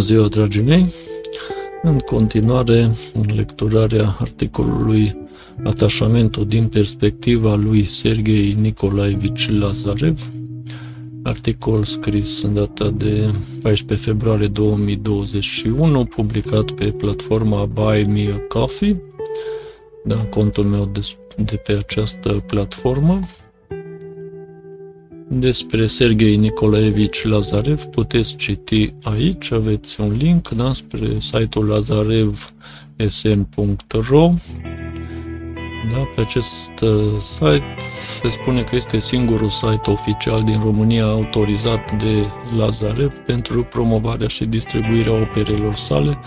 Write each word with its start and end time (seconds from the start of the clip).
Bună 0.00 0.12
ziua, 0.12 0.28
dragii 0.28 0.62
mei! 0.62 0.86
În 1.82 1.98
continuare, 1.98 2.90
lecturarea 3.34 4.16
articolului 4.20 5.16
Atașamentul 5.64 6.46
din 6.46 6.66
perspectiva 6.66 7.54
lui 7.54 7.84
Sergei 7.84 8.56
Nicolaevici 8.60 9.50
Lazarev, 9.50 10.30
articol 11.22 11.84
scris 11.84 12.42
în 12.42 12.54
data 12.54 12.90
de 12.90 13.30
14 13.62 14.08
februarie 14.08 14.48
2021, 14.48 16.04
publicat 16.04 16.70
pe 16.70 16.84
platforma 16.84 17.64
Buy 17.64 18.04
Me 18.04 18.32
a 18.32 18.38
Coffee, 18.48 19.02
da, 20.04 20.14
contul 20.14 20.64
meu 20.64 20.90
de, 20.92 21.00
de 21.36 21.56
pe 21.56 21.72
această 21.72 22.44
platformă. 22.46 23.20
Despre 25.32 25.86
Sergei 25.86 26.36
Nicolaevici 26.36 27.24
Lazarev 27.24 27.82
puteți 27.82 28.36
citi 28.36 28.94
aici, 29.02 29.52
aveți 29.52 30.00
un 30.00 30.12
link 30.12 30.48
da, 30.48 30.72
spre 30.72 31.18
site-ul 31.18 31.66
lazarevsn.ro 31.66 34.32
da, 35.90 35.96
pe 36.14 36.20
acest 36.20 36.80
uh, 36.82 37.18
site 37.18 37.76
se 38.22 38.28
spune 38.28 38.62
că 38.62 38.76
este 38.76 38.98
singurul 38.98 39.48
site 39.48 39.90
oficial 39.90 40.44
din 40.44 40.60
România 40.64 41.04
autorizat 41.04 42.02
de 42.02 42.26
Lazarev 42.56 43.12
pentru 43.12 43.64
promovarea 43.64 44.28
și 44.28 44.44
distribuirea 44.44 45.12
operelor 45.12 45.74
sale 45.74 46.18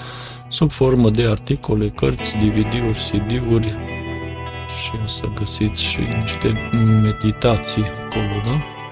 sub 0.47 0.72
formă 0.72 1.09
de 1.09 1.23
articole, 1.23 1.88
cărți, 1.88 2.38
DVD-uri, 2.38 3.11
CD-uri 3.11 3.67
și 4.81 4.92
o 5.03 5.08
să 5.08 5.23
găsiți 5.36 5.83
și 5.83 5.99
niște 6.22 6.70
meditații 7.02 7.83
acolo, 7.83 8.42
da? 8.44 8.83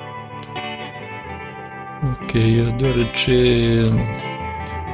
Ok, 2.04 2.32
deoarece, 2.78 3.32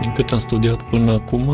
din 0.01 0.11
cât 0.13 0.31
am 0.31 0.37
studiat 0.39 0.89
până 0.89 1.11
acum, 1.11 1.49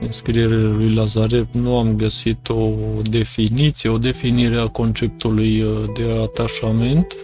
în 0.00 0.10
scrierile 0.10 0.68
lui 0.68 0.94
Lazarev 0.94 1.48
nu 1.52 1.76
am 1.76 1.96
găsit 1.96 2.48
o 2.48 2.70
definiție, 3.10 3.90
o 3.90 3.98
definire 3.98 4.56
a 4.56 4.66
conceptului 4.66 5.62
uh, 5.62 5.68
de 5.94 6.02
atașament. 6.22 7.16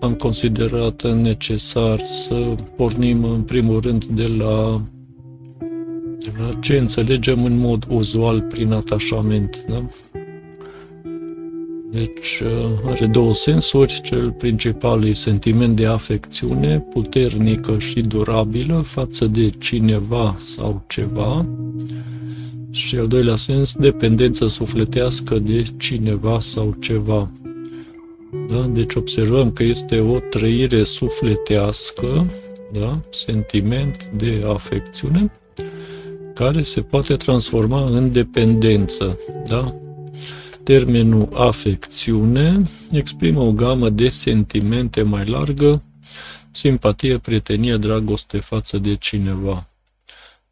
Am 0.00 0.14
considerat 0.14 1.14
necesar 1.14 2.00
să 2.04 2.54
pornim 2.76 3.24
în 3.24 3.42
primul 3.42 3.80
rând 3.80 4.04
de 4.04 4.26
la, 4.38 4.82
de 6.18 6.32
la 6.38 6.58
ce 6.60 6.76
înțelegem 6.76 7.44
în 7.44 7.58
mod 7.58 7.86
uzual 7.90 8.40
prin 8.40 8.72
atașament. 8.72 9.64
Da? 9.68 9.84
Deci 11.94 12.42
uh, 12.44 12.90
are 12.90 13.06
două 13.06 13.34
sensuri. 13.34 14.00
Cel 14.02 14.30
principal 14.30 15.04
e 15.04 15.12
sentiment 15.12 15.76
de 15.76 15.86
afecțiune 15.86 16.78
puternică 16.78 17.78
și 17.78 18.00
durabilă 18.00 18.74
față 18.86 19.26
de 19.26 19.50
cineva 19.58 20.34
sau 20.38 20.84
ceva. 20.88 21.46
Și 22.70 22.96
al 22.96 23.08
doilea 23.08 23.36
sens, 23.36 23.74
dependență 23.74 24.46
sufletească 24.46 25.38
de 25.38 25.64
cineva 25.76 26.40
sau 26.40 26.76
ceva. 26.80 27.30
Da? 28.48 28.60
Deci 28.72 28.94
observăm 28.94 29.50
că 29.50 29.62
este 29.62 30.00
o 30.00 30.18
trăire 30.18 30.82
sufletească, 30.82 32.26
da? 32.72 33.00
sentiment 33.10 34.10
de 34.16 34.40
afecțiune, 34.46 35.32
care 36.34 36.62
se 36.62 36.80
poate 36.80 37.16
transforma 37.16 37.88
în 37.90 38.10
dependență. 38.10 39.18
Da? 39.46 39.74
Termenul 40.64 41.28
afecțiune 41.34 42.62
exprimă 42.90 43.40
o 43.40 43.52
gamă 43.52 43.88
de 43.88 44.08
sentimente 44.08 45.02
mai 45.02 45.24
largă, 45.26 45.82
simpatie, 46.50 47.18
prietenie, 47.18 47.76
dragoste 47.76 48.38
față 48.38 48.78
de 48.78 48.96
cineva. 48.96 49.68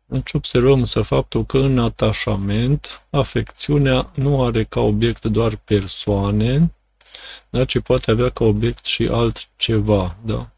Deci 0.05 0.33
observăm 0.33 0.79
însă 0.79 1.03
faptul 1.03 1.45
că 1.45 1.59
în 1.59 1.79
atașament 1.79 3.03
afecțiunea 3.11 4.11
nu 4.15 4.45
are 4.45 4.65
ca 4.65 4.81
obiect 4.81 5.25
doar 5.25 5.57
persoane, 5.57 6.73
dar 7.51 7.67
ci 7.67 7.79
poate 7.79 8.11
avea 8.11 8.29
ca 8.29 8.45
obiect 8.45 8.85
și 8.85 9.09
altceva. 9.11 10.17
Da? 10.25 10.51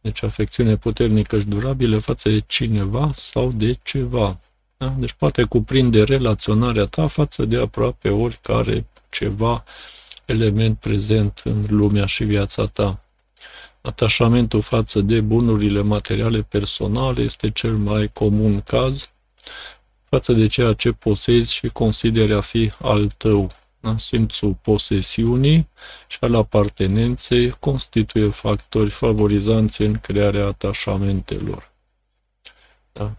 Deci 0.00 0.22
afecțiune 0.22 0.76
puternică 0.76 1.38
și 1.38 1.46
durabilă 1.46 1.98
față 1.98 2.28
de 2.28 2.38
cineva 2.46 3.10
sau 3.14 3.52
de 3.52 3.78
ceva. 3.82 4.38
Da? 4.76 4.94
Deci 4.98 5.12
poate 5.12 5.44
cuprinde 5.44 6.02
relaționarea 6.02 6.84
ta 6.84 7.06
față 7.06 7.44
de 7.44 7.56
aproape 7.56 8.08
oricare 8.08 8.86
ceva 9.10 9.64
element 10.24 10.78
prezent 10.78 11.42
în 11.44 11.64
lumea 11.68 12.06
și 12.06 12.24
viața 12.24 12.64
ta. 12.64 13.00
Atașamentul 13.80 14.60
față 14.60 15.00
de 15.00 15.20
bunurile 15.20 15.80
materiale 15.80 16.42
personale 16.42 17.22
este 17.22 17.50
cel 17.50 17.76
mai 17.76 18.10
comun 18.12 18.60
caz 18.60 19.10
față 20.04 20.32
de 20.32 20.46
ceea 20.46 20.72
ce 20.72 20.92
posezi 20.92 21.52
și 21.52 21.68
consideri 21.68 22.32
a 22.32 22.40
fi 22.40 22.72
al 22.78 23.06
tău. 23.06 23.50
Da? 23.80 23.96
Simțul 23.96 24.56
posesiunii 24.62 25.68
și 26.06 26.18
al 26.20 26.34
apartenenței 26.34 27.50
constituie 27.50 28.28
factori 28.28 28.90
favorizanți 28.90 29.82
în 29.82 29.98
crearea 29.98 30.46
atașamentelor. 30.46 31.72
Da? 32.92 33.14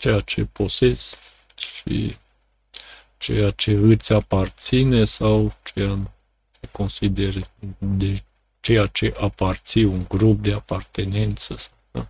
Ceea 0.00 0.20
ce 0.20 0.44
posezi 0.44 1.16
și 1.56 2.16
ceea 3.18 3.50
ce 3.50 3.70
îți 3.72 4.12
aparține 4.12 5.04
sau 5.04 5.52
ceea 5.62 6.12
ce 6.60 6.68
consideri 6.72 7.50
de 7.78 8.22
ceea 8.60 8.86
ce 8.86 9.14
aparții, 9.20 9.84
un 9.84 10.04
grup 10.08 10.42
de 10.42 10.52
apartenență. 10.52 11.56
Da? 11.90 12.08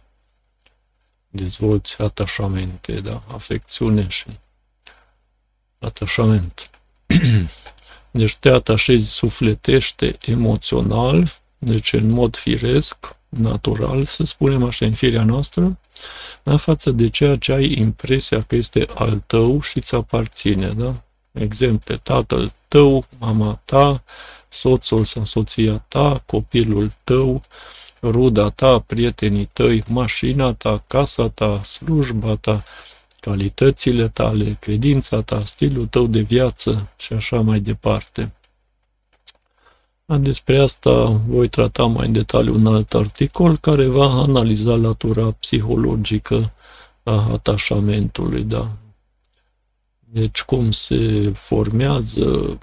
Dezvolți 1.28 2.02
atașamente, 2.02 3.00
da? 3.00 3.22
afecțiune 3.26 4.08
și 4.08 4.26
atașament. 5.78 6.70
Deci 8.10 8.36
te 8.36 8.50
atașezi 8.50 9.10
sufletește, 9.10 10.18
emoțional, 10.20 11.32
deci 11.58 11.92
în 11.92 12.08
mod 12.08 12.36
firesc, 12.36 13.16
natural, 13.30 14.04
să 14.04 14.24
spunem 14.24 14.62
așa, 14.62 14.86
în 14.86 14.94
firea 14.94 15.24
noastră, 15.24 15.78
da? 16.42 16.56
față 16.56 16.90
de 16.90 17.08
ceea 17.08 17.36
ce 17.36 17.52
ai 17.52 17.74
impresia 17.78 18.40
că 18.42 18.54
este 18.54 18.86
al 18.94 19.22
tău 19.26 19.60
și 19.60 19.80
ți 19.80 19.94
aparține. 19.94 20.68
Da? 20.68 21.02
Exemple, 21.32 21.96
tatăl 21.96 22.52
tău, 22.68 23.04
mama 23.18 23.60
ta, 23.64 24.02
soțul 24.48 25.04
sau 25.04 25.24
soția 25.24 25.84
ta, 25.88 26.22
copilul 26.26 26.92
tău, 27.04 27.42
ruda 28.02 28.48
ta, 28.48 28.78
prietenii 28.78 29.44
tăi, 29.52 29.82
mașina 29.88 30.52
ta, 30.52 30.84
casa 30.86 31.28
ta, 31.28 31.62
slujba 31.62 32.36
ta, 32.36 32.64
calitățile 33.20 34.08
tale, 34.08 34.56
credința 34.60 35.22
ta, 35.22 35.44
stilul 35.44 35.86
tău 35.86 36.06
de 36.06 36.20
viață 36.20 36.88
și 36.96 37.12
așa 37.12 37.40
mai 37.40 37.60
departe. 37.60 38.32
Despre 40.18 40.58
asta 40.58 41.04
voi 41.26 41.48
trata 41.48 41.84
mai 41.84 42.06
în 42.06 42.12
detaliu 42.12 42.54
un 42.54 42.66
alt 42.66 42.94
articol 42.94 43.56
care 43.56 43.86
va 43.86 44.06
analiza 44.06 44.74
latura 44.74 45.30
psihologică 45.30 46.52
a 47.02 47.30
atașamentului, 47.32 48.42
da? 48.42 48.70
Deci 49.98 50.42
cum 50.42 50.70
se 50.70 51.32
formează, 51.34 52.58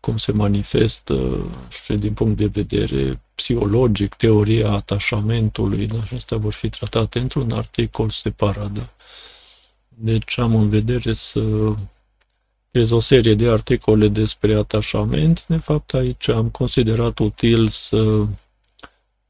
cum 0.00 0.16
se 0.16 0.32
manifestă 0.32 1.46
și 1.68 1.92
din 1.92 2.14
punct 2.14 2.36
de 2.36 2.46
vedere 2.46 3.20
psihologic, 3.34 4.14
teoria 4.14 4.70
atașamentului, 4.70 5.86
da? 5.86 6.04
și 6.04 6.14
astea 6.14 6.36
vor 6.36 6.52
fi 6.52 6.68
tratate 6.68 7.18
într-un 7.18 7.50
articol 7.50 8.08
separat, 8.08 8.70
da? 8.70 8.88
Deci 9.88 10.38
am 10.38 10.54
în 10.54 10.68
vedere 10.68 11.12
să 11.12 11.74
este 12.70 12.94
o 12.94 13.00
serie 13.00 13.34
de 13.34 13.48
articole 13.48 14.08
despre 14.08 14.54
atașament. 14.54 15.46
De 15.46 15.56
fapt, 15.56 15.94
aici 15.94 16.28
am 16.28 16.48
considerat 16.48 17.18
util 17.18 17.68
să, 17.68 18.26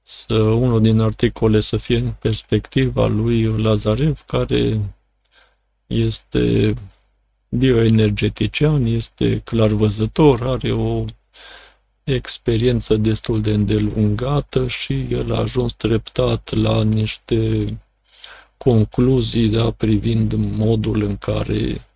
să 0.02 0.34
unul 0.34 0.82
din 0.82 1.00
articole 1.00 1.60
să 1.60 1.76
fie 1.76 1.96
în 1.96 2.12
perspectiva 2.18 3.06
lui 3.06 3.42
Lazarev, 3.42 4.20
care 4.20 4.80
este 5.86 6.74
bioenergetician, 7.48 8.84
este 8.84 9.38
clarvăzător, 9.38 10.42
are 10.42 10.72
o 10.72 11.04
experiență 12.04 12.96
destul 12.96 13.40
de 13.40 13.50
îndelungată 13.50 14.68
și 14.68 15.06
el 15.10 15.34
a 15.34 15.38
ajuns 15.38 15.72
treptat 15.72 16.54
la 16.54 16.82
niște 16.82 17.64
concluzii 18.56 19.48
da, 19.48 19.70
privind 19.70 20.32
modul 20.36 21.02
în 21.02 21.16
care 21.16 21.87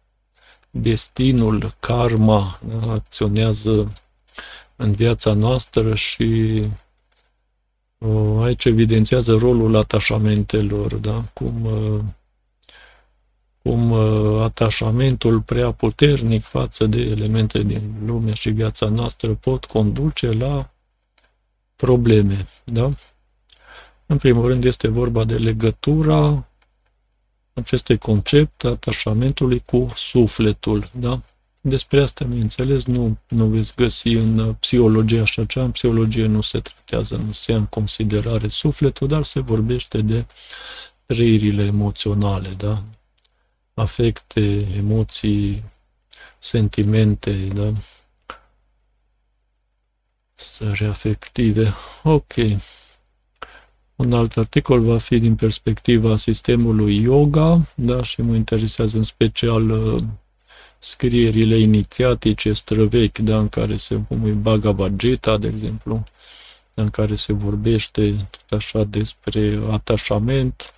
destinul, 0.74 1.72
karma, 1.80 2.60
da, 2.66 2.92
acționează 2.92 3.92
în 4.76 4.92
viața 4.92 5.32
noastră 5.32 5.94
și 5.94 6.62
uh, 7.98 8.42
aici 8.42 8.64
evidențiază 8.64 9.36
rolul 9.36 9.76
atașamentelor, 9.76 10.94
da? 10.94 11.24
cum, 11.32 11.64
uh, 11.64 12.00
cum 13.62 13.90
uh, 13.90 14.42
atașamentul 14.42 15.40
prea 15.40 15.72
puternic 15.72 16.42
față 16.42 16.86
de 16.86 17.00
elemente 17.00 17.62
din 17.62 17.92
lumea 18.04 18.34
și 18.34 18.50
viața 18.50 18.88
noastră 18.88 19.34
pot 19.34 19.64
conduce 19.64 20.32
la 20.32 20.70
probleme. 21.76 22.46
Da? 22.64 22.88
În 24.06 24.16
primul 24.18 24.46
rând 24.46 24.64
este 24.64 24.88
vorba 24.88 25.24
de 25.24 25.36
legătura 25.36 26.46
acestui 27.54 27.98
concept, 27.98 28.64
atașamentului 28.64 29.62
cu 29.66 29.92
sufletul, 29.94 30.90
da? 30.92 31.20
Despre 31.64 32.02
asta, 32.02 32.24
bineînțeles, 32.24 32.84
nu, 32.84 33.18
nu 33.28 33.46
veți 33.46 33.76
găsi 33.76 34.08
în 34.08 34.54
psihologie 34.54 35.20
așa 35.20 35.44
cea. 35.44 35.62
În 35.62 35.70
psihologie 35.70 36.26
nu 36.26 36.40
se 36.40 36.60
tratează, 36.60 37.16
nu 37.16 37.32
se 37.32 37.52
ia 37.52 37.58
în 37.58 37.66
considerare 37.66 38.48
sufletul, 38.48 39.08
dar 39.08 39.22
se 39.22 39.40
vorbește 39.40 40.00
de 40.00 40.26
trăirile 41.04 41.62
emoționale, 41.62 42.48
da? 42.48 42.82
Afecte, 43.74 44.66
emoții, 44.76 45.64
sentimente, 46.38 47.32
da? 47.32 47.72
Stări 50.34 50.84
afective. 50.84 51.72
Ok. 52.02 52.34
Un 54.04 54.12
alt 54.12 54.36
articol 54.36 54.80
va 54.80 54.98
fi 54.98 55.18
din 55.18 55.34
perspectiva 55.34 56.16
sistemului 56.16 57.00
yoga, 57.00 57.66
da, 57.74 58.02
și 58.02 58.20
mă 58.20 58.34
interesează 58.34 58.96
în 58.96 59.02
special 59.02 59.70
uh, 59.70 60.02
scrierile 60.78 61.58
inițiatice 61.58 62.52
străvechi, 62.52 63.18
da, 63.18 63.38
în 63.38 63.48
care 63.48 63.76
se, 63.76 64.00
cum 64.08 64.26
e 64.26 64.30
Bhagavad 64.30 64.96
Gita, 64.96 65.38
de 65.38 65.46
exemplu, 65.46 66.04
în 66.74 66.88
care 66.88 67.14
se 67.14 67.32
vorbește 67.32 68.14
tot 68.30 68.58
așa 68.58 68.84
despre 68.84 69.60
atașament. 69.70 70.74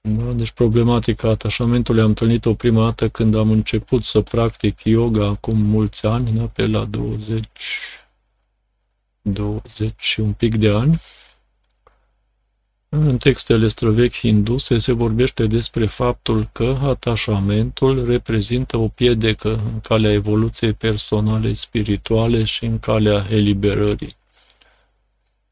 Da? 0.00 0.32
Deci 0.32 0.50
problematica 0.50 1.28
atașamentului 1.28 2.00
am 2.00 2.08
întâlnit-o 2.08 2.54
prima 2.54 2.84
dată 2.84 3.08
când 3.08 3.34
am 3.34 3.50
început 3.50 4.04
să 4.04 4.20
practic 4.20 4.80
yoga 4.80 5.26
acum 5.26 5.58
mulți 5.60 6.06
ani, 6.06 6.30
da? 6.30 6.46
pe 6.46 6.66
la 6.66 6.84
20, 6.84 7.44
20 9.22 9.94
și 9.96 10.20
un 10.20 10.32
pic 10.32 10.56
de 10.56 10.68
ani. 10.68 11.00
În 12.88 13.16
textele 13.16 13.68
străvechi 13.68 14.18
hinduse 14.18 14.78
se 14.78 14.92
vorbește 14.92 15.46
despre 15.46 15.86
faptul 15.86 16.48
că 16.52 16.78
atașamentul 16.82 18.06
reprezintă 18.06 18.76
o 18.76 18.88
piedecă 18.88 19.48
în 19.50 19.80
calea 19.80 20.12
evoluției 20.12 20.72
personale 20.72 21.52
spirituale 21.52 22.44
și 22.44 22.64
în 22.64 22.78
calea 22.78 23.26
eliberării. 23.30 24.16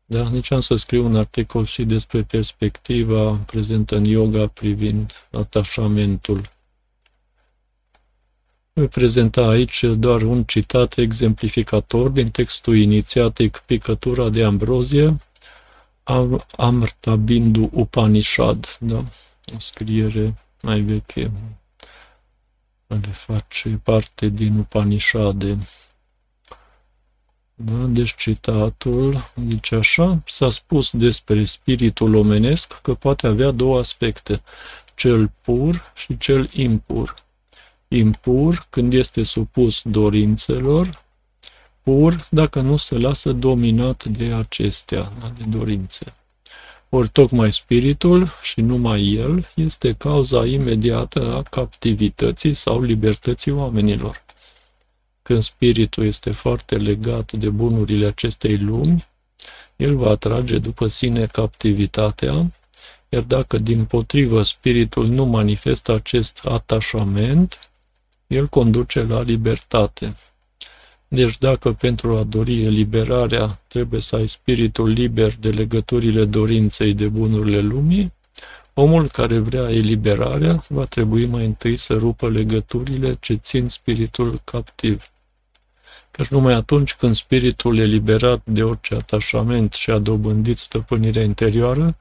Da, 0.04 0.28
nici 0.28 0.50
am 0.50 0.60
să 0.60 0.76
scriu 0.76 1.04
un 1.04 1.16
articol 1.16 1.64
și 1.64 1.84
despre 1.84 2.22
perspectiva 2.22 3.32
prezentă 3.32 3.96
în 3.96 4.04
yoga 4.04 4.46
privind 4.46 5.12
atașamentul. 5.30 6.55
Voi 8.78 8.88
prezenta 8.88 9.46
aici 9.46 9.84
doar 9.84 10.22
un 10.22 10.44
citat 10.44 10.96
exemplificator 10.96 12.08
din 12.08 12.26
textul 12.26 12.76
inițiatic 12.76 13.62
Picătura 13.66 14.28
de 14.28 14.44
Ambrozie, 14.44 15.16
Amrta 16.56 17.16
Bindu 17.16 17.70
Upanishad, 17.72 18.76
da? 18.80 19.04
o 19.54 19.58
scriere 19.58 20.34
mai 20.62 20.80
veche, 20.80 21.30
care 22.86 23.10
face 23.10 23.80
parte 23.82 24.28
din 24.28 24.58
Upanishade. 24.58 25.58
Da? 27.54 27.84
Deci 27.86 28.14
citatul 28.16 29.30
zice 29.48 29.74
așa, 29.74 30.22
s-a 30.26 30.50
spus 30.50 30.92
despre 30.92 31.44
spiritul 31.44 32.14
omenesc 32.14 32.80
că 32.80 32.94
poate 32.94 33.26
avea 33.26 33.50
două 33.50 33.78
aspecte, 33.78 34.42
cel 34.94 35.30
pur 35.42 35.92
și 35.94 36.18
cel 36.18 36.48
impur. 36.52 37.25
Impur 37.88 38.66
când 38.70 38.92
este 38.92 39.22
supus 39.22 39.82
dorințelor, 39.84 41.04
pur 41.82 42.26
dacă 42.30 42.60
nu 42.60 42.76
se 42.76 42.98
lasă 42.98 43.32
dominat 43.32 44.04
de 44.04 44.24
acestea, 44.24 45.12
de 45.36 45.44
dorințe. 45.58 46.14
Ori 46.88 47.08
tocmai 47.08 47.52
spiritul 47.52 48.28
și 48.42 48.60
numai 48.60 49.12
el 49.12 49.48
este 49.54 49.92
cauza 49.92 50.46
imediată 50.46 51.34
a 51.34 51.42
captivității 51.42 52.54
sau 52.54 52.82
libertății 52.82 53.50
oamenilor. 53.50 54.24
Când 55.22 55.42
spiritul 55.42 56.04
este 56.04 56.30
foarte 56.30 56.76
legat 56.76 57.32
de 57.32 57.48
bunurile 57.48 58.06
acestei 58.06 58.56
lumi, 58.56 59.06
el 59.76 59.96
va 59.96 60.10
atrage 60.10 60.58
după 60.58 60.86
sine 60.86 61.26
captivitatea, 61.26 62.52
iar 63.08 63.22
dacă 63.22 63.58
din 63.58 63.84
potrivă 63.84 64.42
spiritul 64.42 65.06
nu 65.06 65.24
manifestă 65.24 65.92
acest 65.92 66.40
atașament, 66.44 67.70
el 68.26 68.46
conduce 68.46 69.02
la 69.02 69.22
libertate. 69.22 70.16
Deci 71.08 71.38
dacă 71.38 71.72
pentru 71.72 72.16
a 72.16 72.22
dori 72.22 72.64
eliberarea 72.64 73.60
trebuie 73.66 74.00
să 74.00 74.16
ai 74.16 74.26
spiritul 74.26 74.88
liber 74.88 75.34
de 75.34 75.48
legăturile 75.48 76.24
dorinței 76.24 76.94
de 76.94 77.08
bunurile 77.08 77.60
lumii, 77.60 78.12
omul 78.74 79.08
care 79.08 79.38
vrea 79.38 79.70
eliberarea 79.70 80.64
va 80.68 80.84
trebui 80.84 81.26
mai 81.26 81.44
întâi 81.44 81.76
să 81.76 81.94
rupă 81.94 82.28
legăturile 82.28 83.16
ce 83.20 83.34
țin 83.34 83.68
spiritul 83.68 84.40
captiv. 84.44 85.10
Căci 86.10 86.28
numai 86.28 86.54
atunci 86.54 86.94
când 86.94 87.14
spiritul 87.14 87.78
eliberat 87.78 88.40
de 88.44 88.62
orice 88.62 88.94
atașament 88.94 89.72
și 89.72 89.90
a 89.90 89.98
dobândit 89.98 90.58
stăpânirea 90.58 91.22
interioară, 91.22 91.96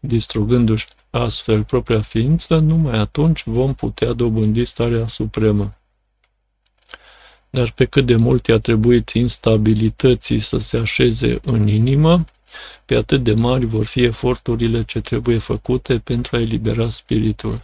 distrugându-și 0.00 0.86
astfel 1.10 1.64
propria 1.64 2.00
ființă, 2.00 2.56
numai 2.58 2.98
atunci 2.98 3.42
vom 3.46 3.74
putea 3.74 4.12
dobândi 4.12 4.64
starea 4.64 5.06
supremă. 5.06 5.74
Dar 7.50 7.70
pe 7.72 7.84
cât 7.84 8.06
de 8.06 8.16
mult 8.16 8.46
i-a 8.46 8.58
trebuit 8.58 9.08
instabilității 9.08 10.38
să 10.38 10.58
se 10.58 10.76
așeze 10.76 11.38
în 11.44 11.66
inimă, 11.68 12.24
pe 12.84 12.94
atât 12.94 13.22
de 13.22 13.34
mari 13.34 13.64
vor 13.66 13.84
fi 13.84 14.02
eforturile 14.02 14.84
ce 14.84 15.00
trebuie 15.00 15.38
făcute 15.38 15.98
pentru 15.98 16.36
a 16.36 16.40
elibera 16.40 16.88
spiritul. 16.88 17.62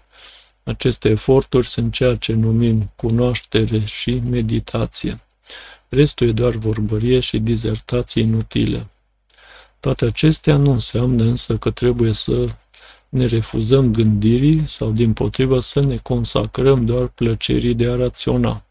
Aceste 0.62 1.08
eforturi 1.08 1.66
sunt 1.66 1.92
ceea 1.92 2.14
ce 2.16 2.32
numim 2.32 2.90
cunoaștere 2.96 3.84
și 3.84 4.22
meditație. 4.30 5.20
Restul 5.88 6.28
e 6.28 6.32
doar 6.32 6.54
vorbărie 6.54 7.20
și 7.20 7.38
dizertații 7.38 8.22
inutile. 8.22 8.86
Toate 9.82 10.04
acestea 10.04 10.56
nu 10.56 10.70
înseamnă 10.70 11.22
însă 11.22 11.56
că 11.56 11.70
trebuie 11.70 12.12
să 12.12 12.48
ne 13.08 13.24
refuzăm 13.24 13.92
gândirii 13.92 14.66
sau, 14.66 14.90
din 14.90 15.12
potrivă, 15.12 15.60
să 15.60 15.80
ne 15.80 15.96
consacrăm 15.96 16.84
doar 16.84 17.06
plăcerii 17.06 17.74
de 17.74 17.86
a 17.86 17.96
raționa. 17.96 18.64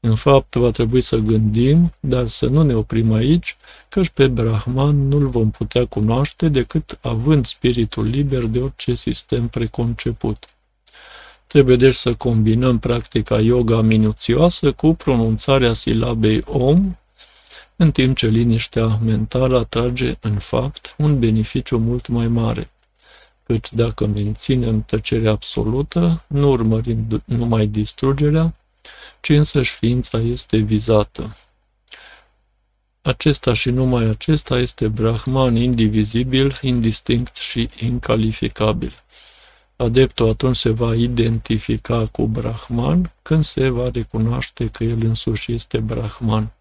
În 0.00 0.14
fapt, 0.14 0.54
va 0.54 0.70
trebui 0.70 1.00
să 1.00 1.16
gândim, 1.16 1.92
dar 2.00 2.26
să 2.26 2.46
nu 2.46 2.62
ne 2.62 2.74
oprim 2.74 3.12
aici, 3.12 3.56
căci 3.88 4.08
pe 4.08 4.26
Brahman 4.28 5.08
nu-l 5.08 5.28
vom 5.28 5.50
putea 5.50 5.84
cunoaște 5.84 6.48
decât 6.48 6.98
având 7.02 7.46
spiritul 7.46 8.04
liber 8.06 8.44
de 8.44 8.58
orice 8.58 8.94
sistem 8.94 9.48
preconceput. 9.48 10.46
Trebuie 11.46 11.76
deci 11.76 11.94
să 11.94 12.14
combinăm 12.14 12.78
practica 12.78 13.40
yoga 13.40 13.80
minuțioasă 13.80 14.72
cu 14.72 14.94
pronunțarea 14.94 15.72
silabei 15.72 16.42
Om, 16.46 16.96
în 17.76 17.90
timp 17.90 18.16
ce 18.16 18.26
liniștea 18.26 18.98
mentală 19.02 19.58
atrage, 19.58 20.14
în 20.20 20.38
fapt, 20.38 20.94
un 20.98 21.18
beneficiu 21.18 21.78
mult 21.78 22.08
mai 22.08 22.28
mare. 22.28 22.70
Căci 23.42 23.72
dacă 23.72 24.06
menținem 24.06 24.82
tăcerea 24.82 25.30
absolută, 25.30 26.24
nu 26.26 26.50
urmărim 26.50 27.22
numai 27.24 27.66
distrugerea, 27.66 28.54
ci 29.20 29.28
însăși 29.28 29.74
ființa 29.74 30.18
este 30.18 30.56
vizată. 30.56 31.36
Acesta 33.02 33.52
și 33.52 33.70
numai 33.70 34.04
acesta 34.04 34.58
este 34.58 34.88
Brahman 34.88 35.56
indivizibil, 35.56 36.58
indistinct 36.60 37.36
și 37.36 37.68
incalificabil. 37.78 38.92
Adeptul 39.76 40.28
atunci 40.28 40.56
se 40.56 40.70
va 40.70 40.94
identifica 40.94 42.06
cu 42.06 42.26
Brahman 42.26 43.12
când 43.22 43.44
se 43.44 43.68
va 43.68 43.88
recunoaște 43.92 44.66
că 44.66 44.84
el 44.84 44.98
însuși 45.02 45.52
este 45.52 45.78
Brahman. 45.78 46.52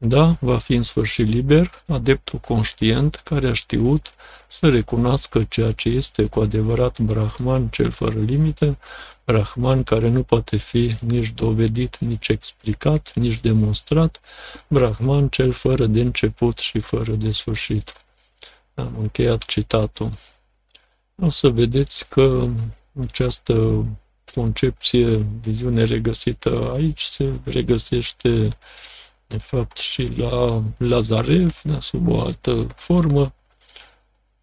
Da, 0.00 0.36
va 0.40 0.58
fi 0.58 0.74
în 0.74 0.82
sfârșit 0.82 1.26
liber, 1.26 1.70
adeptul 1.86 2.38
conștient 2.38 3.14
care 3.14 3.48
a 3.48 3.52
știut 3.52 4.14
să 4.46 4.68
recunoască 4.68 5.44
ceea 5.44 5.72
ce 5.72 5.88
este 5.88 6.26
cu 6.26 6.40
adevărat 6.40 6.98
Brahman 6.98 7.68
cel 7.68 7.90
fără 7.90 8.20
limite, 8.20 8.78
Brahman 9.24 9.82
care 9.82 10.08
nu 10.08 10.22
poate 10.22 10.56
fi 10.56 10.96
nici 11.00 11.30
dovedit, 11.30 11.98
nici 11.98 12.28
explicat, 12.28 13.12
nici 13.14 13.40
demonstrat, 13.40 14.20
Brahman 14.68 15.28
cel 15.28 15.52
fără 15.52 15.86
de 15.86 16.00
început 16.00 16.58
și 16.58 16.78
fără 16.78 17.12
de 17.12 17.30
sfârșit. 17.30 17.92
Am 18.74 18.94
încheiat 18.98 19.44
citatul. 19.44 20.10
O 21.22 21.30
să 21.30 21.48
vedeți 21.48 22.08
că 22.08 22.48
această 23.00 23.84
concepție, 24.34 25.26
viziune 25.40 25.84
regăsită 25.84 26.72
aici, 26.74 27.02
se 27.02 27.32
regăsește 27.44 28.48
de 29.28 29.38
fapt 29.38 29.76
și 29.76 30.02
la 30.16 30.62
Lazarev, 30.76 31.60
da, 31.62 31.80
sub 31.80 32.08
o 32.08 32.20
altă 32.20 32.66
formă, 32.76 33.32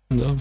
da, 0.08 0.36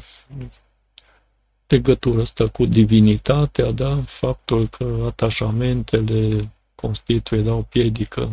legătura 1.66 2.20
asta 2.20 2.48
cu 2.48 2.64
divinitatea, 2.64 3.70
da, 3.70 4.02
faptul 4.02 4.66
că 4.66 5.04
atașamentele 5.06 6.50
constituie 6.74 7.40
da, 7.40 7.52
o 7.52 7.62
piedică 7.62 8.30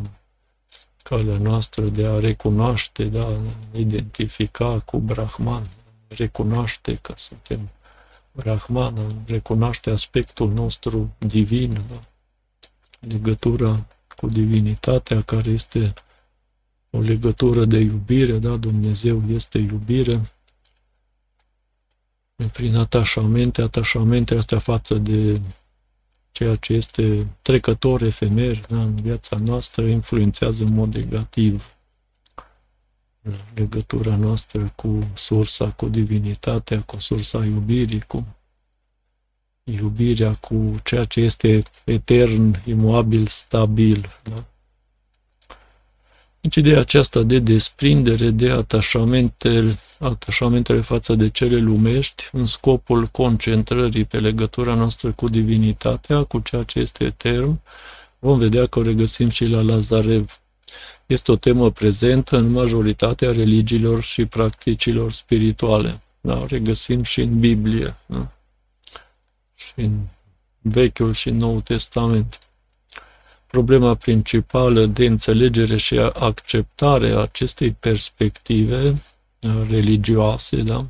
calea 1.04 1.38
noastră 1.38 1.86
de 1.86 2.06
a 2.06 2.20
recunoaște, 2.20 3.04
da, 3.04 3.40
identifica 3.74 4.80
cu 4.80 4.98
Brahman, 4.98 5.70
recunoaște 6.08 6.96
că 6.96 7.14
suntem 7.16 7.70
Brahman, 8.32 9.24
recunoaște 9.26 9.90
aspectul 9.90 10.52
nostru 10.52 11.16
divin, 11.18 11.86
da, 11.88 12.04
legătura 13.00 13.86
cu 14.22 14.28
divinitatea 14.28 15.22
care 15.22 15.50
este 15.50 15.94
o 16.90 17.00
legătură 17.00 17.66
de 17.66 17.80
iubire, 17.80 18.38
da, 18.38 18.56
Dumnezeu 18.56 19.22
este 19.28 19.58
iubire, 19.58 20.22
prin 22.52 22.76
atașamente, 22.76 23.62
atașamente 23.62 24.36
astea 24.36 24.60
față 24.60 24.94
de 24.94 25.42
ceea 26.32 26.56
ce 26.56 26.74
este 26.74 27.28
trecător, 27.42 28.02
efemer 28.02 28.60
da, 28.60 28.82
în 28.82 29.02
viața 29.02 29.36
noastră, 29.46 29.86
influențează 29.86 30.64
în 30.64 30.74
mod 30.74 30.96
negativ 30.96 31.76
legătura 33.54 34.16
noastră 34.16 34.74
cu 34.76 35.00
sursa, 35.14 35.72
cu 35.72 35.88
divinitatea, 35.88 36.82
cu 36.82 37.00
sursa 37.00 37.46
iubirii, 37.46 38.02
cu 38.02 38.28
iubirea, 39.64 40.34
cu 40.34 40.76
ceea 40.84 41.04
ce 41.04 41.20
este 41.20 41.64
etern, 41.84 42.62
imobil, 42.66 43.28
stabil. 43.28 44.10
Da? 44.24 44.44
Deci 46.42 46.56
ideea 46.56 46.80
aceasta 46.80 47.22
de 47.24 47.40
desprindere 47.40 48.30
de 48.30 48.50
atașamentele, 48.50 49.78
atașamentele 50.00 50.82
față 50.82 51.16
de 51.16 51.30
cele 51.30 51.58
lumești 51.58 52.30
în 52.32 52.46
scopul 52.46 53.06
concentrării 53.06 54.06
pe 54.06 54.20
legătura 54.20 54.74
noastră 54.74 55.12
cu 55.12 55.30
divinitatea, 55.30 56.24
cu 56.24 56.40
ceea 56.40 56.64
ce 56.64 56.80
este 56.80 57.04
etern, 57.04 57.60
vom 58.20 58.38
vedea 58.38 58.66
că 58.66 58.80
o 58.80 58.82
regăsim 58.82 59.30
și 59.30 59.46
la 59.46 59.62
Lazarev. 59.62 60.40
Este 61.06 61.32
o 61.32 61.36
temă 61.36 61.72
prezentă 61.72 62.38
în 62.38 62.52
majoritatea 62.52 63.32
religiilor 63.32 64.02
și 64.02 64.26
practicilor 64.26 65.12
spirituale. 65.12 66.02
Da, 66.22 66.38
o 66.38 66.46
regăsim 66.46 67.04
și 67.04 67.22
în 67.22 67.40
Biblie, 67.40 67.96
da? 68.06 68.32
Și 69.62 69.74
în 69.76 70.00
Vechiul 70.62 71.14
și 71.14 71.30
Noul 71.30 71.60
Testament 71.60 72.40
problema 73.48 73.96
principală 73.96 74.86
de 74.86 75.06
înțelegere 75.06 75.78
și 75.78 75.98
acceptare 76.00 77.12
a 77.12 77.18
acestei 77.18 77.72
perspective 77.72 78.90
uh, 78.90 79.68
religioase, 79.70 80.56
da? 80.56 80.88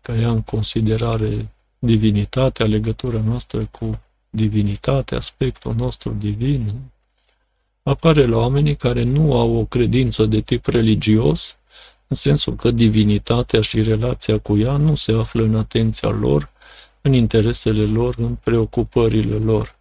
care 0.00 0.18
ia 0.18 0.30
în 0.30 0.42
considerare 0.42 1.48
divinitatea, 1.78 2.66
legătura 2.66 3.20
noastră 3.24 3.68
cu 3.70 4.00
divinitatea, 4.30 5.18
aspectul 5.18 5.74
nostru 5.74 6.10
divin, 6.18 6.72
apare 7.82 8.26
la 8.26 8.36
oamenii 8.36 8.76
care 8.76 9.02
nu 9.02 9.36
au 9.36 9.56
o 9.56 9.64
credință 9.64 10.26
de 10.26 10.40
tip 10.40 10.66
religios, 10.66 11.56
în 12.06 12.16
sensul 12.16 12.56
că 12.56 12.70
divinitatea 12.70 13.60
și 13.60 13.82
relația 13.82 14.38
cu 14.38 14.58
ea 14.58 14.76
nu 14.76 14.94
se 14.94 15.12
află 15.12 15.42
în 15.42 15.56
atenția 15.56 16.08
lor, 16.08 16.50
în 17.02 17.12
interesele 17.12 17.82
lor, 17.82 18.14
în 18.18 18.34
preocupările 18.34 19.36
lor. 19.36 19.78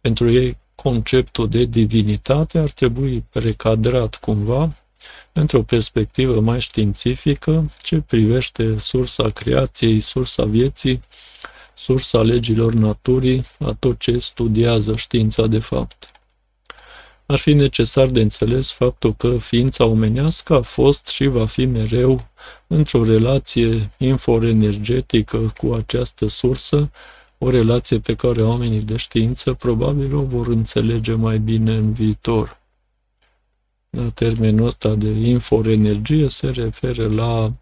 Pentru 0.00 0.30
ei, 0.30 0.58
conceptul 0.74 1.48
de 1.48 1.64
divinitate 1.64 2.58
ar 2.58 2.70
trebui 2.70 3.24
recadrat 3.32 4.16
cumva 4.16 4.76
într-o 5.32 5.62
perspectivă 5.62 6.40
mai 6.40 6.60
științifică 6.60 7.70
ce 7.82 8.00
privește 8.00 8.78
sursa 8.78 9.30
creației, 9.30 10.00
sursa 10.00 10.44
vieții, 10.44 11.00
sursa 11.74 12.22
legilor 12.22 12.72
naturii, 12.72 13.44
a 13.58 13.76
tot 13.78 13.98
ce 13.98 14.18
studiază 14.18 14.96
știința 14.96 15.46
de 15.46 15.58
fapt. 15.58 16.17
Ar 17.30 17.38
fi 17.38 17.52
necesar 17.52 18.06
de 18.06 18.20
înțeles 18.20 18.72
faptul 18.72 19.14
că 19.14 19.38
ființa 19.38 19.84
omenească 19.84 20.54
a 20.54 20.60
fost 20.60 21.06
și 21.06 21.26
va 21.26 21.46
fi 21.46 21.64
mereu 21.64 22.28
într-o 22.66 23.04
relație 23.04 23.90
inforenergetică 23.98 25.52
cu 25.56 25.72
această 25.72 26.26
sursă, 26.26 26.90
o 27.38 27.50
relație 27.50 27.98
pe 27.98 28.14
care 28.14 28.42
oamenii 28.42 28.80
de 28.80 28.96
știință 28.96 29.52
probabil 29.54 30.14
o 30.14 30.22
vor 30.22 30.46
înțelege 30.46 31.12
mai 31.12 31.38
bine 31.38 31.74
în 31.74 31.92
viitor. 31.92 32.60
Da, 33.90 34.08
termenul 34.10 34.66
ăsta 34.66 34.94
de 34.94 35.08
inforenergie 35.08 36.28
se 36.28 36.50
referă 36.50 37.08
la 37.08 37.52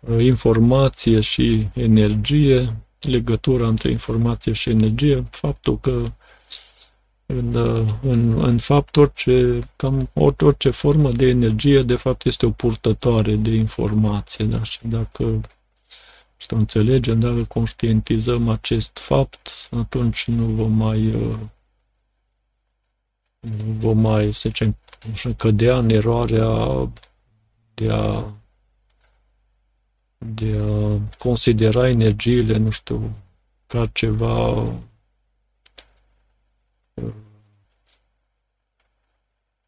uh, 0.00 0.24
informație 0.24 1.20
și 1.20 1.68
energie, 1.74 2.76
legătura 3.00 3.66
între 3.66 3.90
informație 3.90 4.52
și 4.52 4.70
energie, 4.70 5.24
faptul 5.30 5.78
că 5.80 6.02
în, 7.38 7.54
uh, 7.54 7.88
în, 8.02 8.42
în 8.42 8.58
fapt 8.58 8.96
orice, 8.96 9.58
cam 9.76 10.10
orice 10.14 10.70
formă 10.70 11.10
de 11.10 11.26
energie 11.26 11.82
de 11.82 11.96
fapt 11.96 12.24
este 12.24 12.46
o 12.46 12.50
purtătoare 12.50 13.34
de 13.34 13.50
informație. 13.50 14.44
Da? 14.44 14.62
Și 14.62 14.78
dacă 14.82 15.40
și 16.36 16.46
o 16.50 16.56
înțelegem, 16.56 17.20
dacă 17.20 17.44
conștientizăm 17.48 18.48
acest 18.48 18.98
fapt, 18.98 19.68
atunci 19.70 20.24
nu 20.24 20.44
vom 20.44 20.72
mai 20.72 21.06
uh, 21.06 21.38
nu 23.40 23.72
vom 23.78 23.98
mai, 23.98 24.32
să 24.32 24.48
zicem, 24.48 24.76
cădea 25.36 25.76
în 25.78 25.90
eroarea 25.90 26.88
de 27.74 27.90
a 27.90 28.32
de 30.18 30.58
a 30.60 30.98
considera 31.18 31.88
energiile, 31.88 32.56
nu 32.56 32.70
știu, 32.70 33.16
ca 33.66 33.86
ceva 33.86 34.64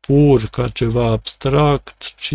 pur, 0.06 0.46
ca 0.46 0.68
ceva 0.68 1.04
abstract, 1.10 2.14
ci 2.16 2.34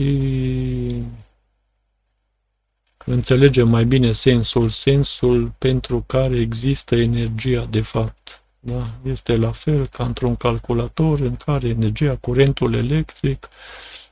înțelegem 3.06 3.70
mai 3.70 3.86
bine 3.86 4.12
sensul, 4.12 4.70
sensul 4.70 5.54
pentru 5.58 6.04
care 6.08 6.36
există 6.36 6.96
energia 6.96 7.66
de 7.66 7.82
fapt. 7.82 8.44
Da? 8.60 8.94
Este 9.04 9.36
la 9.36 9.52
fel 9.52 9.88
ca 9.88 10.04
într-un 10.06 10.36
calculator 10.36 11.20
în 11.20 11.36
care 11.36 11.68
energia, 11.68 12.16
curentul 12.16 12.74
electric, 12.74 13.48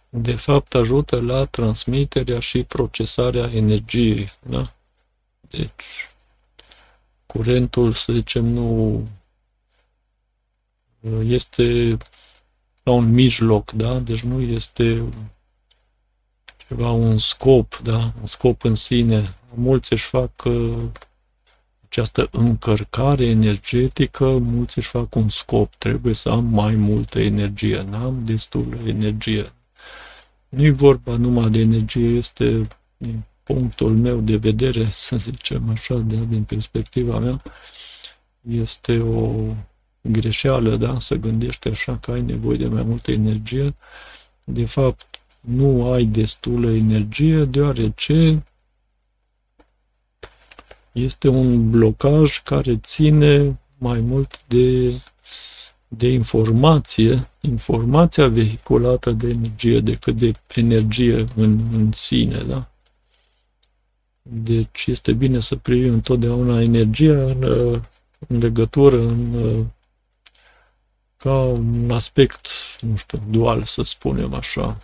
de 0.10 0.36
fapt 0.36 0.76
ajută 0.76 1.22
la 1.22 1.46
transmiterea 1.46 2.40
și 2.40 2.64
procesarea 2.64 3.50
energiei. 3.54 4.32
Da? 4.50 4.74
Deci, 5.50 6.10
curentul, 7.26 7.92
să 7.92 8.14
zicem, 8.14 8.46
nu 8.46 9.08
este 11.24 11.98
la 12.88 12.94
un 12.94 13.14
mijloc, 13.14 13.72
da? 13.72 14.00
Deci 14.00 14.22
nu 14.22 14.42
este 14.42 15.04
ceva, 16.68 16.92
un 16.92 17.18
scop, 17.18 17.80
da? 17.84 18.14
un 18.20 18.26
scop 18.26 18.64
în 18.64 18.76
sine. 18.76 19.36
Mulți 19.54 19.94
își 19.94 20.06
fac 20.06 20.44
uh, 20.46 20.84
această 21.86 22.28
încărcare 22.32 23.26
energetică, 23.26 24.26
mulți 24.26 24.78
își 24.78 24.90
fac 24.90 25.16
un 25.16 25.30
scop, 25.30 25.76
trebuie 25.76 26.14
să 26.14 26.30
am 26.30 26.46
mai 26.46 26.76
multă 26.76 27.20
energie, 27.20 27.82
n-am 27.82 28.26
destul 28.26 28.78
energie. 28.86 29.52
Nu 30.50 30.64
e 30.64 30.72
vorba 30.72 31.16
numai 31.16 31.50
de 31.50 31.60
energie, 31.60 32.08
este 32.08 32.68
din 32.98 33.24
punctul 33.44 33.98
meu 33.98 34.20
de 34.20 34.38
vedere, 34.38 34.86
să 35.08 35.18
zicem 35.18 35.70
așa, 35.70 35.96
de, 35.96 36.16
din 36.30 36.44
perspectiva 36.44 37.20
mea, 37.20 37.42
este 38.50 39.00
o 39.00 39.54
greșeală, 40.12 40.76
da, 40.76 41.00
să 41.00 41.16
gândești 41.16 41.68
așa 41.68 41.98
că 41.98 42.12
ai 42.12 42.22
nevoie 42.22 42.58
de 42.58 42.68
mai 42.68 42.84
multă 42.84 43.12
energie. 43.12 43.76
De 44.44 44.66
fapt, 44.66 45.06
nu 45.40 45.92
ai 45.92 46.04
destulă 46.04 46.70
energie, 46.70 47.44
deoarece 47.44 48.44
este 50.92 51.28
un 51.28 51.70
blocaj 51.70 52.42
care 52.44 52.78
ține 52.78 53.60
mai 53.78 54.00
mult 54.00 54.44
de, 54.48 55.02
de 55.88 56.12
informație, 56.12 57.30
informația 57.42 58.28
vehiculată 58.28 59.12
de 59.12 59.28
energie 59.30 59.80
decât 59.80 60.16
de 60.16 60.32
energie 60.56 61.26
în, 61.36 61.60
în 61.74 61.92
sine, 61.92 62.38
da? 62.38 62.72
Deci 64.22 64.86
este 64.88 65.14
bine 65.14 65.40
să 65.40 65.56
privim 65.56 65.94
întotdeauna 65.94 66.62
energia 66.62 67.24
în, 67.24 67.44
în 68.28 68.38
legătură, 68.38 69.02
în, 69.02 69.34
ca 71.28 71.44
un 71.44 71.92
aspect, 71.92 72.48
nu 72.80 72.96
știu, 72.96 73.24
dual, 73.30 73.64
să 73.64 73.84
spunem 73.84 74.34
așa. 74.34 74.78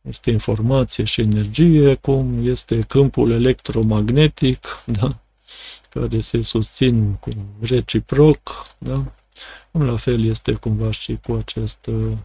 Este 0.00 0.30
informație 0.30 1.04
și 1.04 1.20
energie, 1.20 1.94
cum 1.94 2.46
este 2.46 2.78
câmpul 2.80 3.30
electromagnetic, 3.30 4.82
da? 4.86 5.18
care 5.90 6.20
se 6.20 6.42
susțin 6.42 7.14
cu 7.14 7.30
reciproc, 7.60 8.66
da? 8.78 9.12
La 9.70 9.96
fel 9.96 10.24
este 10.24 10.52
cumva 10.52 10.90
și 10.90 11.18
cu 11.26 11.32
această 11.32 12.18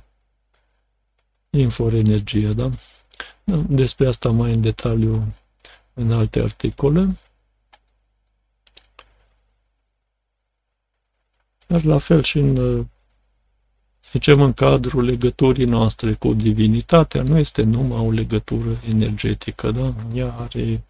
inforenergie, 1.50 2.48
da? 2.48 2.70
da? 3.44 3.56
Despre 3.70 4.08
asta 4.08 4.30
mai 4.30 4.52
în 4.52 4.62
detaliu 4.62 5.34
în 5.94 6.12
alte 6.12 6.40
articole. 6.40 7.18
Dar 11.68 11.84
la 11.84 11.98
fel 11.98 12.24
și 12.24 12.38
în 12.38 12.86
zicem, 14.12 14.42
în 14.42 14.54
cadrul 14.54 15.04
legăturii 15.04 15.66
noastre 15.66 16.14
cu 16.14 16.34
divinitatea, 16.34 17.22
nu 17.22 17.38
este 17.38 17.64
numai 17.64 18.00
o 18.00 18.12
legătură 18.12 18.80
energetică, 18.90 19.72
da? 19.72 19.94
Ea 20.14 20.34
are, 20.34 20.84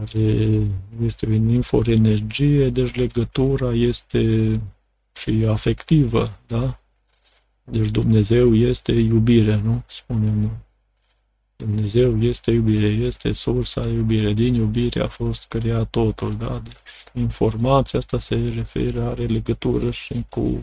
are 0.00 0.60
este 1.04 1.26
o 1.26 1.32
infoenergie, 1.32 2.68
deci 2.68 2.94
legătura 2.94 3.72
este 3.72 4.60
și 5.12 5.44
afectivă, 5.48 6.38
da? 6.46 6.80
Deci 7.64 7.90
Dumnezeu 7.90 8.54
este 8.54 8.92
iubire, 8.92 9.56
nu? 9.56 9.82
Spunem 9.86 10.38
noi. 10.38 10.56
Dumnezeu 11.64 12.18
este 12.22 12.50
iubire, 12.50 12.86
este 12.86 13.32
sursa 13.32 13.88
iubire. 13.88 14.32
Din 14.32 14.54
iubire 14.54 15.00
a 15.00 15.08
fost 15.08 15.44
creat 15.48 15.90
totul, 15.90 16.36
da? 16.36 16.62
Deci 16.64 17.22
informația 17.22 17.98
asta 17.98 18.18
se 18.18 18.52
referă, 18.54 19.08
are 19.08 19.24
legătură 19.26 19.90
și 19.90 20.24
cu 20.28 20.62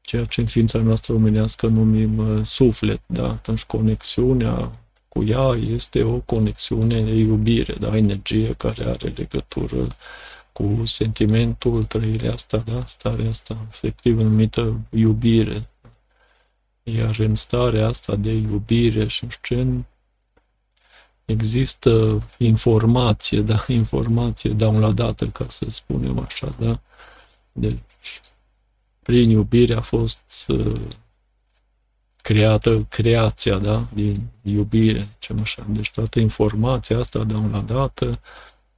ceea 0.00 0.24
ce 0.24 0.40
în 0.40 0.46
ființa 0.46 0.78
noastră 0.78 1.12
omenească 1.12 1.66
numim 1.66 2.18
uh, 2.18 2.44
suflet, 2.44 3.00
da? 3.06 3.28
Atunci 3.28 3.64
conexiunea 3.64 4.72
cu 5.08 5.24
ea 5.24 5.58
este 5.74 6.02
o 6.02 6.18
conexiune 6.18 7.02
de 7.02 7.14
iubire, 7.14 7.74
da? 7.80 7.96
Energie 7.96 8.52
care 8.52 8.84
are 8.84 9.12
legătură 9.16 9.86
cu 10.52 10.82
sentimentul, 10.84 11.84
trăirea 11.84 12.32
asta, 12.32 12.56
da? 12.56 12.82
Starea 12.86 13.28
asta 13.28 13.56
efectiv 13.70 14.20
numită 14.20 14.80
iubire. 14.90 15.68
Iar 16.84 17.18
în 17.18 17.34
starea 17.34 17.86
asta 17.88 18.16
de 18.16 18.32
iubire 18.32 19.06
și 19.06 19.24
nu 19.24 19.30
știu 19.30 19.56
ce, 19.56 19.84
există 21.24 22.22
informație, 22.36 23.40
da? 23.40 23.64
Informație 23.72 24.50
downloadată, 24.50 25.26
ca 25.26 25.46
să 25.48 25.64
spunem 25.68 26.18
așa, 26.18 26.54
da? 26.58 26.80
Deci, 27.52 28.20
prin 29.02 29.30
iubire 29.30 29.74
a 29.74 29.80
fost 29.80 30.44
uh, 30.48 30.80
creată 32.16 32.86
creația, 32.88 33.58
da? 33.58 33.88
Din 33.92 34.28
iubire, 34.42 35.08
ce 35.18 35.34
așa. 35.42 35.66
Deci 35.68 35.90
toată 35.90 36.20
informația 36.20 36.98
asta 36.98 37.24
downloadată, 37.24 38.20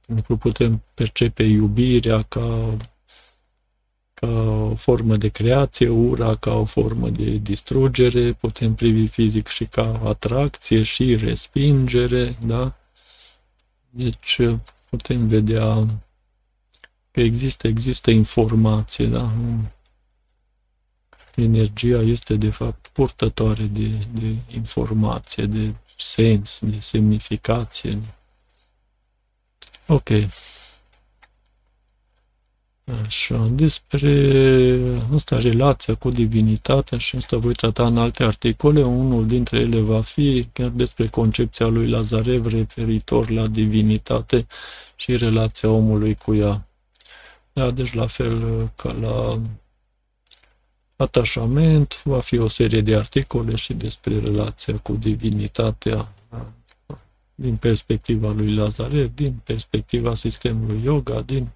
nu 0.05 0.37
putem 0.37 0.83
percepe 0.93 1.43
iubirea 1.43 2.21
ca 2.21 2.77
ca 4.19 4.27
o 4.27 4.75
formă 4.75 5.15
de 5.15 5.27
creație, 5.27 5.89
ura 5.89 6.35
ca 6.35 6.53
o 6.53 6.65
formă 6.65 7.09
de 7.09 7.29
distrugere, 7.29 8.33
putem 8.33 8.73
privi 8.75 9.07
fizic 9.07 9.47
și 9.47 9.65
ca 9.65 10.01
atracție 10.03 10.83
și 10.83 11.15
respingere, 11.15 12.37
da? 12.45 12.75
Deci 13.89 14.39
putem 14.89 15.27
vedea 15.27 15.85
că 17.11 17.19
există, 17.21 17.67
există 17.67 18.11
informație, 18.11 19.05
da? 19.05 19.33
Energia 21.35 22.01
este 22.01 22.35
de 22.35 22.49
fapt 22.49 22.87
purtătoare 22.87 23.63
de, 23.63 23.87
de 24.11 24.35
informație, 24.53 25.45
de 25.45 25.73
sens, 25.97 26.59
de 26.63 26.79
semnificație. 26.79 28.01
Ok. 29.87 30.09
Așa, 32.87 33.47
despre 33.51 34.11
asta, 35.13 35.37
relația 35.37 35.95
cu 35.95 36.09
divinitatea 36.09 36.97
și 36.97 37.15
asta 37.15 37.37
voi 37.37 37.53
trata 37.53 37.85
în 37.85 37.97
alte 37.97 38.23
articole. 38.23 38.83
Unul 38.83 39.27
dintre 39.27 39.59
ele 39.59 39.79
va 39.79 40.01
fi 40.01 40.47
chiar 40.53 40.69
despre 40.69 41.07
concepția 41.07 41.67
lui 41.67 41.87
Lazarev 41.89 42.45
referitor 42.45 43.29
la 43.29 43.47
divinitate 43.47 44.47
și 44.95 45.17
relația 45.17 45.69
omului 45.69 46.15
cu 46.15 46.33
ea. 46.35 46.67
Da, 47.53 47.71
deci 47.71 47.93
la 47.93 48.07
fel 48.07 48.67
ca 48.75 48.93
la 48.93 49.41
atașament, 50.95 52.01
va 52.03 52.19
fi 52.19 52.37
o 52.37 52.47
serie 52.47 52.81
de 52.81 52.95
articole 52.95 53.55
și 53.55 53.73
despre 53.73 54.19
relația 54.19 54.77
cu 54.77 54.93
divinitatea 54.93 56.13
din 57.35 57.55
perspectiva 57.55 58.31
lui 58.31 58.55
Lazarev, 58.55 59.15
din 59.15 59.33
perspectiva 59.43 60.15
sistemului 60.15 60.81
yoga, 60.83 61.21
din 61.21 61.47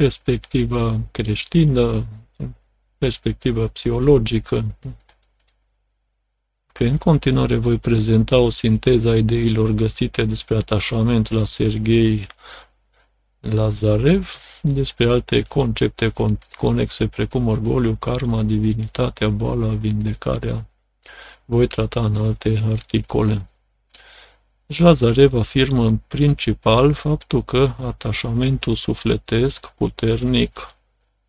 perspectivă 0.00 1.00
creștină, 1.10 2.06
perspectivă 2.98 3.68
psihologică, 3.68 4.64
că 6.72 6.84
în 6.84 6.98
continuare 6.98 7.56
voi 7.56 7.78
prezenta 7.78 8.38
o 8.38 8.48
sinteză 8.48 9.08
a 9.08 9.16
ideilor 9.16 9.70
găsite 9.70 10.24
despre 10.24 10.56
atașament 10.56 11.30
la 11.30 11.44
Sergei 11.44 12.26
Lazarev, 13.40 14.34
despre 14.62 15.08
alte 15.08 15.42
concepte 15.42 16.12
conexe 16.56 17.06
precum 17.06 17.48
orgoliu, 17.48 17.96
karma, 17.98 18.42
divinitatea, 18.42 19.28
boala, 19.28 19.66
vindecarea. 19.66 20.66
Voi 21.44 21.66
trata 21.66 22.04
în 22.04 22.16
alte 22.16 22.62
articole. 22.70 23.49
Lazarev 24.78 25.34
afirmă 25.34 25.84
în 25.84 25.96
principal 25.96 26.92
faptul 26.92 27.44
că 27.44 27.72
atașamentul 27.86 28.74
sufletesc 28.74 29.66
puternic, 29.66 30.74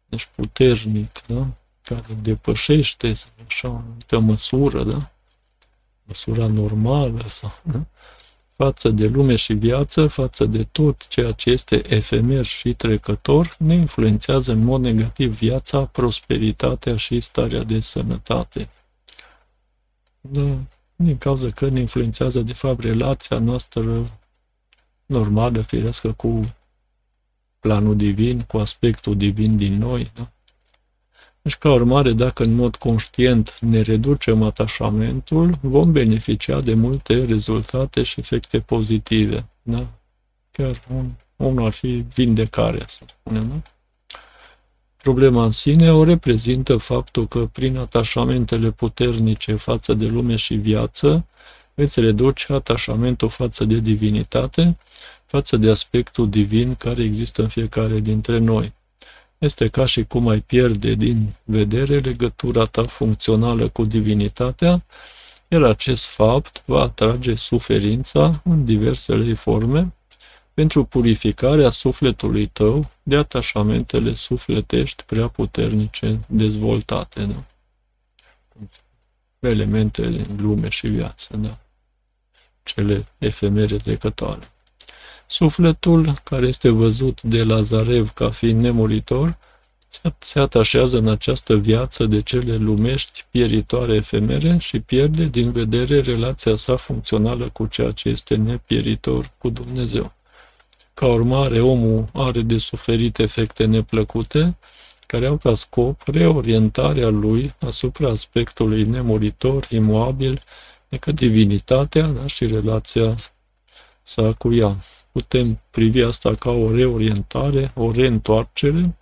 deci 0.05 0.29
puternic, 0.35 1.21
da? 1.27 1.47
care 1.83 2.17
depășește 2.21 3.13
așa 3.47 3.67
o 3.67 3.75
anumită 3.75 4.19
măsură, 4.19 4.83
da? 4.83 5.11
măsura 6.03 6.47
normală 6.47 7.25
sau, 7.29 7.59
da? 7.61 7.85
față 8.55 8.89
de 8.89 9.07
lume 9.07 9.35
și 9.35 9.53
viață, 9.53 10.07
față 10.07 10.45
de 10.45 10.63
tot 10.63 11.07
ceea 11.07 11.31
ce 11.31 11.49
este 11.49 11.93
efemer 11.95 12.45
și 12.45 12.73
trecător, 12.73 13.55
ne 13.57 13.73
influențează 13.73 14.51
în 14.51 14.63
mod 14.63 14.81
negativ 14.81 15.37
viața, 15.37 15.85
prosperitatea 15.85 16.95
și 16.95 17.19
starea 17.19 17.63
de 17.63 17.79
sănătate. 17.79 18.69
Da, 20.21 20.57
din 21.03 21.17
cauza 21.17 21.49
că 21.49 21.69
ne 21.69 21.79
influențează, 21.79 22.41
de 22.41 22.53
fapt, 22.53 22.81
relația 22.83 23.39
noastră 23.39 24.19
normală, 25.05 25.61
firească, 25.61 26.11
cu 26.11 26.55
planul 27.59 27.95
divin, 27.95 28.41
cu 28.41 28.57
aspectul 28.57 29.17
divin 29.17 29.57
din 29.57 29.77
noi. 29.77 30.11
Da? 30.13 30.31
Deci, 31.41 31.55
ca 31.55 31.71
urmare, 31.71 32.11
dacă 32.11 32.43
în 32.43 32.53
mod 32.53 32.75
conștient 32.75 33.59
ne 33.59 33.81
reducem 33.81 34.43
atașamentul, 34.43 35.57
vom 35.61 35.91
beneficia 35.91 36.59
de 36.61 36.73
multe 36.73 37.25
rezultate 37.25 38.03
și 38.03 38.19
efecte 38.19 38.59
pozitive. 38.59 39.49
Da? 39.61 39.87
Chiar 40.51 40.83
un, 40.93 41.11
unul 41.35 41.65
ar 41.65 41.71
fi 41.71 42.05
vindecarea, 42.13 42.85
să 42.87 42.99
spunem. 43.07 43.47
Da? 43.47 43.61
Problema 45.01 45.43
în 45.43 45.51
sine 45.51 45.91
o 45.91 46.03
reprezintă 46.03 46.77
faptul 46.77 47.27
că 47.27 47.45
prin 47.45 47.77
atașamentele 47.77 48.71
puternice 48.71 49.55
față 49.55 49.93
de 49.93 50.05
lume 50.05 50.35
și 50.35 50.53
viață, 50.53 51.25
îți 51.73 51.99
reduci 51.99 52.49
atașamentul 52.49 53.29
față 53.29 53.65
de 53.65 53.79
divinitate, 53.79 54.77
față 55.25 55.57
de 55.57 55.69
aspectul 55.69 56.29
divin 56.29 56.75
care 56.75 57.03
există 57.03 57.41
în 57.41 57.47
fiecare 57.47 57.99
dintre 57.99 58.37
noi. 58.37 58.73
Este 59.37 59.67
ca 59.67 59.85
și 59.85 60.03
cum 60.03 60.27
ai 60.27 60.39
pierde 60.39 60.93
din 60.93 61.33
vedere 61.43 61.99
legătura 61.99 62.65
ta 62.65 62.83
funcțională 62.83 63.67
cu 63.67 63.85
divinitatea, 63.85 64.83
iar 65.47 65.63
acest 65.63 66.05
fapt 66.05 66.63
va 66.65 66.81
atrage 66.81 67.35
suferința 67.35 68.41
în 68.43 68.65
diversele 68.65 69.33
forme, 69.33 69.93
pentru 70.53 70.83
purificarea 70.83 71.69
sufletului 71.69 72.45
tău 72.45 72.89
de 73.03 73.15
atașamentele 73.15 74.13
sufletești 74.13 75.03
prea 75.03 75.27
puternice 75.27 76.19
dezvoltate, 76.27 77.25
da? 77.25 77.43
Elemente 79.39 80.09
din 80.09 80.37
lume 80.39 80.69
și 80.69 80.87
viață, 80.87 81.37
da? 81.37 81.57
Cele 82.63 83.05
efemere 83.17 83.77
trecătoare. 83.77 84.51
Sufletul, 85.27 86.13
care 86.23 86.47
este 86.47 86.69
văzut 86.69 87.21
de 87.21 87.43
Lazarev 87.43 88.09
ca 88.09 88.29
fiind 88.29 88.61
nemuritor, 88.61 89.37
se 90.19 90.39
atașează 90.39 90.97
în 90.97 91.07
această 91.07 91.55
viață 91.55 92.05
de 92.05 92.21
cele 92.21 92.55
lumești 92.55 93.25
pieritoare 93.29 93.93
efemere 93.93 94.57
și 94.57 94.79
pierde 94.79 95.25
din 95.25 95.51
vedere 95.51 95.99
relația 95.99 96.55
sa 96.55 96.75
funcțională 96.75 97.49
cu 97.49 97.65
ceea 97.65 97.91
ce 97.91 98.09
este 98.09 98.35
nepieritor 98.35 99.31
cu 99.37 99.49
Dumnezeu. 99.49 100.13
Ca 100.93 101.05
urmare, 101.05 101.59
omul 101.59 102.09
are 102.13 102.41
de 102.41 102.57
suferit 102.57 103.19
efecte 103.19 103.65
neplăcute, 103.65 104.57
care 105.07 105.25
au 105.25 105.37
ca 105.37 105.53
scop 105.53 106.01
reorientarea 106.07 107.07
lui 107.07 107.53
asupra 107.59 108.09
aspectului 108.09 108.83
nemuritor, 108.83 109.67
imoabil, 109.69 110.41
adică 110.87 111.11
divinitatea 111.11 112.07
da, 112.07 112.27
și 112.27 112.45
relația 112.47 113.15
sa 114.03 114.33
cu 114.33 114.53
ea. 114.53 114.75
Putem 115.11 115.61
privi 115.69 116.01
asta 116.01 116.35
ca 116.35 116.49
o 116.49 116.75
reorientare, 116.75 117.71
o 117.75 117.91
reîntoarcere, 117.91 118.95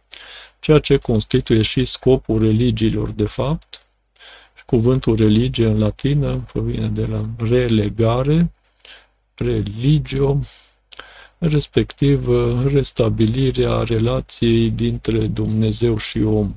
ceea 0.60 0.80
ce 0.80 0.98
constituie 0.98 1.62
și 1.62 1.86
scopul 1.86 2.40
religiilor 2.40 3.12
de 3.12 3.26
fapt. 3.26 3.86
Cuvântul 4.66 5.16
religie 5.16 5.66
în 5.66 5.80
latină 5.80 6.46
provine 6.52 6.88
de 6.88 7.06
la 7.06 7.26
relegare, 7.38 8.52
religio, 9.36 10.40
respectiv 11.40 12.28
uh, 12.28 12.66
restabilirea 12.66 13.84
relației 13.84 14.70
dintre 14.70 15.28
Dumnezeu 15.28 15.98
și 15.98 16.22
om. 16.22 16.56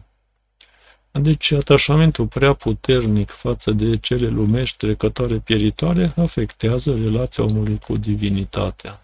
Deci 1.10 1.50
atașamentul 1.50 2.26
prea 2.26 2.52
puternic 2.52 3.30
față 3.30 3.70
de 3.70 3.96
cele 3.96 4.28
lumești 4.28 4.76
trecătoare 4.76 5.38
pieritoare 5.38 6.12
afectează 6.16 6.96
relația 6.96 7.44
omului 7.44 7.78
cu 7.78 7.96
divinitatea. 7.96 9.02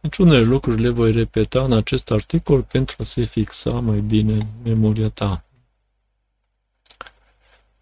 Deci 0.00 0.16
unele 0.16 0.40
lucruri 0.42 0.80
le 0.80 0.88
voi 0.88 1.12
repeta 1.12 1.62
în 1.62 1.72
acest 1.72 2.10
articol 2.10 2.62
pentru 2.62 2.96
a 2.98 3.02
se 3.02 3.22
fixa 3.22 3.70
mai 3.70 4.00
bine 4.00 4.32
în 4.32 4.46
memoria 4.62 5.08
ta. 5.08 5.44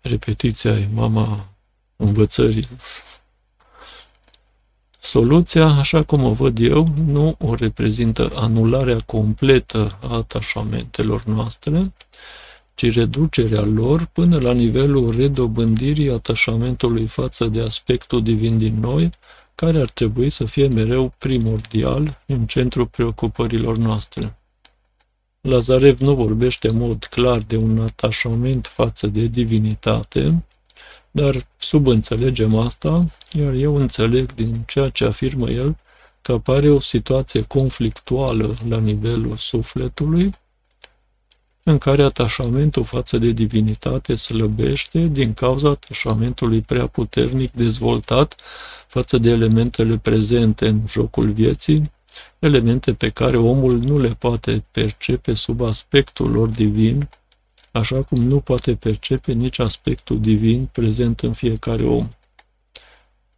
Repetiția 0.01 0.71
e 0.79 0.89
mama 0.93 1.49
învățării. 1.97 2.69
Soluția, 5.07 5.67
așa 5.67 6.03
cum 6.03 6.25
o 6.25 6.33
văd 6.33 6.59
eu, 6.59 6.87
nu 7.07 7.37
o 7.39 7.55
reprezintă 7.55 8.33
anularea 8.35 9.01
completă 9.01 9.99
a 10.01 10.15
atașamentelor 10.15 11.25
noastre, 11.25 11.93
ci 12.75 12.95
reducerea 12.95 13.61
lor 13.61 14.09
până 14.13 14.39
la 14.39 14.53
nivelul 14.53 15.17
redobândirii 15.17 16.11
atașamentului 16.11 17.07
față 17.07 17.45
de 17.45 17.61
aspectul 17.61 18.23
divin 18.23 18.59
din 18.59 18.81
noi, 18.81 19.11
care 19.55 19.81
ar 19.81 19.91
trebui 19.91 20.31
să 20.31 20.45
fie 20.45 20.69
mereu 20.69 21.15
primordial 21.19 22.23
în 22.27 22.47
centrul 22.47 22.87
preocupărilor 22.87 23.77
noastre. 23.77 24.39
Lazarev 25.41 26.01
nu 26.01 26.15
vorbește 26.15 26.69
în 26.69 26.77
mod 26.77 27.05
clar 27.05 27.39
de 27.39 27.57
un 27.57 27.81
atașament 27.81 28.67
față 28.67 29.07
de 29.07 29.27
divinitate, 29.27 30.45
dar 31.17 31.47
subînțelegem 31.57 32.55
asta, 32.57 33.05
iar 33.33 33.53
eu 33.53 33.77
înțeleg 33.77 34.35
din 34.35 34.63
ceea 34.67 34.89
ce 34.89 35.05
afirmă 35.05 35.51
el 35.51 35.77
că 36.23 36.33
apare 36.33 36.71
o 36.71 36.81
situație 36.81 37.43
conflictuală 37.43 38.55
la 38.69 38.79
nivelul 38.79 39.37
sufletului, 39.37 40.31
în 41.63 41.79
care 41.79 42.03
atașamentul 42.03 42.85
față 42.85 43.19
de 43.19 43.31
divinitate 43.31 44.15
slăbește 44.17 44.99
din 44.99 45.35
cauza 45.35 45.69
atașamentului 45.69 46.61
prea 46.61 46.87
puternic 46.87 47.51
dezvoltat 47.53 48.37
față 48.87 49.19
de 49.19 49.31
elementele 49.31 49.99
prezente 49.99 50.69
în 50.69 50.81
jocul 50.89 51.31
vieții, 51.31 51.93
elemente 52.39 52.93
pe 52.93 53.09
care 53.09 53.37
omul 53.37 53.79
nu 53.79 53.99
le 53.99 54.17
poate 54.19 54.65
percepe 54.71 55.35
sub 55.35 55.61
aspectul 55.61 56.31
lor 56.31 56.49
divin, 56.49 57.09
așa 57.77 58.03
cum 58.03 58.23
nu 58.23 58.41
poate 58.41 58.75
percepe 58.75 59.33
nici 59.33 59.59
aspectul 59.59 60.21
divin 60.21 60.69
prezent 60.73 61.21
în 61.21 61.33
fiecare 61.33 61.85
om. 61.85 62.09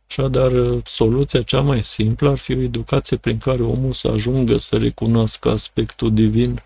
Așadar, 0.09 0.53
soluția 0.85 1.42
cea 1.42 1.61
mai 1.61 1.83
simplă 1.83 2.31
ar 2.31 2.38
fi 2.38 2.57
o 2.57 2.61
educație 2.61 3.16
prin 3.16 3.38
care 3.38 3.62
omul 3.62 3.92
să 3.92 4.09
ajungă 4.09 4.59
să 4.59 4.77
recunoască 4.77 5.51
aspectul 5.51 6.14
divin 6.14 6.62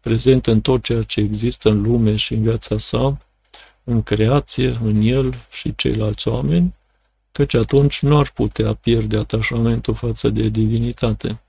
prezent 0.00 0.46
în 0.46 0.60
tot 0.60 0.82
ceea 0.82 1.02
ce 1.02 1.20
există 1.20 1.68
în 1.68 1.82
lume 1.82 2.16
și 2.16 2.34
în 2.34 2.42
viața 2.42 2.78
sa, 2.78 3.18
în 3.84 4.02
creație, 4.02 4.76
în 4.82 5.00
el 5.00 5.34
și 5.50 5.74
ceilalți 5.74 6.28
oameni, 6.28 6.74
căci 7.32 7.54
atunci 7.54 8.02
nu 8.02 8.18
ar 8.18 8.30
putea 8.30 8.74
pierde 8.74 9.16
atașamentul 9.16 9.94
față 9.94 10.28
de 10.28 10.48
divinitate. 10.48 11.40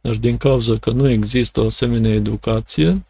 Dar 0.00 0.14
din 0.14 0.36
cauza 0.36 0.74
că 0.74 0.90
nu 0.90 1.08
există 1.08 1.60
o 1.60 1.64
asemenea 1.66 2.12
educație, 2.12 3.06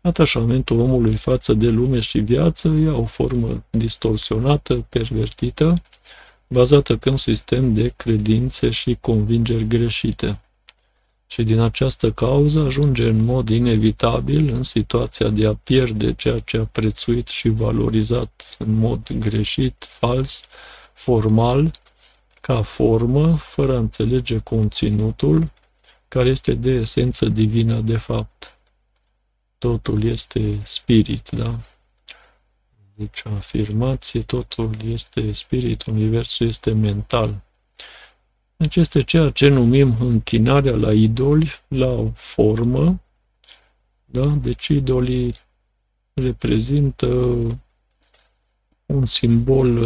atașamentul 0.00 0.80
omului 0.80 1.14
față 1.14 1.52
de 1.52 1.68
lume 1.68 2.00
și 2.00 2.18
viață 2.18 2.68
ia 2.68 2.92
o 2.94 3.04
formă 3.04 3.64
distorsionată, 3.70 4.86
pervertită, 4.88 5.74
bazată 6.46 6.96
pe 6.96 7.10
un 7.10 7.16
sistem 7.16 7.72
de 7.72 7.92
credințe 7.96 8.70
și 8.70 8.96
convingeri 9.00 9.66
greșite 9.66 10.40
și 11.30 11.42
din 11.42 11.58
această 11.58 12.10
cauză 12.10 12.60
ajunge 12.60 13.08
în 13.08 13.24
mod 13.24 13.48
inevitabil 13.48 14.52
în 14.54 14.62
situația 14.62 15.28
de 15.28 15.46
a 15.46 15.54
pierde 15.54 16.12
ceea 16.12 16.38
ce 16.38 16.56
a 16.56 16.64
prețuit 16.64 17.28
și 17.28 17.48
valorizat 17.48 18.56
în 18.58 18.74
mod 18.74 19.12
greșit, 19.18 19.86
fals, 19.88 20.42
formal, 20.92 21.70
ca 22.40 22.62
formă, 22.62 23.36
fără 23.36 23.74
a 23.74 23.78
înțelege 23.78 24.38
conținutul, 24.38 25.50
care 26.08 26.28
este 26.28 26.54
de 26.54 26.70
esență 26.70 27.28
divină 27.28 27.80
de 27.80 27.96
fapt. 27.96 28.54
Totul 29.60 30.02
este 30.04 30.60
spirit, 30.64 31.30
da? 31.30 31.58
Deci 32.94 33.26
afirmație, 33.26 34.20
totul 34.20 34.70
este 34.84 35.32
spirit, 35.32 35.84
universul 35.84 36.46
este 36.46 36.72
mental. 36.72 37.40
Deci 38.56 38.76
este 38.76 39.02
ceea 39.02 39.30
ce 39.30 39.48
numim 39.48 39.96
închinarea 40.00 40.74
la 40.74 40.92
idoli, 40.92 41.50
la 41.68 41.86
o 41.86 42.10
formă. 42.14 43.00
Da? 44.04 44.26
Deci 44.26 44.68
idolii 44.68 45.34
reprezintă 46.12 47.06
un 48.86 49.06
simbol, 49.06 49.78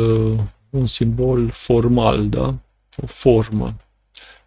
un 0.71 0.87
simbol 0.87 1.49
formal, 1.49 2.29
da? 2.29 2.59
o 2.97 3.07
formă. 3.07 3.77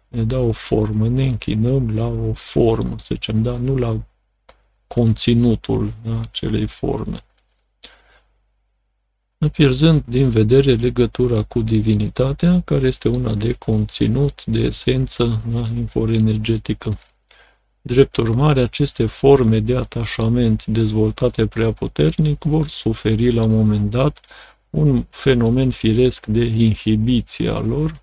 Ne 0.08 0.22
dă 0.22 0.38
o 0.38 0.52
formă, 0.52 1.08
ne 1.08 1.26
închinăm 1.26 1.94
la 1.96 2.06
o 2.06 2.32
formă, 2.32 2.98
să 2.98 3.08
zicem, 3.14 3.42
da? 3.42 3.56
nu 3.56 3.76
la 3.76 4.00
conținutul 4.88 5.92
da? 6.04 6.20
acelei 6.20 6.66
forme 6.66 7.22
pierzând 9.52 10.02
din 10.06 10.30
vedere 10.30 10.74
legătura 10.74 11.42
cu 11.42 11.62
divinitatea, 11.62 12.60
care 12.64 12.86
este 12.86 13.08
una 13.08 13.34
de 13.34 13.52
conținut, 13.52 14.44
de 14.44 14.58
esență, 14.58 15.42
da, 15.52 15.64
energetică. 16.12 16.98
Drept 17.80 18.16
urmare, 18.16 18.60
aceste 18.60 19.06
forme 19.06 19.58
de 19.58 19.76
atașament 19.76 20.66
dezvoltate 20.66 21.46
prea 21.46 21.72
puternic 21.72 22.42
vor 22.42 22.66
suferi 22.66 23.32
la 23.32 23.42
un 23.42 23.50
moment 23.50 23.90
dat 23.90 24.20
un 24.70 25.06
fenomen 25.10 25.70
firesc 25.70 26.26
de 26.26 26.44
inhibiție 26.44 27.48
a 27.48 27.58
lor, 27.58 28.00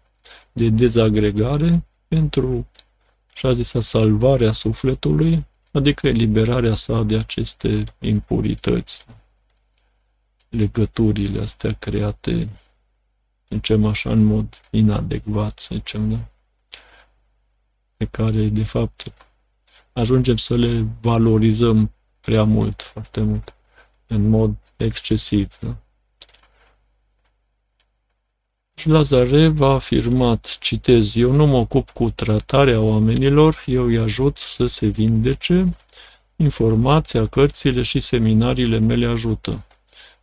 de 0.52 0.69
dezagregare, 0.69 1.86
pentru, 2.08 2.67
așa 3.34 3.54
zisă, 3.54 3.80
salvarea 3.80 4.52
sufletului, 4.52 5.45
adică 5.75 6.07
eliberarea 6.07 6.75
sa 6.75 7.03
de 7.03 7.17
aceste 7.17 7.83
impurități 7.99 9.05
legăturile 10.49 11.41
astea 11.41 11.73
create, 11.73 12.49
zicem 13.49 13.85
așa, 13.85 14.11
în 14.11 14.23
mod 14.23 14.61
inadecvat, 14.69 15.59
să 15.59 15.75
zicem, 15.75 16.09
da? 16.09 16.19
pe 17.97 18.05
care, 18.05 18.43
de 18.43 18.63
fapt, 18.63 19.13
ajungem 19.93 20.38
să 20.38 20.55
le 20.55 20.88
valorizăm 21.01 21.91
prea 22.21 22.43
mult, 22.43 22.81
foarte 22.81 23.21
mult, 23.21 23.55
în 24.07 24.29
mod 24.29 24.55
excesiv. 24.77 25.57
Da? 25.59 25.77
Și 28.75 28.89
Lazarev 28.89 29.61
a 29.61 29.73
afirmat, 29.73 30.57
citez, 30.59 31.15
eu 31.15 31.31
nu 31.31 31.45
mă 31.45 31.57
ocup 31.57 31.89
cu 31.89 32.09
tratarea 32.09 32.79
oamenilor, 32.81 33.63
eu 33.65 33.85
îi 33.85 33.99
ajut 33.99 34.38
să 34.38 34.65
se 34.65 34.88
vindece, 34.88 35.75
informația, 36.35 37.27
cărțile 37.27 37.81
și 37.81 37.99
seminariile 37.99 38.79
mele 38.79 39.05
ajută 39.05 39.63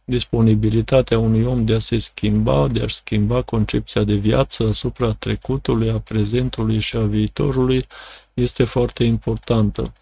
disponibilitatea 0.05 1.19
unui 1.19 1.45
om 1.45 1.65
de 1.65 1.75
a 1.75 1.79
se 1.79 1.99
schimba, 1.99 2.69
de 2.69 2.81
a-și 2.81 2.95
schimba 2.95 3.43
concepția 3.43 4.05
de 4.05 4.15
viață 4.15 4.69
asupra 4.69 5.13
trecutului, 5.13 5.91
a 5.91 5.99
prezentului 5.99 6.79
și 6.79 6.97
a 6.97 7.01
viitorului 7.01 7.87
este 8.35 8.65
foarte 8.65 9.05
importantă. 9.05 9.93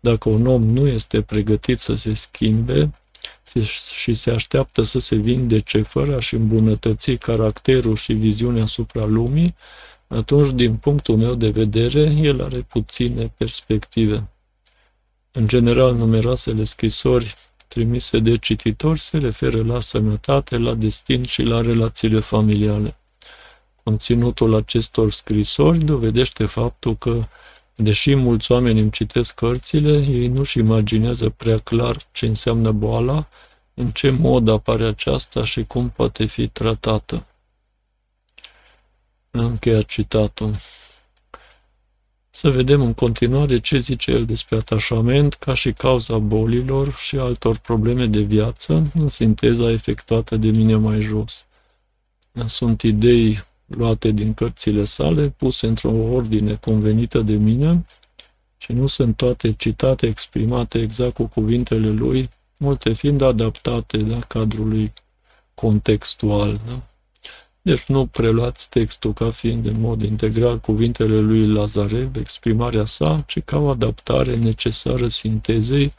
Dacă 0.00 0.28
un 0.28 0.46
om 0.46 0.62
nu 0.62 0.86
este 0.86 1.22
pregătit 1.22 1.78
să 1.78 1.94
se 1.94 2.14
schimbe 2.14 2.90
și 3.94 4.14
se 4.14 4.30
așteaptă 4.30 4.82
să 4.82 4.98
se 4.98 5.14
vindece 5.14 5.82
fără 5.82 6.16
a-și 6.16 6.34
îmbunătăți 6.34 7.12
caracterul 7.12 7.96
și 7.96 8.12
viziunea 8.12 8.62
asupra 8.62 9.04
lumii, 9.04 9.54
atunci, 10.06 10.50
din 10.52 10.76
punctul 10.76 11.16
meu 11.16 11.34
de 11.34 11.50
vedere, 11.50 12.00
el 12.00 12.42
are 12.42 12.58
puține 12.58 13.32
perspective. 13.36 14.28
În 15.32 15.46
general, 15.46 15.94
numeroasele 15.94 16.64
scrisori 16.64 17.34
trimise 17.68 18.18
de 18.18 18.36
cititori 18.36 18.98
se 18.98 19.18
referă 19.18 19.62
la 19.62 19.80
sănătate, 19.80 20.58
la 20.58 20.74
destin 20.74 21.22
și 21.22 21.42
la 21.42 21.60
relațiile 21.60 22.20
familiale. 22.20 22.96
Conținutul 23.84 24.54
acestor 24.54 25.10
scrisori 25.10 25.78
dovedește 25.78 26.46
faptul 26.46 26.96
că, 26.96 27.28
deși 27.80 28.14
mulți 28.14 28.52
oameni 28.52 28.80
îmi 28.80 28.90
citesc 28.90 29.34
cărțile, 29.34 29.92
ei 29.92 30.28
nu-și 30.28 30.58
imaginează 30.58 31.28
prea 31.30 31.58
clar 31.58 31.96
ce 32.12 32.26
înseamnă 32.26 32.72
boala, 32.72 33.28
în 33.74 33.90
ce 33.90 34.10
mod 34.10 34.48
apare 34.48 34.84
aceasta 34.84 35.44
și 35.44 35.64
cum 35.64 35.90
poate 35.90 36.24
fi 36.24 36.48
tratată. 36.48 37.26
Încheia 39.30 39.82
citatul. 39.82 40.54
Să 42.30 42.50
vedem 42.50 42.80
în 42.80 42.94
continuare 42.94 43.60
ce 43.60 43.78
zice 43.78 44.10
el 44.10 44.24
despre 44.24 44.56
atașament 44.56 45.34
ca 45.34 45.54
și 45.54 45.72
cauza 45.72 46.18
bolilor 46.18 46.94
și 46.94 47.16
altor 47.16 47.58
probleme 47.58 48.06
de 48.06 48.20
viață 48.20 48.90
în 48.94 49.08
sinteza 49.08 49.70
efectuată 49.70 50.36
de 50.36 50.48
mine 50.48 50.74
mai 50.74 51.00
jos. 51.00 51.46
Sunt 52.46 52.82
idei 52.82 53.44
luate 53.76 54.10
din 54.10 54.34
cărțile 54.34 54.84
sale, 54.84 55.28
puse 55.28 55.66
într-o 55.66 55.90
ordine 55.90 56.54
convenită 56.54 57.20
de 57.20 57.34
mine 57.34 57.86
și 58.58 58.72
nu 58.72 58.86
sunt 58.86 59.16
toate 59.16 59.52
citate, 59.52 60.06
exprimate 60.06 60.78
exact 60.78 61.14
cu 61.14 61.24
cuvintele 61.24 61.88
lui 61.88 62.30
multe 62.56 62.92
fiind 62.92 63.20
adaptate 63.20 63.96
da, 63.96 64.18
cadrului 64.18 64.92
contextual. 65.54 66.60
Da? 66.66 66.82
Deci 67.62 67.84
nu 67.84 68.06
preluați 68.06 68.68
textul 68.68 69.12
ca 69.12 69.30
fiind 69.30 69.66
în 69.66 69.80
mod 69.80 70.02
integral 70.02 70.58
cuvintele 70.58 71.18
lui 71.18 71.46
Lazarev, 71.46 72.16
exprimarea 72.16 72.84
sa, 72.84 73.24
ci 73.26 73.40
ca 73.44 73.58
o 73.58 73.68
adaptare 73.68 74.36
necesară 74.36 75.08
sintezei 75.08 75.92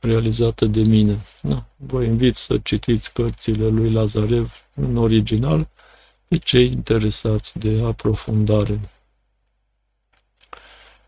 realizată 0.00 0.66
de 0.66 0.80
mine. 0.80 1.18
Da. 1.40 1.64
Vă 1.76 2.02
invit 2.02 2.34
să 2.34 2.58
citiți 2.62 3.12
cărțile 3.12 3.66
lui 3.66 3.90
Lazarev 3.90 4.64
în 4.74 4.96
original 4.96 5.68
pe 6.32 6.38
cei 6.38 6.66
interesați 6.66 7.58
de 7.58 7.82
aprofundare. 7.84 8.80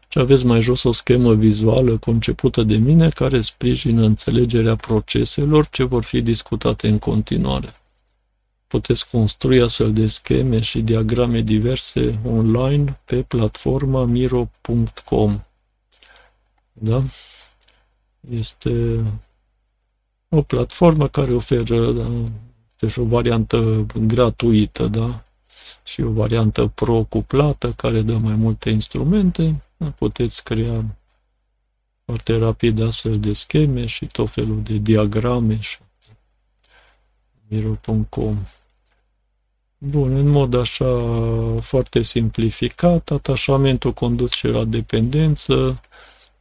Și 0.08 0.18
aveți 0.18 0.46
mai 0.46 0.60
jos 0.60 0.82
o 0.82 0.92
schemă 0.92 1.34
vizuală 1.34 1.98
concepută 1.98 2.62
de 2.62 2.76
mine 2.76 3.08
care 3.08 3.40
sprijină 3.40 4.04
înțelegerea 4.04 4.76
proceselor 4.76 5.68
ce 5.68 5.82
vor 5.84 6.04
fi 6.04 6.20
discutate 6.22 6.88
în 6.88 6.98
continuare 6.98 7.74
puteți 8.66 9.10
construi 9.10 9.60
astfel 9.60 9.92
de 9.92 10.06
scheme 10.06 10.60
și 10.60 10.80
diagrame 10.80 11.40
diverse 11.40 12.20
online 12.26 13.00
pe 13.04 13.22
platforma 13.22 14.04
miro.com. 14.04 15.42
Da? 16.72 17.02
Este 18.30 19.04
o 20.28 20.42
platformă 20.42 21.08
care 21.08 21.32
oferă 21.32 21.92
da, 21.92 22.10
deci 22.78 22.96
o 22.96 23.04
variantă 23.04 23.86
gratuită, 24.06 24.86
da? 24.86 25.24
Și 25.82 26.02
o 26.02 26.10
variantă 26.10 26.66
pro 26.66 27.02
cu 27.02 27.22
plată 27.22 27.70
care 27.70 28.00
dă 28.00 28.16
mai 28.16 28.34
multe 28.34 28.70
instrumente. 28.70 29.62
Da? 29.76 29.86
Puteți 29.86 30.44
crea 30.44 30.84
foarte 32.04 32.36
rapid 32.38 32.80
astfel 32.80 33.20
de 33.20 33.32
scheme 33.32 33.86
și 33.86 34.06
tot 34.06 34.30
felul 34.30 34.62
de 34.62 34.76
diagrame 34.76 35.60
și 35.60 35.78
miro.com. 37.48 38.38
Bun, 39.78 40.16
în 40.16 40.28
mod 40.28 40.54
așa 40.54 41.02
foarte 41.60 42.02
simplificat, 42.02 43.10
atașamentul 43.10 43.92
conduce 43.92 44.48
la 44.48 44.64
dependență, 44.64 45.80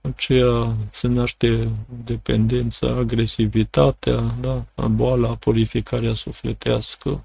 aceea 0.03 0.75
se 0.91 1.07
naște 1.07 1.71
dependența, 2.03 2.87
agresivitatea, 2.87 4.35
da? 4.41 4.65
boala, 4.87 5.35
purificarea 5.35 6.13
sufletească. 6.13 7.23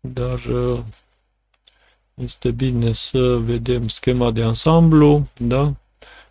Dar 0.00 0.40
este 2.14 2.50
bine 2.50 2.92
să 2.92 3.36
vedem 3.36 3.88
schema 3.88 4.30
de 4.30 4.42
ansamblu, 4.42 5.28
da? 5.38 5.74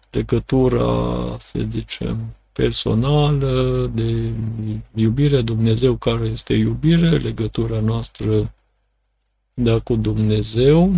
legătura, 0.10 1.38
să 1.40 1.60
zicem, 1.70 2.36
personală, 2.52 3.86
de 3.94 4.34
iubire, 4.94 5.42
Dumnezeu 5.42 5.96
care 5.96 6.26
este 6.26 6.54
iubire, 6.54 7.10
legătura 7.10 7.80
noastră 7.80 8.54
da, 9.54 9.80
cu 9.80 9.96
Dumnezeu, 9.96 10.94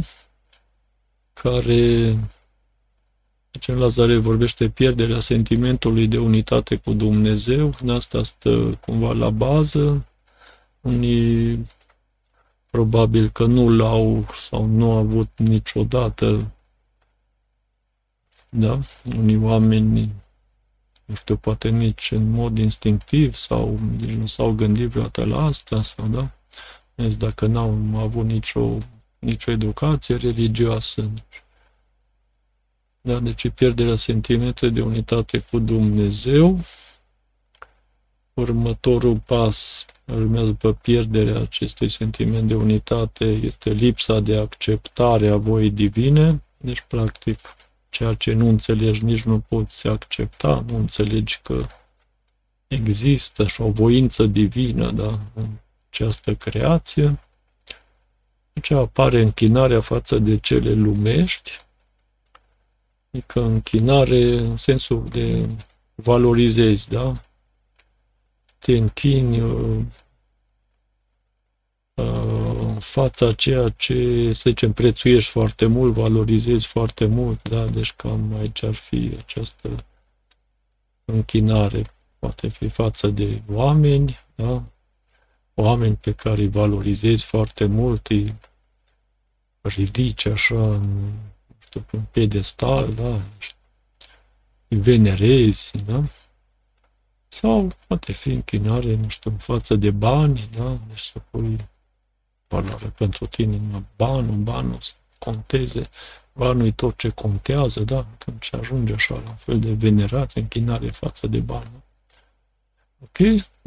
care, 1.33 2.17
ce 3.59 3.73
Lazare 3.73 4.17
vorbește, 4.17 4.69
pierderea 4.69 5.19
sentimentului 5.19 6.07
de 6.07 6.17
unitate 6.17 6.75
cu 6.75 6.93
Dumnezeu, 6.93 7.75
în 7.81 7.89
asta 7.89 8.23
stă 8.23 8.77
cumva 8.85 9.11
la 9.11 9.29
bază, 9.29 10.05
unii 10.81 11.67
probabil 12.69 13.29
că 13.29 13.45
nu 13.45 13.69
l-au 13.69 14.25
sau 14.35 14.65
nu 14.65 14.91
au 14.91 14.97
avut 14.97 15.29
niciodată, 15.35 16.51
da, 18.49 18.79
unii 19.17 19.37
oameni 19.37 20.11
nu 21.11 21.17
știu, 21.17 21.37
poate 21.37 21.69
nici 21.69 22.11
în 22.11 22.29
mod 22.29 22.57
instinctiv 22.57 23.33
sau 23.33 23.79
nu 24.17 24.25
s-au 24.25 24.51
gândit 24.51 24.87
vreodată 24.87 25.25
la 25.25 25.45
asta 25.45 25.81
sau 25.81 26.07
da? 26.07 26.31
Deci 26.95 27.13
dacă 27.13 27.45
n-au 27.45 27.79
avut 27.95 28.25
nicio, 28.25 28.77
nicio 29.19 29.51
educație 29.51 30.15
religioasă. 30.15 31.11
Da, 33.03 33.19
deci 33.19 33.49
pierderea 33.49 33.95
sentimentului 33.95 34.73
de 34.73 34.81
unitate 34.81 35.39
cu 35.39 35.59
Dumnezeu. 35.59 36.59
Următorul 38.33 39.17
pas, 39.25 39.85
urmează 40.05 40.45
după 40.45 40.73
pierderea 40.73 41.41
acestui 41.41 41.87
sentiment 41.87 42.47
de 42.47 42.55
unitate, 42.55 43.25
este 43.25 43.69
lipsa 43.69 44.19
de 44.19 44.37
acceptare 44.37 45.27
a 45.27 45.35
voii 45.35 45.69
divine. 45.69 46.43
Deci, 46.57 46.83
practic, 46.87 47.39
ceea 47.89 48.13
ce 48.13 48.33
nu 48.33 48.47
înțelegi 48.47 49.03
nici 49.03 49.23
nu 49.23 49.39
poți 49.39 49.87
accepta, 49.87 50.65
nu 50.67 50.75
înțelegi 50.75 51.39
că 51.43 51.65
există 52.67 53.47
și 53.47 53.61
o 53.61 53.71
voință 53.71 54.25
divină 54.25 54.91
da, 54.91 55.19
în 55.33 55.47
această 55.89 56.33
creație. 56.33 57.19
Deci 58.53 58.71
apare 58.71 59.21
închinarea 59.21 59.81
față 59.81 60.19
de 60.19 60.37
cele 60.37 60.73
lumești, 60.73 61.51
adică 63.11 63.41
închinare 63.41 64.23
în 64.37 64.55
sensul 64.55 65.07
de 65.09 65.49
valorizezi, 65.95 66.89
da? 66.89 67.21
Te 68.57 68.77
închini 68.77 69.41
uh, 69.41 69.83
uh, 71.93 72.75
fața 72.79 73.33
ceea 73.33 73.69
ce, 73.69 74.31
să 74.33 74.49
zicem, 74.49 74.73
prețuiești 74.73 75.31
foarte 75.31 75.65
mult, 75.65 75.93
valorizezi 75.93 76.67
foarte 76.67 77.05
mult, 77.05 77.49
da? 77.49 77.65
Deci 77.65 77.93
cam 77.93 78.33
aici 78.33 78.63
ar 78.63 78.73
fi 78.73 79.15
această 79.17 79.85
închinare. 81.05 81.81
Poate 82.19 82.47
fi 82.47 82.67
față 82.67 83.07
de 83.07 83.41
oameni, 83.49 84.19
da? 84.35 84.63
oameni 85.53 85.95
pe 85.95 86.11
care 86.13 86.41
îi 86.41 86.49
valorizezi 86.49 87.23
foarte 87.25 87.65
mult, 87.65 88.07
îi 88.07 88.35
ridici 89.61 90.25
așa 90.25 90.73
în, 90.73 91.11
știu, 91.79 91.97
un 91.99 92.05
pedestal, 92.11 92.93
da? 92.93 93.21
îi 94.67 94.77
venerezi, 94.77 95.71
da? 95.85 96.03
Sau 97.27 97.71
poate 97.87 98.11
fi 98.11 98.29
închinare, 98.29 98.95
nu 98.95 99.09
știu, 99.09 99.31
în 99.31 99.37
față 99.37 99.75
de 99.75 99.91
bani, 99.91 100.49
da? 100.57 100.77
Deci 100.87 100.99
să 100.99 101.19
pui 101.29 101.69
valoare 102.47 102.87
pentru 102.97 103.25
tine, 103.25 103.55
în 103.55 103.83
banul, 103.95 104.29
un 104.29 104.43
ban 104.43 104.77
să 104.79 104.93
conteze, 105.19 105.89
banul 106.33 106.65
e 106.65 106.71
tot 106.71 106.97
ce 106.97 107.09
contează, 107.09 107.79
da? 107.79 107.97
Atunci 107.97 108.53
ajunge 108.53 108.93
așa 108.93 109.13
la 109.13 109.29
un 109.29 109.35
fel 109.35 109.59
de 109.59 109.73
venerație, 109.73 110.41
închinare 110.41 110.91
față 110.91 111.27
de 111.27 111.39
bani. 111.39 111.69
Da? 111.73 111.81
Ok? 112.99 113.17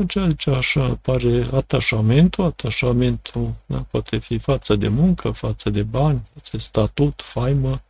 Ceea 0.07 0.33
ce 0.33 0.51
așa 0.51 0.85
apare 0.85 1.49
atașamentul, 1.53 2.45
atașamentul 2.45 3.55
da, 3.67 3.79
poate 3.79 4.19
fi 4.19 4.38
față 4.38 4.77
de 4.77 4.88
muncă, 4.88 5.31
față 5.31 5.71
de 5.71 5.83
bani, 5.83 6.23
față 6.33 6.51
de 6.53 6.59
statut, 6.59 7.23
faimă, 7.23 7.83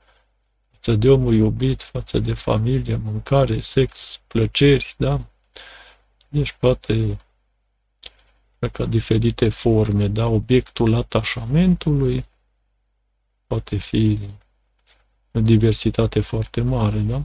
față 0.84 0.98
de 0.98 1.10
omul 1.10 1.34
iubit, 1.34 1.82
față 1.82 2.18
de 2.18 2.34
familie, 2.34 2.96
mâncare, 2.96 3.60
sex, 3.60 4.20
plăceri, 4.26 4.94
da? 4.98 5.20
Deci 6.28 6.52
poate 6.52 7.18
ca 8.72 8.84
diferite 8.84 9.48
forme, 9.48 10.06
da? 10.06 10.26
Obiectul 10.26 10.94
atașamentului 10.94 12.24
poate 13.46 13.76
fi 13.76 14.18
o 15.32 15.40
diversitate 15.40 16.20
foarte 16.20 16.60
mare, 16.60 16.98
da? 16.98 17.22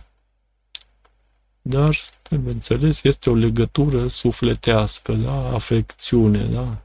dar, 1.62 1.96
trebuie 2.22 2.54
înțeles, 2.54 3.04
este 3.04 3.30
o 3.30 3.34
legătură 3.34 4.08
sufletească, 4.08 5.14
da? 5.14 5.54
afecțiune, 5.54 6.44
da? 6.46 6.82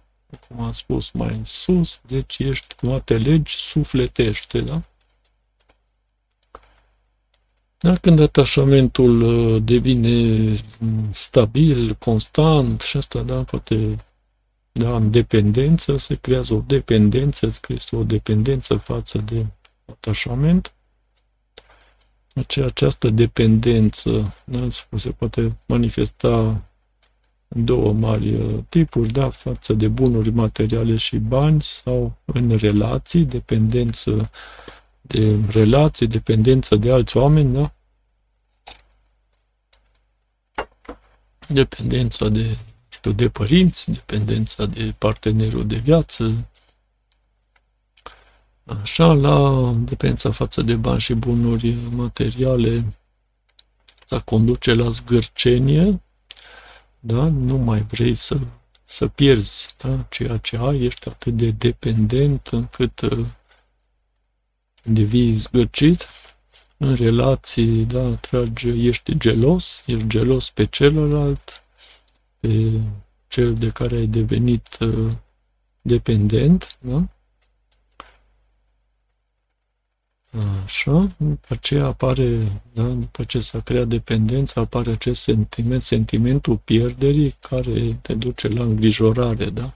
cum 0.49 0.61
am 0.61 0.73
spus 0.73 1.11
mai 1.11 1.35
în 1.35 1.45
sus, 1.45 2.01
deci 2.07 2.39
ești, 2.39 2.75
cum 2.75 3.03
te 3.05 3.19
legi, 3.19 3.57
sufletește, 3.57 4.61
da? 4.61 4.83
Dar 7.85 7.99
când 7.99 8.21
atașamentul 8.21 9.21
uh, 9.21 9.63
devine 9.63 10.55
mm, 10.79 11.09
stabil, 11.13 11.95
constant 11.95 12.81
și 12.81 12.97
asta, 12.97 13.21
da, 13.21 13.43
poate, 13.43 13.97
da, 14.73 14.97
în 14.97 15.11
dependență, 15.11 15.97
se 15.97 16.15
creează 16.15 16.55
o 16.55 16.63
dependență, 16.67 17.47
îți 17.47 17.61
crește 17.61 17.97
o 17.97 18.03
dependență 18.03 18.77
față 18.77 19.19
de 19.19 19.47
atașament, 19.85 20.75
deci 22.35 22.57
această 22.57 23.11
dependență 23.11 24.35
da, 24.45 24.69
se 24.97 25.11
poate 25.11 25.57
manifesta 25.67 26.63
în 27.49 27.65
două 27.65 27.93
mari 27.93 28.35
uh, 28.35 28.59
tipuri, 28.69 29.13
da, 29.13 29.31
față 29.31 29.73
de 29.73 29.89
bunuri 29.89 30.31
materiale 30.31 30.97
și 30.97 31.17
bani 31.17 31.63
sau 31.63 32.17
în 32.25 32.57
relații, 32.57 33.25
dependență 33.25 34.31
de 35.01 35.39
relații, 35.51 36.07
dependență 36.07 36.77
de 36.77 36.93
alți 36.93 37.17
oameni, 37.17 37.55
da? 37.55 37.74
Dependența 41.49 42.29
de, 42.29 42.57
știu, 42.89 43.13
de 43.13 43.29
părinți, 43.29 43.91
dependența 43.91 44.67
de 44.67 44.95
partenerul 44.99 45.67
de 45.67 45.77
viață, 45.77 46.49
Așa, 48.67 49.13
la 49.13 49.73
dependența 49.79 50.31
față 50.31 50.63
de 50.63 50.77
bani 50.77 51.01
și 51.01 51.15
bunuri 51.15 51.75
materiale, 51.75 52.95
să 54.07 54.21
conduce 54.21 54.75
la 54.75 54.89
zgârcenie, 54.89 56.03
da? 57.01 57.29
Nu 57.29 57.57
mai 57.57 57.83
vrei 57.83 58.15
să, 58.15 58.39
să 58.85 59.09
pierzi 59.09 59.75
da? 59.79 60.07
ceea 60.11 60.37
ce 60.37 60.57
ai, 60.57 60.83
ești 60.83 61.09
atât 61.09 61.37
de 61.37 61.51
dependent 61.51 62.47
încât 62.47 63.01
uh, 63.01 63.27
devii 64.83 65.33
zgârcit 65.33 66.07
în 66.77 66.95
relații, 66.95 67.85
da, 67.85 68.15
trage, 68.15 68.69
ești 68.69 69.19
gelos, 69.19 69.83
ești 69.87 70.07
gelos 70.07 70.51
pe 70.51 70.65
celălalt, 70.65 71.63
pe 72.41 72.81
cel 73.29 73.55
de 73.55 73.69
care 73.69 73.97
ai 73.97 74.07
devenit 74.07 74.79
uh, 74.81 75.13
dependent, 75.83 76.77
da? 76.81 77.09
Așa, 80.65 81.11
după 81.17 81.47
aceea 81.49 81.85
apare, 81.85 82.63
da, 82.73 82.83
după 82.83 83.25
ce 83.25 83.41
s-a 83.41 83.61
creat 83.61 83.89
dependența, 83.89 84.61
apare 84.61 84.91
acest 84.91 85.23
sentiment, 85.23 85.83
sentimentul 85.83 86.57
pierderii 86.57 87.35
care 87.41 87.99
te 88.03 88.15
duce 88.15 88.49
la 88.49 88.63
îngrijorare, 88.63 89.51
da? 89.51 89.75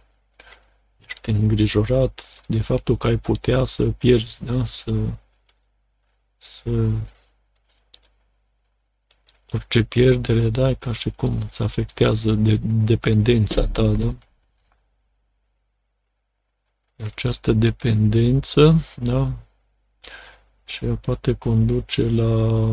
Ești 1.06 1.30
îngrijorat 1.30 2.40
de 2.46 2.60
faptul 2.60 2.96
că 2.96 3.06
ai 3.06 3.16
putea 3.16 3.64
să 3.64 3.82
pierzi, 3.82 4.44
da? 4.44 4.64
Să, 4.64 4.92
să 6.38 6.90
orice 9.52 9.82
pierdere, 9.84 10.48
da, 10.48 10.68
e 10.70 10.74
ca 10.74 10.92
și 10.92 11.10
cum 11.10 11.38
îți 11.40 11.62
afectează 11.62 12.32
de, 12.32 12.58
dependența 12.62 13.66
ta, 13.66 13.82
da? 13.92 14.14
Această 17.04 17.52
dependență, 17.52 18.74
da, 18.96 19.32
și 20.64 20.84
poate 20.84 21.32
conduce 21.32 22.10
la 22.10 22.72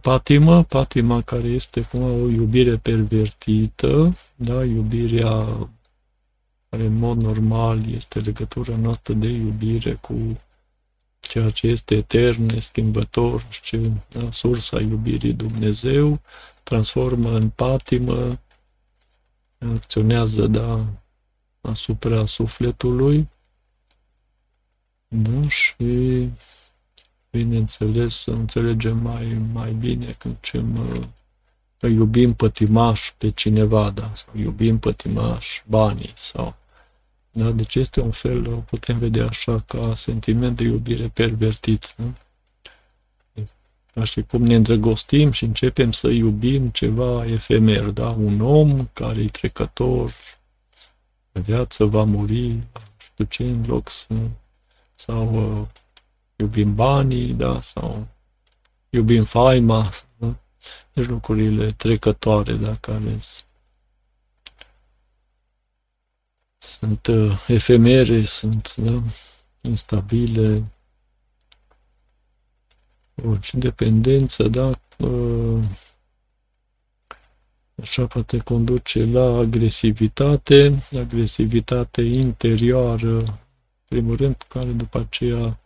patimă, 0.00 0.62
patima 0.64 1.22
care 1.22 1.46
este 1.46 1.82
cum 1.82 2.02
o 2.02 2.28
iubire 2.28 2.76
pervertită, 2.76 4.16
da, 4.34 4.64
iubirea 4.64 5.68
care 6.68 6.84
în 6.84 6.94
mod 6.94 7.22
normal 7.22 7.92
este 7.92 8.18
legătura 8.18 8.76
noastră 8.76 9.12
de 9.12 9.28
iubire 9.28 9.92
cu 9.94 10.38
ceea 11.28 11.50
ce 11.50 11.66
este 11.66 11.94
etern, 11.94 12.44
neschimbător, 12.44 13.46
ce, 13.62 13.90
da, 14.12 14.30
sursa 14.30 14.80
iubirii 14.80 15.32
Dumnezeu, 15.32 16.20
transformă 16.62 17.34
în 17.36 17.48
patimă, 17.48 18.38
acționează 19.58 20.46
da, 20.46 20.86
asupra 21.60 22.26
sufletului 22.26 23.28
da? 25.16 25.48
Și, 25.48 26.28
bineînțeles, 27.30 28.14
să 28.14 28.30
înțelegem 28.30 28.98
mai, 28.98 29.42
mai 29.52 29.72
bine 29.72 30.14
când 30.18 30.36
ce 30.40 30.58
mă, 30.58 31.06
iubim 31.80 32.34
pătimaș 32.34 33.12
pe 33.18 33.30
cineva, 33.30 33.90
da? 33.90 34.12
sau 34.14 34.40
iubim 34.40 34.78
pătimaș 34.78 35.62
banii, 35.66 36.12
sau 36.16 36.56
da? 37.36 37.50
Deci 37.50 37.74
este 37.74 38.00
un 38.00 38.10
fel, 38.10 38.52
o 38.52 38.56
putem 38.56 38.98
vedea 38.98 39.26
așa, 39.26 39.58
ca 39.66 39.94
sentiment 39.94 40.56
de 40.56 40.62
iubire 40.62 41.08
pervertit. 41.08 41.94
Da? 41.96 42.04
Da, 43.92 44.04
și 44.04 44.22
cum 44.22 44.42
ne 44.42 44.54
îndrăgostim 44.54 45.30
și 45.30 45.44
începem 45.44 45.92
să 45.92 46.08
iubim 46.08 46.68
ceva 46.68 47.24
efemer, 47.26 47.84
da? 47.84 48.10
Un 48.10 48.40
om 48.40 48.88
care 48.92 49.20
e 49.20 49.26
trecător, 49.26 50.12
viață 51.32 51.84
va 51.84 52.04
muri, 52.04 52.58
știu 52.96 53.24
ce, 53.24 53.42
în 53.42 53.64
loc 53.66 53.88
să 53.88 54.14
sau 54.94 55.60
uh, 55.60 55.66
iubim 56.36 56.74
banii, 56.74 57.32
da, 57.32 57.60
sau 57.60 58.06
iubim 58.90 59.24
faima, 59.24 59.90
da? 60.16 60.34
deci 60.92 61.06
lucrurile 61.06 61.70
trecătoare, 61.70 62.52
da, 62.52 62.74
care 62.80 63.16
sunt 63.18 63.44
uh, 67.08 67.44
efemere, 67.46 68.22
sunt 68.22 68.74
da, 68.76 69.02
instabile, 69.60 70.64
și 73.40 73.56
dependență, 73.56 74.48
da, 74.48 74.70
uh, 74.98 75.64
așa 77.82 78.06
poate 78.06 78.38
conduce 78.38 79.04
la 79.04 79.36
agresivitate, 79.36 80.82
agresivitate 80.98 82.02
interioară, 82.02 83.40
primul 83.88 84.16
rând, 84.16 84.44
care 84.48 84.70
după 84.70 84.98
aceea 84.98 85.58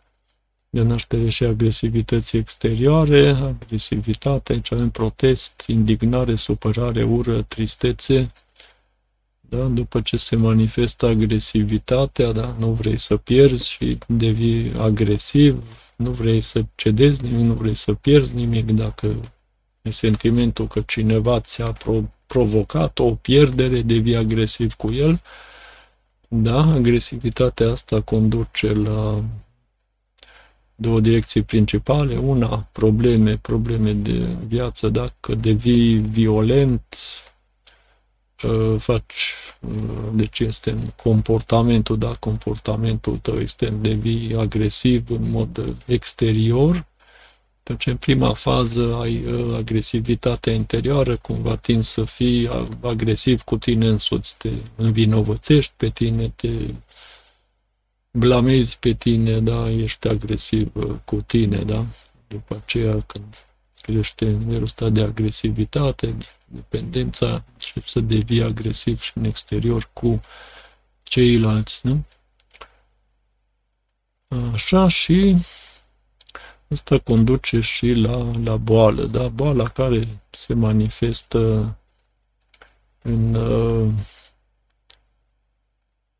de 0.69 0.81
naștere 0.81 1.29
și 1.29 1.43
agresivității 1.43 2.39
exterioare, 2.39 3.27
agresivitate, 3.27 4.53
aici 4.53 4.71
avem 4.71 4.89
protest, 4.89 5.63
indignare, 5.67 6.35
supărare, 6.35 7.03
ură, 7.03 7.41
tristețe, 7.41 8.31
da? 9.49 9.63
după 9.63 10.01
ce 10.01 10.17
se 10.17 10.35
manifestă 10.35 11.05
agresivitatea, 11.05 12.31
da? 12.31 12.55
nu 12.59 12.71
vrei 12.71 12.97
să 12.97 13.17
pierzi 13.17 13.71
și 13.71 13.97
devii 14.07 14.73
agresiv, 14.77 15.63
nu 15.95 16.11
vrei 16.11 16.41
să 16.41 16.65
cedezi 16.75 17.23
nimic, 17.23 17.45
nu 17.45 17.53
vrei 17.53 17.75
să 17.75 17.93
pierzi 17.93 18.35
nimic, 18.35 18.71
dacă 18.71 19.15
e 19.81 19.89
sentimentul 19.89 20.67
că 20.67 20.81
cineva 20.81 21.39
ți-a 21.39 21.77
provocat 22.25 22.99
o 22.99 23.15
pierdere, 23.15 23.81
devii 23.81 24.15
agresiv 24.15 24.73
cu 24.73 24.91
el, 24.91 25.21
da, 26.27 26.73
agresivitatea 26.73 27.71
asta 27.71 28.01
conduce 28.01 28.73
la 28.73 29.23
două 30.75 30.99
direcții 30.99 31.41
principale. 31.41 32.15
Una, 32.15 32.67
probleme, 32.71 33.37
probleme 33.37 33.93
de 33.93 34.27
viață, 34.47 34.89
dacă 34.89 35.35
devii 35.35 35.95
violent, 35.97 36.95
ă, 36.95 37.38
faci, 38.77 39.33
ă, 39.67 40.11
deci 40.13 40.39
este 40.39 40.71
în 40.71 40.85
comportamentul, 41.03 41.97
da, 41.97 42.11
comportamentul 42.19 43.17
tău 43.17 43.39
este, 43.39 43.69
devii 43.69 44.35
agresiv 44.35 45.09
în 45.09 45.29
mod 45.29 45.75
exterior, 45.85 46.87
deci, 47.69 47.85
în 47.85 47.97
prima 47.97 48.33
fază 48.33 48.95
ai 49.01 49.25
uh, 49.25 49.55
agresivitatea 49.55 50.53
interioară, 50.53 51.17
cumva 51.17 51.55
tin 51.55 51.81
să 51.81 52.03
fii 52.03 52.49
agresiv 52.81 53.41
cu 53.41 53.57
tine 53.57 53.87
însuți, 53.87 54.35
te 54.37 54.49
învinovățești 54.75 55.73
pe 55.77 55.89
tine, 55.89 56.29
te 56.35 56.49
blamezi 58.11 58.77
pe 58.79 58.93
tine, 58.93 59.39
da, 59.39 59.71
ești 59.71 60.07
agresiv 60.07 60.71
uh, 60.73 60.95
cu 61.05 61.15
tine, 61.15 61.57
da. 61.57 61.85
După 62.27 62.61
aceea, 62.63 62.97
când 63.07 63.47
crește 63.91 64.25
nivelul 64.25 64.63
ăsta 64.63 64.89
de 64.89 65.01
agresivitate, 65.01 66.17
dependența, 66.45 67.43
începi 67.53 67.89
să 67.89 67.99
devii 67.99 68.43
agresiv 68.43 69.01
și 69.01 69.11
în 69.15 69.23
exterior 69.23 69.89
cu 69.93 70.21
ceilalți, 71.03 71.87
nu? 71.87 72.03
Așa 74.53 74.87
și 74.87 75.35
Asta 76.69 76.99
conduce 76.99 77.59
și 77.59 77.93
la, 77.93 78.31
la 78.43 78.57
boală, 78.57 79.05
da? 79.05 79.27
Boala 79.27 79.67
care 79.67 80.07
se 80.29 80.53
manifestă 80.53 81.75
în, 83.01 83.33
uh, 83.35 83.93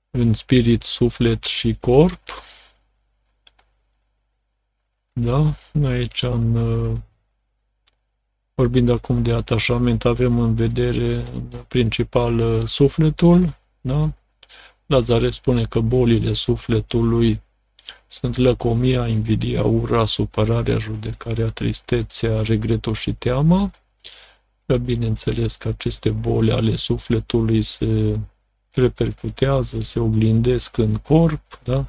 în 0.09 0.33
spirit, 0.33 0.83
suflet 0.83 1.43
și 1.43 1.77
corp. 1.79 2.43
Da? 5.11 5.55
Aici, 5.83 6.21
în, 6.21 6.55
uh, 6.55 6.97
vorbind 8.59 8.89
acum 8.89 9.23
de 9.23 9.31
atașament, 9.31 10.05
avem 10.05 10.39
în 10.39 10.55
vedere 10.55 11.13
în 11.13 11.43
principal 11.67 12.39
uh, 12.39 12.65
sufletul. 12.65 13.57
Da? 13.81 14.11
Lazare 14.85 15.29
spune 15.29 15.63
că 15.63 15.79
bolile 15.79 16.33
sufletului 16.33 17.41
sunt 18.07 18.37
lăcomia, 18.37 19.07
invidia, 19.07 19.63
ura, 19.63 20.05
supărarea, 20.05 20.77
judecarea, 20.77 21.49
tristețea, 21.49 22.41
regretul 22.41 22.93
și 22.93 23.13
teama. 23.13 23.71
Bineînțeles 24.83 25.55
că 25.55 25.67
aceste 25.67 26.09
boli 26.09 26.51
ale 26.51 26.75
sufletului 26.75 27.61
se 27.61 28.19
repercutează, 28.71 29.81
se 29.81 29.99
oglindesc 29.99 30.77
în 30.77 30.93
corp, 30.93 31.59
da? 31.63 31.85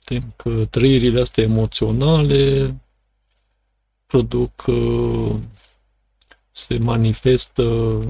Știm 0.00 0.32
că 0.36 0.66
trăirile 0.70 1.20
astea 1.20 1.44
emoționale 1.44 2.74
produc, 4.06 4.64
uh, 4.66 5.34
se 6.52 6.78
manifestă 6.78 7.62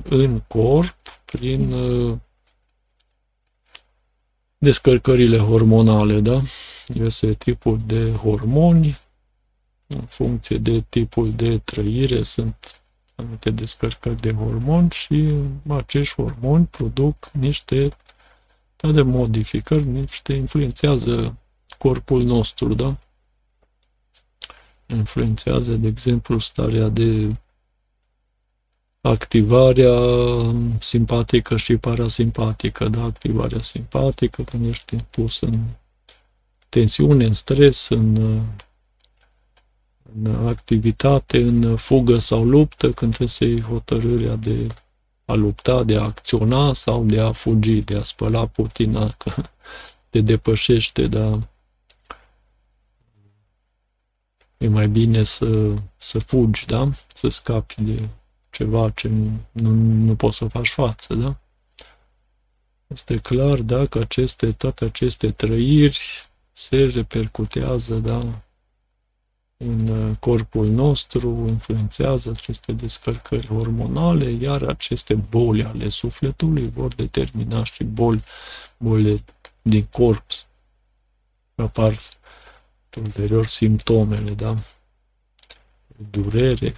în 0.09 0.41
corp 0.41 0.97
prin 1.25 1.73
uh, 1.73 2.19
descărcările 4.59 5.39
hormonale, 5.39 6.21
da? 6.21 6.41
Diverse 6.87 7.33
tipuri 7.33 7.83
de 7.87 8.13
hormoni, 8.13 8.99
în 9.87 10.01
funcție 10.01 10.57
de 10.57 10.81
tipul 10.89 11.33
de 11.33 11.59
trăire, 11.59 12.23
sunt 12.23 12.83
anumite 13.15 13.51
descărcări 13.51 14.21
de 14.21 14.33
hormoni 14.33 14.91
și 14.91 15.33
acești 15.69 16.15
hormoni 16.15 16.67
produc 16.67 17.31
niște 17.33 17.97
da, 18.77 18.91
de 18.91 19.03
modificări, 19.03 19.87
niște 19.87 20.33
influențează 20.33 21.37
corpul 21.79 22.23
nostru, 22.23 22.75
da? 22.75 22.97
Influențează, 24.87 25.73
de 25.73 25.87
exemplu, 25.87 26.39
starea 26.39 26.89
de 26.89 27.37
activarea 29.03 29.99
simpatică 30.79 31.57
și 31.57 31.77
parasimpatică, 31.77 32.89
da? 32.89 33.03
Activarea 33.03 33.63
simpatică 33.63 34.43
când 34.43 34.69
ești 34.69 34.97
pus 34.97 35.41
în 35.41 35.59
tensiune, 36.69 37.25
în 37.25 37.33
stres, 37.33 37.89
în, 37.89 38.17
în 40.23 40.47
activitate, 40.47 41.39
în 41.43 41.77
fugă 41.77 42.19
sau 42.19 42.45
luptă, 42.45 42.91
când 42.91 43.11
trebuie 43.11 43.29
să 43.29 43.45
iei 43.45 43.61
hotărârea 43.61 44.35
de 44.35 44.67
a 45.25 45.35
lupta, 45.35 45.83
de 45.83 45.97
a 45.97 46.03
acționa 46.03 46.73
sau 46.73 47.05
de 47.05 47.21
a 47.21 47.33
fugi, 47.33 47.79
de 47.79 47.97
a 47.97 48.03
spăla 48.03 48.47
putina, 48.47 49.09
că 49.19 49.43
te 50.11 50.21
depășește, 50.21 51.07
dar 51.07 51.49
e 54.59 54.69
mai 54.69 54.89
bine 54.89 55.23
să, 55.23 55.75
să 55.97 56.19
fugi, 56.19 56.67
da? 56.67 56.89
Să 57.15 57.29
scapi 57.29 57.75
de 57.83 58.09
ceva 58.53 58.91
ce 58.91 59.09
nu, 59.09 59.71
nu 60.07 60.15
poți 60.15 60.37
să 60.37 60.47
faci 60.47 60.69
față, 60.69 61.15
da? 61.15 61.37
Este 62.87 63.17
clar, 63.17 63.59
da, 63.59 63.87
că 63.87 63.99
aceste, 63.99 64.53
toate 64.53 64.85
aceste 64.85 65.31
trăiri 65.31 65.99
se 66.53 66.87
repercutează, 66.87 67.95
da, 67.95 68.43
în 69.57 69.89
uh, 69.89 70.17
corpul 70.21 70.69
nostru, 70.69 71.45
influențează 71.49 72.31
aceste 72.31 72.73
descărcări 72.73 73.47
hormonale, 73.47 74.31
iar 74.31 74.63
aceste 74.63 75.15
boli 75.15 75.65
ale 75.65 75.89
sufletului 75.89 76.71
vor 76.71 76.95
determina 76.95 77.65
și 77.65 77.85
boli, 77.85 78.23
boli 78.77 79.25
din 79.63 79.85
corp. 79.85 80.25
Apar 81.55 81.97
ulterior 83.03 83.47
simptomele, 83.47 84.31
da? 84.31 84.55
Durere, 86.11 86.73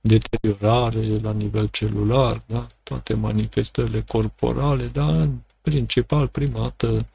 deteriorare 0.00 1.18
la 1.22 1.32
nivel 1.32 1.66
celular, 1.66 2.42
da? 2.46 2.66
toate 2.82 3.14
manifestările 3.14 4.00
corporale, 4.00 4.86
dar 4.86 5.08
în 5.08 5.38
principal, 5.60 6.26
prima 6.28 6.60
dată, 6.60 7.08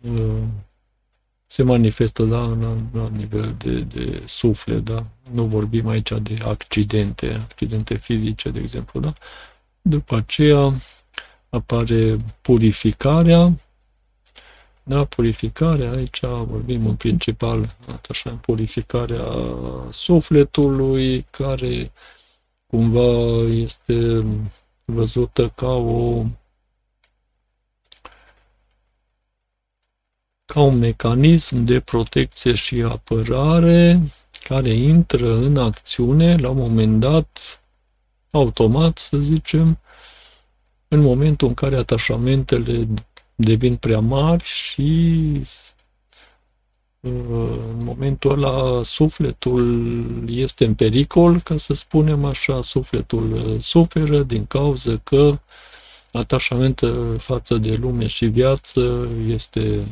uh, 0.00 0.42
se 1.46 1.62
manifestă 1.62 2.24
da, 2.24 2.38
la, 2.38 2.76
la 2.92 3.08
nivel 3.08 3.54
de, 3.58 3.80
de 3.80 4.22
suflet, 4.24 4.84
da? 4.84 5.06
Nu 5.30 5.44
vorbim 5.44 5.86
aici 5.88 6.12
de 6.22 6.38
accidente, 6.44 7.32
accidente 7.32 7.96
fizice, 7.96 8.50
de 8.50 8.60
exemplu, 8.60 9.00
da? 9.00 9.12
După 9.82 10.16
aceea 10.16 10.72
apare 11.48 12.16
purificarea, 12.40 13.52
da, 14.88 15.04
purificarea, 15.04 15.90
aici 15.90 16.20
vorbim 16.20 16.86
în 16.86 16.94
principal, 16.96 17.76
așa, 18.08 18.30
purificarea 18.30 19.24
sufletului, 19.88 21.26
care 21.30 21.92
cumva 22.66 23.42
este 23.48 24.26
văzută 24.84 25.48
ca 25.48 25.72
o 25.72 26.24
ca 30.44 30.60
un 30.60 30.78
mecanism 30.78 31.64
de 31.64 31.80
protecție 31.80 32.54
și 32.54 32.82
apărare 32.82 34.00
care 34.48 34.68
intră 34.68 35.34
în 35.34 35.56
acțiune 35.56 36.36
la 36.36 36.48
un 36.48 36.56
moment 36.56 37.00
dat, 37.00 37.62
automat, 38.30 38.98
să 38.98 39.16
zicem, 39.18 39.78
în 40.88 41.00
momentul 41.00 41.48
în 41.48 41.54
care 41.54 41.76
atașamentele 41.76 42.88
devin 43.36 43.76
prea 43.76 44.00
mari 44.00 44.44
și 44.44 45.22
uh, 47.00 47.58
în 47.68 47.84
momentul 47.84 48.30
ăla 48.30 48.82
sufletul 48.82 50.24
este 50.28 50.64
în 50.64 50.74
pericol, 50.74 51.40
ca 51.40 51.56
să 51.56 51.74
spunem 51.74 52.24
așa, 52.24 52.62
sufletul 52.62 53.32
uh, 53.32 53.60
suferă 53.60 54.22
din 54.22 54.46
cauza 54.46 54.96
că 54.96 55.38
atașamentul 56.12 57.18
față 57.18 57.56
de 57.56 57.74
lume 57.74 58.06
și 58.06 58.26
viață 58.26 59.08
este 59.26 59.86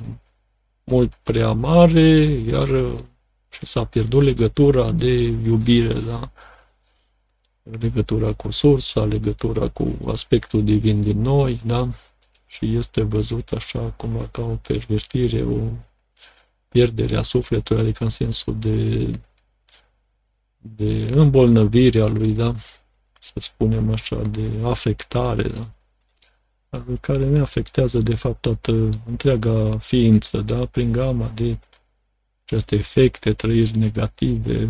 mult 0.84 1.12
prea 1.22 1.52
mare, 1.52 2.08
iar 2.50 2.68
și 3.48 3.66
s-a 3.66 3.84
pierdut 3.84 4.22
legătura 4.22 4.90
de 4.90 5.22
iubire, 5.22 5.92
da? 5.92 6.30
legătura 7.80 8.32
cu 8.32 8.50
sursa, 8.50 9.04
legătura 9.04 9.68
cu 9.68 9.96
aspectul 10.06 10.64
divin 10.64 11.00
din 11.00 11.20
noi, 11.20 11.60
da? 11.64 11.88
Și 12.54 12.76
este 12.76 13.02
văzut 13.02 13.52
așa 13.52 13.80
cumva 13.80 14.26
ca 14.30 14.42
o 14.42 14.56
pervertire, 14.56 15.42
o 15.42 15.68
pierdere 16.68 17.16
a 17.16 17.22
sufletului, 17.22 17.82
adică 17.82 18.04
în 18.04 18.10
sensul 18.10 18.58
de, 18.58 19.10
de 20.56 21.08
îmbolnăvire 21.14 22.00
a 22.00 22.06
lui, 22.06 22.32
da? 22.32 22.54
să 23.20 23.32
spunem 23.38 23.92
așa, 23.92 24.16
de 24.16 24.50
afectare, 24.64 25.42
da? 25.42 25.70
care 27.00 27.24
ne 27.24 27.38
afectează 27.38 27.98
de 27.98 28.14
fapt 28.14 28.40
toată 28.40 28.88
întreaga 29.06 29.78
ființă, 29.78 30.40
da? 30.40 30.66
prin 30.66 30.92
gama 30.92 31.30
de 31.34 31.58
aceste 32.44 32.74
efecte, 32.74 33.32
trăiri 33.32 33.78
negative, 33.78 34.68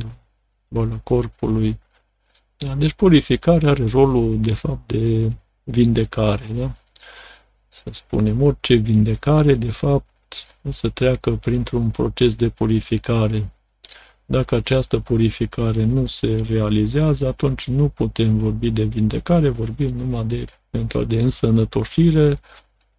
boala 0.69 0.97
corpului. 0.97 1.79
Da? 2.57 2.75
Deci 2.75 2.93
purificarea 2.93 3.71
are 3.71 3.87
rolul 3.87 4.41
de 4.41 4.55
fapt 4.55 4.93
de 4.93 5.33
vindecare. 5.63 6.47
Da? 6.55 6.77
Să 7.75 7.85
spunem, 7.91 8.43
orice 8.43 8.75
vindecare 8.75 9.55
de 9.55 9.71
fapt 9.71 10.47
o 10.63 10.71
să 10.71 10.89
treacă 10.89 11.31
printr-un 11.31 11.91
proces 11.91 12.35
de 12.35 12.49
purificare. 12.49 13.53
Dacă 14.25 14.55
această 14.55 14.99
purificare 14.99 15.85
nu 15.85 16.07
se 16.07 16.45
realizează, 16.49 17.27
atunci 17.27 17.69
nu 17.69 17.89
putem 17.89 18.39
vorbi 18.39 18.71
de 18.71 18.83
vindecare, 18.83 19.49
vorbim 19.49 19.89
numai 19.89 20.25
de 20.25 20.45
eventual 20.71 21.07
de 21.07 21.21
însănătoșire, 21.21 22.41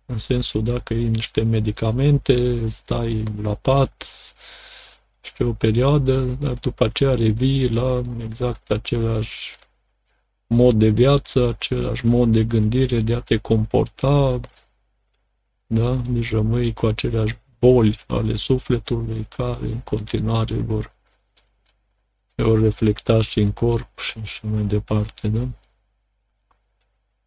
în 0.06 0.18
sensul 0.18 0.64
dacă 0.64 0.94
ai 0.94 1.08
niște 1.08 1.44
medicamente, 1.44 2.68
stai 2.68 3.24
la 3.42 3.54
pat, 3.54 4.08
știu, 5.22 5.50
o 5.50 5.54
perioadă, 5.54 6.38
dar 6.40 6.54
după 6.54 6.84
aceea 6.84 7.14
revii 7.14 7.70
la 7.70 8.02
exact 8.24 8.72
același 8.72 9.56
mod 10.48 10.76
de 10.76 10.90
viață, 10.90 11.48
același 11.48 12.06
mod 12.06 12.32
de 12.32 12.44
gândire, 12.44 13.00
de 13.00 13.14
a 13.14 13.20
te 13.20 13.38
comporta, 13.38 14.40
da? 15.66 15.96
Deci 15.96 16.32
rămâi 16.32 16.74
cu 16.74 16.86
aceleași 16.86 17.38
boli 17.60 18.00
ale 18.08 18.36
sufletului 18.36 19.26
care 19.30 19.66
în 19.66 19.80
continuare 19.80 20.56
vor, 20.56 20.94
vor 22.36 22.62
reflecta 22.62 23.22
și 23.22 23.40
în 23.40 23.52
corp 23.52 24.00
și, 24.00 24.22
și 24.24 24.46
mai 24.46 24.64
departe, 24.64 25.28
da? 25.28 25.48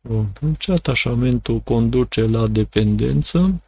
Bun. 0.01 0.32
Deci 0.41 0.68
atașamentul 0.68 1.59
conduce 1.59 2.26
la 2.26 2.47
dependență, 2.47 3.61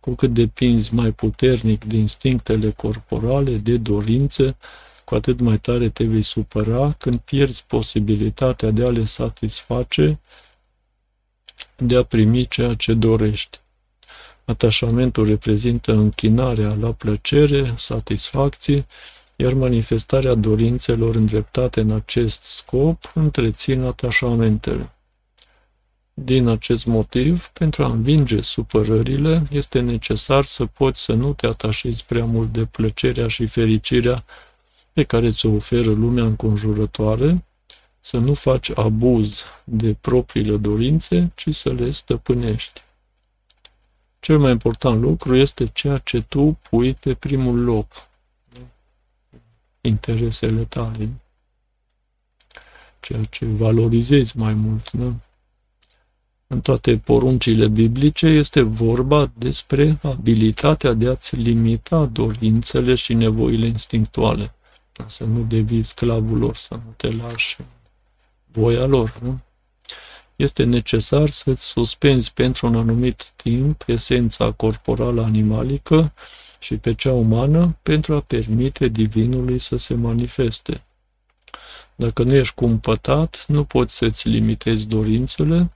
cu 0.00 0.14
cât 0.14 0.32
depinzi 0.32 0.94
mai 0.94 1.12
puternic 1.12 1.84
de 1.84 1.96
instinctele 1.96 2.70
corporale, 2.70 3.56
de 3.56 3.76
dorințe, 3.76 4.56
cu 5.04 5.14
atât 5.14 5.40
mai 5.40 5.58
tare 5.58 5.88
te 5.88 6.04
vei 6.04 6.22
supăra 6.22 6.92
când 6.92 7.18
pierzi 7.18 7.64
posibilitatea 7.66 8.70
de 8.70 8.84
a 8.84 8.90
le 8.90 9.04
satisface, 9.04 10.20
de 11.76 11.96
a 11.96 12.02
primi 12.02 12.46
ceea 12.46 12.74
ce 12.74 12.94
dorești. 12.94 13.60
Atașamentul 14.48 15.26
reprezintă 15.26 15.92
închinarea 15.92 16.74
la 16.74 16.92
plăcere, 16.92 17.72
satisfacție, 17.76 18.86
iar 19.36 19.54
manifestarea 19.54 20.34
dorințelor 20.34 21.14
îndreptate 21.14 21.80
în 21.80 21.90
acest 21.90 22.42
scop 22.42 23.12
întrețin 23.14 23.82
atașamentele. 23.82 24.90
Din 26.14 26.48
acest 26.48 26.86
motiv, 26.86 27.46
pentru 27.52 27.82
a 27.82 27.86
învinge 27.86 28.40
supărările, 28.40 29.42
este 29.50 29.80
necesar 29.80 30.44
să 30.44 30.66
poți 30.66 31.02
să 31.02 31.12
nu 31.12 31.32
te 31.32 31.46
atașezi 31.46 32.04
prea 32.04 32.24
mult 32.24 32.52
de 32.52 32.64
plăcerea 32.64 33.28
și 33.28 33.46
fericirea 33.46 34.24
pe 34.92 35.02
care 35.02 35.30
ți-o 35.30 35.50
oferă 35.54 35.90
lumea 35.90 36.24
înconjurătoare, 36.24 37.44
să 38.00 38.16
nu 38.16 38.34
faci 38.34 38.70
abuz 38.74 39.44
de 39.64 39.96
propriile 40.00 40.56
dorințe, 40.56 41.32
ci 41.34 41.54
să 41.54 41.72
le 41.72 41.90
stăpânești. 41.90 42.85
Cel 44.26 44.38
mai 44.38 44.50
important 44.50 45.00
lucru 45.00 45.36
este 45.36 45.66
ceea 45.66 45.98
ce 45.98 46.22
tu 46.22 46.58
pui 46.70 46.94
pe 46.94 47.14
primul 47.14 47.64
loc. 47.64 47.86
Interesele 49.80 50.64
tale. 50.64 51.10
Ceea 53.00 53.24
ce 53.24 53.44
valorizezi 53.44 54.38
mai 54.38 54.54
mult. 54.54 54.92
Da? 54.92 55.12
În 56.46 56.60
toate 56.60 56.98
poruncile 56.98 57.68
biblice 57.68 58.26
este 58.26 58.62
vorba 58.62 59.30
despre 59.34 59.98
abilitatea 60.02 60.92
de 60.92 61.08
a-ți 61.08 61.36
limita 61.36 62.04
dorințele 62.06 62.94
și 62.94 63.14
nevoile 63.14 63.66
instinctuale. 63.66 64.54
Să 65.06 65.24
nu 65.24 65.42
devii 65.42 65.82
sclavul 65.82 66.38
lor, 66.38 66.56
să 66.56 66.74
nu 66.74 66.92
te 66.96 67.12
lași 67.12 67.56
voia 68.52 68.86
lor. 68.86 69.18
Nu? 69.22 69.40
Este 70.36 70.64
necesar 70.64 71.30
să-ți 71.30 71.64
suspenzi 71.64 72.32
pentru 72.32 72.66
un 72.66 72.76
anumit 72.76 73.32
timp 73.36 73.84
esența 73.86 74.52
corporală 74.52 75.22
animalică 75.22 76.12
și 76.58 76.76
pe 76.76 76.94
cea 76.94 77.12
umană 77.12 77.76
pentru 77.82 78.14
a 78.14 78.20
permite 78.20 78.88
divinului 78.88 79.58
să 79.58 79.76
se 79.76 79.94
manifeste. 79.94 80.84
Dacă 81.94 82.22
nu 82.22 82.34
ești 82.34 82.54
cumpătat, 82.54 83.44
nu 83.48 83.64
poți 83.64 83.96
să-ți 83.96 84.28
limitezi 84.28 84.86
dorințele, 84.86 85.70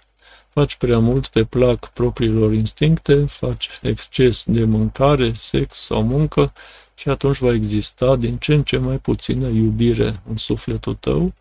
faci 0.48 0.76
prea 0.76 0.98
mult 0.98 1.26
pe 1.26 1.44
plac 1.44 1.88
propriilor 1.88 2.52
instincte, 2.52 3.24
faci 3.26 3.68
exces 3.82 4.44
de 4.46 4.64
mâncare, 4.64 5.32
sex 5.34 5.76
sau 5.76 6.02
muncă 6.02 6.52
și 6.94 7.08
atunci 7.08 7.38
va 7.38 7.52
exista 7.52 8.16
din 8.16 8.36
ce 8.36 8.54
în 8.54 8.62
ce 8.62 8.76
mai 8.76 8.98
puțină 8.98 9.48
iubire 9.48 10.22
în 10.28 10.36
sufletul 10.36 10.94
tău, 10.94 11.32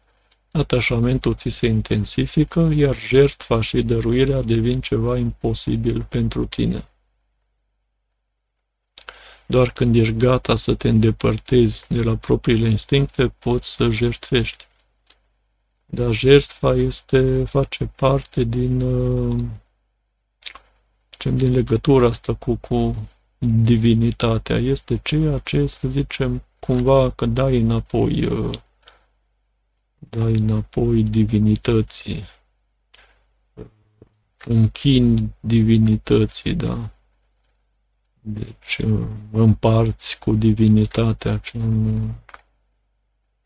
atașamentul 0.52 1.36
ți 1.36 1.50
se 1.50 1.68
intensifică, 1.68 2.72
iar 2.76 2.96
jertfa 2.96 3.62
și 3.62 3.82
dăruirea 3.82 4.42
devin 4.42 4.82
ceva 4.82 5.18
imposibil 5.18 6.06
pentru 6.10 6.46
tine. 6.46 6.88
Doar 9.46 9.72
când 9.72 9.96
ești 9.96 10.14
gata 10.14 10.56
să 10.56 10.74
te 10.74 10.90
îndepărtezi 10.90 11.86
de 11.88 12.02
la 12.02 12.16
propriile 12.16 12.68
instincte, 12.68 13.28
poți 13.28 13.70
să 13.74 13.90
jertfești. 13.90 14.68
Dar 15.86 16.12
jertfa 16.12 16.74
este, 16.74 17.44
face 17.46 17.90
parte 17.96 18.44
din, 18.44 18.82
uh, 18.82 19.44
din 21.34 21.54
legătura 21.54 22.08
asta 22.08 22.34
cu, 22.34 22.56
cu 22.56 23.08
divinitatea. 23.38 24.56
Este 24.56 25.00
ceea 25.04 25.38
ce, 25.38 25.66
să 25.66 25.88
zicem, 25.88 26.44
cumva 26.60 27.10
că 27.10 27.26
dai 27.26 27.58
înapoi, 27.60 28.26
uh, 28.26 28.58
dai 30.00 30.34
înapoi 30.34 31.04
divinității. 31.04 32.24
Închini 34.46 35.34
divinității, 35.40 36.54
da? 36.54 36.90
Deci 38.22 38.80
împarți 39.32 40.20
cu 40.20 40.34
divinitatea 40.34 41.42
în, 41.54 42.10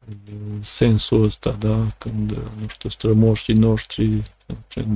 în 0.07 0.61
sensul 0.61 1.23
ăsta, 1.23 1.51
da? 1.51 1.87
Când, 1.97 2.31
nu 2.31 2.67
știu, 2.67 2.89
strămoșii 2.89 3.53
noștri 3.53 4.23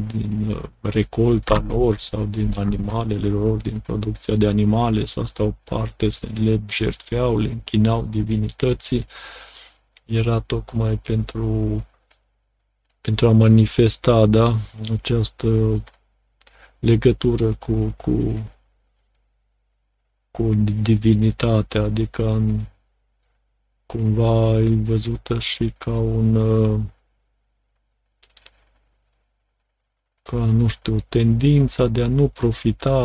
din 0.08 0.58
recolta 0.82 1.66
lor 1.68 1.98
sau 1.98 2.26
din 2.26 2.54
animalele 2.58 3.28
lor, 3.28 3.58
din 3.62 3.80
producția 3.80 4.36
de 4.36 4.48
animale, 4.48 5.06
sau 5.06 5.26
stau 5.26 5.56
parte, 5.64 6.10
să 6.10 6.28
le 6.34 6.62
jertfeau, 6.70 7.38
le 7.38 7.50
închinau 7.50 8.06
divinității, 8.06 9.06
era 10.08 10.40
tocmai 10.40 10.98
pentru, 10.98 11.86
pentru 13.02 13.28
a 13.28 13.32
manifesta, 13.32 14.26
da, 14.26 14.56
această 14.92 15.84
legătură 16.80 17.54
cu, 17.54 17.94
cu 17.98 18.34
cu 20.38 20.50
divinitatea, 20.82 21.82
adică 21.82 22.30
în, 22.30 22.60
cumva 23.86 24.60
e 24.60 24.70
văzută 24.70 25.40
și 25.40 25.74
ca 25.78 25.92
un 25.92 26.36
ca, 30.22 30.38
nu 30.38 30.68
știu, 30.68 30.96
tendința 31.10 31.88
de 31.88 32.04
a 32.04 32.08
nu 32.08 32.28
profita, 32.28 33.00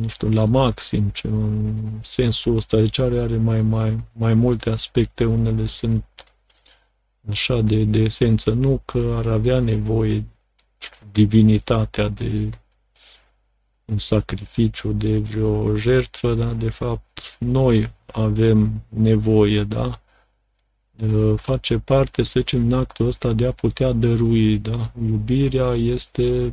nu 0.00 0.08
știu, 0.08 0.28
la 0.30 0.44
maxim, 0.44 1.08
ce, 1.08 1.26
în 1.26 1.74
sensul 2.02 2.56
ăsta, 2.56 2.76
deci 2.76 2.98
are, 2.98 3.18
are 3.18 3.36
mai, 3.36 3.62
mai, 3.62 4.00
mai 4.12 4.34
multe 4.34 4.70
aspecte, 4.70 5.24
unele 5.24 5.66
sunt 5.66 6.04
așa 7.30 7.60
de, 7.60 7.84
de 7.84 7.98
esență, 7.98 8.50
nu 8.50 8.82
că 8.84 9.14
ar 9.18 9.26
avea 9.26 9.60
nevoie 9.60 10.24
știu, 10.78 11.06
divinitatea 11.12 12.08
de 12.08 12.50
un 13.84 13.98
sacrificiu, 13.98 14.92
de 14.92 15.18
vreo 15.18 15.76
jertfă, 15.76 16.34
dar 16.34 16.52
de 16.52 16.70
fapt 16.70 17.36
noi 17.38 17.90
avem 18.06 18.82
nevoie, 18.88 19.62
da? 19.64 20.00
Face 21.36 21.78
parte, 21.78 22.22
să 22.22 22.40
zicem, 22.40 22.64
în 22.64 22.72
actul 22.72 23.06
ăsta 23.06 23.32
de 23.32 23.46
a 23.46 23.52
putea 23.52 23.92
dărui, 23.92 24.58
da? 24.58 24.92
Iubirea 25.06 25.74
este, 25.74 26.50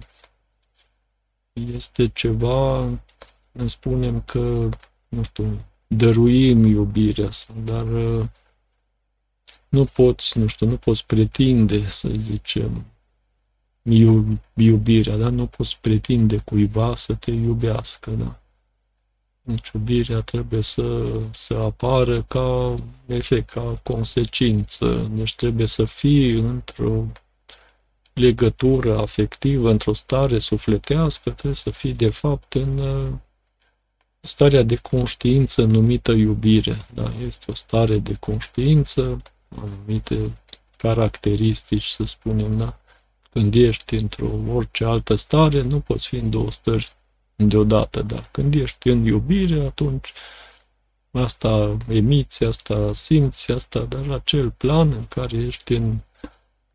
este 1.76 2.08
ceva, 2.08 2.90
ne 3.52 3.68
spunem 3.68 4.22
că, 4.26 4.70
nu 5.08 5.24
știu, 5.24 5.66
dăruim 5.88 6.66
iubirea, 6.66 7.30
dar 7.64 7.86
nu 9.70 9.86
poți, 9.86 10.38
nu 10.38 10.48
știu, 10.48 10.68
nu 10.68 10.78
poți 10.78 11.06
pretinde, 11.06 11.82
să 11.88 12.10
zicem, 12.18 12.86
iubirea, 14.54 15.18
da? 15.18 15.30
Nu 15.30 15.46
poți 15.46 15.78
pretinde 15.82 16.38
cuiva 16.38 16.96
să 16.96 17.14
te 17.16 17.32
iubească, 17.32 18.12
da? 18.12 18.40
Deci 19.42 19.70
iubirea 19.74 20.22
trebuie 20.22 20.62
să, 20.62 21.12
să 21.32 21.54
apară 21.54 22.22
ca 22.22 22.76
efect, 23.06 23.50
ca 23.50 23.80
consecință. 23.84 25.10
Deci 25.12 25.36
trebuie 25.36 25.66
să 25.66 25.86
fii 25.86 26.32
într-o 26.32 27.06
legătură 28.14 28.98
afectivă, 28.98 29.70
într-o 29.70 29.94
stare 29.94 30.38
sufletească, 30.38 31.30
trebuie 31.30 31.54
să 31.54 31.70
fii 31.70 31.94
de 31.94 32.10
fapt 32.10 32.54
în 32.54 32.78
uh, 32.78 33.14
starea 34.20 34.64
de 34.64 34.76
conștiință 34.76 35.64
numită 35.64 36.12
iubire. 36.12 36.76
Da? 36.94 37.14
Este 37.26 37.52
o 37.52 37.54
stare 37.54 37.98
de 37.98 38.14
conștiință, 38.20 39.22
anumite 39.56 40.38
caracteristici, 40.78 41.86
să 41.86 42.04
spunem, 42.04 42.58
da? 42.58 42.80
Când 43.30 43.56
ești 43.56 43.96
într-o 43.96 44.30
orice 44.54 44.84
altă 44.86 45.16
stare, 45.16 45.62
nu 45.62 45.80
poți 45.80 46.08
fi 46.08 46.16
în 46.16 46.30
două 46.30 46.52
stări 46.52 46.94
deodată, 47.36 48.02
dar 48.02 48.28
când 48.32 48.54
ești 48.54 48.90
în 48.90 49.06
iubire, 49.06 49.60
atunci 49.60 50.14
asta 51.12 51.78
emiți, 51.88 52.44
asta 52.44 52.94
simți, 52.94 53.52
asta, 53.52 53.80
dar 53.80 54.10
acel 54.10 54.52
plan 54.52 54.92
în 54.92 55.06
care 55.08 55.38
ești 55.38 55.74
în, 55.74 55.98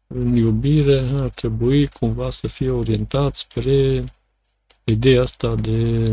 în 0.06 0.36
iubire 0.36 0.98
ar 1.12 1.28
trebui 1.28 1.88
cumva 1.88 2.30
să 2.30 2.46
fie 2.46 2.70
orientat 2.70 3.36
spre 3.36 4.04
ideea 4.84 5.22
asta 5.22 5.54
de, 5.54 6.10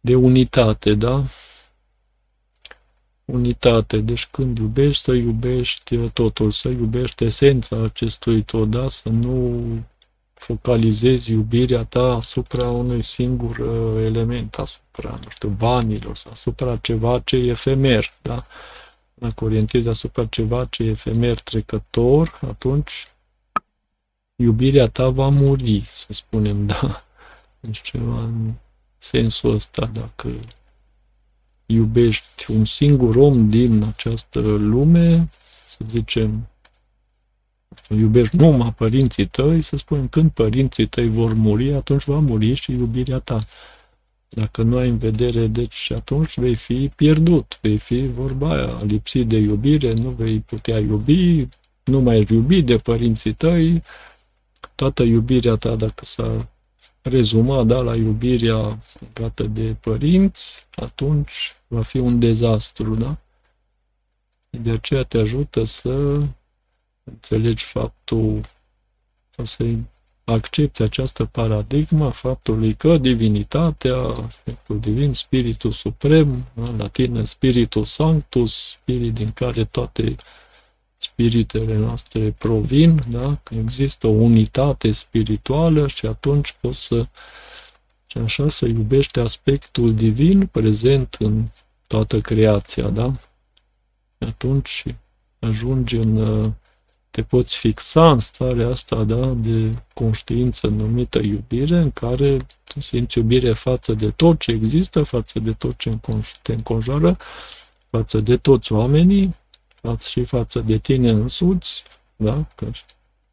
de 0.00 0.14
unitate, 0.14 0.94
da? 0.94 1.24
Unitate. 3.24 3.98
Deci 3.98 4.26
când 4.26 4.58
iubești, 4.58 5.02
să 5.02 5.12
iubești 5.12 5.96
totul, 5.96 6.50
să 6.50 6.68
iubești 6.68 7.24
esența 7.24 7.82
acestui 7.82 8.42
tot, 8.42 8.70
da? 8.70 8.88
să 8.88 9.08
nu 9.08 9.62
focalizezi 10.34 11.30
iubirea 11.30 11.84
ta 11.84 12.14
asupra 12.14 12.70
unui 12.70 13.02
singur 13.02 13.58
uh, 13.58 14.04
element, 14.04 14.54
asupra, 14.54 15.10
nu 15.10 15.30
știu, 15.30 15.48
banilor, 15.48 16.16
sau 16.16 16.32
asupra 16.32 16.76
ceva 16.76 17.18
ce 17.18 17.36
e 17.36 17.50
efemer, 17.50 18.12
da? 18.22 18.46
Dacă 19.14 19.44
orientezi 19.44 19.88
asupra 19.88 20.24
ceva 20.24 20.64
ce 20.64 20.82
e 20.82 20.90
efemer 20.90 21.40
trecător, 21.40 22.38
atunci 22.48 23.08
iubirea 24.36 24.88
ta 24.88 25.08
va 25.08 25.28
muri, 25.28 25.84
să 25.88 26.12
spunem, 26.12 26.66
da? 26.66 27.04
Deci 27.60 27.80
ceva 27.80 28.20
în 28.20 28.52
sensul 28.98 29.54
ăsta, 29.54 29.86
dacă 29.86 30.28
iubești 31.66 32.50
un 32.50 32.64
singur 32.64 33.16
om 33.16 33.48
din 33.48 33.82
această 33.82 34.40
lume, 34.40 35.28
să 35.68 35.78
zicem, 35.88 36.48
iubești 37.88 38.36
numai 38.36 38.74
părinții 38.74 39.26
tăi, 39.26 39.62
să 39.62 39.76
spunem, 39.76 40.08
când 40.08 40.30
părinții 40.30 40.86
tăi 40.86 41.08
vor 41.08 41.34
muri, 41.34 41.72
atunci 41.72 42.04
va 42.04 42.18
muri 42.18 42.54
și 42.54 42.72
iubirea 42.72 43.18
ta. 43.18 43.38
Dacă 44.28 44.62
nu 44.62 44.76
ai 44.76 44.88
în 44.88 44.98
vedere, 44.98 45.46
deci 45.46 45.90
atunci 45.94 46.38
vei 46.38 46.54
fi 46.54 46.90
pierdut, 46.96 47.58
vei 47.60 47.78
fi 47.78 48.06
vorba 48.06 48.52
aia, 48.52 48.78
lipsit 48.86 49.28
de 49.28 49.36
iubire, 49.36 49.92
nu 49.92 50.10
vei 50.10 50.40
putea 50.40 50.78
iubi, 50.78 51.48
nu 51.84 52.00
mai 52.00 52.18
ești 52.18 52.32
iubit 52.32 52.66
de 52.66 52.76
părinții 52.76 53.32
tăi, 53.32 53.82
toată 54.74 55.02
iubirea 55.02 55.54
ta, 55.54 55.76
dacă 55.76 56.04
s-a 56.04 56.48
rezuma 57.04 57.64
da, 57.64 57.80
la 57.80 57.94
iubirea 57.94 58.78
legată 59.00 59.42
de 59.42 59.76
părinți, 59.80 60.66
atunci 60.74 61.56
va 61.66 61.82
fi 61.82 61.98
un 61.98 62.18
dezastru, 62.18 62.94
da? 62.94 63.16
De 64.50 64.70
aceea 64.70 65.02
te 65.02 65.18
ajută 65.18 65.64
să 65.64 66.22
înțelegi 67.04 67.64
faptul, 67.64 68.40
sau 69.30 69.44
să 69.44 69.64
accepti 70.24 70.82
această 70.82 71.24
paradigmă 71.24 72.10
faptului 72.10 72.72
că 72.74 72.98
divinitatea, 72.98 73.96
aspectul 73.96 74.80
divin, 74.80 75.14
spiritul 75.14 75.70
suprem, 75.70 76.44
în 76.54 76.76
latină 76.76 77.24
spiritul 77.24 77.84
sanctus, 77.84 78.70
spirit 78.70 79.14
din 79.14 79.30
care 79.30 79.64
toate 79.64 80.16
spiritele 81.04 81.76
noastre 81.76 82.34
provin, 82.38 83.02
da? 83.08 83.38
că 83.42 83.54
există 83.54 84.06
o 84.06 84.10
unitate 84.10 84.92
spirituală 84.92 85.88
și 85.88 86.06
atunci 86.06 86.56
poți 86.60 86.84
să 86.84 87.06
și 88.06 88.18
așa 88.18 88.48
să 88.48 88.66
iubești 88.66 89.18
aspectul 89.18 89.94
divin 89.94 90.46
prezent 90.46 91.16
în 91.18 91.44
toată 91.86 92.20
creația, 92.20 92.88
da? 92.88 93.12
Atunci 94.18 94.84
ajungi 95.38 95.96
în, 95.96 96.52
te 97.10 97.22
poți 97.22 97.56
fixa 97.56 98.10
în 98.10 98.18
starea 98.18 98.68
asta, 98.68 99.04
da, 99.04 99.26
de 99.26 99.82
conștiință 99.94 100.66
numită 100.66 101.18
iubire, 101.18 101.76
în 101.76 101.90
care 101.90 102.36
tu 102.64 102.80
simți 102.80 103.18
iubire 103.18 103.52
față 103.52 103.92
de 103.92 104.10
tot 104.10 104.38
ce 104.38 104.50
există, 104.50 105.02
față 105.02 105.38
de 105.38 105.52
tot 105.52 105.76
ce 105.76 105.98
te 106.42 106.52
înconjoară, 106.52 107.16
față 107.90 108.20
de 108.20 108.36
toți 108.36 108.72
oamenii, 108.72 109.34
față 109.84 110.08
și 110.08 110.24
față 110.24 110.60
de 110.60 110.78
tine 110.78 111.10
însuți, 111.10 111.82
da? 112.16 112.46
Că 112.54 112.70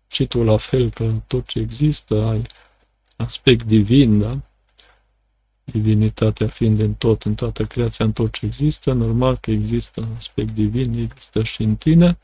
și 0.07 0.25
tu 0.25 0.43
la 0.43 0.57
fel, 0.57 0.89
că 0.89 1.13
tot 1.27 1.47
ce 1.47 1.59
există 1.59 2.23
ai 2.23 2.41
aspect 3.15 3.65
divin, 3.65 4.19
da? 4.19 4.39
Divinitatea 5.63 6.47
fiind 6.47 6.79
în 6.79 6.93
tot, 6.93 7.23
în 7.23 7.35
toată 7.35 7.63
creația, 7.63 8.05
în 8.05 8.11
tot 8.11 8.31
ce 8.31 8.45
există, 8.45 8.93
normal 8.93 9.37
că 9.37 9.51
există 9.51 10.01
un 10.01 10.15
aspect 10.15 10.51
divin, 10.51 10.93
există 10.93 11.43
și 11.43 11.61
în 11.63 11.75
tine, 11.75 12.17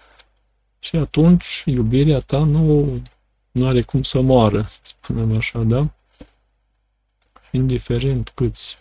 și 0.80 0.96
atunci 0.96 1.64
iubirea 1.66 2.20
ta 2.20 2.44
nu, 2.44 3.02
nu 3.52 3.68
are 3.68 3.82
cum 3.82 4.04
să 4.04 4.22
moară, 4.22 4.62
să 4.62 4.80
spunem 4.84 5.38
așa, 5.38 5.64
da? 5.64 5.90
Indiferent 7.52 8.30
câți 8.30 8.78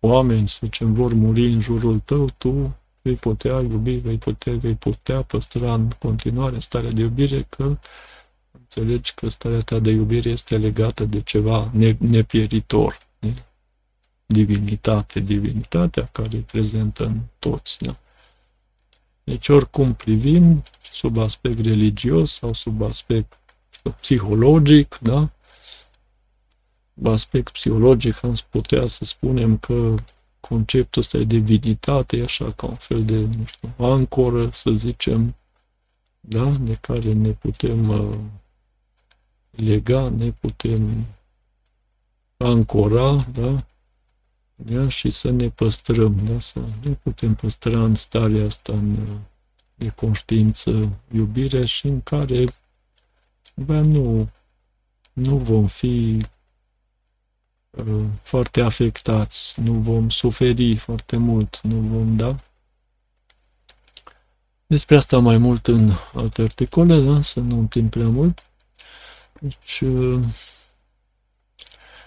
oameni, 0.00 0.48
să 0.48 0.58
zicem, 0.62 0.94
vor 0.94 1.12
muri 1.14 1.52
în 1.52 1.60
jurul 1.60 1.98
tău, 1.98 2.30
tu 2.38 2.76
vei 3.04 3.14
putea 3.14 3.60
iubi, 3.60 3.94
vei 3.94 4.18
putea, 4.18 4.52
vei 4.52 4.74
putea 4.74 5.22
păstra 5.22 5.74
în 5.74 5.90
continuare 5.90 6.58
starea 6.58 6.90
de 6.90 7.00
iubire, 7.00 7.40
că 7.48 7.78
înțelegi 8.50 9.14
că 9.14 9.28
starea 9.28 9.58
ta 9.58 9.78
de 9.78 9.90
iubire 9.90 10.30
este 10.30 10.58
legată 10.58 11.04
de 11.04 11.20
ceva 11.20 11.70
nepieritor, 11.98 12.98
de 13.18 13.34
divinitate, 14.26 15.20
divinitatea 15.20 16.08
care 16.12 16.36
e 16.36 16.40
prezentă 16.40 17.04
în 17.04 17.20
toți. 17.38 17.78
Da? 17.78 17.96
Deci 19.24 19.48
oricum 19.48 19.94
privim, 19.94 20.62
sub 20.92 21.18
aspect 21.18 21.58
religios 21.58 22.32
sau 22.32 22.52
sub 22.52 22.82
aspect 22.82 23.38
psihologic, 24.00 24.98
da? 25.02 25.30
Sub 26.94 27.06
aspect 27.06 27.52
psihologic 27.52 28.22
am 28.22 28.34
putea 28.50 28.86
să 28.86 29.04
spunem 29.04 29.58
că 29.58 29.94
conceptul 30.48 31.02
ăsta 31.02 31.18
de 31.18 31.24
divinitate 31.24 32.16
e 32.16 32.22
așa 32.22 32.52
ca 32.52 32.66
un 32.66 32.74
fel 32.74 33.04
de, 33.04 33.16
nu 33.16 33.44
știu, 33.46 33.74
ancoră, 33.76 34.48
să 34.52 34.70
zicem, 34.70 35.34
da? 36.20 36.50
de 36.50 36.74
care 36.80 37.12
ne 37.12 37.30
putem 37.30 37.88
uh, 37.88 38.18
lega, 39.50 40.08
ne 40.08 40.30
putem 40.30 41.06
ancora, 42.36 43.26
da? 43.32 43.64
da? 44.54 44.88
și 44.88 45.10
să 45.10 45.30
ne 45.30 45.48
păstrăm, 45.48 46.20
da? 46.24 46.38
să 46.38 46.60
ne 46.82 46.90
putem 46.90 47.34
păstra 47.34 47.82
în 47.82 47.94
starea 47.94 48.44
asta 48.44 48.72
în, 48.72 49.18
de 49.74 49.88
conștiință, 49.88 50.88
iubire 51.12 51.64
și 51.64 51.86
în 51.86 52.00
care 52.00 52.44
bă, 53.54 53.80
nu, 53.80 54.28
nu 55.12 55.36
vom 55.36 55.66
fi 55.66 56.20
uh, 56.20 56.33
foarte 58.22 58.60
afectați, 58.60 59.60
nu 59.60 59.72
vom 59.72 60.08
suferi 60.10 60.76
foarte 60.76 61.16
mult, 61.16 61.60
nu 61.62 61.76
vom 61.76 62.16
da. 62.16 62.36
Despre 64.66 64.96
asta 64.96 65.18
mai 65.18 65.38
mult 65.38 65.66
în 65.66 65.90
alte 66.14 66.42
articole, 66.42 67.00
da? 67.00 67.22
să 67.22 67.40
nu 67.40 67.58
întind 67.58 67.90
prea 67.90 68.08
mult. 68.08 68.42
Deci, 69.40 69.80
uh, 69.80 70.20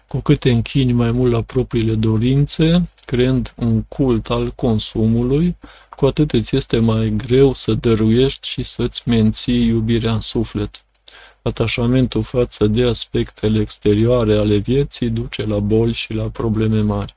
cu 0.08 0.20
cât 0.20 0.40
te 0.40 0.52
închini 0.52 0.92
mai 0.92 1.12
mult 1.12 1.32
la 1.32 1.42
propriile 1.42 1.96
dorințe, 1.96 2.90
creând 3.06 3.54
un 3.56 3.84
cult 3.84 4.30
al 4.30 4.52
consumului, 4.52 5.58
cu 5.96 6.06
atât 6.06 6.32
îți 6.32 6.56
este 6.56 6.80
mai 6.80 7.10
greu 7.10 7.54
să 7.54 7.74
dăruiești 7.74 8.48
și 8.48 8.64
să-ți 8.64 9.10
menții 9.10 9.66
iubirea 9.68 10.14
în 10.14 10.22
suflet. 10.22 10.86
Atașamentul 11.48 12.24
față 12.24 12.68
de 12.68 12.84
aspectele 12.84 13.60
exterioare 13.60 14.38
ale 14.38 14.56
vieții 14.56 15.10
duce 15.10 15.46
la 15.46 15.60
boli 15.60 15.94
și 15.94 16.14
la 16.14 16.30
probleme 16.30 16.82
mari. 16.82 17.16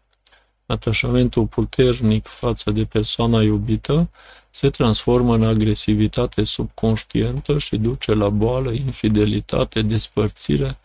Atașamentul 0.67 1.47
puternic 1.47 2.27
față 2.27 2.71
de 2.71 2.85
persoana 2.85 3.43
iubită 3.43 4.11
se 4.51 4.71
transformă 4.71 5.35
în 5.35 5.43
agresivitate 5.43 6.45
subconștientă 6.45 7.59
și 7.59 7.77
duce 7.77 8.15
la 8.15 8.29
boală, 8.29 8.71
infidelitate, 8.71 9.83
despărțire, 9.83 10.79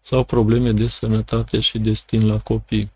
sau 0.00 0.24
probleme 0.24 0.72
de 0.72 0.86
sănătate 0.86 1.60
și 1.60 1.78
destin 1.78 2.26
la 2.26 2.38
copii. 2.38 2.90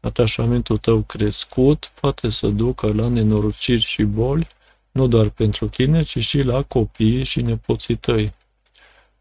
Atașamentul 0.00 0.76
tău 0.76 1.00
crescut 1.00 1.92
poate 2.00 2.28
să 2.28 2.46
ducă 2.46 2.92
la 2.92 3.08
nenorociri 3.08 3.82
și 3.82 4.02
boli, 4.02 4.48
nu 4.90 5.06
doar 5.06 5.28
pentru 5.28 5.68
tine, 5.68 6.02
ci 6.02 6.18
și 6.18 6.42
la 6.42 6.62
copiii 6.62 7.24
și 7.24 7.40
nepoții 7.40 7.96
tăi. 7.96 8.32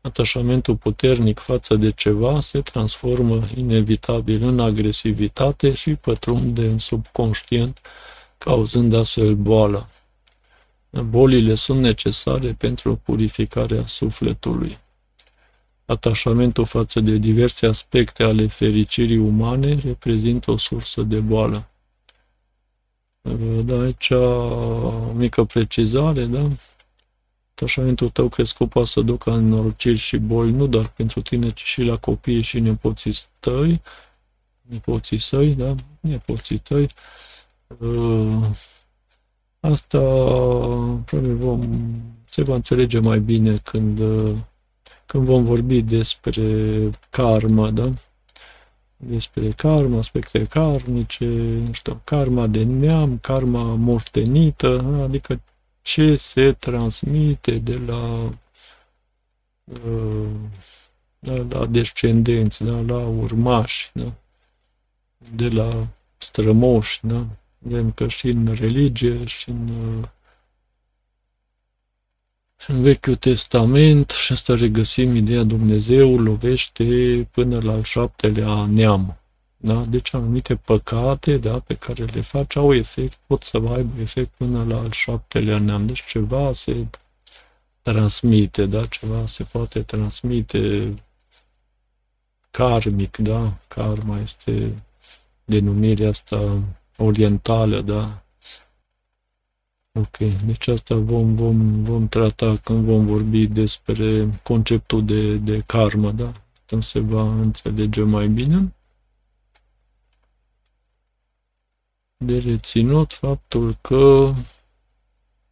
Atașamentul 0.02 0.76
puternic 0.76 1.40
față 1.40 1.76
de 1.76 1.92
ceva 1.92 2.40
se 2.40 2.62
transformă 2.62 3.42
inevitabil 3.56 4.44
în 4.44 4.60
agresivitate 4.60 5.74
și 5.74 5.96
pătrunde 5.96 6.62
în 6.62 6.78
subconștient, 6.78 7.80
cauzând 8.38 8.94
astfel 8.94 9.36
boală. 9.36 9.90
Bolile 10.90 11.56
sunt 11.56 11.80
necesare 11.80 12.54
pentru 12.54 12.96
purificarea 12.96 13.86
sufletului 13.86 14.78
atașamentul 15.92 16.66
față 16.66 17.00
de 17.00 17.18
diverse 17.18 17.66
aspecte 17.66 18.24
ale 18.24 18.48
fericirii 18.48 19.18
umane 19.18 19.80
reprezintă 19.84 20.52
o 20.52 20.58
sursă 20.58 21.02
de 21.02 21.20
boală. 21.20 21.70
Da, 23.64 23.80
aici 23.80 24.10
o 24.10 25.12
mică 25.16 25.44
precizare, 25.44 26.26
da? 26.26 26.48
Atașamentul 27.62 28.10
tău 28.10 28.28
crescut 28.28 28.70
poate 28.70 28.88
să 28.88 29.02
ducă 29.02 29.32
în 29.32 29.48
norociri 29.48 29.98
și 29.98 30.18
boli, 30.18 30.52
nu 30.52 30.68
doar 30.68 30.88
pentru 30.88 31.22
tine, 31.22 31.50
ci 31.50 31.64
și 31.64 31.82
la 31.82 31.98
copii 31.98 32.42
și 32.42 32.60
nepoții 32.60 33.14
tăi, 33.40 33.82
nepoții 34.62 35.18
săi, 35.18 35.56
da? 35.56 35.76
Nepoții 36.00 36.58
tăi. 36.58 36.90
Asta 39.60 40.00
probabil 41.06 41.36
vom, 41.36 41.92
se 42.26 42.44
va 42.44 42.56
înțelege 42.56 43.00
mai 43.00 43.20
bine 43.20 43.58
când 43.58 44.00
când 45.12 45.26
vom 45.26 45.44
vorbi 45.44 45.82
despre 45.82 46.44
karma, 47.10 47.70
da? 47.72 47.90
Despre 48.98 49.50
karma, 49.50 49.98
aspecte 49.98 50.44
karmice, 50.44 51.26
nu 51.66 51.72
știu, 51.72 52.02
karma 52.04 52.48
de 52.48 52.64
neam, 52.64 53.18
karma 53.18 53.64
moștenită, 53.64 54.76
da? 54.76 55.04
adică 55.04 55.42
ce 55.82 56.16
se 56.16 56.52
transmite 56.52 57.58
de 57.58 57.78
la, 57.78 58.32
uh, 59.64 60.30
da, 61.20 61.46
la 61.50 61.66
descendenți, 61.66 62.64
da? 62.64 62.82
la 62.82 63.08
urmași, 63.08 63.90
da? 63.94 64.14
de 65.34 65.48
la 65.48 65.88
strămoși, 66.18 67.00
da? 67.02 67.26
Vedem 67.58 67.92
că 67.92 68.08
și 68.08 68.28
în 68.28 68.54
religie, 68.54 69.26
și 69.26 69.50
în 69.50 69.70
uh, 69.70 70.08
în 72.68 72.82
Vechiul 72.82 73.16
Testament, 73.16 74.10
și 74.10 74.32
asta 74.32 74.56
regăsim 74.56 75.16
ideea 75.16 75.44
Dumnezeu 75.44 76.18
lovește 76.18 76.84
până 77.32 77.60
la 77.62 77.72
al 77.72 77.84
șaptelea 77.84 78.66
neam. 78.66 79.21
Da? 79.64 79.86
Deci 79.86 80.14
anumite 80.14 80.56
păcate 80.56 81.38
da, 81.38 81.60
pe 81.60 81.74
care 81.76 82.04
le 82.04 82.22
faci 82.22 82.56
au 82.56 82.74
efect, 82.74 83.20
pot 83.28 83.44
să 83.44 83.58
aibă 83.58 84.02
efect 84.02 84.32
până 84.38 84.64
la 84.64 84.80
al 84.80 84.92
șaptelea 84.92 85.58
neam. 85.58 85.86
Deci 85.86 86.06
ceva 86.06 86.54
se 86.54 86.88
transmite, 87.82 88.66
da? 88.66 88.86
ceva 88.86 89.26
se 89.26 89.44
poate 89.44 89.82
transmite 89.82 90.94
karmic, 92.52 93.18
da? 93.18 93.58
Karma 93.68 94.20
este 94.20 94.84
denumirea 95.46 96.10
asta 96.10 96.64
orientală, 96.98 97.82
da? 97.82 98.24
Ok, 99.94 100.18
deci 100.18 100.68
asta 100.68 100.96
vom, 100.96 101.36
vom, 101.36 101.84
vom 101.84 102.08
trata 102.08 102.56
când 102.64 102.86
vom 102.86 103.06
vorbi 103.06 103.48
despre 103.48 104.40
conceptul 104.44 105.06
de, 105.06 105.36
de 105.36 105.62
karma, 105.66 106.12
da? 106.12 106.32
Atunci 106.62 106.84
se 106.84 107.00
va 107.00 107.22
înțelege 107.22 108.02
mai 108.02 108.28
bine. 108.28 108.74
De 112.24 112.38
reținut 112.38 113.14
faptul 113.14 113.76
că 113.82 114.34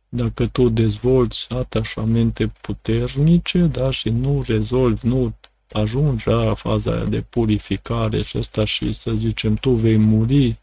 dacă 0.10 0.48
tu 0.48 0.70
dezvolți 0.70 1.54
atașamente 1.54 2.48
puternice, 2.48 3.60
da, 3.60 3.92
și 3.92 4.10
nu 4.10 4.44
rezolvi, 4.46 5.08
nu 5.08 5.34
ajungi 5.72 6.28
la 6.28 6.54
faza 6.54 6.92
aia 6.92 7.04
de 7.04 7.22
purificare 7.22 8.22
și 8.22 8.38
asta 8.38 8.66
și 8.66 8.92
să 8.92 9.12
zicem 9.16 9.56
tu 9.56 9.72
vei 9.72 9.98
muri 9.98 10.60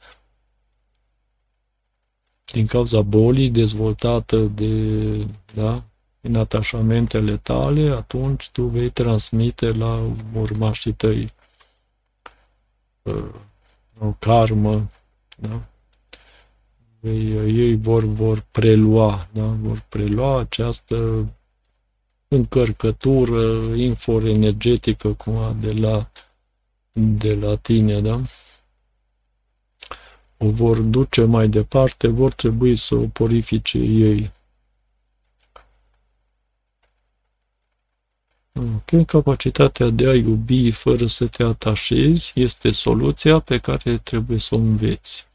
din 2.45 2.67
cauza 2.67 3.01
bolii 3.01 3.51
dezvoltată 3.51 4.37
de, 4.37 5.17
da, 5.55 5.85
în 6.21 6.35
atașamentele 6.37 7.37
tale, 7.37 7.91
atunci 7.91 8.51
tu 8.51 8.63
vei 8.63 8.91
transmite 8.91 9.73
la 9.73 10.11
urmașii 10.35 10.93
tăi 10.93 11.33
uh, 13.03 13.35
o 13.99 14.13
karmă, 14.19 14.91
da? 15.37 15.63
Ei, 17.01 17.33
ei 17.59 17.77
vor, 17.77 18.05
vor 18.05 18.45
prelua, 18.51 19.29
da? 19.33 19.47
vor 19.47 19.85
prelua 19.89 20.39
această 20.39 21.27
încărcătură 22.29 23.75
infoenergetică 23.75 25.13
cumva 25.13 25.53
de 25.53 25.73
la, 25.73 26.11
de 26.93 27.35
la 27.35 27.57
tine, 27.57 28.01
da? 28.01 28.21
o 30.37 30.49
vor 30.51 30.79
duce 30.79 31.25
mai 31.25 31.49
departe, 31.49 32.09
vor 32.09 32.33
trebui 32.33 32.77
să 32.77 32.95
o 32.95 33.07
purifice 33.07 33.79
ei. 33.79 34.31
Ok, 38.53 39.05
capacitatea 39.07 39.91
de 39.91 40.09
a 40.09 40.15
iubi 40.15 40.71
fără 40.71 41.07
să 41.07 41.27
te 41.27 41.43
atașezi 41.43 42.33
este 42.35 42.71
soluția 42.71 43.39
pe 43.39 43.59
care 43.59 43.99
trebuie 43.99 44.39
să 44.39 44.55
o 44.55 44.59
înveți. 44.59 45.27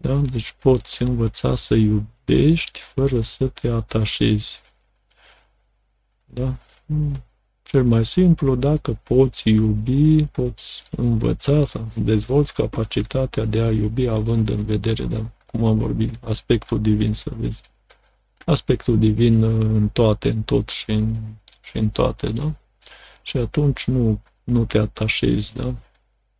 Da? 0.00 0.20
Deci 0.32 0.54
poți 0.58 1.02
învăța 1.02 1.54
să 1.54 1.74
iubești 1.74 2.80
fără 2.80 3.20
să 3.20 3.46
te 3.46 3.68
atașezi. 3.68 4.60
Da? 6.24 6.54
Cel 7.62 7.84
mai 7.84 8.04
simplu, 8.04 8.54
dacă 8.54 8.98
poți 9.02 9.48
iubi, 9.48 10.24
poți 10.24 10.82
învăța 10.90 11.64
să 11.64 11.80
dezvolți 11.96 12.54
capacitatea 12.54 13.44
de 13.44 13.60
a 13.60 13.70
iubi 13.70 14.06
având 14.06 14.48
în 14.48 14.64
vedere, 14.64 15.04
da? 15.04 15.30
cum 15.46 15.64
am 15.64 15.78
vorbit, 15.78 16.14
aspectul 16.24 16.80
divin, 16.80 17.12
să 17.12 17.30
vezi. 17.36 17.62
Aspectul 18.44 18.98
divin 18.98 19.42
în 19.42 19.88
toate, 19.88 20.28
în 20.28 20.42
tot 20.42 20.68
și 20.68 20.90
în, 20.90 21.16
și 21.60 21.76
în 21.76 21.88
toate, 21.88 22.28
da? 22.28 22.52
Și 23.22 23.36
atunci 23.36 23.84
nu, 23.84 24.20
nu 24.44 24.64
te 24.64 24.78
atașezi, 24.78 25.54
da? 25.54 25.74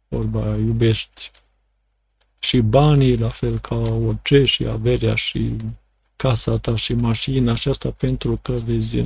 Vorba, 0.08 0.56
iubești 0.56 1.30
și 2.38 2.60
banii, 2.60 3.16
la 3.16 3.28
fel 3.28 3.58
ca 3.58 3.74
orice, 3.76 4.44
și 4.44 4.66
averea, 4.66 5.14
și 5.14 5.56
casa 6.16 6.56
ta, 6.58 6.76
și 6.76 6.94
mașina, 6.94 7.54
și 7.54 7.68
asta 7.68 7.90
pentru 7.90 8.38
că 8.42 8.52
vezi 8.52 9.04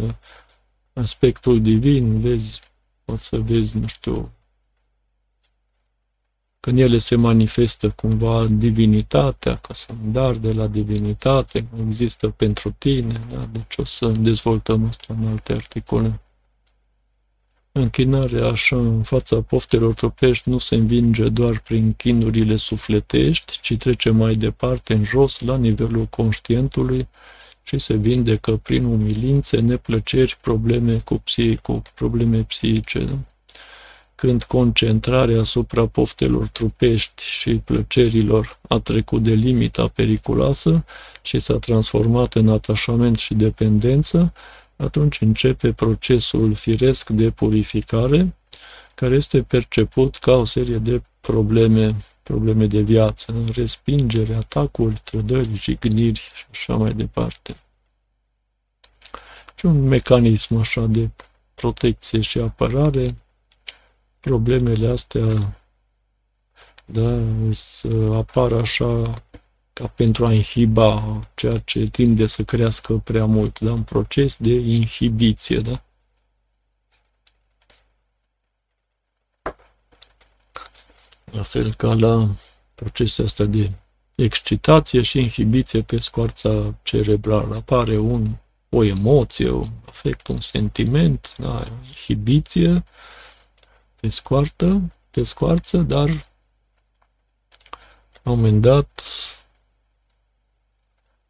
aspectul 0.93 1.63
divin, 1.63 2.21
vezi, 2.21 2.61
poți 3.05 3.25
să 3.25 3.39
vezi, 3.39 3.79
nu 3.79 3.87
știu, 3.87 4.33
când 6.61 6.79
ele 6.79 6.99
se 6.99 7.17
manifestă 7.17 7.91
cumva 7.91 8.45
divinitatea, 8.47 9.57
ca 9.57 9.75
să 9.75 9.93
un 10.03 10.13
dar 10.13 10.37
de 10.37 10.53
la 10.53 10.67
divinitate, 10.67 11.67
există 11.87 12.29
pentru 12.29 12.75
tine, 12.79 13.25
da? 13.29 13.49
deci 13.53 13.77
o 13.77 13.85
să 13.85 14.07
dezvoltăm 14.09 14.87
asta 14.87 15.15
în 15.21 15.27
alte 15.27 15.53
articole. 15.53 16.21
Închinarea 17.75 18.47
așa 18.47 18.77
în 18.77 19.03
fața 19.03 19.41
poftelor 19.41 19.95
trupești 19.95 20.49
nu 20.49 20.59
se 20.59 20.75
învinge 20.75 21.29
doar 21.29 21.61
prin 21.61 21.93
chinurile 21.93 22.57
sufletești, 22.57 23.59
ci 23.61 23.77
trece 23.77 24.11
mai 24.11 24.35
departe 24.35 24.93
în 24.93 25.05
jos, 25.05 25.41
la 25.41 25.57
nivelul 25.57 26.05
conștientului, 26.05 27.09
și 27.63 27.79
se 27.79 27.95
vindecă 27.95 28.57
prin 28.57 28.85
umilințe, 28.85 29.61
neplăceri, 29.61 30.39
probleme 30.41 30.97
cu, 31.05 31.15
psii, 31.15 31.57
cu 31.57 31.83
probleme 31.95 32.39
psihice. 32.43 32.99
Da? 32.99 33.19
Când 34.15 34.43
concentrarea 34.43 35.41
asupra 35.41 35.87
poftelor 35.87 36.49
trupești 36.49 37.23
și 37.25 37.55
plăcerilor 37.55 38.59
a 38.69 38.79
trecut 38.79 39.23
de 39.23 39.33
limita 39.33 39.89
periculoasă 39.89 40.85
și 41.23 41.39
s-a 41.39 41.59
transformat 41.59 42.35
în 42.35 42.49
atașament 42.49 43.17
și 43.19 43.35
dependență, 43.35 44.33
atunci 44.83 45.21
începe 45.21 45.73
procesul 45.73 46.55
firesc 46.55 47.11
de 47.11 47.31
purificare, 47.31 48.35
care 48.95 49.15
este 49.15 49.43
perceput 49.43 50.17
ca 50.17 50.33
o 50.33 50.45
serie 50.45 50.77
de 50.79 51.03
probleme 51.21 51.95
probleme 52.23 52.67
de 52.67 52.81
viață, 52.81 53.45
respingere, 53.53 54.35
atacuri, 54.35 55.01
trădări, 55.05 55.55
jigniri 55.55 56.21
și 56.35 56.45
așa 56.51 56.77
mai 56.77 56.93
departe. 56.93 57.57
Și 59.55 59.67
un 59.67 59.83
mecanism 59.83 60.57
așa 60.57 60.87
de 60.87 61.11
protecție 61.55 62.21
și 62.21 62.39
apărare, 62.39 63.17
problemele 64.21 64.89
astea 64.89 65.57
da, 66.85 67.19
să 67.51 67.89
apară 68.15 68.61
așa 68.61 69.15
ca 69.83 69.89
pentru 69.89 70.27
a 70.27 70.33
inhiba 70.33 71.21
ceea 71.35 71.59
ce 71.59 71.85
tinde 71.85 72.27
să 72.27 72.43
crească 72.43 72.95
prea 72.97 73.25
mult, 73.25 73.61
da? 73.61 73.73
un 73.73 73.83
proces 73.83 74.37
de 74.37 74.55
inhibiție, 74.55 75.61
da? 75.61 75.83
la 81.25 81.43
fel 81.43 81.75
ca 81.75 81.95
la 81.95 82.29
procesul 82.75 83.25
ăsta 83.25 83.45
de 83.45 83.71
excitație 84.15 85.03
și 85.03 85.19
inhibiție 85.19 85.83
pe 85.83 85.99
scoarța 85.99 86.75
cerebrală. 86.83 87.55
Apare 87.55 87.97
un, 87.99 88.37
o 88.69 88.85
emoție, 88.85 89.51
un 89.51 89.69
afect, 89.89 90.27
un 90.27 90.41
sentiment, 90.41 91.35
da, 91.39 91.67
inhibiție, 91.87 92.85
pe 94.01 94.09
scoartă, 94.09 94.81
pe 95.11 95.23
scoarță, 95.23 95.77
dar 95.77 96.09
la 98.23 98.31
un 98.31 98.37
moment 98.37 98.61
dat 98.61 99.03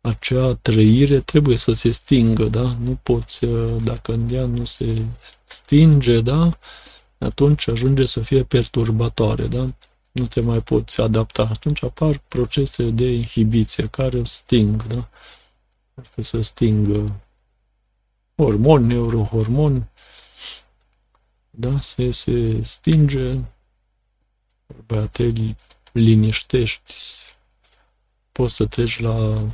acea 0.02 0.54
trăire 0.54 1.20
trebuie 1.20 1.56
să 1.56 1.72
se 1.72 1.90
stingă, 1.90 2.44
da? 2.44 2.76
Nu 2.80 2.98
poți, 3.02 3.46
dacă 3.84 4.12
în 4.12 4.28
ea 4.32 4.46
nu 4.46 4.64
se 4.64 5.02
stinge, 5.44 6.20
da? 6.20 6.58
Atunci 7.18 7.68
ajunge 7.68 8.04
să 8.06 8.20
fie 8.20 8.44
perturbatoare, 8.44 9.46
da? 9.46 9.66
nu 10.12 10.26
te 10.26 10.40
mai 10.40 10.60
poți 10.60 11.00
adapta. 11.00 11.42
Atunci 11.42 11.82
apar 11.82 12.18
procese 12.28 12.90
de 12.90 13.12
inhibiție 13.12 13.86
care 13.86 14.18
o 14.18 14.24
sting, 14.24 14.82
da? 14.82 15.08
Poate 15.94 16.22
să 16.22 16.40
stingă 16.40 17.20
hormoni, 18.36 18.86
neurohormoni, 18.86 19.88
da? 21.50 21.80
Se, 21.80 22.10
se 22.10 22.62
stinge, 22.62 23.40
te 25.10 25.32
liniștești, 25.92 26.92
poți 28.32 28.54
să 28.54 28.66
treci 28.66 29.00
la 29.00 29.46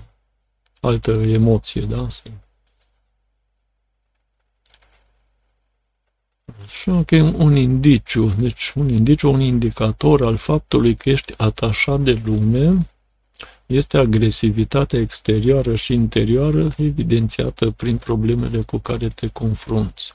altă 0.80 1.10
emoție, 1.10 1.80
da? 1.80 2.08
Să 2.08 2.22
Și 6.68 6.88
ok, 6.88 7.10
un 7.36 7.56
indiciu, 7.56 8.28
deci 8.38 8.72
un 8.74 8.88
indiciu, 8.88 9.32
un 9.32 9.40
indicator 9.40 10.22
al 10.22 10.36
faptului 10.36 10.94
că 10.94 11.10
ești 11.10 11.34
atașat 11.36 12.00
de 12.00 12.22
lume 12.24 12.86
este 13.66 13.98
agresivitatea 13.98 14.98
exterioară 14.98 15.74
și 15.74 15.92
interioară 15.92 16.68
evidențiată 16.76 17.70
prin 17.70 17.96
problemele 17.96 18.62
cu 18.62 18.78
care 18.78 19.08
te 19.08 19.26
confrunți. 19.26 20.12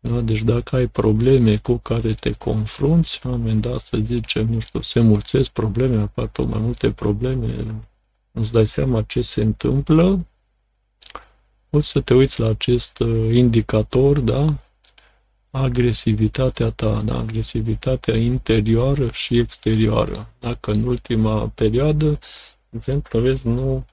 Da? 0.00 0.20
Deci 0.20 0.42
dacă 0.42 0.76
ai 0.76 0.86
probleme 0.86 1.56
cu 1.56 1.76
care 1.76 2.12
te 2.12 2.32
confrunți, 2.32 3.20
la 3.22 3.30
un 3.30 3.38
moment 3.38 3.60
dat 3.60 3.80
să 3.80 3.98
zicem, 4.02 4.48
nu 4.50 4.60
știu, 4.60 4.80
se 4.80 5.00
mulțesc 5.00 5.50
probleme, 5.50 6.00
apar 6.00 6.26
tot 6.26 6.48
mai 6.48 6.60
multe 6.60 6.90
probleme, 6.90 7.46
îți 8.34 8.52
dai 8.52 8.66
seama 8.66 9.02
ce 9.02 9.20
se 9.20 9.42
întâmplă, 9.42 10.26
poți 11.68 11.88
să 11.88 12.00
te 12.00 12.14
uiți 12.14 12.40
la 12.40 12.48
acest 12.48 12.98
uh, 12.98 13.34
indicator, 13.34 14.18
da? 14.20 14.54
agresivitatea 15.50 16.70
ta, 16.70 17.02
da? 17.04 17.18
agresivitatea 17.18 18.16
interioară 18.16 19.10
și 19.10 19.38
exterioară. 19.38 20.28
Dacă 20.40 20.70
în 20.70 20.82
ultima 20.82 21.48
perioadă, 21.48 22.06
de 22.68 22.76
exemplu, 22.76 23.20
vezi, 23.20 23.46
nu 23.46 23.84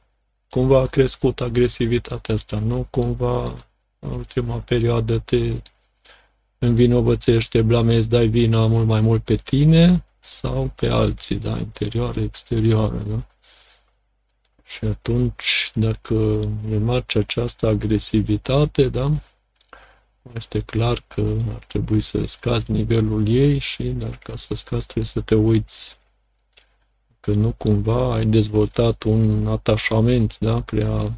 cumva 0.50 0.80
a 0.80 0.86
crescut 0.86 1.42
agresivitatea 1.42 2.34
asta, 2.34 2.60
nu 2.60 2.88
cumva 2.90 3.44
în 4.00 4.12
ultima 4.12 4.58
perioadă 4.58 5.20
te 5.20 5.62
învinovățești, 6.58 7.50
te 7.50 7.62
blamezi, 7.62 8.10
dai 8.10 8.28
vina 8.28 8.68
mult 8.68 8.88
mai 8.88 9.02
mult 9.02 9.24
pe 9.24 9.36
tine 9.36 10.04
sau 10.20 10.72
pe 10.76 10.88
alții, 10.88 11.36
da, 11.36 11.58
interioară, 11.58 12.20
exterioară, 12.20 13.06
da? 13.08 13.26
Și 14.72 14.86
atunci, 14.86 15.72
dacă 15.74 16.40
remarci 16.70 17.16
această 17.16 17.68
agresivitate, 17.68 18.90
da, 18.90 19.12
este 20.36 20.60
clar 20.60 21.04
că 21.08 21.36
ar 21.54 21.64
trebui 21.68 22.00
să 22.00 22.26
scazi 22.26 22.72
nivelul 22.72 23.28
ei 23.28 23.58
și, 23.58 23.84
dar 23.84 24.18
ca 24.18 24.36
să 24.36 24.56
scazi 24.56 24.86
trebuie 24.86 25.06
să 25.12 25.22
te 25.22 25.36
uiți 25.36 25.98
că 27.20 27.32
nu 27.32 27.52
cumva 27.58 28.14
ai 28.14 28.26
dezvoltat 28.26 29.04
un 29.04 29.48
atașament, 29.48 30.38
da, 30.40 30.62
prea, 30.62 31.14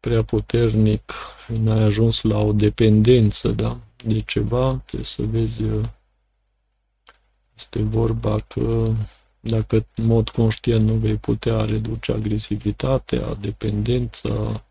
prea 0.00 0.22
puternic, 0.24 1.12
nu 1.46 1.70
ai 1.70 1.82
ajuns 1.82 2.20
la 2.22 2.38
o 2.38 2.52
dependență, 2.52 3.48
da, 3.48 3.78
de 4.04 4.20
ceva, 4.20 4.82
trebuie 4.84 5.06
să 5.06 5.22
vezi, 5.22 5.62
este 7.54 7.82
vorba 7.82 8.38
că 8.38 8.92
dacă 9.48 9.86
în 9.94 10.04
mod 10.04 10.28
conștient 10.28 10.82
nu 10.82 10.94
vei 10.94 11.16
putea 11.16 11.64
reduce 11.64 12.12
agresivitatea, 12.12 13.34
dependența, 13.34 14.64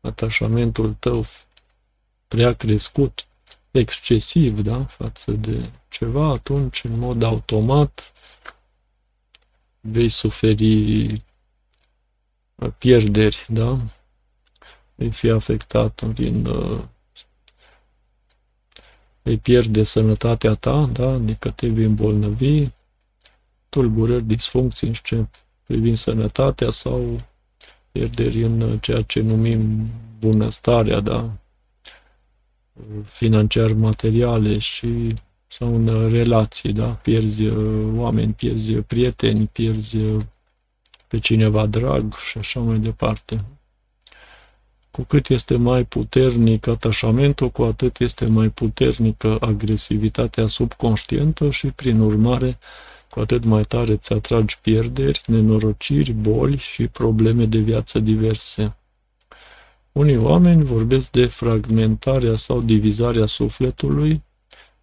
atașamentul 0.00 0.92
tău 0.92 1.26
prea 2.28 2.52
crescut 2.52 3.26
excesiv, 3.70 4.60
da, 4.60 4.84
față 4.84 5.32
de 5.32 5.70
ceva, 5.88 6.28
atunci, 6.28 6.84
în 6.84 6.98
mod 6.98 7.22
automat, 7.22 8.12
vei 9.80 10.08
suferi 10.08 11.04
uh, 12.54 12.72
pierderi, 12.78 13.46
da? 13.48 13.78
Vei 14.94 15.10
fi 15.10 15.30
afectat 15.30 16.02
din 16.02 16.46
uh, 16.46 16.82
vei 19.22 19.38
pierde 19.38 19.82
sănătatea 19.82 20.54
ta, 20.54 20.86
da? 20.92 21.08
Adică 21.08 21.50
te 21.50 21.68
vei 21.68 21.84
îmbolnăvi, 21.84 22.68
tulburări, 23.76 24.24
disfuncții 24.24 24.86
în 24.86 24.92
ce 25.02 25.26
privind 25.62 25.96
sănătatea 25.96 26.70
sau 26.70 27.20
pierderi 27.92 28.42
în 28.42 28.78
ceea 28.78 29.02
ce 29.02 29.20
numim 29.20 29.90
bunăstarea, 30.18 31.00
da? 31.00 31.30
financiar 33.04 33.72
materiale 33.72 34.58
și 34.58 35.14
sau 35.46 35.74
în 35.74 36.10
relații, 36.10 36.72
da? 36.72 36.86
Pierzi 36.86 37.44
uh, 37.46 37.92
oameni, 37.96 38.32
pierzi 38.32 38.72
prieteni, 38.72 39.46
pierzi 39.46 39.96
uh, 39.96 40.22
pe 41.08 41.18
cineva 41.18 41.66
drag 41.66 42.16
și 42.16 42.38
așa 42.38 42.60
mai 42.60 42.78
departe. 42.78 43.44
Cu 44.90 45.02
cât 45.02 45.28
este 45.28 45.56
mai 45.56 45.84
puternic 45.84 46.66
atașamentul, 46.66 47.50
cu 47.50 47.62
atât 47.62 47.98
este 47.98 48.26
mai 48.26 48.48
puternică 48.48 49.38
agresivitatea 49.40 50.46
subconștientă 50.46 51.50
și, 51.50 51.66
prin 51.66 52.00
urmare, 52.00 52.58
cu 53.16 53.22
atât 53.22 53.44
mai 53.44 53.62
tare 53.62 53.92
îți 53.92 54.12
atragi 54.12 54.58
pierderi, 54.58 55.20
nenorociri, 55.26 56.12
boli 56.12 56.56
și 56.56 56.88
probleme 56.88 57.44
de 57.44 57.58
viață 57.58 57.98
diverse. 57.98 58.76
Unii 59.92 60.16
oameni 60.16 60.64
vorbesc 60.64 61.10
de 61.10 61.26
fragmentarea 61.26 62.36
sau 62.36 62.62
divizarea 62.62 63.26
sufletului, 63.26 64.22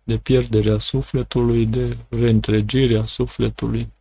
de 0.04 0.18
pierderea 0.18 0.78
sufletului, 0.78 1.66
de 1.66 1.98
reîntregirea 2.10 3.06
sufletului. 3.06 3.92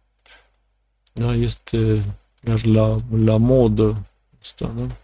Da, 1.13 1.35
este 1.35 2.05
iar 2.47 2.65
la, 2.65 3.01
la 3.25 3.37
modă 3.37 4.07
asta, 4.41 4.75
da? 4.77 4.97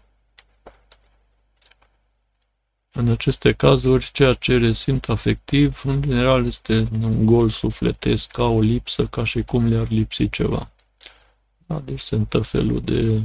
În 2.91 3.09
aceste 3.09 3.53
cazuri, 3.53 4.09
ceea 4.11 4.33
ce 4.33 4.57
resimt 4.57 5.09
afectiv, 5.09 5.81
în 5.85 6.01
general, 6.01 6.45
este 6.45 6.87
un 7.01 7.25
gol 7.25 7.49
sufletesc, 7.49 8.31
ca 8.31 8.43
o 8.43 8.59
lipsă, 8.59 9.05
ca 9.05 9.23
și 9.23 9.41
cum 9.41 9.67
le-ar 9.67 9.89
lipsi 9.89 10.29
ceva. 10.29 10.71
Da, 11.65 11.79
deci 11.79 11.99
sunt 11.99 12.29
tot 12.29 12.47
felul 12.47 12.81
de 12.81 13.21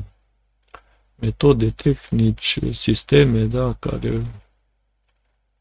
metode, 1.15 1.71
tehnici, 1.71 2.59
sisteme, 2.71 3.45
da, 3.45 3.73
care 3.79 4.23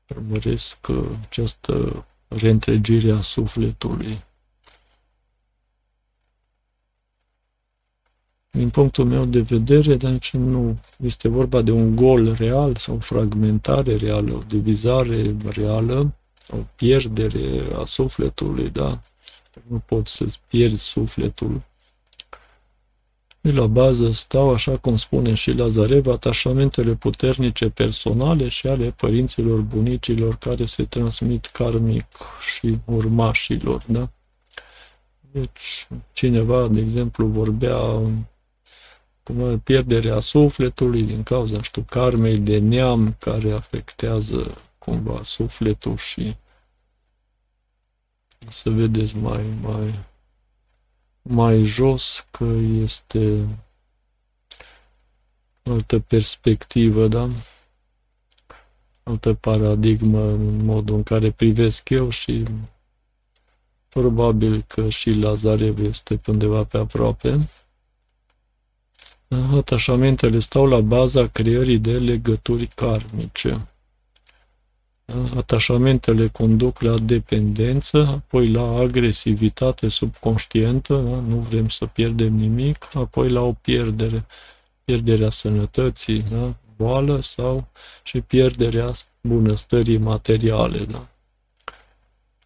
urmăresc 0.07 0.87
această 1.21 2.05
reîntregire 2.27 3.11
a 3.11 3.21
sufletului. 3.21 4.23
Din 8.57 8.69
punctul 8.69 9.05
meu 9.05 9.25
de 9.25 9.41
vedere, 9.41 9.95
deci 9.95 10.33
nu 10.33 10.77
este 11.03 11.27
vorba 11.27 11.61
de 11.61 11.71
un 11.71 11.95
gol 11.95 12.33
real 12.33 12.75
sau 12.75 12.99
fragmentare 12.99 13.95
reală, 13.95 14.33
o 14.33 14.41
divizare 14.47 15.35
reală, 15.43 16.13
o 16.49 16.57
pierdere 16.75 17.61
a 17.75 17.85
sufletului, 17.85 18.69
da? 18.69 19.01
Nu 19.67 19.77
poți 19.85 20.15
să-ți 20.15 20.39
pierzi 20.47 20.83
sufletul. 20.83 21.61
Și 23.41 23.51
la 23.51 23.67
bază 23.67 24.11
stau, 24.11 24.49
așa 24.53 24.77
cum 24.77 24.97
spune 24.97 25.33
și 25.33 25.51
Lazarev, 25.51 26.07
atașamentele 26.07 26.95
puternice 26.95 27.69
personale 27.69 28.47
și 28.47 28.67
ale 28.67 28.91
părinților, 28.91 29.59
bunicilor 29.59 30.35
care 30.35 30.65
se 30.65 30.83
transmit 30.83 31.45
karmic 31.45 32.07
și 32.53 32.79
urmașilor, 32.85 33.83
da? 33.87 34.09
Deci, 35.31 35.87
cineva, 36.11 36.67
de 36.67 36.79
exemplu, 36.79 37.25
vorbea 37.27 37.77
cum 37.77 38.27
pierderea 39.63 40.19
sufletului 40.19 41.03
din 41.03 41.23
cauza, 41.23 41.61
știu, 41.61 41.81
karmei 41.81 42.37
de 42.37 42.57
neam 42.57 43.15
care 43.19 43.51
afectează 43.51 44.57
cumva 44.77 45.23
sufletul 45.23 45.97
și 45.97 46.35
să 48.47 48.69
vedeți 48.69 49.15
mai, 49.15 49.43
mai, 49.61 50.05
mai 51.21 51.63
jos 51.63 52.27
că 52.31 52.43
este 52.73 53.47
altă 55.63 55.99
perspectivă, 55.99 57.07
da? 57.07 57.29
Altă 59.03 59.33
paradigmă 59.33 60.21
în 60.21 60.65
modul 60.65 60.95
în 60.95 61.03
care 61.03 61.31
privesc 61.31 61.89
eu 61.89 62.09
și 62.09 62.43
probabil 63.89 64.61
că 64.61 64.89
și 64.89 65.11
Lazarev 65.11 65.79
este 65.79 66.21
undeva 66.27 66.63
pe 66.63 66.77
aproape. 66.77 67.49
Atașamentele 69.55 70.39
stau 70.39 70.65
la 70.65 70.79
baza 70.79 71.27
creării 71.27 71.77
de 71.77 71.97
legături 71.97 72.67
karmice. 72.67 73.67
Atașamentele 75.35 76.27
conduc 76.27 76.81
la 76.81 76.97
dependență, 76.97 77.97
apoi 77.97 78.51
la 78.51 78.77
agresivitate 78.77 79.87
subconștientă, 79.87 80.93
da? 80.93 81.19
nu 81.19 81.35
vrem 81.35 81.69
să 81.69 81.85
pierdem 81.85 82.33
nimic, 82.33 82.89
apoi 82.93 83.29
la 83.29 83.41
o 83.41 83.53
pierdere, 83.53 84.25
pierderea 84.83 85.29
sănătății, 85.29 86.21
da? 86.21 86.55
boală 86.75 87.21
sau 87.21 87.67
și 88.03 88.21
pierderea 88.21 88.91
bunăstării 89.21 89.97
materiale. 89.97 90.79
Da? 90.79 91.07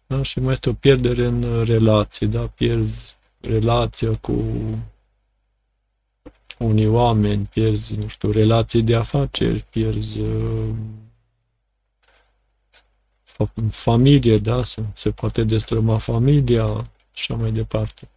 Da? 0.06 0.22
Și 0.22 0.40
mai 0.40 0.52
este 0.52 0.68
o 0.68 0.72
pierdere 0.72 1.24
în 1.24 1.64
relații, 1.64 2.26
da? 2.26 2.46
pierzi 2.46 3.16
relația 3.40 4.16
cu 4.20 4.44
unii 6.58 6.86
oameni, 6.86 7.48
pierzi, 7.52 7.96
nu 7.96 8.08
știu, 8.08 8.30
relații 8.30 8.82
de 8.82 8.94
afaceri, 8.94 9.64
pierzi 9.70 10.20
uh, 10.20 10.68
familie, 13.70 14.36
da, 14.36 14.62
se, 14.62 14.82
se 14.92 15.10
poate 15.10 15.44
destrăma 15.44 15.98
familia 15.98 16.84
și 17.12 17.32
așa 17.32 17.40
mai 17.40 17.52
departe. 17.52 18.08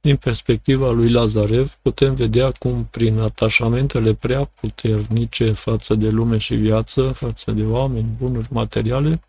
Din 0.00 0.16
perspectiva 0.16 0.90
lui 0.90 1.10
Lazarev, 1.10 1.78
putem 1.82 2.14
vedea 2.14 2.52
cum 2.52 2.84
prin 2.90 3.18
atașamentele 3.18 4.14
prea 4.14 4.44
puternice 4.44 5.52
față 5.52 5.94
de 5.94 6.08
lume 6.08 6.38
și 6.38 6.54
viață, 6.54 7.12
față 7.12 7.50
de 7.50 7.64
oameni, 7.64 8.08
bunuri 8.18 8.48
materiale, 8.50 9.20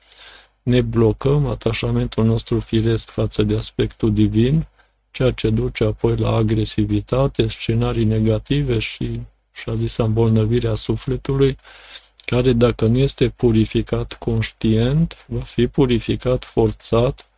ne 0.64 0.82
blocăm 0.82 1.46
atașamentul 1.46 2.26
nostru 2.26 2.60
firesc 2.60 3.10
față 3.10 3.44
de 3.44 3.56
aspectul 3.58 4.14
divin, 4.14 4.68
ceea 5.12 5.32
ce 5.32 5.50
duce 5.50 5.84
apoi 5.84 6.16
la 6.16 6.36
agresivitate, 6.36 7.48
scenarii 7.48 8.06
negative 8.06 8.80
și, 8.80 9.22
și-a 9.52 9.76
zis, 9.76 9.98
îmbolnăvirea 9.98 10.76
sufletului, 10.76 11.58
care 12.26 12.54
dacă 12.54 12.86
nu 12.86 12.98
este 12.98 13.30
purificat 13.30 14.14
conștient, 14.14 15.26
va 15.28 15.42
fi 15.42 15.68
purificat 15.68 16.46
forțat 16.46 17.30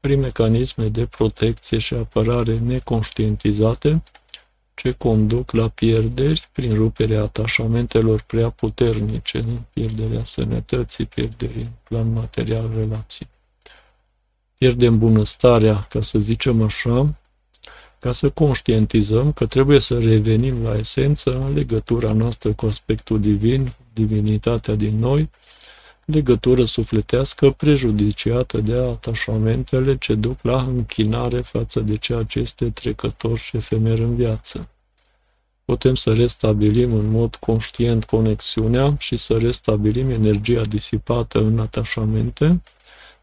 prin 0.00 0.20
mecanisme 0.20 0.88
de 0.88 1.06
protecție 1.06 1.78
și 1.78 1.94
apărare 1.94 2.58
neconștientizate, 2.58 4.02
ce 4.74 4.90
conduc 4.90 5.52
la 5.52 5.68
pierderi 5.68 6.48
prin 6.52 6.74
ruperea 6.74 7.22
atașamentelor 7.22 8.22
prea 8.22 8.50
puternice, 8.50 9.44
pierderea 9.72 10.24
sănătății, 10.24 11.06
pierderii 11.06 11.62
în 11.62 11.72
plan 11.82 12.12
material 12.12 12.70
relații. 12.76 13.28
Pierdem 14.58 14.98
bunăstarea, 14.98 15.86
ca 15.88 16.00
să 16.00 16.18
zicem 16.18 16.62
așa, 16.62 17.19
ca 18.00 18.12
să 18.12 18.30
conștientizăm 18.30 19.32
că 19.32 19.46
trebuie 19.46 19.80
să 19.80 19.98
revenim 19.98 20.62
la 20.62 20.76
esență 20.76 21.44
în 21.46 21.54
legătura 21.54 22.12
noastră 22.12 22.52
cu 22.52 22.66
aspectul 22.66 23.20
divin, 23.20 23.72
divinitatea 23.92 24.74
din 24.74 24.98
noi, 24.98 25.30
legătură 26.04 26.64
sufletească 26.64 27.50
prejudiciată 27.50 28.58
de 28.58 28.74
atașamentele 28.74 29.98
ce 29.98 30.14
duc 30.14 30.42
la 30.42 30.62
închinare 30.62 31.40
față 31.40 31.80
de 31.80 31.96
ceea 31.96 32.22
ce 32.22 32.38
este 32.38 32.70
trecător 32.70 33.38
și 33.38 33.56
efemer 33.56 33.98
în 33.98 34.16
viață. 34.16 34.68
Putem 35.64 35.94
să 35.94 36.12
restabilim 36.12 36.92
în 36.92 37.10
mod 37.10 37.36
conștient 37.36 38.04
conexiunea 38.04 38.94
și 38.98 39.16
să 39.16 39.38
restabilim 39.38 40.10
energia 40.10 40.60
disipată 40.60 41.38
în 41.38 41.58
atașamente, 41.58 42.62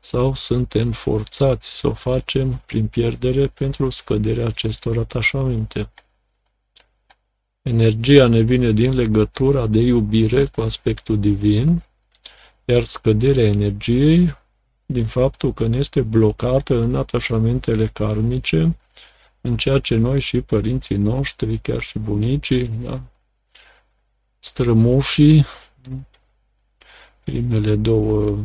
sau 0.08 0.34
suntem 0.34 0.91
forțați 0.91 1.78
să 1.78 1.88
o 1.88 1.93
facem 1.93 2.62
prin 2.66 2.88
pierdere 2.88 3.47
pentru 3.47 3.89
scăderea 3.89 4.45
acestor 4.45 4.97
atașamente. 4.97 5.89
Energia 7.62 8.28
ne 8.28 8.39
vine 8.39 8.72
din 8.72 8.95
legătura 8.95 9.68
de 9.68 9.80
iubire 9.80 10.45
cu 10.45 10.62
aspectul 10.62 11.20
divin, 11.20 11.84
iar 12.66 12.84
scăderea 12.84 13.43
energiei 13.43 14.38
din 14.86 15.05
faptul 15.05 15.53
că 15.53 15.68
ne 15.68 15.78
este 15.78 16.01
blocată 16.01 16.82
în 16.82 16.95
atașamentele 16.95 17.86
karmice, 17.86 18.78
în 19.41 19.58
ceea 19.58 19.80
ce 19.80 19.95
noi 19.95 20.20
și 20.20 20.41
părinții 20.41 20.97
noștri, 20.97 21.58
chiar 21.58 21.82
și 21.82 21.99
bunicii, 21.99 22.68
da? 22.84 23.01
strămoșii, 24.39 25.45
primele 27.24 27.76
două 27.76 28.38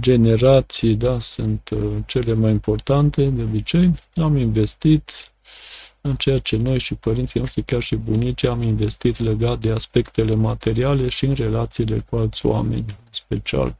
generații, 0.00 0.94
da, 0.94 1.18
sunt 1.18 1.70
uh, 1.70 1.96
cele 2.06 2.32
mai 2.32 2.50
importante 2.50 3.24
de 3.24 3.42
obicei. 3.42 3.90
Am 4.14 4.36
investit 4.36 5.32
în 6.00 6.16
ceea 6.16 6.38
ce 6.38 6.56
noi 6.56 6.78
și 6.78 6.94
părinții 6.94 7.40
noștri, 7.40 7.62
chiar 7.62 7.82
și 7.82 7.96
bunicii, 7.96 8.48
am 8.48 8.62
investit 8.62 9.18
legat 9.18 9.58
de 9.58 9.70
aspectele 9.70 10.34
materiale 10.34 11.08
și 11.08 11.24
în 11.24 11.34
relațiile 11.34 12.04
cu 12.10 12.16
alți 12.16 12.46
oameni, 12.46 12.84
în 12.86 13.10
special. 13.10 13.76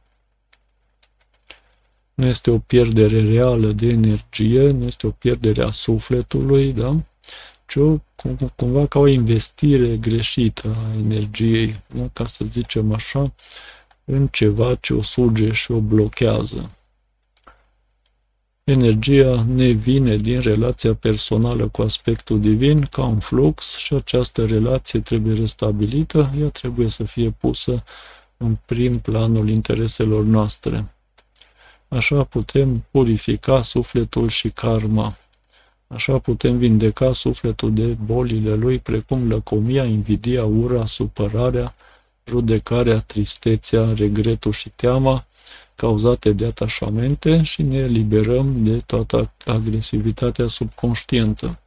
Nu 2.13 2.25
este 2.25 2.51
o 2.51 2.57
pierdere 2.59 3.21
reală 3.23 3.67
de 3.71 3.87
energie, 3.87 4.69
nu 4.69 4.85
este 4.85 5.07
o 5.07 5.09
pierdere 5.09 5.63
a 5.63 5.71
sufletului, 5.71 6.73
da? 6.73 6.95
ci 7.65 7.75
o, 7.75 7.97
cumva 8.55 8.85
ca 8.85 8.99
o 8.99 9.07
investire 9.07 9.97
greșită 9.97 10.75
a 10.85 10.97
energiei, 10.97 11.81
nu? 11.87 12.09
ca 12.13 12.25
să 12.25 12.45
zicem 12.45 12.93
așa, 12.93 13.33
în 14.11 14.27
ceva 14.27 14.75
ce 14.75 14.93
o 14.93 15.01
suge 15.01 15.51
și 15.51 15.71
o 15.71 15.79
blochează. 15.79 16.69
Energia 18.63 19.43
ne 19.43 19.67
vine 19.67 20.15
din 20.15 20.39
relația 20.39 20.93
personală 20.93 21.67
cu 21.67 21.81
aspectul 21.81 22.39
divin 22.39 22.81
ca 22.81 23.05
un 23.05 23.19
flux 23.19 23.77
și 23.77 23.93
această 23.93 24.45
relație 24.45 24.99
trebuie 24.99 25.33
restabilită, 25.35 26.29
ea 26.39 26.49
trebuie 26.49 26.89
să 26.89 27.03
fie 27.03 27.29
pusă 27.29 27.83
în 28.37 28.57
prim 28.65 28.99
planul 28.99 29.49
intereselor 29.49 30.23
noastre. 30.23 30.95
Așa 31.87 32.23
putem 32.23 32.85
purifica 32.91 33.61
sufletul 33.61 34.27
și 34.27 34.49
karma. 34.49 35.17
Așa 35.87 36.19
putem 36.19 36.57
vindeca 36.57 37.13
sufletul 37.13 37.73
de 37.73 37.85
bolile 38.05 38.53
lui, 38.53 38.79
precum 38.79 39.27
lăcomia, 39.29 39.83
invidia, 39.83 40.45
ura, 40.45 40.85
supărarea, 40.85 41.75
judecarea, 42.31 42.99
tristețea, 42.99 43.93
regretul 43.93 44.51
și 44.51 44.69
teama, 44.75 45.25
cauzate 45.75 46.31
de 46.31 46.45
atașamente 46.45 47.43
și 47.43 47.61
ne 47.61 47.77
eliberăm 47.77 48.63
de 48.63 48.77
toată 48.77 49.31
agresivitatea 49.45 50.47
subconștientă. 50.47 51.59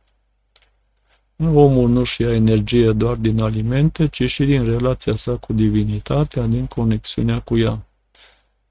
Omul 1.37 1.89
nu-și 1.89 2.23
ia 2.23 2.35
energie 2.35 2.93
doar 2.93 3.17
din 3.17 3.41
alimente, 3.43 4.07
ci 4.07 4.31
și 4.31 4.45
din 4.45 4.65
relația 4.65 5.15
sa 5.15 5.37
cu 5.37 5.53
divinitatea, 5.53 6.47
din 6.47 6.67
conexiunea 6.67 7.41
cu 7.41 7.59
ea. 7.59 7.87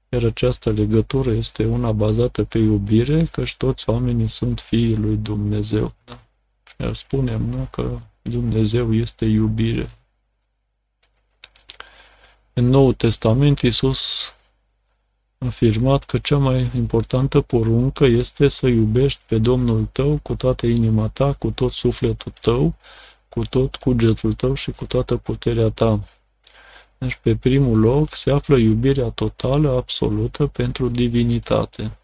Iar 0.08 0.24
această 0.24 0.70
legătură 0.70 1.30
este 1.30 1.64
una 1.64 1.92
bazată 1.92 2.44
pe 2.44 2.58
iubire, 2.58 3.24
căci 3.32 3.56
toți 3.56 3.88
oamenii 3.88 4.28
sunt 4.28 4.60
fiii 4.60 4.96
lui 4.96 5.16
Dumnezeu. 5.16 5.92
Da? 6.04 6.18
Iar 6.78 6.94
spunem 6.94 7.42
nu, 7.42 7.68
că 7.70 7.98
Dumnezeu 8.22 8.94
este 8.94 9.24
iubire. 9.24 9.88
În 12.56 12.68
Noul 12.68 12.92
Testament 12.92 13.60
Iisus 13.60 14.32
a 15.38 15.46
afirmat 15.46 16.04
că 16.04 16.18
cea 16.18 16.36
mai 16.36 16.70
importantă 16.76 17.40
poruncă 17.40 18.04
este 18.04 18.48
să 18.48 18.66
iubești 18.66 19.20
pe 19.26 19.38
Domnul 19.38 19.88
tău 19.92 20.18
cu 20.22 20.34
toată 20.34 20.66
inima 20.66 21.08
ta, 21.08 21.32
cu 21.32 21.50
tot 21.50 21.72
sufletul 21.72 22.32
tău, 22.40 22.74
cu 23.28 23.44
tot 23.44 23.76
cugetul 23.76 24.32
tău 24.32 24.54
și 24.54 24.70
cu 24.70 24.86
toată 24.86 25.16
puterea 25.16 25.70
ta. 25.70 26.00
Deci 26.98 27.18
pe 27.22 27.36
primul 27.36 27.78
loc 27.78 28.14
se 28.14 28.30
află 28.30 28.56
iubirea 28.56 29.08
totală, 29.08 29.70
absolută 29.70 30.46
pentru 30.46 30.88
divinitate. 30.88 31.98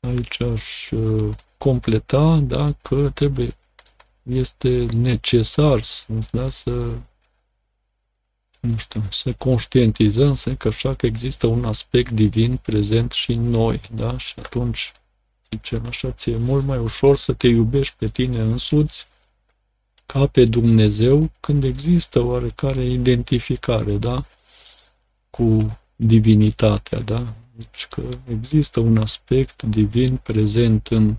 Aici 0.00 0.40
aș 0.40 0.90
uh, 0.90 1.34
completa 1.58 2.36
da, 2.36 2.72
că 2.82 3.10
trebuie, 3.14 3.48
este 4.22 4.86
necesar 4.92 5.80
da, 6.30 6.48
să 6.48 6.98
nu 8.66 8.76
știu, 8.76 9.02
să 9.10 9.32
conștientizăm 9.32 10.34
că 10.58 10.68
așa 10.68 10.94
că 10.94 11.06
există 11.06 11.46
un 11.46 11.64
aspect 11.64 12.10
divin 12.10 12.56
prezent 12.56 13.12
și 13.12 13.30
în 13.30 13.50
noi, 13.50 13.80
da? 13.94 14.18
Și 14.18 14.34
atunci, 14.38 14.92
zicem 15.50 15.86
așa, 15.86 16.10
ți-e 16.10 16.36
mult 16.36 16.64
mai 16.64 16.78
ușor 16.78 17.16
să 17.16 17.32
te 17.32 17.46
iubești 17.46 17.94
pe 17.98 18.06
tine 18.06 18.38
însuți 18.38 19.06
ca 20.06 20.26
pe 20.26 20.44
Dumnezeu 20.44 21.30
când 21.40 21.64
există 21.64 22.22
oarecare 22.22 22.84
identificare, 22.84 23.96
da? 23.96 24.24
Cu 25.30 25.78
divinitatea, 25.96 26.98
da? 26.98 27.34
Deci 27.56 27.86
că 27.86 28.02
există 28.28 28.80
un 28.80 28.96
aspect 28.96 29.62
divin 29.62 30.16
prezent 30.16 30.86
în 30.86 31.14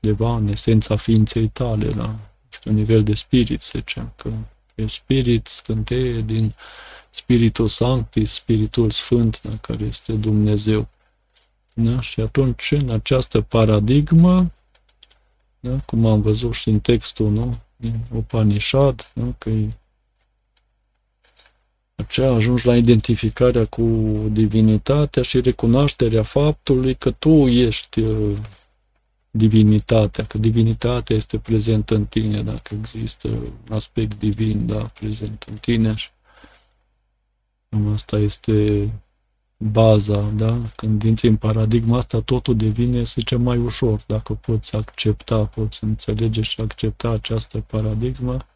undeva 0.00 0.36
în 0.36 0.48
esența 0.48 0.96
ființei 0.96 1.48
tale, 1.48 1.86
la 1.86 1.94
da? 1.94 2.18
un 2.64 2.74
nivel 2.74 3.02
de 3.02 3.14
spirit, 3.14 3.60
să 3.60 3.72
zicem, 3.78 4.12
că 4.16 4.32
e 4.74 4.86
spirit 4.86 5.46
scânteie 5.46 6.20
din 6.20 6.54
Spiritul 7.10 7.68
Sanctis, 7.68 8.32
Spiritul 8.32 8.90
Sfânt, 8.90 9.42
da? 9.42 9.50
care 9.60 9.84
este 9.84 10.12
Dumnezeu. 10.12 10.88
Da? 11.74 12.00
Și 12.00 12.20
atunci, 12.20 12.70
în 12.70 12.90
această 12.90 13.40
paradigmă, 13.40 14.50
da? 15.60 15.76
cum 15.86 16.06
am 16.06 16.20
văzut 16.20 16.54
și 16.54 16.68
în 16.68 16.80
textul, 16.80 17.30
nu? 17.30 17.58
din 17.76 18.00
Upanishad, 18.12 19.10
nu? 19.14 19.34
că 19.38 19.48
e 19.48 19.68
aceea 21.94 22.30
ajungi 22.30 22.66
la 22.66 22.76
identificarea 22.76 23.64
cu 23.64 23.82
divinitatea 24.30 25.22
și 25.22 25.40
recunoașterea 25.40 26.22
faptului 26.22 26.94
că 26.94 27.10
tu 27.10 27.48
ești 27.48 28.00
uh, 28.00 28.36
divinitatea, 29.34 30.24
că 30.24 30.38
divinitatea 30.38 31.16
este 31.16 31.38
prezentă 31.38 31.94
în 31.94 32.06
tine, 32.06 32.42
dacă 32.42 32.74
există 32.74 33.28
un 33.28 33.52
aspect 33.70 34.18
divin, 34.18 34.66
da, 34.66 34.82
prezent 34.82 35.44
în 35.50 35.56
tine 35.56 35.94
și 35.94 36.10
asta 37.92 38.18
este 38.18 38.88
baza, 39.56 40.20
da? 40.20 40.58
Când 40.76 41.02
intri 41.02 41.28
în 41.28 41.36
paradigma 41.36 41.96
asta, 41.96 42.20
totul 42.20 42.56
devine, 42.56 43.04
să 43.04 43.14
zicem, 43.18 43.42
mai 43.42 43.56
ușor. 43.56 44.00
Dacă 44.06 44.34
poți 44.34 44.76
accepta, 44.76 45.44
poți 45.44 45.84
înțelege 45.84 46.42
și 46.42 46.60
accepta 46.60 47.10
această 47.10 47.58
paradigmă, 47.58 48.46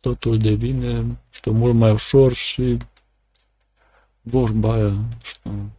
totul 0.00 0.38
devine, 0.38 1.18
știu, 1.30 1.52
mult 1.52 1.74
mai 1.74 1.90
ușor 1.90 2.32
și 2.32 2.76
vorba 4.20 4.72
aia, 4.72 4.92
știu, 5.22 5.70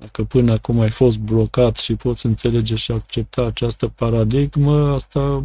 dacă 0.00 0.24
până 0.24 0.52
acum 0.52 0.80
ai 0.80 0.90
fost 0.90 1.18
blocat 1.18 1.76
și 1.76 1.94
poți 1.94 2.26
înțelege 2.26 2.74
și 2.74 2.92
accepta 2.92 3.42
această 3.42 3.88
paradigmă, 3.88 4.92
asta, 4.92 5.44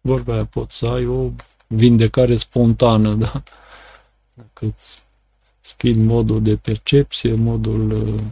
vorba 0.00 0.32
aia, 0.32 0.44
poți 0.44 0.76
să 0.76 0.86
ai 0.86 1.06
o 1.06 1.30
vindecare 1.66 2.36
spontană, 2.36 3.14
da? 3.14 3.42
Dacă 4.34 4.66
îți 4.66 5.04
schimbi 5.60 5.98
modul 5.98 6.42
de 6.42 6.56
percepție, 6.56 7.34
modul 7.34 7.90
uh, 7.90 8.22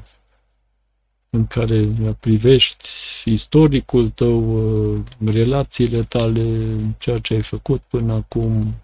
în 1.30 1.46
care 1.46 1.92
privești 2.20 2.88
istoricul 3.24 4.08
tău, 4.08 4.92
uh, 4.92 5.00
relațiile 5.24 6.00
tale, 6.00 6.76
ceea 6.98 7.18
ce 7.18 7.34
ai 7.34 7.42
făcut 7.42 7.80
până 7.80 8.12
acum, 8.12 8.74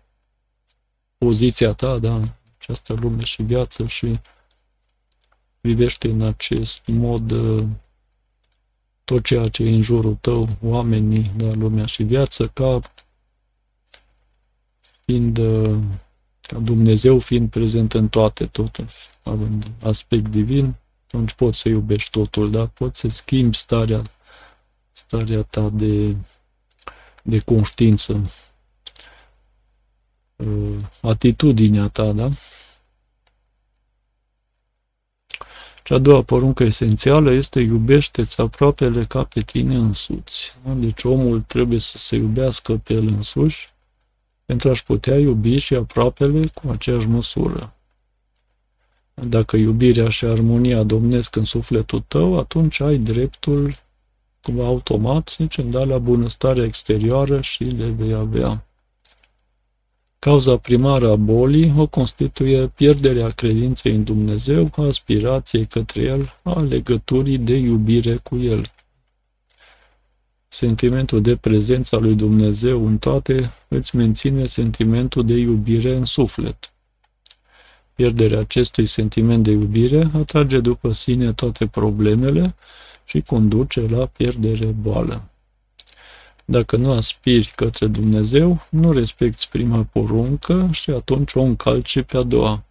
poziția 1.19 1.73
ta, 1.73 1.99
da, 1.99 2.21
această 2.59 2.93
lume 2.93 3.25
și 3.25 3.43
viață 3.43 3.87
și 3.87 4.21
privește 5.61 6.09
în 6.09 6.23
acest 6.23 6.87
mod 6.87 7.31
uh, 7.31 7.67
tot 9.05 9.25
ceea 9.25 9.49
ce 9.49 9.63
e 9.63 9.75
în 9.75 9.83
jurul 9.83 10.15
tău, 10.21 10.49
oamenii, 10.63 11.33
da, 11.37 11.53
lumea 11.55 11.87
și 11.87 12.03
viață, 12.03 12.49
ca 12.49 12.81
fiind 15.05 15.39
ca 16.51 16.59
Dumnezeu 16.59 17.19
fiind 17.19 17.51
prezent 17.51 17.95
în 17.95 18.09
toate, 18.09 18.47
totul, 18.47 18.87
având 19.23 19.71
aspect 19.83 20.29
divin, 20.29 20.75
atunci 21.07 21.33
poți 21.33 21.59
să 21.59 21.69
iubești 21.69 22.11
totul, 22.11 22.51
da? 22.51 22.67
Poți 22.67 23.01
să 23.01 23.09
schimbi 23.09 23.57
starea, 23.57 24.03
starea 24.91 25.43
ta 25.43 25.69
de, 25.69 26.17
de 27.23 27.39
conștiință, 27.39 28.31
uh, 30.37 30.77
atitudinea 31.01 31.89
ta, 31.89 32.13
da? 32.13 32.29
Cea 35.91 35.97
a 35.97 35.99
doua 35.99 36.22
poruncă 36.22 36.62
esențială 36.62 37.30
este 37.30 37.61
iubește-ți 37.61 38.41
aproapele 38.41 39.05
ca 39.05 39.24
pe 39.24 39.41
tine 39.41 39.74
însuți. 39.74 40.57
Da? 40.64 40.72
Deci 40.72 41.05
omul 41.05 41.41
trebuie 41.41 41.78
să 41.78 41.99
se 41.99 42.16
iubească 42.16 42.76
pe 42.76 42.93
el 42.93 43.07
însuși, 43.07 43.68
pentru 44.45 44.68
a-și 44.68 44.84
putea 44.84 45.18
iubi 45.18 45.57
și 45.57 45.74
aproapele 45.74 46.47
cu 46.55 46.70
aceeași 46.70 47.07
măsură. 47.07 47.74
Dacă 49.14 49.57
iubirea 49.57 50.09
și 50.09 50.24
armonia 50.24 50.82
domnesc 50.82 51.36
în 51.36 51.45
sufletul 51.45 52.05
tău, 52.09 52.38
atunci 52.38 52.80
ai 52.80 52.97
dreptul, 52.99 53.74
cum 54.43 54.61
automat, 54.61 55.28
să 55.28 55.36
zicem, 55.38 55.70
da, 55.70 55.84
la 55.84 55.99
bunăstarea 55.99 56.64
exterioară 56.64 57.41
și 57.41 57.64
le 57.64 57.86
vei 57.86 58.12
avea. 58.12 58.64
Cauza 60.21 60.57
primară 60.57 61.11
a 61.11 61.16
bolii 61.16 61.75
o 61.77 61.87
constituie 61.87 62.66
pierderea 62.66 63.29
credinței 63.29 63.95
în 63.95 64.05
Dumnezeu, 64.05 64.71
a 64.77 64.83
aspirației 64.83 65.64
către 65.64 66.03
El, 66.03 66.39
a 66.43 66.61
legăturii 66.61 67.39
de 67.39 67.57
iubire 67.57 68.16
cu 68.16 68.37
El 68.37 68.62
sentimentul 70.53 71.23
de 71.23 71.37
prezența 71.37 71.97
lui 71.97 72.14
Dumnezeu 72.14 72.87
în 72.87 72.99
toate 72.99 73.53
îți 73.68 73.97
menține 73.97 74.47
sentimentul 74.47 75.27
de 75.27 75.35
iubire 75.35 75.95
în 75.95 76.05
suflet. 76.05 76.73
Pierderea 77.95 78.39
acestui 78.39 78.87
sentiment 78.87 79.45
de 79.45 79.51
iubire 79.51 80.11
atrage 80.14 80.61
după 80.61 80.93
sine 80.93 81.33
toate 81.33 81.66
problemele 81.66 82.55
și 83.05 83.21
conduce 83.21 83.81
la 83.81 84.07
pierdere 84.07 84.66
boală. 84.66 85.30
Dacă 86.51 86.77
nu 86.77 86.93
aspiri 86.93 87.53
către 87.55 87.87
Dumnezeu, 87.87 88.67
nu 88.69 88.93
respecti 88.93 89.49
prima 89.51 89.87
poruncă 89.93 90.69
și 90.71 90.91
atunci 90.91 91.35
o 91.35 91.41
încalci 91.41 92.03
pe 92.03 92.17
a 92.17 92.23
doua. 92.23 92.65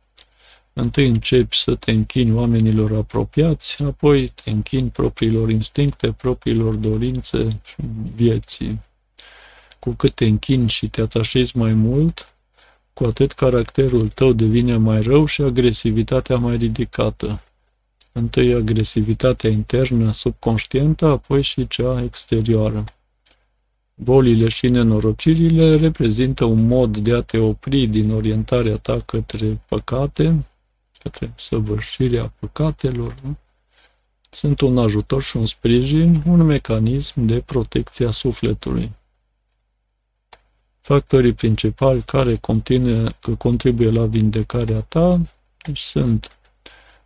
Întâi 0.74 1.08
începi 1.08 1.56
să 1.56 1.76
te 1.76 1.92
închini 1.92 2.34
oamenilor 2.34 2.94
apropiați, 2.94 3.84
apoi 3.84 4.28
te 4.28 4.50
închini 4.50 4.90
propriilor 4.90 5.50
instincte, 5.50 6.12
propriilor 6.12 6.76
dorințe 6.76 7.62
vieții. 8.16 8.82
Cu 9.80 9.90
cât 9.90 10.12
te 10.12 10.26
închini 10.26 10.70
și 10.70 10.88
te 10.88 11.02
atașezi 11.02 11.58
mai 11.58 11.74
mult, 11.74 12.34
cu 12.94 13.04
atât 13.04 13.32
caracterul 13.32 14.08
tău 14.08 14.34
devine 14.34 14.76
mai 14.76 15.02
rău 15.02 15.26
și 15.26 15.42
agresivitatea 15.42 16.38
mai 16.38 16.58
ridicată. 16.58 17.42
Întâi 18.12 18.54
agresivitatea 18.54 19.50
internă 19.50 20.12
subconștientă, 20.12 21.06
apoi 21.06 21.42
și 21.42 21.68
cea 21.68 22.02
exterioară. 22.04 22.84
Bolile 24.04 24.48
și 24.48 24.68
nenorocirile 24.68 25.76
reprezintă 25.76 26.46
un 26.46 26.68
mod 26.68 26.98
de 26.98 27.14
a 27.14 27.22
te 27.22 27.38
opri 27.38 27.86
din 27.86 28.12
orientarea 28.12 28.78
ta 28.78 29.00
către 29.00 29.62
păcate, 29.68 30.46
către 31.00 31.34
săvârșirea 31.36 32.34
păcatelor. 32.40 33.16
Nu? 33.24 33.36
Sunt 34.30 34.62
un 34.62 34.78
ajutor 34.78 35.22
și 35.22 35.38
un 35.38 35.46
sprijin, 35.46 36.24
un 36.26 36.42
mecanism 36.42 37.26
de 37.26 37.40
protecție 37.40 38.06
a 38.06 38.12
sufletului. 38.12 38.92
Factorii 40.82 41.34
principali 41.34 42.02
care 42.02 42.36
continue, 42.36 43.08
că 43.20 43.36
contribuie 43.36 43.90
la 43.90 44.06
vindecarea 44.06 44.82
ta 44.82 45.22
deci 45.66 45.80
sunt 45.80 46.38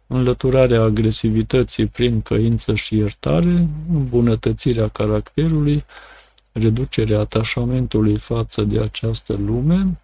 înlăturarea 0.08 0.82
agresivității 0.82 1.86
prin 1.86 2.22
căință 2.22 2.76
și 2.76 2.96
iertare, 2.96 3.68
îmbunătățirea 3.94 4.88
caracterului, 4.88 5.86
reducerea 6.54 7.20
atașamentului 7.20 8.18
față 8.18 8.64
de 8.64 8.80
această 8.80 9.34
lume, 9.34 10.02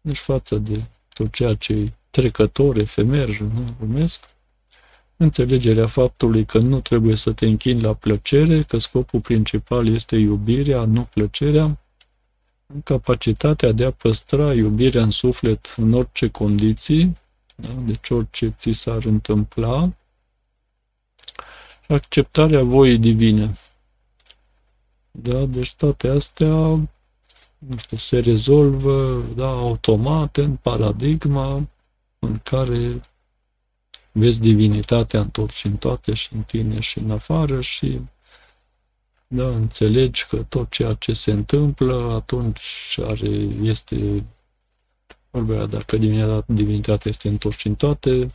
deci 0.00 0.18
față 0.18 0.56
de 0.56 0.84
tot 1.12 1.32
ceea 1.32 1.54
ce 1.54 1.72
e 1.72 1.92
trecător, 2.10 2.76
efemer, 2.76 3.38
nu 3.38 3.64
lumesc, 3.80 4.24
înțelegerea 5.16 5.86
faptului 5.86 6.44
că 6.44 6.58
nu 6.58 6.80
trebuie 6.80 7.14
să 7.14 7.32
te 7.32 7.46
închini 7.46 7.80
la 7.80 7.94
plăcere, 7.94 8.62
că 8.62 8.78
scopul 8.78 9.20
principal 9.20 9.88
este 9.88 10.16
iubirea, 10.16 10.84
nu 10.84 11.02
plăcerea, 11.02 11.78
capacitatea 12.84 13.72
de 13.72 13.84
a 13.84 13.90
păstra 13.90 14.54
iubirea 14.54 15.02
în 15.02 15.10
suflet 15.10 15.74
în 15.76 15.92
orice 15.92 16.28
condiții, 16.28 17.16
da? 17.54 17.68
deci 17.68 18.10
orice 18.10 18.54
ți 18.58 18.72
s-ar 18.72 19.04
întâmpla, 19.04 19.92
acceptarea 21.88 22.62
voii 22.62 22.98
divine. 22.98 23.52
Da? 25.12 25.44
Deci 25.44 25.74
toate 25.74 26.08
astea 26.08 26.54
nu 27.58 27.76
știu, 27.76 27.96
se 27.96 28.18
rezolvă 28.18 29.24
da, 29.34 29.48
automat 29.48 30.36
în 30.36 30.56
paradigma 30.56 31.68
în 32.18 32.38
care 32.42 33.00
vezi 34.12 34.40
divinitatea 34.40 35.20
în 35.20 35.28
tot 35.28 35.50
și 35.50 35.66
în 35.66 35.76
toate 35.76 36.14
și 36.14 36.34
în 36.34 36.42
tine 36.42 36.80
și 36.80 36.98
în 36.98 37.10
afară 37.10 37.60
și 37.60 38.00
da, 39.26 39.48
înțelegi 39.48 40.26
că 40.26 40.36
tot 40.36 40.70
ceea 40.70 40.94
ce 40.94 41.12
se 41.12 41.30
întâmplă 41.30 42.12
atunci 42.14 42.98
are, 43.04 43.28
este 43.62 44.24
vorbea 45.30 45.66
dacă 45.66 45.96
divinitatea 46.46 47.10
este 47.10 47.28
în 47.28 47.36
tot 47.36 47.52
și 47.52 47.66
în 47.66 47.74
toate, 47.74 48.26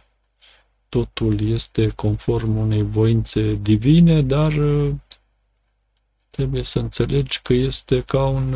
totul 0.89 1.49
este 1.49 1.88
conform 1.88 2.57
unei 2.57 2.84
voințe 2.84 3.53
divine, 3.53 4.21
dar 4.21 4.53
trebuie 6.38 6.63
să 6.63 6.79
înțelegi 6.79 7.41
că 7.41 7.53
este 7.53 8.01
ca 8.01 8.25
un 8.25 8.53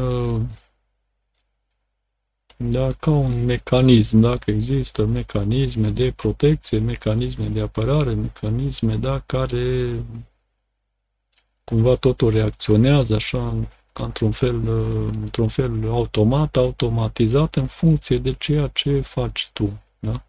da, 2.57 2.91
ca 2.99 3.11
un 3.11 3.45
mecanism, 3.45 4.19
dacă 4.19 4.51
există 4.51 5.05
mecanisme 5.05 5.89
de 5.89 6.11
protecție, 6.11 6.79
mecanisme 6.79 7.45
de 7.45 7.61
apărare, 7.61 8.13
mecanisme 8.13 8.95
da, 8.95 9.19
care 9.19 9.95
cumva 11.63 11.95
totul 11.95 12.29
reacționează 12.29 13.15
așa 13.15 13.55
ca 13.93 14.03
într-un 14.03 14.32
fel, 14.32 14.67
într-un 15.07 15.47
fel 15.47 15.89
automat, 15.89 16.55
automatizat 16.57 17.55
în 17.55 17.67
funcție 17.67 18.17
de 18.17 18.34
ceea 18.34 18.67
ce 18.67 19.01
faci 19.01 19.49
tu. 19.53 19.82
Da? 19.99 20.23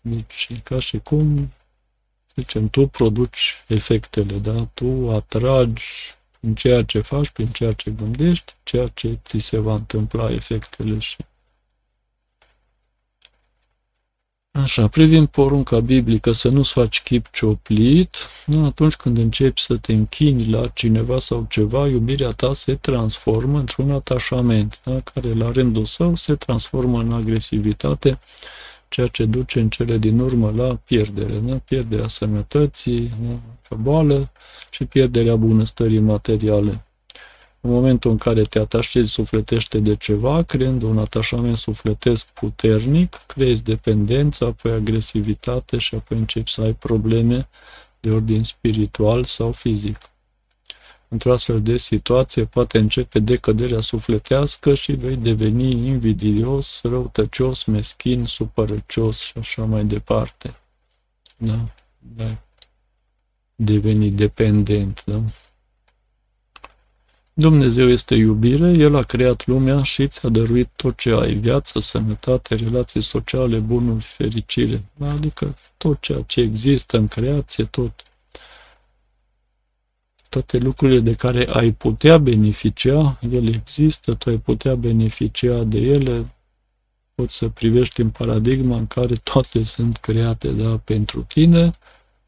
Deci, 0.00 0.60
ca 0.62 0.78
și 0.78 0.98
cum, 0.98 1.52
zicem, 2.34 2.68
tu 2.68 2.86
produci 2.86 3.64
efectele, 3.68 4.38
da? 4.38 4.68
tu 4.74 5.10
atragi 5.10 6.14
în 6.46 6.54
ceea 6.54 6.82
ce 6.84 7.00
faci, 7.00 7.30
prin 7.30 7.46
ceea 7.46 7.72
ce 7.72 7.90
gândești, 7.90 8.54
ceea 8.62 8.86
ce 8.86 9.18
ți 9.24 9.38
se 9.38 9.58
va 9.58 9.74
întâmpla 9.74 10.32
efectele 10.32 10.98
și 10.98 11.16
Așa, 14.62 14.88
privind 14.88 15.26
porunca 15.26 15.80
biblică 15.80 16.32
să 16.32 16.48
nu-ți 16.48 16.72
faci 16.72 17.02
chip 17.02 17.26
cioplit, 17.32 18.16
nu, 18.46 18.64
atunci 18.64 18.94
când 18.94 19.18
începi 19.18 19.60
să 19.60 19.76
te 19.76 19.92
închini 19.92 20.50
la 20.50 20.66
cineva 20.68 21.18
sau 21.18 21.46
ceva, 21.48 21.86
iubirea 21.88 22.30
ta 22.30 22.52
se 22.52 22.74
transformă 22.74 23.58
într-un 23.58 23.90
atașament, 23.90 24.80
da? 24.84 25.00
care 25.00 25.34
la 25.34 25.50
rândul 25.50 25.84
său 25.84 26.14
se 26.14 26.34
transformă 26.34 27.00
în 27.00 27.12
agresivitate, 27.12 28.18
ceea 28.88 29.06
ce 29.06 29.24
duce 29.24 29.60
în 29.60 29.68
cele 29.68 29.98
din 29.98 30.18
urmă 30.18 30.50
la 30.50 30.74
pierdere, 30.74 31.34
da? 31.38 31.56
pierderea 31.56 32.08
sănătății, 32.08 33.10
da? 33.20 33.53
Ca 33.68 33.74
boală 33.74 34.30
și 34.70 34.84
pierderea 34.84 35.36
bunăstării 35.36 35.98
materiale. 35.98 36.84
În 37.60 37.70
momentul 37.70 38.10
în 38.10 38.18
care 38.18 38.42
te 38.42 38.58
atașezi 38.58 39.10
sufletește 39.10 39.78
de 39.78 39.96
ceva, 39.96 40.42
creând 40.42 40.82
un 40.82 40.98
atașament 40.98 41.56
sufletesc 41.56 42.28
puternic, 42.28 43.14
creezi 43.26 43.62
dependență, 43.62 44.44
apoi 44.44 44.72
agresivitate 44.72 45.78
și 45.78 45.94
apoi 45.94 46.18
începi 46.18 46.50
să 46.50 46.60
ai 46.60 46.72
probleme 46.72 47.48
de 48.00 48.10
ordin 48.10 48.42
spiritual 48.42 49.24
sau 49.24 49.52
fizic. 49.52 49.98
Într-o 51.08 51.32
astfel 51.32 51.58
de 51.58 51.76
situație 51.76 52.44
poate 52.44 52.78
începe 52.78 53.18
decăderea 53.18 53.80
sufletească 53.80 54.74
și 54.74 54.92
vei 54.92 55.16
deveni 55.16 55.70
invidios, 55.70 56.80
răutăcios, 56.82 57.64
meschin, 57.64 58.24
supărăcios 58.24 59.18
și 59.18 59.32
așa 59.38 59.64
mai 59.64 59.84
departe. 59.84 60.54
Da? 61.38 61.58
Da. 61.98 62.43
Deveni 63.56 64.10
dependent, 64.10 65.04
da? 65.06 65.22
Dumnezeu 67.36 67.88
este 67.88 68.14
iubire, 68.14 68.70
El 68.70 68.94
a 68.94 69.02
creat 69.02 69.46
lumea 69.46 69.82
și 69.82 70.08
ți-a 70.08 70.28
dăruit 70.28 70.68
tot 70.76 70.96
ce 70.96 71.10
ai, 71.10 71.34
viață, 71.34 71.80
sănătate, 71.80 72.54
relații 72.54 73.00
sociale, 73.00 73.58
bunuri, 73.58 74.04
fericire, 74.04 74.84
adică 74.98 75.56
tot 75.76 76.00
ceea 76.00 76.22
ce 76.26 76.40
există 76.40 76.96
în 76.96 77.08
creație, 77.08 77.64
tot. 77.64 78.02
Toate 80.28 80.58
lucrurile 80.58 81.00
de 81.00 81.14
care 81.14 81.46
ai 81.48 81.72
putea 81.72 82.18
beneficia, 82.18 83.18
ele 83.30 83.50
există, 83.50 84.14
tu 84.14 84.30
ai 84.30 84.38
putea 84.38 84.74
beneficia 84.74 85.64
de 85.64 85.78
ele, 85.78 86.34
poți 87.14 87.36
să 87.36 87.48
privești 87.48 88.00
în 88.00 88.10
paradigma 88.10 88.76
în 88.76 88.86
care 88.86 89.14
toate 89.14 89.62
sunt 89.62 89.96
create 89.96 90.52
da, 90.52 90.78
pentru 90.78 91.22
tine, 91.22 91.70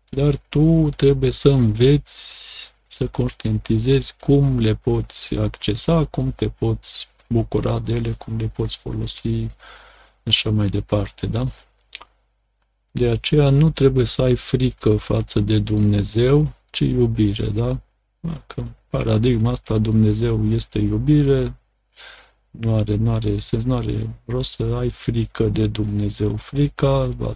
dar 0.09 0.37
tu 0.49 0.89
trebuie 0.97 1.31
să 1.31 1.49
înveți 1.49 2.75
să 2.87 3.07
conștientizezi 3.07 4.15
cum 4.21 4.59
le 4.59 4.75
poți 4.75 5.35
accesa, 5.35 6.05
cum 6.05 6.33
te 6.33 6.49
poți 6.49 7.09
bucura 7.29 7.79
de 7.79 7.93
ele, 7.93 8.11
cum 8.11 8.37
le 8.37 8.47
poți 8.47 8.77
folosi, 8.77 9.47
așa 10.25 10.51
mai 10.51 10.67
departe, 10.67 11.27
da? 11.27 11.47
De 12.91 13.09
aceea 13.09 13.51
nu 13.51 13.71
trebuie 13.71 14.05
să 14.05 14.23
ai 14.23 14.35
frică 14.35 14.97
față 14.97 15.41
de 15.41 15.59
Dumnezeu, 15.59 16.53
ci 16.71 16.79
iubire, 16.79 17.47
da? 17.47 17.81
Că 18.47 18.65
paradigma 18.89 19.51
asta 19.51 19.79
Dumnezeu 19.79 20.51
este 20.51 20.79
iubire, 20.79 21.55
nu 22.51 22.75
are, 22.75 22.95
nu 22.95 23.13
are 23.13 23.39
sens, 23.39 23.65
nu 23.65 23.75
are 23.75 24.09
rost 24.25 24.51
să 24.51 24.75
ai 24.79 24.91
frică 24.91 25.45
de 25.45 25.67
Dumnezeu. 25.67 26.37
Frica 26.37 27.07
va 27.07 27.33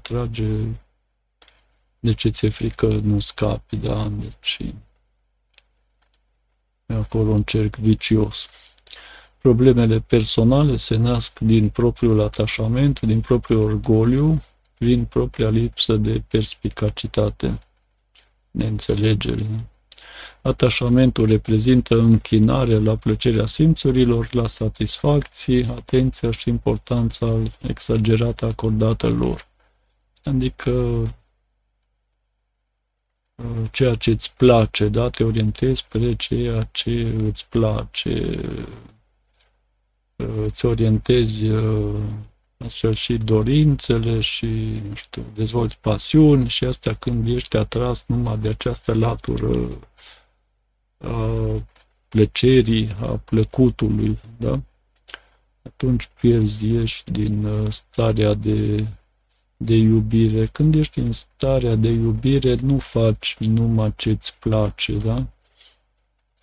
trage 2.01 2.13
de 2.13 2.13
ce 2.13 2.29
ți-e 2.29 2.49
frică 2.49 2.87
nu 2.87 3.19
scapi, 3.19 3.77
da? 3.77 4.09
Deci 4.19 4.59
acolo 6.87 7.33
un 7.33 7.43
cerc 7.43 7.77
vicios. 7.77 8.49
Problemele 9.39 10.01
personale 10.01 10.77
se 10.77 10.97
nasc 10.97 11.39
din 11.39 11.69
propriul 11.69 12.21
atașament, 12.21 13.01
din 13.01 13.21
propriul 13.21 13.63
orgoliu, 13.63 14.43
prin 14.79 15.05
propria 15.05 15.49
lipsă 15.49 15.97
de 15.97 16.23
perspicacitate, 16.29 17.59
neînțelegere. 18.51 19.47
Atașamentul 20.43 21.27
reprezintă 21.27 21.99
închinare 21.99 22.79
la 22.79 22.97
plăcerea 22.97 23.47
simțurilor, 23.47 24.35
la 24.35 24.47
satisfacții, 24.47 25.65
atenția 25.65 26.31
și 26.31 26.49
importanța 26.49 27.39
exagerată 27.61 28.47
acordată 28.47 29.09
lor. 29.09 29.47
Adică 30.25 31.03
ceea 33.71 33.95
ce 33.95 34.11
îți 34.11 34.35
place, 34.37 34.89
da? 34.89 35.11
Te 35.11 35.25
orientezi 35.25 35.79
spre 35.79 36.15
ceea 36.15 36.69
ce 36.73 37.15
îți 37.27 37.49
place, 37.49 38.41
îți 40.47 40.67
orientezi 40.67 41.45
astfel 42.65 42.95
și 42.95 43.12
dorințele 43.12 44.21
și, 44.21 44.47
nu 44.89 44.95
știu, 44.95 45.25
dezvolți 45.35 45.79
pasiuni 45.79 46.49
și 46.49 46.65
asta 46.65 46.95
când 46.95 47.29
ești 47.29 47.57
atras 47.57 48.05
numai 48.07 48.39
de 48.39 48.49
această 48.49 48.95
latură 48.95 49.69
a 50.99 51.62
plăcerii, 52.09 52.97
a 53.01 53.07
plăcutului, 53.07 54.19
da? 54.37 54.61
Atunci 55.62 56.11
pierzi, 56.21 56.67
ești 56.67 57.11
din 57.11 57.45
uh, 57.45 57.71
starea 57.71 58.35
de, 58.35 58.87
de 59.62 59.74
iubire. 59.74 60.47
Când 60.47 60.74
ești 60.74 60.99
în 60.99 61.12
starea 61.12 61.74
de 61.74 61.89
iubire, 61.89 62.55
nu 62.55 62.78
faci 62.78 63.37
numai 63.39 63.93
ce-ți 63.97 64.35
place, 64.39 64.93
da? 64.93 65.27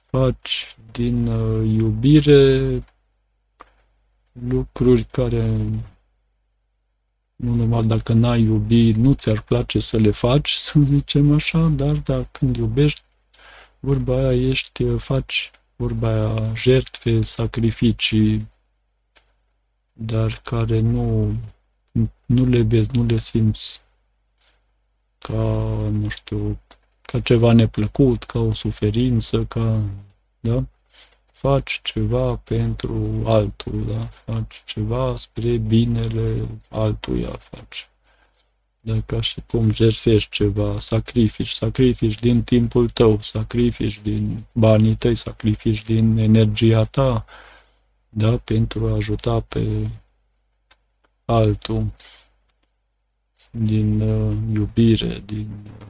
Faci 0.05 0.75
din 0.91 1.27
uh, 1.27 1.69
iubire 1.77 2.83
lucruri 4.31 5.03
care 5.03 5.41
nu 7.35 7.53
numai 7.55 7.83
dacă 7.83 8.13
n-ai 8.13 8.41
iubi, 8.41 8.91
nu 8.91 9.13
ți-ar 9.13 9.41
place 9.41 9.79
să 9.79 9.97
le 9.97 10.11
faci, 10.11 10.51
să 10.65 10.79
zicem 10.83 11.33
așa, 11.33 11.67
dar, 11.67 11.95
dar 11.95 12.27
când 12.31 12.55
iubești, 12.55 13.01
vorba 13.79 14.15
aia 14.15 14.49
ești, 14.49 14.97
faci 14.97 15.51
vorba 15.75 16.09
aia 16.09 16.53
jertfe, 16.53 17.21
sacrificii, 17.21 18.47
dar 19.93 20.39
care 20.43 20.79
nu, 20.79 21.35
nu 22.25 22.45
le 22.45 22.61
vezi, 22.61 22.89
nu 22.91 23.05
le 23.05 23.17
simți 23.17 23.81
ca, 25.17 25.43
nu 25.91 26.09
știu, 26.09 26.59
ca 27.01 27.19
ceva 27.19 27.51
neplăcut, 27.51 28.23
ca 28.23 28.39
o 28.39 28.53
suferință, 28.53 29.45
ca, 29.45 29.81
da? 30.39 30.63
faci 31.31 31.79
ceva 31.83 32.35
pentru 32.35 33.21
altul, 33.25 33.85
da? 33.87 34.09
faci 34.25 34.63
ceva 34.65 35.15
spre 35.17 35.57
binele 35.57 36.47
altuia, 36.69 37.37
faci. 37.39 37.89
Da, 38.79 39.01
ca 39.05 39.21
și 39.21 39.41
cum 39.47 39.71
jertfești 39.71 40.29
ceva, 40.29 40.79
sacrifici, 40.79 41.49
sacrifici 41.49 42.19
din 42.19 42.43
timpul 42.43 42.89
tău, 42.89 43.19
sacrifici 43.21 43.99
din 44.01 44.45
banii 44.51 44.95
tăi, 44.95 45.15
sacrifici 45.15 45.83
din 45.83 46.17
energia 46.17 46.83
ta, 46.83 47.25
da, 48.09 48.37
pentru 48.37 48.87
a 48.87 48.91
ajuta 48.91 49.39
pe 49.39 49.87
altul, 51.27 51.91
din 53.51 54.01
uh, 54.01 54.37
iubire, 54.53 55.21
din 55.25 55.49
uh, 55.79 55.87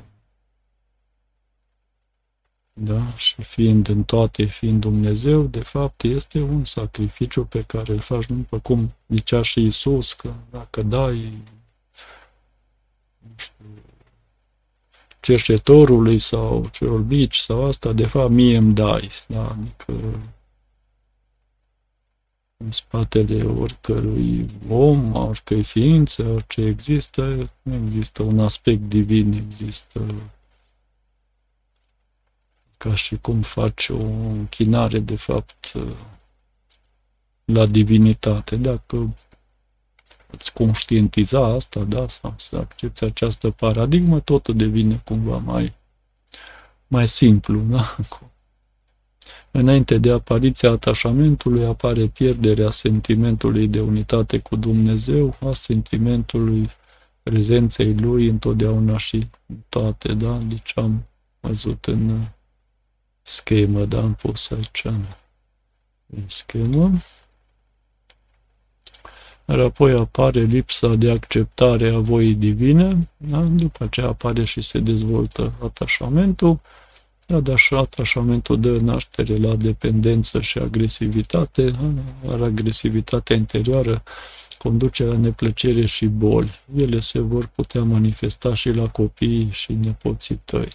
da? 2.80 3.16
Și 3.16 3.44
fiind 3.44 3.88
în 3.88 4.04
toate, 4.04 4.44
fiind 4.44 4.82
Dumnezeu, 4.82 5.44
de 5.44 5.60
fapt 5.60 6.04
este 6.04 6.40
un 6.42 6.66
sacrificiu 6.66 7.44
pe 7.44 7.62
care 7.62 7.92
îl 7.92 8.00
faci, 8.00 8.26
nu 8.26 8.36
după 8.36 8.60
cum 8.60 8.94
zicea 9.08 9.42
și 9.42 9.66
Isus, 9.66 10.14
că 10.14 10.34
dacă 10.50 10.82
dai 10.82 11.44
cerșetorului 15.20 16.20
sau 16.20 16.70
celor 16.72 17.00
bici 17.00 17.38
sau 17.38 17.64
asta, 17.66 17.94
de 17.94 18.06
fapt 18.06 18.32
mie 18.32 18.58
îmi 18.58 18.74
dai. 18.74 19.10
Da? 19.28 19.48
Adică 19.48 19.94
în 22.58 22.72
spatele 22.72 23.44
oricărui 23.44 24.46
om, 24.70 25.16
oricărei 25.16 25.64
ființe, 25.64 26.24
orice 26.24 26.62
există, 26.62 27.52
nu 27.62 27.74
există 27.86 28.24
un 28.24 28.40
aspect 28.40 28.82
divin, 28.82 29.34
există 29.34 30.06
ca 32.78 32.96
și 32.96 33.18
cum 33.18 33.42
faci 33.42 33.90
o 33.90 34.02
închinare, 34.06 35.00
de 35.00 35.16
fapt, 35.16 35.74
la 37.46 37.66
divinitate. 37.66 38.56
Dacă 38.56 39.16
îți 40.28 40.54
conștientiza 40.54 41.46
asta, 41.46 41.84
da, 41.84 42.08
sau 42.08 42.34
să 42.38 42.58
accepti 42.58 43.04
această 43.04 43.52
paradigmă, 43.52 44.20
totul 44.20 44.56
devine 44.56 45.02
cumva 45.06 45.38
mai, 45.38 45.74
mai 46.88 47.08
simplu, 47.08 47.60
da? 47.60 47.96
Înainte 49.52 49.98
de 49.98 50.12
apariția 50.12 50.70
atașamentului 50.70 51.66
apare 51.66 52.08
pierderea 52.08 52.70
sentimentului 52.70 53.68
de 53.68 53.80
unitate 53.80 54.38
cu 54.38 54.56
Dumnezeu, 54.56 55.36
a 55.40 55.54
sentimentului 55.54 56.70
prezenței 57.24 57.94
Lui 57.94 58.28
întotdeauna 58.28 58.98
și 58.98 59.28
toate, 59.70 60.14
da? 60.14 60.38
Deci 60.38 60.72
am 60.76 61.08
văzut 61.40 61.86
în 61.86 62.22
schemă, 63.22 63.86
da, 63.86 64.00
am 64.02 64.14
pus 64.14 64.50
aici 64.50 64.84
în 66.06 66.24
schemă. 66.28 66.92
Iar 69.46 69.60
apoi 69.60 69.92
apare 69.92 70.40
lipsa 70.40 70.96
de 70.96 71.12
acceptare 71.12 71.90
a 71.90 72.00
voii 72.00 72.34
divine, 72.34 73.10
da? 73.18 73.42
după 73.42 73.84
aceea 73.84 74.08
apare 74.08 74.44
și 74.44 74.62
se 74.62 74.80
dezvoltă 74.80 75.54
atașamentul, 75.64 76.60
da, 77.28 77.54
atașamentul 77.78 78.60
dă 78.60 78.78
naștere 78.78 79.36
la 79.36 79.56
dependență 79.56 80.42
și 80.42 80.58
agresivitate, 80.58 81.72
iar 82.26 82.42
agresivitatea 82.42 83.36
interioară 83.36 84.04
conduce 84.58 85.04
la 85.04 85.18
neplăcere 85.18 85.86
și 85.86 86.06
boli. 86.06 86.60
Ele 86.76 87.00
se 87.00 87.20
vor 87.20 87.48
putea 87.48 87.84
manifesta 87.84 88.54
și 88.54 88.70
la 88.70 88.90
copii 88.90 89.50
și 89.52 89.74
nepoții 89.74 90.42
tăi 90.46 90.70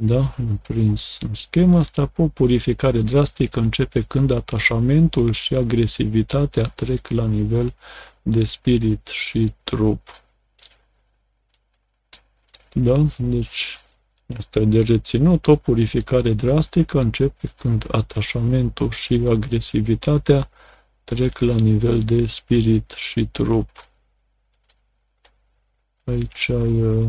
da, 0.00 0.34
prins 0.62 1.18
în 1.20 1.34
schema 1.34 1.78
asta, 1.78 2.10
o 2.16 2.28
purificare 2.28 3.00
drastică 3.00 3.60
începe 3.60 4.00
când 4.00 4.30
atașamentul 4.30 5.32
și 5.32 5.54
agresivitatea 5.54 6.64
trec 6.64 7.08
la 7.08 7.26
nivel 7.26 7.74
de 8.22 8.44
spirit 8.44 9.06
și 9.06 9.52
trup. 9.64 10.22
Da? 12.72 13.06
Deci, 13.16 13.78
asta 14.36 14.58
e 14.60 14.64
de 14.64 14.82
reținut. 14.82 15.46
O 15.46 15.56
purificare 15.56 16.32
drastică 16.32 17.00
începe 17.00 17.48
când 17.56 17.86
atașamentul 17.90 18.90
și 18.90 19.22
agresivitatea 19.28 20.50
trec 21.04 21.38
la 21.38 21.54
nivel 21.54 22.00
de 22.00 22.26
spirit 22.26 22.90
și 22.90 23.26
trup. 23.26 23.70
Aici 26.04 26.48
ai 26.48 26.82
uh, 26.82 27.08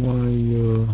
mai 0.00 0.54
uh, 0.54 0.88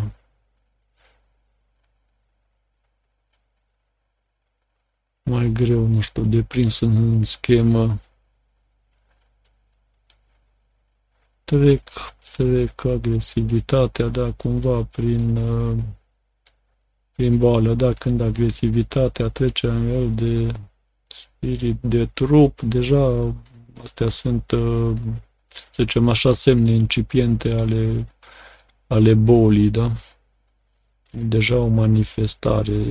mai 5.30 5.43
greu, 5.54 5.86
nu 5.86 6.00
știu, 6.00 6.22
de 6.24 6.42
prins 6.42 6.80
în 6.80 7.22
schemă. 7.22 7.98
Trec, 11.44 11.88
trec 12.36 12.84
agresivitatea, 12.84 14.06
da, 14.06 14.32
cumva 14.32 14.82
prin, 14.82 15.36
uh, 15.36 15.78
prin 17.12 17.38
boală, 17.38 17.74
da, 17.74 17.92
când 17.92 18.20
agresivitatea 18.20 19.28
trece 19.28 19.66
la 19.66 19.78
nivel 19.78 20.14
de 20.14 20.52
spirit, 21.06 21.76
de 21.80 22.06
trup, 22.06 22.60
deja 22.60 23.34
astea 23.82 24.08
sunt, 24.08 24.50
uh, 24.50 24.96
să 25.48 25.82
zicem 25.82 26.08
așa, 26.08 26.32
semne 26.32 26.70
incipiente 26.70 27.52
ale 27.52 28.06
ale 28.86 29.14
bolii, 29.14 29.70
da? 29.70 29.92
deja 31.10 31.56
o 31.56 31.66
manifestare 31.66 32.82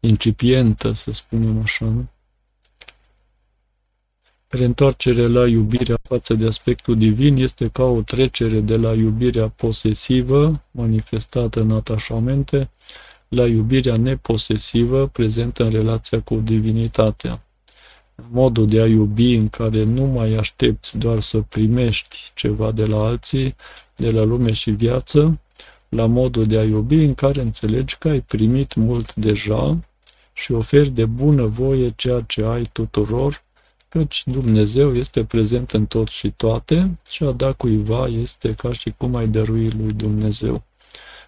incipientă, 0.00 0.92
să 0.92 1.12
spunem 1.12 1.60
așa, 1.62 1.84
nu? 1.84 2.08
Reîntoarcere 4.50 5.26
la 5.26 5.46
iubirea 5.46 5.98
față 6.02 6.34
de 6.34 6.46
aspectul 6.46 6.96
divin 6.96 7.36
este 7.36 7.68
ca 7.68 7.82
o 7.82 8.00
trecere 8.00 8.60
de 8.60 8.76
la 8.76 8.92
iubirea 8.92 9.48
posesivă, 9.48 10.62
manifestată 10.70 11.60
în 11.60 11.70
atașamente, 11.70 12.70
la 13.28 13.46
iubirea 13.46 13.96
neposesivă, 13.96 15.06
prezentă 15.06 15.64
în 15.64 15.70
relația 15.70 16.20
cu 16.20 16.34
divinitatea. 16.34 17.42
Modul 18.30 18.66
de 18.66 18.80
a 18.80 18.86
iubi 18.86 19.34
în 19.34 19.48
care 19.48 19.84
nu 19.84 20.04
mai 20.04 20.34
aștepți 20.34 20.98
doar 20.98 21.20
să 21.20 21.40
primești 21.40 22.30
ceva 22.34 22.72
de 22.72 22.86
la 22.86 22.96
alții, 22.96 23.54
de 23.96 24.10
la 24.10 24.22
lume 24.22 24.52
și 24.52 24.70
viață, 24.70 25.40
la 25.88 26.06
modul 26.06 26.46
de 26.46 26.58
a 26.58 26.62
iubi 26.64 27.04
în 27.04 27.14
care 27.14 27.40
înțelegi 27.40 27.96
că 27.98 28.08
ai 28.08 28.20
primit 28.20 28.74
mult 28.74 29.14
deja 29.14 29.78
și 30.38 30.52
oferi 30.52 30.90
de 30.90 31.04
bună 31.04 31.46
voie 31.46 31.92
ceea 31.96 32.20
ce 32.20 32.44
ai 32.44 32.62
tuturor, 32.72 33.42
căci 33.88 34.22
Dumnezeu 34.26 34.94
este 34.94 35.24
prezent 35.24 35.70
în 35.70 35.86
tot 35.86 36.08
și 36.08 36.30
toate 36.30 36.98
și 37.10 37.24
a 37.24 37.32
da 37.32 37.52
cuiva 37.52 38.06
este 38.06 38.52
ca 38.54 38.72
și 38.72 38.94
cum 38.96 39.14
ai 39.14 39.28
dărui 39.28 39.70
lui 39.70 39.92
Dumnezeu. 39.92 40.62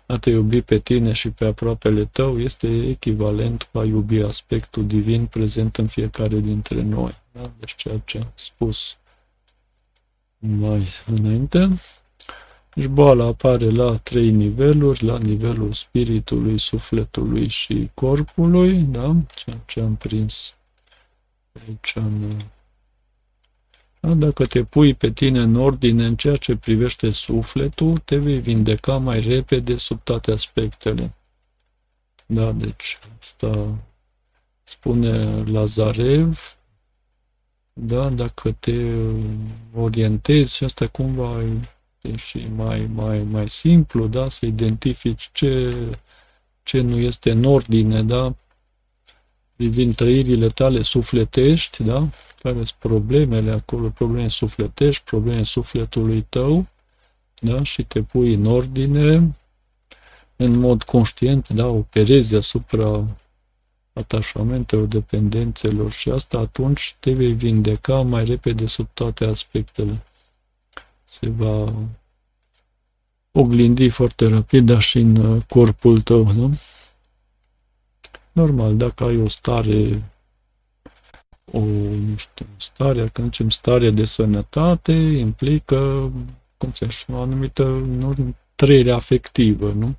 A 0.06 0.18
te 0.18 0.30
iubi 0.30 0.62
pe 0.62 0.78
tine 0.78 1.12
și 1.12 1.30
pe 1.30 1.44
aproapele 1.44 2.04
tău 2.04 2.38
este 2.38 2.88
echivalent 2.88 3.68
cu 3.72 3.78
a 3.78 3.84
iubi 3.84 4.22
aspectul 4.22 4.86
divin 4.86 5.26
prezent 5.26 5.76
în 5.76 5.86
fiecare 5.86 6.38
dintre 6.38 6.82
noi. 6.82 7.14
Da? 7.32 7.50
Deci 7.58 7.74
ceea 7.74 8.02
ce 8.04 8.18
am 8.18 8.32
spus 8.34 8.96
mai 10.38 10.86
înainte. 11.06 11.68
Deci 12.80 12.88
boala 12.88 13.24
apare 13.24 13.70
la 13.70 13.96
trei 13.96 14.30
niveluri, 14.30 15.04
la 15.04 15.18
nivelul 15.18 15.72
spiritului, 15.72 16.58
sufletului 16.58 17.48
și 17.48 17.90
corpului, 17.94 18.72
da? 18.72 19.16
Ceea 19.34 19.62
ce 19.66 19.80
am 19.80 19.96
prins 19.96 20.56
aici 21.66 21.92
în... 21.94 22.36
Da? 24.00 24.14
Dacă 24.14 24.46
te 24.46 24.64
pui 24.64 24.94
pe 24.94 25.10
tine 25.10 25.40
în 25.40 25.56
ordine 25.56 26.06
în 26.06 26.16
ceea 26.16 26.36
ce 26.36 26.56
privește 26.56 27.10
sufletul, 27.10 27.98
te 27.98 28.16
vei 28.16 28.38
vindeca 28.38 28.98
mai 28.98 29.20
repede 29.20 29.76
sub 29.76 30.02
toate 30.02 30.32
aspectele. 30.32 31.14
Da, 32.26 32.52
deci 32.52 32.98
asta 33.18 33.78
spune 34.62 35.42
Lazarev, 35.42 36.56
da, 37.72 38.08
dacă 38.08 38.52
te 38.52 38.94
orientezi 39.74 40.56
și 40.56 40.64
asta 40.64 40.86
cumva 40.86 41.42
e 41.42 41.79
și 42.16 42.46
mai, 42.56 42.88
mai, 42.94 43.22
mai 43.22 43.48
simplu, 43.48 44.06
da, 44.06 44.28
să 44.28 44.46
identifici 44.46 45.30
ce, 45.32 45.74
ce 46.62 46.80
nu 46.80 46.98
este 46.98 47.30
în 47.30 47.44
ordine, 47.44 48.02
da, 48.02 48.34
privind 49.56 49.94
trăirile 49.94 50.46
tale 50.46 50.82
sufletești, 50.82 51.82
da, 51.82 52.08
care 52.42 52.54
sunt 52.54 52.78
problemele 52.78 53.50
acolo, 53.50 53.88
probleme 53.88 54.28
sufletești, 54.28 55.02
probleme 55.04 55.42
sufletului 55.42 56.26
tău, 56.28 56.66
da, 57.34 57.62
și 57.62 57.82
te 57.82 58.02
pui 58.02 58.34
în 58.34 58.46
ordine, 58.46 59.36
în 60.36 60.58
mod 60.58 60.82
conștient, 60.82 61.48
da, 61.48 61.66
operezi 61.66 62.34
asupra 62.34 63.06
atașamentelor, 63.92 64.86
dependențelor 64.86 65.92
și 65.92 66.10
asta 66.10 66.38
atunci 66.38 66.96
te 67.00 67.12
vei 67.12 67.32
vindeca 67.32 68.00
mai 68.02 68.24
repede 68.24 68.66
sub 68.66 68.88
toate 68.94 69.24
aspectele. 69.24 70.02
Se 71.10 71.28
va 71.28 71.72
oglindi 73.30 73.88
foarte 73.88 74.28
rapid, 74.28 74.66
dar 74.66 74.80
și 74.80 74.98
în 74.98 75.16
uh, 75.16 75.42
corpul 75.48 76.00
tău, 76.00 76.32
nu? 76.32 76.58
Normal, 78.32 78.76
dacă 78.76 79.04
ai 79.04 79.16
o 79.16 79.28
stare, 79.28 80.02
o, 81.52 81.58
nu 81.58 82.16
știu, 82.16 82.46
stare, 82.56 83.06
când 83.06 83.26
zicem 83.26 83.50
stare 83.50 83.90
de 83.90 84.04
sănătate, 84.04 84.92
implică, 84.92 86.12
cum 86.56 86.72
se 86.72 86.84
așa, 86.84 87.04
o 87.12 87.20
anumită 87.20 87.64
nu, 87.68 88.34
trăire 88.54 88.90
afectivă, 88.90 89.72
nu? 89.72 89.96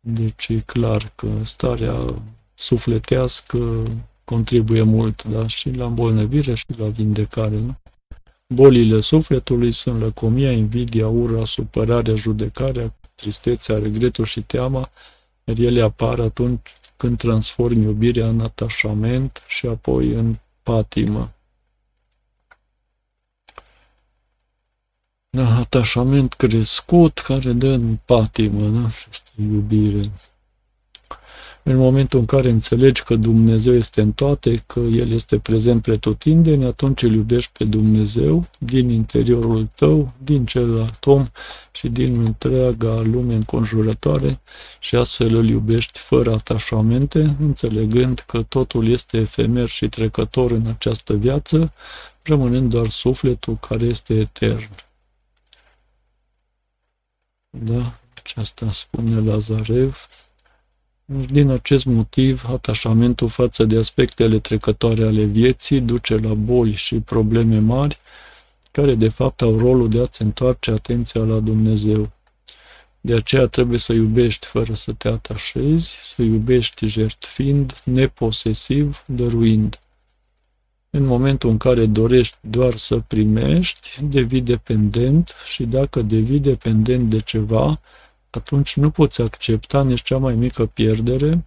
Deci 0.00 0.48
e 0.48 0.60
clar 0.60 1.12
că 1.14 1.44
starea 1.44 2.22
sufletească 2.54 3.82
contribuie 4.24 4.82
mult, 4.82 5.24
da? 5.24 5.46
Și 5.46 5.70
la 5.70 5.84
îmbolnăvire 5.84 6.54
și 6.54 6.66
la 6.76 6.88
vindecare, 6.88 7.58
nu? 7.58 7.76
Bolile 8.54 9.00
sufletului 9.00 9.72
sunt 9.72 10.00
lăcomia, 10.00 10.52
invidia, 10.52 11.08
ura, 11.08 11.44
supărarea, 11.44 12.14
judecarea, 12.14 12.94
tristețea, 13.14 13.78
regretul 13.78 14.24
și 14.24 14.42
teama, 14.42 14.90
iar 15.44 15.58
ele 15.58 15.82
apar 15.82 16.20
atunci 16.20 16.72
când 16.96 17.18
transformi 17.18 17.82
iubirea 17.82 18.28
în 18.28 18.40
atașament 18.40 19.44
și 19.46 19.66
apoi 19.66 20.12
în 20.12 20.36
patimă. 20.62 21.32
Da, 25.30 25.56
atașament 25.56 26.32
crescut 26.34 27.18
care 27.18 27.52
dă 27.52 27.68
în 27.68 27.98
patimă, 28.04 28.68
da? 28.68 28.88
Este 29.10 29.30
iubire. 29.42 30.10
În 31.62 31.76
momentul 31.76 32.18
în 32.18 32.24
care 32.24 32.48
înțelegi 32.48 33.02
că 33.02 33.16
Dumnezeu 33.16 33.74
este 33.74 34.00
în 34.00 34.12
toate, 34.12 34.62
că 34.66 34.80
El 34.80 35.10
este 35.10 35.38
prezent 35.38 35.82
pretutindeni, 35.82 36.64
atunci 36.64 37.02
îl 37.02 37.12
iubești 37.12 37.50
pe 37.58 37.64
Dumnezeu 37.64 38.48
din 38.58 38.90
interiorul 38.90 39.68
tău, 39.74 40.12
din 40.24 40.46
celălalt 40.46 41.06
om 41.06 41.26
și 41.70 41.88
din 41.88 42.24
întreaga 42.24 43.00
lume 43.00 43.34
înconjurătoare 43.34 44.40
și 44.78 44.96
astfel 44.96 45.34
îl 45.34 45.48
iubești 45.48 45.98
fără 45.98 46.32
atașamente, 46.32 47.36
înțelegând 47.40 48.18
că 48.26 48.42
totul 48.42 48.88
este 48.88 49.16
efemer 49.16 49.66
și 49.66 49.88
trecător 49.88 50.50
în 50.50 50.66
această 50.66 51.14
viață, 51.14 51.72
rămânând 52.22 52.70
doar 52.70 52.88
sufletul 52.88 53.56
care 53.56 53.84
este 53.84 54.14
etern. 54.14 54.70
Da, 57.50 57.98
aceasta 58.14 58.70
spune 58.70 59.20
Lazarev. 59.20 60.08
Din 61.10 61.50
acest 61.50 61.84
motiv, 61.84 62.44
atașamentul 62.48 63.28
față 63.28 63.64
de 63.64 63.78
aspectele 63.78 64.38
trecătoare 64.38 65.04
ale 65.04 65.24
vieții 65.24 65.80
duce 65.80 66.16
la 66.16 66.34
boli 66.34 66.72
și 66.74 66.94
probleme 66.94 67.58
mari, 67.58 67.98
care 68.70 68.94
de 68.94 69.08
fapt 69.08 69.42
au 69.42 69.58
rolul 69.58 69.88
de 69.88 70.00
a-ți 70.00 70.22
întoarce 70.22 70.70
atenția 70.70 71.22
la 71.24 71.38
Dumnezeu. 71.38 72.10
De 73.00 73.14
aceea 73.14 73.46
trebuie 73.46 73.78
să 73.78 73.92
iubești 73.92 74.46
fără 74.46 74.74
să 74.74 74.92
te 74.92 75.08
atașezi, 75.08 75.98
să 76.00 76.22
iubești 76.22 76.86
jertfind, 76.86 77.80
neposesiv, 77.84 79.04
dăruind. 79.06 79.80
În 80.90 81.04
momentul 81.04 81.50
în 81.50 81.56
care 81.56 81.86
dorești 81.86 82.36
doar 82.40 82.76
să 82.76 82.98
primești, 82.98 83.98
devii 84.02 84.40
dependent 84.40 85.34
și 85.46 85.64
dacă 85.64 86.02
devii 86.02 86.40
dependent 86.40 87.10
de 87.10 87.20
ceva, 87.20 87.80
atunci 88.38 88.76
nu 88.76 88.90
poți 88.90 89.20
accepta 89.20 89.82
nici 89.82 90.02
cea 90.02 90.18
mai 90.18 90.34
mică 90.34 90.66
pierdere, 90.66 91.44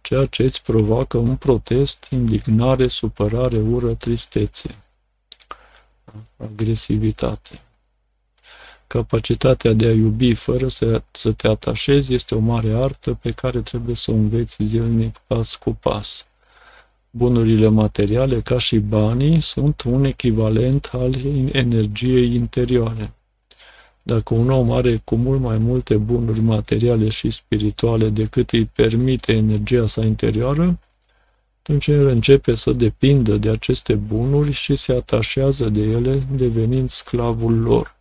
ceea 0.00 0.26
ce 0.26 0.42
îți 0.42 0.62
provoacă 0.62 1.18
un 1.18 1.36
protest, 1.36 2.08
indignare, 2.10 2.88
supărare, 2.88 3.58
ură, 3.58 3.94
tristețe, 3.94 4.74
agresivitate. 6.36 7.62
Capacitatea 8.86 9.72
de 9.72 9.86
a 9.86 9.92
iubi 9.92 10.34
fără 10.34 10.68
să, 10.68 11.02
să 11.10 11.32
te 11.32 11.48
atașezi 11.48 12.14
este 12.14 12.34
o 12.34 12.38
mare 12.38 12.72
artă 12.72 13.14
pe 13.14 13.30
care 13.30 13.60
trebuie 13.60 13.94
să 13.94 14.10
o 14.10 14.14
înveți 14.14 14.56
zilnic, 14.64 15.18
pas 15.26 15.56
cu 15.56 15.72
pas. 15.72 16.26
Bunurile 17.10 17.68
materiale, 17.68 18.40
ca 18.40 18.58
și 18.58 18.78
banii, 18.78 19.40
sunt 19.40 19.82
un 19.82 20.04
echivalent 20.04 20.90
al 20.92 21.14
energiei 21.52 22.34
interioare. 22.34 23.12
Dacă 24.08 24.34
un 24.34 24.50
om 24.50 24.70
are 24.70 24.96
cu 25.04 25.16
mult 25.16 25.40
mai 25.40 25.58
multe 25.58 25.96
bunuri 25.96 26.40
materiale 26.40 27.08
și 27.08 27.30
spirituale 27.30 28.08
decât 28.08 28.50
îi 28.50 28.64
permite 28.64 29.32
energia 29.32 29.86
sa 29.86 30.04
interioară, 30.04 30.78
atunci 31.58 31.86
el 31.86 32.06
începe 32.06 32.54
să 32.54 32.70
depindă 32.70 33.36
de 33.36 33.50
aceste 33.50 33.94
bunuri 33.94 34.52
și 34.52 34.76
se 34.76 34.92
atașează 34.92 35.68
de 35.68 35.80
ele, 35.80 36.22
devenind 36.32 36.90
sclavul 36.90 37.60
lor. 37.60 37.96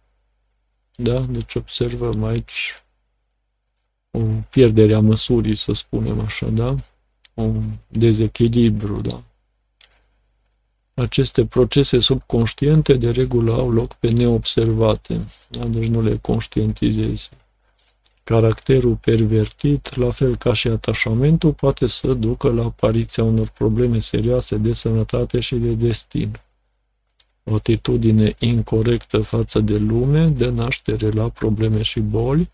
Da? 0.96 1.20
Deci 1.20 1.56
observăm 1.56 2.24
aici 2.24 2.84
o 4.12 4.20
pierdere 4.50 4.94
a 4.94 5.00
măsurii, 5.00 5.56
să 5.56 5.74
spunem 5.74 6.20
așa, 6.20 6.48
da? 6.48 6.76
Un 7.34 7.64
dezechilibru, 7.88 9.02
da? 9.02 9.24
Aceste 11.00 11.46
procese 11.46 12.00
subconștiente 12.00 12.94
de 12.94 13.12
regulă 13.12 13.54
au 13.54 13.72
loc 13.72 13.94
pe 13.94 14.10
neobservate, 14.10 15.28
da? 15.48 15.66
deci 15.66 15.88
nu 15.88 16.02
le 16.02 16.18
conștientizezi. 16.22 17.30
Caracterul 18.24 18.96
pervertit, 18.96 19.96
la 19.96 20.12
fel 20.12 20.36
ca 20.36 20.54
și 20.54 20.68
atașamentul, 20.68 21.54
poate 21.54 21.88
să 21.88 22.14
ducă 22.14 22.50
la 22.50 22.64
apariția 22.64 23.24
unor 23.24 23.50
probleme 23.50 24.00
serioase 24.00 24.56
de 24.56 24.74
sănătate 24.74 25.40
și 25.40 25.56
de 25.56 25.72
destin. 25.72 26.40
O 27.44 27.54
atitudine 27.54 28.36
incorrectă 28.40 29.22
față 29.22 29.60
de 29.60 29.78
lume 29.78 30.26
dă 30.26 30.50
naștere 30.50 31.10
la 31.10 31.30
probleme 31.30 31.82
și 31.82 32.00
boli, 32.00 32.50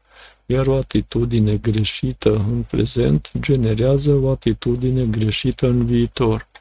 iar 0.45 0.68
o 0.68 0.76
atitudine 0.76 1.56
greșită 1.56 2.36
în 2.36 2.64
prezent 2.70 3.32
generează 3.40 4.11
o 4.11 4.30
atitudine 4.30 5.06
greșită 5.06 5.68
în 5.68 5.86
viitor. 5.86 6.52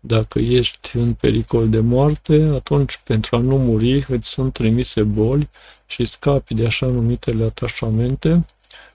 Dacă 0.00 0.38
ești 0.38 0.96
în 0.96 1.14
pericol 1.14 1.68
de 1.68 1.80
moarte, 1.80 2.50
atunci 2.54 3.00
pentru 3.04 3.36
a 3.36 3.38
nu 3.38 3.58
muri 3.58 4.06
îți 4.08 4.28
sunt 4.28 4.52
trimise 4.52 5.02
boli 5.02 5.48
și 5.86 6.04
scapi 6.04 6.54
de 6.54 6.66
așa 6.66 6.86
numitele 6.86 7.44
atașamente, 7.44 8.46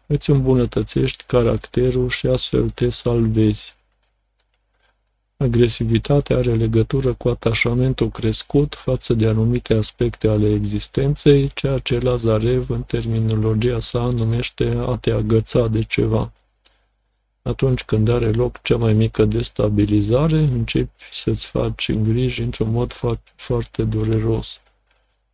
îți 0.05 0.29
îmbunătățești 0.29 1.23
caracterul 1.27 2.09
și 2.09 2.27
astfel 2.27 2.69
te 2.69 2.89
salvezi. 2.89 3.75
Agresivitatea 5.37 6.37
are 6.37 6.53
legătură 6.55 7.13
cu 7.13 7.29
atașamentul 7.29 8.09
crescut 8.09 8.75
față 8.75 9.13
de 9.13 9.27
anumite 9.27 9.73
aspecte 9.73 10.27
ale 10.27 10.53
existenței, 10.53 11.51
ceea 11.53 11.77
ce 11.77 11.99
Lazarev, 11.99 12.69
în 12.69 12.81
terminologia 12.81 13.79
sa, 13.79 14.07
numește 14.15 14.77
a 14.87 14.97
te 14.97 15.11
agăța 15.11 15.67
de 15.67 15.81
ceva. 15.81 16.31
Atunci 17.43 17.83
când 17.83 18.09
are 18.09 18.31
loc 18.31 18.61
cea 18.61 18.77
mai 18.77 18.93
mică 18.93 19.25
destabilizare, 19.25 20.37
începi 20.37 21.03
să-ți 21.11 21.47
faci 21.47 21.91
griji 21.91 22.41
într-un 22.41 22.71
mod 22.71 22.93
foarte 23.35 23.83
dureros. 23.83 24.61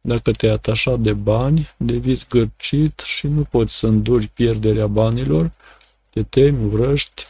Dacă 0.01 0.31
te-ai 0.31 0.51
atașat 0.51 0.99
de 0.99 1.13
bani, 1.13 1.69
devii 1.77 2.13
zgârcit 2.13 2.99
și 2.99 3.27
nu 3.27 3.43
poți 3.43 3.77
să 3.77 3.87
înduri 3.87 4.27
pierderea 4.27 4.87
banilor, 4.87 5.51
te 6.09 6.23
temi, 6.23 6.73
urăști, 6.73 7.25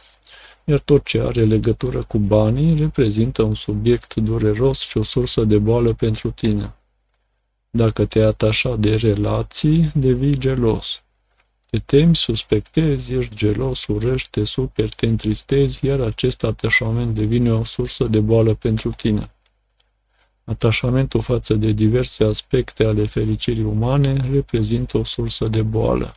iar 0.64 0.80
tot 0.80 1.06
ce 1.06 1.20
are 1.20 1.44
legătură 1.44 2.04
cu 2.04 2.18
banii 2.18 2.76
reprezintă 2.76 3.44
un 3.44 3.54
subiect 3.54 4.16
dureros 4.16 4.80
și 4.80 4.98
o 4.98 5.04
sursă 5.04 5.44
de 5.44 5.58
boală 5.58 5.94
pentru 5.94 6.32
tine. 6.32 6.74
Dacă 7.70 8.06
te 8.06 8.22
atașa 8.22 8.76
de 8.76 8.96
relații, 8.96 9.92
devii 9.94 10.38
gelos. 10.38 11.02
Te 11.70 11.80
temi, 11.80 12.16
suspectezi, 12.16 13.14
ești 13.14 13.36
gelos, 13.36 13.88
urăști, 13.88 14.30
te 14.30 14.44
superi, 14.44 14.94
te 14.96 15.06
întristezi, 15.06 15.86
iar 15.86 16.00
acest 16.00 16.44
atașament 16.44 17.14
devine 17.14 17.52
o 17.52 17.64
sursă 17.64 18.08
de 18.08 18.20
boală 18.20 18.54
pentru 18.54 18.92
tine. 18.92 19.32
Atașamentul 20.44 21.22
față 21.22 21.54
de 21.54 21.72
diverse 21.72 22.24
aspecte 22.24 22.84
ale 22.84 23.06
fericirii 23.06 23.64
umane 23.64 24.30
reprezintă 24.32 24.98
o 24.98 25.04
sursă 25.04 25.48
de 25.48 25.62
boală. 25.62 26.16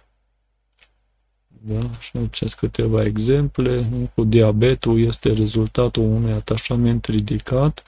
Da? 1.49 1.91
Și 1.99 2.16
aici 2.16 2.55
câteva 2.55 3.05
exemple. 3.05 3.89
Cu 4.15 4.24
diabetul 4.24 5.01
este 5.01 5.33
rezultatul 5.33 6.03
unui 6.03 6.33
atașament 6.33 7.05
ridicat 7.05 7.83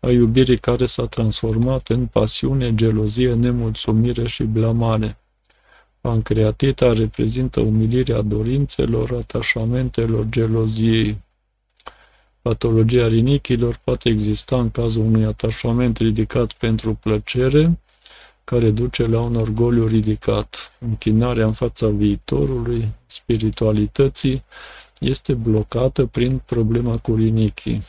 a 0.00 0.10
iubirii 0.10 0.58
care 0.58 0.86
s-a 0.86 1.06
transformat 1.06 1.88
în 1.88 2.06
pasiune, 2.06 2.74
gelozie, 2.74 3.34
nemulțumire 3.34 4.26
și 4.26 4.42
blamare. 4.42 5.16
Pancreatita 6.02 6.92
reprezintă 6.92 7.60
umilirea 7.60 8.20
dorințelor, 8.20 9.10
atașamentelor, 9.12 10.26
geloziei. 10.28 11.20
Patologia 12.40 13.06
rinichilor 13.06 13.80
poate 13.84 14.08
exista 14.08 14.60
în 14.60 14.70
cazul 14.70 15.02
unui 15.02 15.24
atașament 15.24 15.98
ridicat 15.98 16.52
pentru 16.52 16.94
plăcere, 16.94 17.80
care 18.44 18.70
duce 18.70 19.06
la 19.06 19.20
un 19.20 19.34
orgoliu 19.34 19.86
ridicat. 19.86 20.76
Închinarea 20.78 21.46
în 21.46 21.52
fața 21.52 21.88
viitorului, 21.88 22.88
spiritualității, 23.06 24.44
este 25.00 25.34
blocată 25.34 26.06
prin 26.06 26.42
problema 26.46 26.96
cu 26.96 27.14
rinichii. 27.14 27.82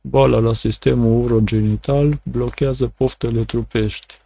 Boala 0.00 0.38
la 0.38 0.52
sistemul 0.52 1.24
urogenital 1.24 2.20
blochează 2.22 2.92
poftele 2.96 3.44
trupești. 3.44 4.18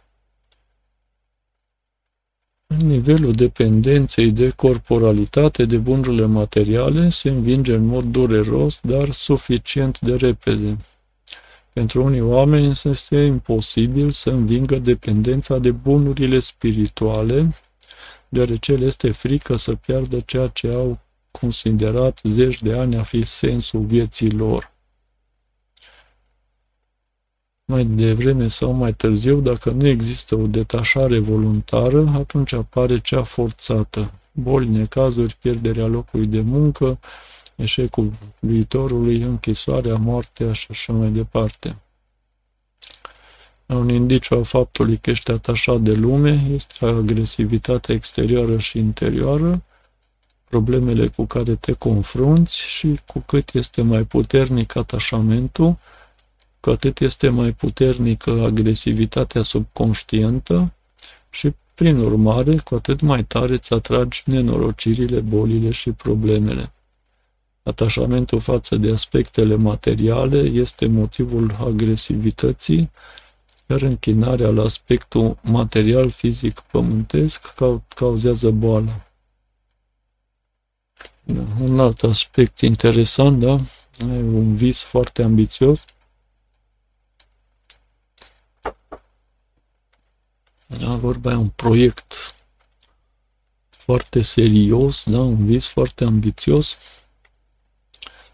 Nivelul 2.79 3.31
dependenței 3.31 4.31
de 4.31 4.49
corporalitate 4.49 5.65
de 5.65 5.77
bunurile 5.77 6.25
materiale 6.25 7.09
se 7.09 7.29
învinge 7.29 7.73
în 7.73 7.85
mod 7.85 8.03
dureros, 8.03 8.79
dar 8.83 9.11
suficient 9.11 9.99
de 9.99 10.15
repede. 10.15 10.77
Pentru 11.73 12.03
unii 12.03 12.21
oameni 12.21 12.79
este 12.83 13.17
imposibil 13.17 14.11
să 14.11 14.29
învingă 14.29 14.75
dependența 14.75 15.57
de 15.57 15.71
bunurile 15.71 16.39
spirituale, 16.39 17.55
deoarece 18.29 18.73
le 18.73 18.85
este 18.85 19.11
frică 19.11 19.55
să 19.55 19.75
piardă 19.75 20.19
ceea 20.19 20.47
ce 20.47 20.67
au 20.67 20.99
considerat 21.31 22.19
zeci 22.23 22.61
de 22.61 22.73
ani 22.73 22.97
a 22.97 23.03
fi 23.03 23.23
sensul 23.23 23.85
vieții 23.85 24.31
lor. 24.31 24.71
Mai 27.71 27.85
devreme 27.85 28.47
sau 28.47 28.71
mai 28.71 28.93
târziu, 28.93 29.39
dacă 29.39 29.69
nu 29.69 29.87
există 29.87 30.35
o 30.35 30.47
detașare 30.47 31.19
voluntară, 31.19 32.11
atunci 32.15 32.53
apare 32.53 32.99
cea 32.99 33.23
forțată. 33.23 34.11
Boli, 34.31 34.67
necazuri, 34.67 35.37
pierderea 35.41 35.85
locului 35.85 36.25
de 36.25 36.39
muncă, 36.39 36.99
eșecul 37.55 38.11
viitorului, 38.39 39.21
închisoarea, 39.21 39.95
moartea 39.95 40.53
și 40.53 40.67
așa 40.69 40.93
mai 40.93 41.09
departe. 41.09 41.77
Un 43.65 43.89
indiciu 43.89 44.35
al 44.35 44.43
faptului 44.43 44.97
că 44.97 45.09
ești 45.09 45.31
atașat 45.31 45.79
de 45.79 45.91
lume 45.91 46.43
este 46.53 46.85
agresivitatea 46.85 47.95
exterioară 47.95 48.57
și 48.57 48.77
interioară, 48.77 49.61
problemele 50.49 51.07
cu 51.07 51.25
care 51.25 51.55
te 51.55 51.71
confrunți 51.71 52.59
și 52.59 52.99
cu 53.05 53.19
cât 53.19 53.53
este 53.53 53.81
mai 53.81 54.03
puternic 54.03 54.75
atașamentul, 54.75 55.77
cu 56.61 56.69
atât 56.69 56.99
este 56.99 57.29
mai 57.29 57.51
puternică 57.51 58.31
agresivitatea 58.45 59.41
subconștientă 59.41 60.73
și, 61.29 61.55
prin 61.73 61.97
urmare, 61.97 62.55
cu 62.55 62.75
atât 62.75 63.01
mai 63.01 63.23
tare 63.23 63.53
îți 63.53 63.73
atragi 63.73 64.23
nenorocirile, 64.25 65.19
bolile 65.19 65.71
și 65.71 65.91
problemele. 65.91 66.71
Atașamentul 67.63 68.39
față 68.39 68.75
de 68.75 68.91
aspectele 68.91 69.55
materiale 69.55 70.37
este 70.37 70.87
motivul 70.87 71.55
agresivității, 71.59 72.91
iar 73.65 73.81
închinarea 73.81 74.49
la 74.49 74.63
aspectul 74.63 75.37
material, 75.41 76.09
fizic, 76.09 76.59
pământesc 76.59 77.53
cauzează 77.95 78.49
boală. 78.49 79.05
Da, 81.23 81.43
un 81.59 81.79
alt 81.79 82.03
aspect 82.03 82.59
interesant, 82.59 83.39
da? 83.39 83.51
Ai 84.09 84.21
un 84.21 84.55
vis 84.55 84.83
foarte 84.83 85.23
ambițios. 85.23 85.85
Da, 90.79 90.95
vorba 90.95 91.31
e 91.31 91.35
un 91.35 91.49
proiect 91.49 92.35
foarte 93.69 94.21
serios, 94.21 95.03
da, 95.05 95.19
un 95.19 95.45
vis 95.45 95.65
foarte 95.67 96.03
ambițios 96.03 96.77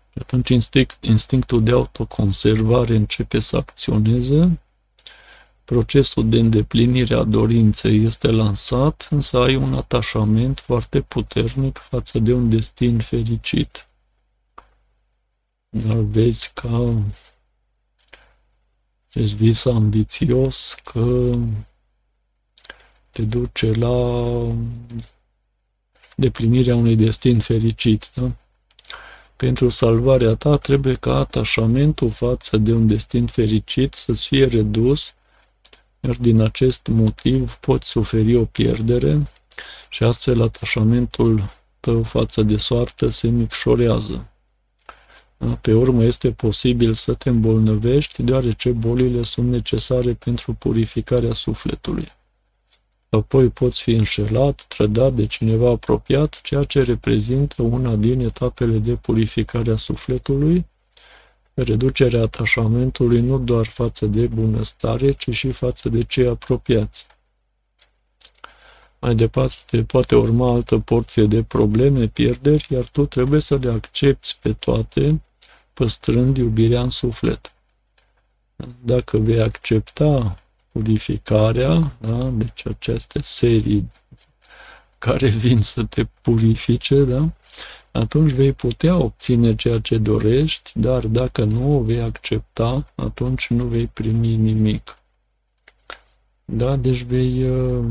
și 0.10 0.20
atunci 0.20 0.50
instinct, 0.50 1.04
instinctul 1.04 1.64
de 1.64 1.72
autoconservare 1.72 2.96
începe 2.96 3.40
să 3.40 3.58
acționeze, 3.58 4.60
procesul 5.64 6.30
de 6.30 6.40
îndeplinire 6.40 7.14
a 7.14 7.24
dorinței 7.24 8.06
este 8.06 8.32
lansat, 8.32 9.08
însă 9.12 9.38
ai 9.38 9.56
un 9.56 9.74
atașament 9.74 10.60
foarte 10.60 11.02
puternic 11.02 11.78
față 11.78 12.20
de 12.20 12.34
un 12.34 12.50
destin 12.50 13.00
fericit. 13.00 13.88
Dar 15.70 15.98
vezi 15.98 16.52
ca 16.54 16.94
acest 19.10 19.36
vis 19.36 19.66
ambițios 19.66 20.76
că 20.84 21.36
te 23.18 23.24
duce 23.24 23.72
la 23.72 23.96
deplinirea 26.16 26.76
unui 26.76 26.96
destin 26.96 27.40
fericit. 27.40 28.12
Da? 28.14 28.32
Pentru 29.36 29.70
salvarea 29.70 30.36
ta 30.36 30.58
trebuie 30.58 30.94
ca 30.94 31.18
atașamentul 31.18 32.10
față 32.10 32.58
de 32.58 32.74
un 32.74 32.88
destin 32.88 33.26
fericit 33.26 33.94
să-ți 33.94 34.28
fie 34.28 34.46
redus, 34.46 35.14
iar 36.00 36.16
din 36.16 36.42
acest 36.42 36.88
motiv 36.88 37.54
poți 37.54 37.88
suferi 37.88 38.36
o 38.36 38.46
pierdere 38.46 39.28
și 39.90 40.04
astfel 40.04 40.42
atașamentul 40.42 41.50
tău 41.80 42.04
față 42.04 42.42
de 42.42 42.58
soartă 42.58 43.10
se 43.10 43.28
micșorează. 43.28 44.28
Da? 45.38 45.48
Pe 45.62 45.74
urmă 45.74 46.04
este 46.04 46.32
posibil 46.32 46.94
să 46.94 47.14
te 47.14 47.30
îmbolnăvești, 47.30 48.24
deoarece 48.24 48.70
bolile 48.70 49.24
sunt 49.24 49.50
necesare 49.50 50.14
pentru 50.14 50.54
purificarea 50.54 51.34
sufletului. 51.34 52.16
Apoi 53.10 53.50
poți 53.50 53.82
fi 53.82 53.92
înșelat, 53.92 54.66
trădat 54.68 55.14
de 55.14 55.26
cineva 55.26 55.70
apropiat, 55.70 56.42
ceea 56.42 56.64
ce 56.64 56.84
reprezintă 56.84 57.62
una 57.62 57.96
din 57.96 58.20
etapele 58.20 58.78
de 58.78 58.96
purificare 58.96 59.72
a 59.72 59.76
sufletului, 59.76 60.66
reducerea 61.54 62.22
atașamentului 62.22 63.22
nu 63.22 63.40
doar 63.40 63.66
față 63.66 64.06
de 64.06 64.28
bunăstare, 64.28 65.12
ci 65.12 65.30
și 65.30 65.52
față 65.52 65.90
de 65.90 66.04
cei 66.04 66.28
apropiați. 66.28 67.08
Mai 69.00 69.16
departe 69.16 69.84
poate 69.84 70.16
urma 70.16 70.52
altă 70.52 70.80
porție 70.80 71.24
de 71.24 71.44
probleme, 71.44 72.08
pierderi, 72.08 72.68
iar 72.70 72.88
tu 72.88 73.06
trebuie 73.06 73.40
să 73.40 73.56
le 73.56 73.70
accepti 73.70 74.38
pe 74.42 74.54
toate, 74.54 75.22
păstrând 75.74 76.38
iubirea 76.38 76.82
în 76.82 76.90
suflet. 76.90 77.54
Dacă 78.84 79.18
vei 79.18 79.42
accepta 79.42 80.38
purificarea, 80.78 81.92
da? 82.00 82.30
deci 82.34 82.68
aceste 82.68 83.22
serii 83.22 83.90
care 84.98 85.28
vin 85.28 85.62
să 85.62 85.84
te 85.84 86.04
purifice, 86.22 87.04
da? 87.04 87.30
atunci 87.92 88.32
vei 88.32 88.54
putea 88.54 88.98
obține 88.98 89.56
ceea 89.56 89.80
ce 89.80 89.98
dorești, 89.98 90.72
dar 90.76 91.06
dacă 91.06 91.44
nu 91.44 91.78
o 91.78 91.82
vei 91.82 92.02
accepta, 92.02 92.92
atunci 92.96 93.48
nu 93.50 93.64
vei 93.64 93.88
primi 93.88 94.36
nimic. 94.36 94.98
Da? 96.46 96.76
Deci 96.76 97.04
vei, 97.04 97.50
uh, 97.50 97.86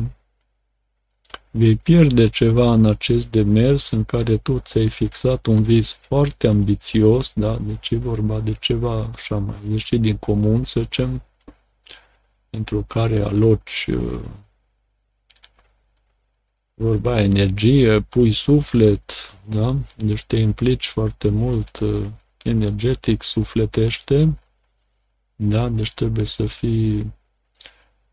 vei 1.50 1.76
pierde 1.76 2.28
ceva 2.28 2.72
în 2.72 2.86
acest 2.86 3.30
demers 3.30 3.90
în 3.90 4.04
care 4.04 4.36
tu 4.36 4.58
ți-ai 4.58 4.88
fixat 4.88 5.46
un 5.46 5.62
vis 5.62 5.98
foarte 6.00 6.46
ambițios, 6.46 7.32
da? 7.34 7.58
deci 7.66 7.90
e 7.90 7.96
vorba 7.96 8.40
de 8.40 8.56
ceva 8.60 9.10
așa 9.14 9.36
mai 9.36 9.58
ieșit 9.70 10.00
din 10.00 10.16
comun, 10.16 10.64
să 10.64 10.80
zicem, 10.80 11.22
pentru 12.56 12.84
care 12.86 13.18
aloci 13.20 13.86
uh, 13.90 14.20
vorba 16.74 17.20
energie, 17.20 18.00
pui 18.00 18.32
suflet, 18.32 19.34
da? 19.48 19.76
Deci 19.96 20.24
te 20.24 20.36
implici 20.36 20.86
foarte 20.86 21.28
mult 21.28 21.78
uh, 21.78 22.06
energetic, 22.42 23.22
sufletește, 23.22 24.38
da? 25.36 25.68
Deci 25.68 25.92
trebuie 25.94 26.24
să 26.24 26.46
fii, 26.46 27.12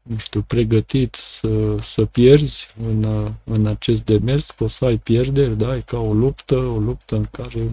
nu 0.01 0.17
știu, 0.17 0.41
pregătit 0.41 1.15
să, 1.15 1.77
să 1.79 2.05
pierzi 2.05 2.67
în, 2.83 3.31
în 3.43 3.65
acest 3.65 4.03
demers, 4.05 4.51
că 4.51 4.63
o 4.63 4.67
să 4.67 4.85
ai 4.85 4.97
pierderi, 4.97 5.57
da? 5.57 5.75
E 5.75 5.81
ca 5.81 5.99
o 5.99 6.13
luptă, 6.13 6.55
o 6.57 6.79
luptă 6.79 7.15
în 7.15 7.25
care 7.31 7.71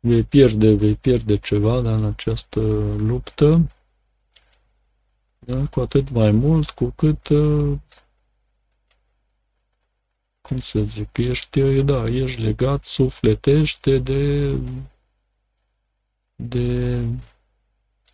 vei 0.00 0.22
pierde, 0.22 0.74
vei 0.74 0.94
pierde 0.94 1.36
ceva, 1.36 1.80
da? 1.80 1.94
În 1.94 2.04
această 2.04 2.60
luptă 2.96 3.46
Da? 3.46 3.77
Cu 5.70 5.80
atât 5.80 6.10
mai 6.10 6.30
mult 6.30 6.70
cu 6.70 6.92
cât 6.96 7.28
uh, 7.28 7.78
cum 10.40 10.58
să 10.58 10.84
zic, 10.84 11.16
ești, 11.16 11.60
da, 11.82 12.08
ești 12.08 12.40
legat 12.40 12.84
sufletește 12.84 13.98
de 13.98 14.54
de 16.42 17.04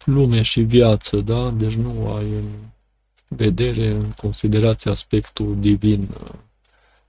lume 0.04 0.42
și 0.42 0.60
viață, 0.60 1.20
da? 1.20 1.50
Deci 1.50 1.74
nu 1.74 2.14
ai 2.14 2.30
în 2.30 2.50
vedere, 3.28 3.86
în 3.86 4.10
considerație 4.10 4.90
aspectul 4.90 5.60
divin, 5.60 6.08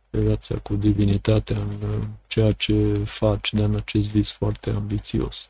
relația 0.10 0.60
cu 0.60 0.76
divinitatea 0.76 1.58
în 1.58 2.08
ceea 2.28 2.52
ce 2.52 3.04
faci, 3.04 3.54
dar 3.54 3.66
în 3.66 3.76
acest 3.76 4.10
vis 4.10 4.32
foarte 4.32 4.70
ambițios. 4.70 5.50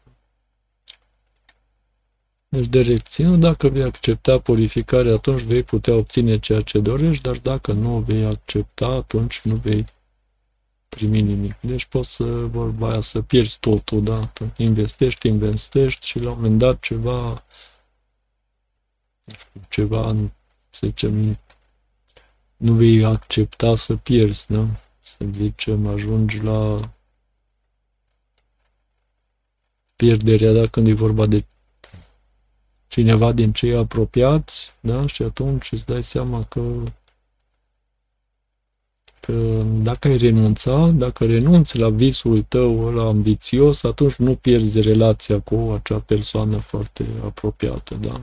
Deci 2.56 2.68
de 2.68 2.82
reținut, 2.82 3.40
dacă 3.40 3.68
vei 3.68 3.84
accepta 3.84 4.40
purificarea, 4.40 5.14
atunci 5.14 5.41
vei 5.41 5.64
putea 5.64 5.94
obține 5.94 6.40
ceea 6.40 6.61
ce 6.61 6.80
dorești, 6.80 7.23
dar 7.23 7.38
dacă 7.38 7.72
nu 7.72 7.95
o 7.95 7.99
vei 7.99 8.26
accepta, 8.26 8.86
atunci 8.86 9.41
nu 9.41 9.56
vei 9.56 9.86
primi 10.90 11.22
nimic. 11.22 11.56
Deci 11.60 11.86
poți 11.86 12.15
să, 12.15 12.23
vorba 12.23 12.90
aia, 12.90 12.99
să 12.99 13.22
pierzi 13.22 13.57
totul, 13.60 14.03
da? 14.03 14.32
Investești, 14.57 15.27
investești 15.27 16.06
și 16.06 16.19
la 16.19 16.30
un 16.30 16.36
moment 16.36 16.60
dat 16.60 16.80
ceva, 16.80 17.44
nu 19.23 19.34
știu, 19.38 19.61
ceva, 19.69 20.15
să 20.69 20.88
zicem, 20.88 21.40
nu 22.57 22.73
vei 22.73 23.06
accepta 23.06 23.76
să 23.76 23.95
pierzi, 23.95 24.45
da? 24.48 24.68
Să 24.99 25.18
zicem, 25.32 25.88
ajungi 25.88 26.40
la 26.40 26.91
pierderea, 29.95 30.52
da, 30.52 30.65
când 30.65 30.88
e 30.88 30.94
vorba 30.94 31.26
de 31.26 31.45
cineva 32.88 33.32
din 33.32 33.52
cei 33.52 33.76
apropiați, 33.76 34.74
da? 34.80 35.07
Și 35.07 35.24
atunci 35.24 35.72
îți 35.72 35.86
dai 35.86 36.03
seama 36.03 36.44
că 36.44 36.62
că 39.26 39.64
dacă 39.64 40.07
ai 40.07 40.18
renunța, 40.18 40.88
dacă 40.88 41.26
renunți 41.26 41.78
la 41.78 41.90
visul 41.90 42.41
tău 42.41 42.91
la 42.94 43.03
ambițios, 43.03 43.84
atunci 43.84 44.16
nu 44.16 44.36
pierzi 44.36 44.82
relația 44.82 45.40
cu 45.40 45.56
acea 45.56 45.99
persoană 45.99 46.57
foarte 46.57 47.06
apropiată, 47.24 47.95
da? 47.95 48.22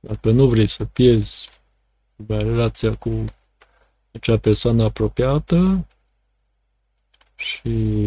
Dacă 0.00 0.30
nu 0.30 0.46
vrei 0.46 0.66
să 0.66 0.84
pierzi 0.84 1.50
relația 2.26 2.94
cu 2.94 3.24
acea 4.12 4.36
persoană 4.38 4.82
apropiată 4.82 5.86
și 7.36 8.06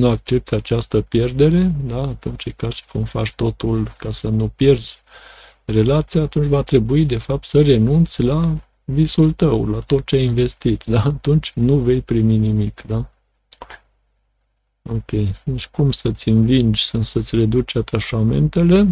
nu 0.00 0.08
accepti 0.08 0.54
această 0.54 1.00
pierdere, 1.00 1.72
da? 1.84 2.02
atunci 2.02 2.44
e 2.44 2.50
ca 2.50 2.70
și 2.70 2.84
cum 2.92 3.04
faci 3.04 3.32
totul 3.32 3.92
ca 3.98 4.10
să 4.10 4.28
nu 4.28 4.48
pierzi 4.48 4.98
relația, 5.64 6.22
atunci 6.22 6.46
va 6.46 6.62
trebui, 6.62 7.06
de 7.06 7.18
fapt, 7.18 7.46
să 7.46 7.62
renunți 7.62 8.22
la 8.22 8.56
visul 8.84 9.30
tău, 9.30 9.66
la 9.66 9.78
tot 9.78 10.06
ce 10.06 10.16
ai 10.16 10.24
investit, 10.24 10.84
da? 10.84 11.02
Atunci 11.02 11.52
nu 11.54 11.76
vei 11.76 12.00
primi 12.00 12.36
nimic, 12.36 12.82
da? 12.86 13.10
Ok. 14.82 15.10
Deci 15.44 15.66
cum 15.66 15.90
să-ți 15.90 16.28
învingi, 16.28 16.90
să-ți 17.00 17.36
reduci 17.36 17.76
atașamentele? 17.76 18.88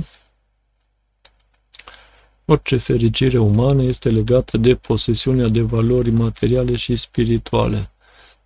Orice 2.45 2.77
fericire 2.77 3.39
umană 3.39 3.83
este 3.83 4.11
legată 4.11 4.57
de 4.57 4.75
posesiunea 4.75 5.49
de 5.49 5.61
valori 5.61 6.11
materiale 6.11 6.77
și 6.77 6.97
spirituale. 6.97 7.91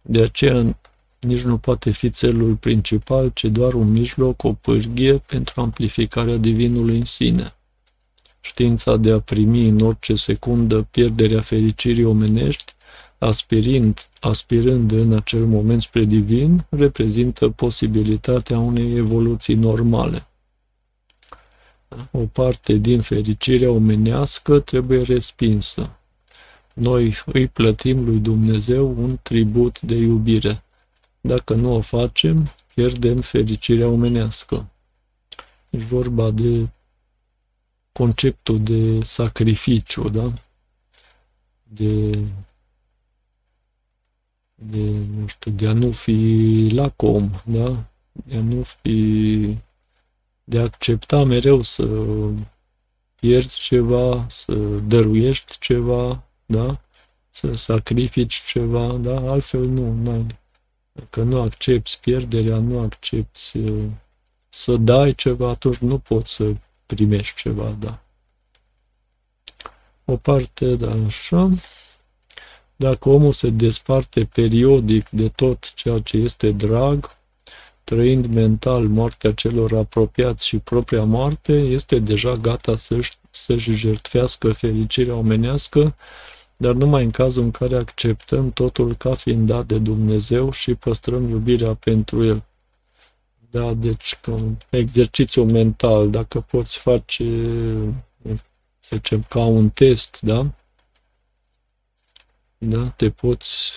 De 0.01 0.23
aceea 0.23 0.77
nici 1.23 1.43
nu 1.43 1.59
poate 1.59 1.91
fi 1.91 2.11
țelul 2.11 2.55
principal, 2.55 3.31
ci 3.35 3.45
doar 3.45 3.75
un 3.75 3.91
mijloc, 3.91 4.43
o 4.43 4.53
pârghie 4.53 5.19
pentru 5.19 5.61
amplificarea 5.61 6.37
divinului 6.37 6.97
în 6.99 7.05
sine. 7.05 7.55
Știința 8.41 8.97
de 8.97 9.13
a 9.13 9.21
primi 9.21 9.69
în 9.69 9.81
orice 9.81 10.15
secundă 10.15 10.83
pierderea 10.91 11.41
fericirii 11.41 12.05
omenești, 12.05 12.75
aspirind, 13.19 14.09
aspirând 14.21 14.93
în 14.93 15.13
acel 15.13 15.47
moment 15.47 15.83
spre 15.83 16.05
divin, 16.05 16.67
reprezintă 16.69 17.49
posibilitatea 17.49 18.59
unei 18.59 18.97
evoluții 18.97 19.55
normale. 19.55 20.27
O 22.11 22.19
parte 22.19 22.73
din 22.73 23.01
fericirea 23.01 23.71
omenească 23.71 24.59
trebuie 24.59 25.03
respinsă. 25.03 25.91
Noi 26.75 27.17
îi 27.27 27.49
plătim 27.49 28.05
lui 28.05 28.19
Dumnezeu 28.19 28.89
un 28.99 29.19
tribut 29.23 29.81
de 29.81 29.95
iubire. 29.95 30.63
Dacă 31.25 31.55
nu 31.55 31.75
o 31.75 31.81
facem, 31.81 32.51
pierdem 32.75 33.21
fericirea 33.21 33.89
omenească. 33.89 34.71
E 35.71 35.79
vorba 35.79 36.31
de 36.31 36.69
conceptul 37.93 38.63
de 38.63 39.03
sacrificiu, 39.03 40.09
da? 40.09 40.33
De, 41.63 42.11
de, 44.55 44.81
nu 44.91 45.27
știu, 45.27 45.51
de 45.51 45.69
a 45.69 45.73
nu 45.73 45.93
fi 45.93 46.69
lacom, 46.73 47.31
da? 47.45 47.85
De 48.13 48.37
a 48.37 48.41
nu 48.41 48.63
fi, 48.63 49.59
de 50.45 50.59
a 50.59 50.63
accepta 50.63 51.25
mereu 51.25 51.63
să 51.63 51.87
pierzi 53.15 53.59
ceva, 53.59 54.27
să 54.29 54.55
dăruiești 54.87 55.59
ceva, 55.59 56.23
da? 56.47 56.81
Să 57.31 57.55
sacrifici 57.55 58.43
ceva, 58.43 58.93
da? 58.97 59.31
Altfel 59.31 59.65
nu, 59.65 59.95
n-ai. 60.03 60.41
Dacă 60.93 61.23
nu 61.23 61.41
accepti 61.41 61.99
pierderea, 62.01 62.59
nu 62.59 62.79
accepti 62.79 63.59
uh, 63.59 63.85
să 64.49 64.77
dai 64.77 65.15
ceva, 65.15 65.49
atunci 65.49 65.77
nu 65.77 65.99
poți 65.99 66.33
să 66.35 66.53
primești 66.87 67.41
ceva, 67.41 67.77
da. 67.79 68.03
O 70.05 70.17
parte, 70.17 70.75
da, 70.75 70.91
așa. 71.07 71.51
Dacă 72.77 73.09
omul 73.09 73.33
se 73.33 73.51
desparte 73.51 74.25
periodic 74.25 75.09
de 75.09 75.29
tot 75.29 75.73
ceea 75.75 75.99
ce 75.99 76.17
este 76.17 76.51
drag, 76.51 77.17
trăind 77.85 78.27
mental 78.27 78.89
moartea 78.89 79.33
celor 79.33 79.73
apropiați 79.73 80.47
și 80.47 80.59
propria 80.59 81.05
moarte, 81.05 81.53
este 81.53 81.99
deja 81.99 82.35
gata 82.35 82.77
să-și, 82.77 83.13
să-și 83.31 83.71
jertfească 83.75 84.53
fericirea 84.53 85.15
omenească, 85.15 85.95
dar 86.63 86.75
numai 86.75 87.03
în 87.03 87.11
cazul 87.11 87.43
în 87.43 87.51
care 87.51 87.77
acceptăm 87.77 88.53
totul 88.53 88.95
ca 88.95 89.15
fiind 89.15 89.47
dat 89.47 89.67
de 89.67 89.79
Dumnezeu 89.79 90.51
și 90.51 90.75
păstrăm 90.75 91.29
iubirea 91.29 91.75
pentru 91.75 92.25
El. 92.25 92.43
Da, 93.51 93.75
deci 93.75 94.19
ca 94.21 94.31
un 94.31 94.57
exercițiu 94.71 95.45
mental, 95.45 96.11
dacă 96.11 96.41
poți 96.41 96.79
face, 96.79 97.25
să 98.79 98.97
zicem, 98.97 99.23
ca 99.29 99.45
un 99.45 99.71
test, 99.71 100.21
da? 100.21 100.47
Da, 102.59 102.89
te 102.89 103.11
poți 103.11 103.73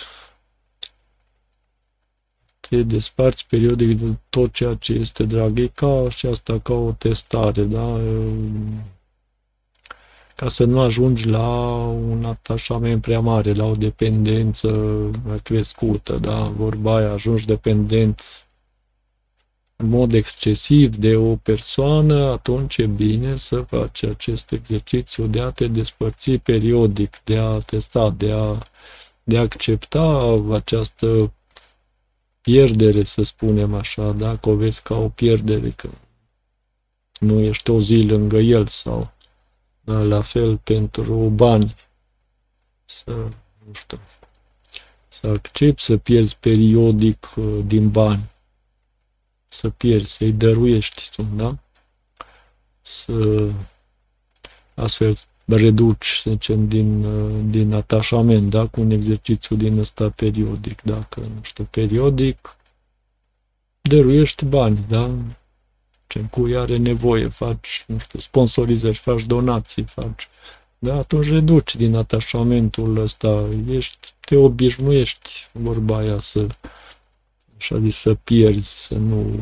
te 2.60 2.84
desparți 2.84 3.48
periodic 3.48 4.00
de 4.00 4.18
tot 4.30 4.54
ceea 4.54 4.74
ce 4.74 4.94
este 4.94 5.24
drag. 5.24 5.60
E 5.60 5.68
ca 5.68 6.10
și 6.10 6.26
asta, 6.26 6.60
ca 6.60 6.74
o 6.74 6.92
testare, 6.92 7.64
da? 7.64 8.00
Ca 10.36 10.50
să 10.50 10.64
nu 10.64 10.80
ajungi 10.80 11.28
la 11.28 11.76
un 11.86 12.26
atașament 12.26 13.02
prea 13.02 13.20
mare, 13.20 13.54
la 13.54 13.66
o 13.66 13.72
dependență 13.72 14.72
crescută, 15.44 16.16
da? 16.16 16.40
Vorba 16.40 16.96
aia, 16.96 17.12
ajungi 17.12 17.46
dependent 17.46 18.46
în 19.76 19.90
mod 19.90 20.14
excesiv 20.14 20.96
de 20.96 21.16
o 21.16 21.36
persoană, 21.36 22.24
atunci 22.24 22.78
e 22.78 22.86
bine 22.86 23.36
să 23.36 23.62
faci 23.62 24.04
acest 24.04 24.52
exercițiu 24.52 25.28
de 25.28 25.42
a 25.42 25.50
te 25.50 25.68
despărți 25.68 26.32
periodic, 26.32 27.22
de 27.24 27.38
a 27.38 27.58
testa, 27.58 28.10
de 28.10 28.32
a, 28.32 28.58
de 29.24 29.38
a 29.38 29.42
accepta 29.42 30.36
această 30.52 31.34
pierdere, 32.42 33.04
să 33.04 33.24
spunem 33.24 33.74
așa, 33.74 34.12
dacă 34.12 34.50
o 34.50 34.56
vezi 34.56 34.82
ca 34.82 34.96
o 34.96 35.10
pierdere, 35.10 35.70
că 35.70 35.90
nu 37.20 37.40
ești 37.40 37.70
o 37.70 37.80
zi 37.80 38.06
lângă 38.08 38.38
el 38.38 38.68
sau 38.68 39.00
da, 39.00 39.15
la 39.86 40.22
fel 40.22 40.58
pentru 40.58 41.14
bani. 41.14 41.76
Să, 42.86 43.12
nu 43.66 43.74
știu, 43.74 44.00
să 45.08 45.28
accepti 45.28 45.84
să 45.84 45.98
pierzi 45.98 46.38
periodic 46.40 47.34
uh, 47.36 47.60
din 47.66 47.90
bani 47.90 48.34
să 49.56 49.70
pierzi, 49.70 50.12
să-i 50.12 50.32
dăruiești 50.32 51.10
tu, 51.16 51.28
da? 51.36 51.58
Să 52.82 53.50
astfel 54.74 55.18
reduci, 55.46 56.20
să 56.24 56.30
zicem, 56.30 56.68
din, 56.68 57.02
din 57.50 57.74
atașament, 57.74 58.50
da? 58.50 58.68
Cu 58.68 58.82
un 58.82 58.92
exercițiu 58.92 59.56
din 59.56 59.80
ăsta 59.80 60.10
periodic, 60.10 60.82
dacă, 60.82 61.20
nu 61.20 61.40
știu, 61.42 61.68
periodic 61.70 62.56
dăruiești 63.82 64.46
bani, 64.46 64.86
da? 64.88 65.12
Ce 66.08 66.20
cui 66.20 66.58
are 66.58 66.78
nevoie, 66.78 67.28
faci, 67.28 67.84
nu 67.88 67.98
știu, 67.98 68.20
sponsorizări, 68.20 68.98
faci 68.98 69.24
donații, 69.26 69.84
faci, 69.84 70.28
da? 70.80 70.96
Atunci 70.98 71.30
reduci 71.30 71.76
din 71.76 71.96
atașamentul 71.96 72.98
ăsta, 72.98 73.50
ești, 73.70 74.14
te 74.20 74.36
obișnuiești, 74.36 75.50
vorba 75.52 75.98
aia, 75.98 76.20
să 76.20 76.48
așa 77.58 77.78
de 77.78 77.90
să 77.90 78.14
pierzi, 78.14 78.86
să 78.86 78.96
nu 78.96 79.40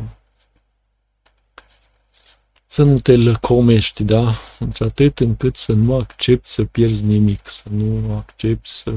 să 2.65 2.83
nu 2.83 2.99
te 2.99 3.15
lăcomești, 3.15 4.03
da? 4.03 4.35
Deci 4.59 4.81
atât 4.81 5.19
încât 5.19 5.55
să 5.55 5.73
nu 5.73 5.95
accepti 5.95 6.49
să 6.49 6.63
pierzi 6.63 7.03
nimic, 7.03 7.47
să 7.47 7.63
nu 7.69 8.15
accepti 8.15 8.69
să 8.69 8.93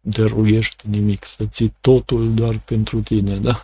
dăruiești 0.00 0.88
nimic, 0.88 1.24
să 1.24 1.46
ții 1.46 1.74
totul 1.80 2.34
doar 2.34 2.58
pentru 2.58 3.00
tine, 3.00 3.36
da? 3.36 3.60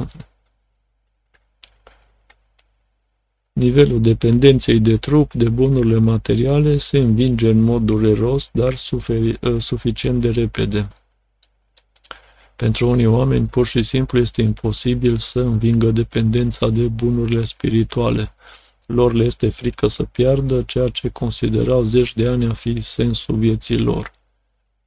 Nivelul 3.58 4.00
dependenței 4.00 4.80
de 4.80 4.96
trup, 4.96 5.32
de 5.32 5.48
bunurile 5.48 5.98
materiale, 5.98 6.76
se 6.76 6.98
învinge 6.98 7.48
în 7.48 7.60
mod 7.60 7.82
dureros, 7.82 8.50
dar 8.52 8.74
suferi, 8.74 9.38
ă, 9.42 9.58
suficient 9.58 10.20
de 10.20 10.28
repede. 10.28 10.88
Pentru 12.56 12.88
unii 12.88 13.06
oameni, 13.06 13.46
pur 13.46 13.66
și 13.66 13.82
simplu, 13.82 14.18
este 14.18 14.42
imposibil 14.42 15.16
să 15.16 15.40
învingă 15.40 15.90
dependența 15.90 16.68
de 16.68 16.82
bunurile 16.82 17.44
spirituale. 17.44 18.34
Lor 18.86 19.12
le 19.12 19.24
este 19.24 19.48
frică 19.48 19.86
să 19.86 20.02
piardă 20.02 20.62
ceea 20.62 20.88
ce 20.88 21.08
considerau 21.08 21.82
zeci 21.82 22.14
de 22.14 22.28
ani 22.28 22.46
a 22.46 22.52
fi 22.52 22.80
sensul 22.80 23.36
vieții 23.36 23.78
lor. 23.78 24.12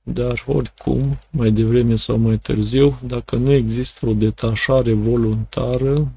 Dar 0.01 0.43
oricum, 0.47 1.19
mai 1.29 1.51
devreme 1.51 1.95
sau 1.95 2.17
mai 2.17 2.37
târziu, 2.37 2.99
dacă 3.05 3.35
nu 3.35 3.51
există 3.51 4.05
o 4.05 4.13
detașare 4.13 4.93
voluntară, 4.93 6.11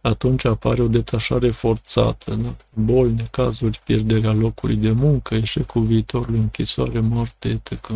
atunci 0.00 0.44
apare 0.44 0.82
o 0.82 0.88
detașare 0.88 1.50
forțată. 1.50 2.34
Da? 2.34 2.56
Boli, 2.74 3.12
necazuri, 3.12 3.80
pierderea 3.84 4.32
locului 4.32 4.76
de 4.76 4.90
muncă, 4.90 5.34
eșecul 5.34 5.82
viitorului, 5.82 6.38
închisoare, 6.38 7.00
moarte, 7.00 7.48
etc. 7.48 7.92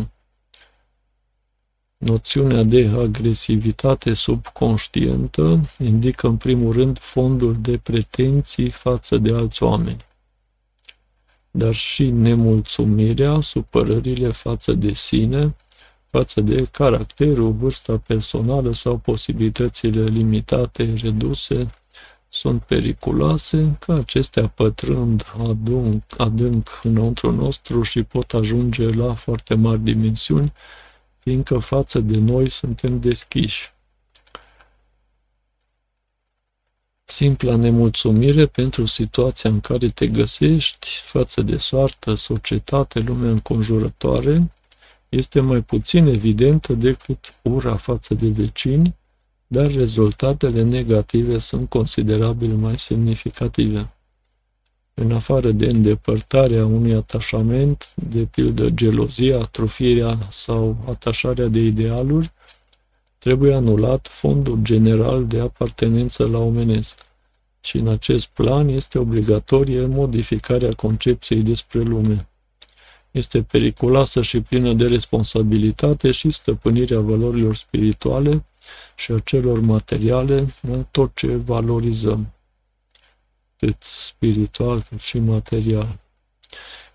Noțiunea 1.97 2.63
de 2.63 2.91
agresivitate 2.97 4.13
subconștientă 4.13 5.59
indică 5.77 6.27
în 6.27 6.37
primul 6.37 6.71
rând 6.71 6.99
fondul 6.99 7.57
de 7.61 7.77
pretenții 7.77 8.69
față 8.69 9.17
de 9.17 9.31
alți 9.35 9.63
oameni, 9.63 10.05
dar 11.51 11.73
și 11.73 12.09
nemulțumirea, 12.09 13.39
supărările 13.39 14.27
față 14.31 14.73
de 14.73 14.93
sine, 14.93 15.55
față 16.05 16.41
de 16.41 16.63
caracterul, 16.71 17.51
vârsta 17.51 17.97
personală 17.97 18.73
sau 18.73 18.97
posibilitățile 18.97 20.03
limitate, 20.03 20.93
reduse, 21.01 21.69
sunt 22.35 22.61
periculoase, 22.61 23.77
că 23.79 23.93
acestea 23.93 24.47
pătrând 24.47 25.25
adânc, 25.37 26.03
adânc 26.17 26.79
înăuntru 26.83 27.31
nostru 27.31 27.81
și 27.81 28.03
pot 28.03 28.33
ajunge 28.33 28.89
la 28.89 29.13
foarte 29.13 29.53
mari 29.53 29.79
dimensiuni, 29.79 30.53
fiindcă 31.17 31.57
față 31.57 31.99
de 31.99 32.17
noi 32.17 32.49
suntem 32.49 32.99
deschiși. 32.99 33.73
Simpla 37.05 37.55
nemulțumire 37.55 38.45
pentru 38.45 38.85
situația 38.85 39.49
în 39.49 39.59
care 39.59 39.87
te 39.87 40.07
găsești 40.07 40.87
față 41.05 41.41
de 41.41 41.57
soartă, 41.57 42.13
societate, 42.13 42.99
lumea 42.99 43.29
înconjurătoare, 43.29 44.51
este 45.09 45.39
mai 45.39 45.61
puțin 45.61 46.05
evidentă 46.05 46.73
decât 46.73 47.35
ura 47.41 47.75
față 47.75 48.13
de 48.13 48.27
vecini, 48.27 48.95
dar 49.47 49.71
rezultatele 49.71 50.63
negative 50.63 51.37
sunt 51.37 51.69
considerabil 51.69 52.53
mai 52.53 52.77
semnificative. 52.77 53.89
În 54.93 55.11
afară 55.11 55.51
de 55.51 55.65
îndepărtarea 55.65 56.65
unui 56.65 56.93
atașament, 56.93 57.93
de 57.95 58.23
pildă 58.23 58.69
gelozia, 58.69 59.39
atrofirea 59.39 60.17
sau 60.29 60.77
atașarea 60.87 61.47
de 61.47 61.59
idealuri, 61.59 62.31
trebuie 63.17 63.53
anulat 63.53 64.07
fondul 64.07 64.59
general 64.61 65.27
de 65.27 65.39
apartenență 65.39 66.27
la 66.27 66.37
omenesc. 66.37 67.05
Și 67.61 67.77
în 67.77 67.87
acest 67.87 68.27
plan 68.27 68.67
este 68.67 68.97
obligatorie 68.99 69.85
modificarea 69.85 70.73
concepției 70.73 71.41
despre 71.41 71.79
lume. 71.79 72.27
Este 73.11 73.41
periculoasă 73.41 74.21
și 74.21 74.41
plină 74.41 74.73
de 74.73 74.87
responsabilitate 74.87 76.11
și 76.11 76.29
stăpânirea 76.29 76.99
valorilor 76.99 77.55
spirituale, 77.55 78.45
și 78.95 79.11
a 79.11 79.19
celor 79.19 79.59
materiale, 79.59 80.47
tot 80.91 81.11
ce 81.15 81.27
valorizăm, 81.27 82.33
atât 83.55 83.83
spiritual 83.83 84.81
cât 84.81 84.99
și 84.99 85.19
material. 85.19 85.99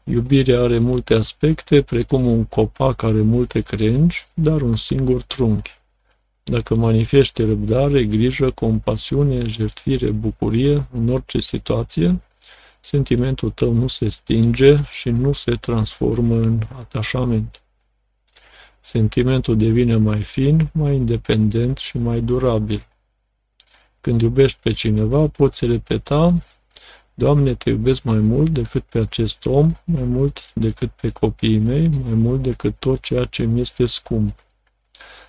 Iubirea 0.04 0.60
are 0.60 0.78
multe 0.78 1.14
aspecte, 1.14 1.82
precum 1.82 2.26
un 2.26 2.44
copac 2.44 3.02
are 3.02 3.20
multe 3.20 3.60
crengi, 3.60 4.26
dar 4.34 4.60
un 4.60 4.76
singur 4.76 5.22
trunchi. 5.22 5.78
Dacă 6.42 6.74
manifeste 6.74 7.44
răbdare, 7.44 8.04
grijă, 8.04 8.50
compasiune, 8.50 9.46
jertfire, 9.46 10.10
bucurie 10.10 10.86
în 10.92 11.08
orice 11.08 11.38
situație, 11.38 12.20
sentimentul 12.80 13.50
tău 13.50 13.72
nu 13.72 13.86
se 13.86 14.08
stinge 14.08 14.76
și 14.90 15.08
nu 15.08 15.32
se 15.32 15.52
transformă 15.52 16.34
în 16.34 16.60
atașament 16.78 17.62
sentimentul 18.80 19.56
devine 19.56 19.96
mai 19.96 20.22
fin, 20.22 20.68
mai 20.72 20.94
independent 20.94 21.78
și 21.78 21.98
mai 21.98 22.20
durabil. 22.20 22.86
Când 24.00 24.20
iubești 24.20 24.58
pe 24.62 24.72
cineva, 24.72 25.26
poți 25.26 25.66
repeta, 25.66 26.34
Doamne, 27.20 27.54
te 27.54 27.70
iubesc 27.70 28.02
mai 28.02 28.18
mult 28.18 28.50
decât 28.50 28.82
pe 28.82 28.98
acest 28.98 29.46
om, 29.46 29.76
mai 29.84 30.02
mult 30.02 30.54
decât 30.54 30.90
pe 30.90 31.08
copiii 31.08 31.58
mei, 31.58 31.88
mai 31.88 32.14
mult 32.14 32.42
decât 32.42 32.74
tot 32.78 33.00
ceea 33.00 33.24
ce 33.24 33.44
mi 33.44 33.60
este 33.60 33.86
scump. 33.86 34.44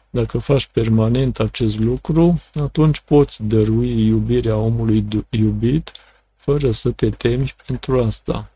Dacă 0.10 0.38
faci 0.38 0.68
permanent 0.68 1.40
acest 1.40 1.80
lucru, 1.80 2.42
atunci 2.54 3.00
poți 3.00 3.44
dărui 3.44 4.06
iubirea 4.06 4.56
omului 4.56 5.08
iubit, 5.30 5.92
fără 6.36 6.72
să 6.72 6.92
te 6.92 7.10
temi 7.10 7.54
pentru 7.66 8.04
asta. 8.04 8.51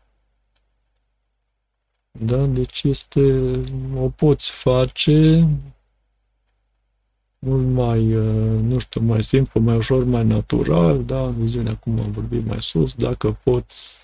Da? 2.20 2.46
Deci 2.46 2.82
este, 2.82 3.50
o 3.94 4.08
poți 4.08 4.50
face 4.50 5.48
mult 7.38 7.66
mai, 7.66 8.14
uh, 8.14 8.60
nu 8.62 8.78
știu, 8.78 9.00
mai 9.00 9.22
simplu, 9.22 9.60
mai 9.60 9.76
ușor, 9.76 10.04
mai 10.04 10.24
natural, 10.24 11.04
da, 11.04 11.26
în 11.26 11.34
viziunea 11.34 11.76
cum 11.76 12.00
am 12.00 12.10
vorbit 12.10 12.46
mai 12.46 12.60
sus, 12.60 12.94
dacă 12.94 13.38
poți 13.42 14.00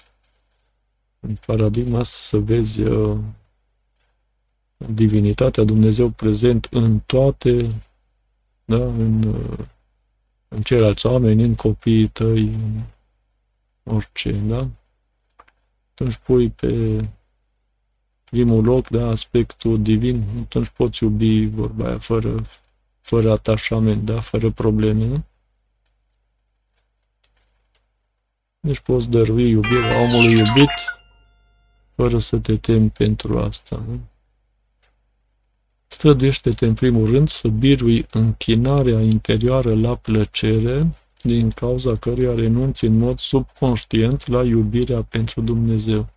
în 1.20 1.36
paradigma 1.47 1.98
asta 1.98 2.16
să 2.18 2.39
vezi 2.39 2.82
uh, 2.82 3.18
divinitatea 4.76 5.64
Dumnezeu 5.64 6.09
prezent 6.09 6.68
în 6.70 7.01
toate, 7.06 7.74
da, 8.64 8.76
în, 8.76 9.22
uh, 9.22 9.59
în 10.48 10.62
ceilalți 10.62 11.06
oameni, 11.06 11.43
în 11.43 11.55
copiii 11.55 12.06
tăi, 12.06 12.43
în 12.43 12.80
orice, 13.82 14.32
da? 14.32 14.68
Atunci 15.90 16.16
pui 16.16 16.51
pe 16.51 17.01
primul 18.32 18.64
loc, 18.64 18.88
da, 18.88 19.09
aspectul 19.09 19.82
divin, 19.82 20.24
atunci 20.40 20.68
poți 20.68 21.02
iubi 21.04 21.46
vorba 21.46 21.86
aia 21.86 21.98
fără, 21.98 22.44
fără 23.00 23.30
atașament, 23.30 24.04
da, 24.04 24.20
fără 24.20 24.50
probleme, 24.50 25.04
nu? 25.04 25.24
Deci 28.60 28.78
poți 28.78 29.09
dărui 29.09 29.48
iubirea 29.48 30.00
omului 30.00 30.38
iubit 30.38 30.70
fără 31.94 32.18
să 32.18 32.38
te 32.38 32.56
temi 32.56 32.90
pentru 32.90 33.38
asta. 33.38 33.82
Nu? 33.88 34.00
Străduiește-te 35.86 36.66
în 36.66 36.74
primul 36.74 37.06
rând 37.06 37.28
să 37.28 37.48
birui 37.48 38.06
închinarea 38.10 39.00
interioară 39.00 39.74
la 39.74 39.94
plăcere, 39.94 40.94
din 41.22 41.50
cauza 41.50 41.94
căruia 41.94 42.34
renunți 42.34 42.84
în 42.84 42.98
mod 42.98 43.18
subconștient 43.18 44.26
la 44.26 44.44
iubirea 44.44 45.02
pentru 45.02 45.40
Dumnezeu. 45.40 46.09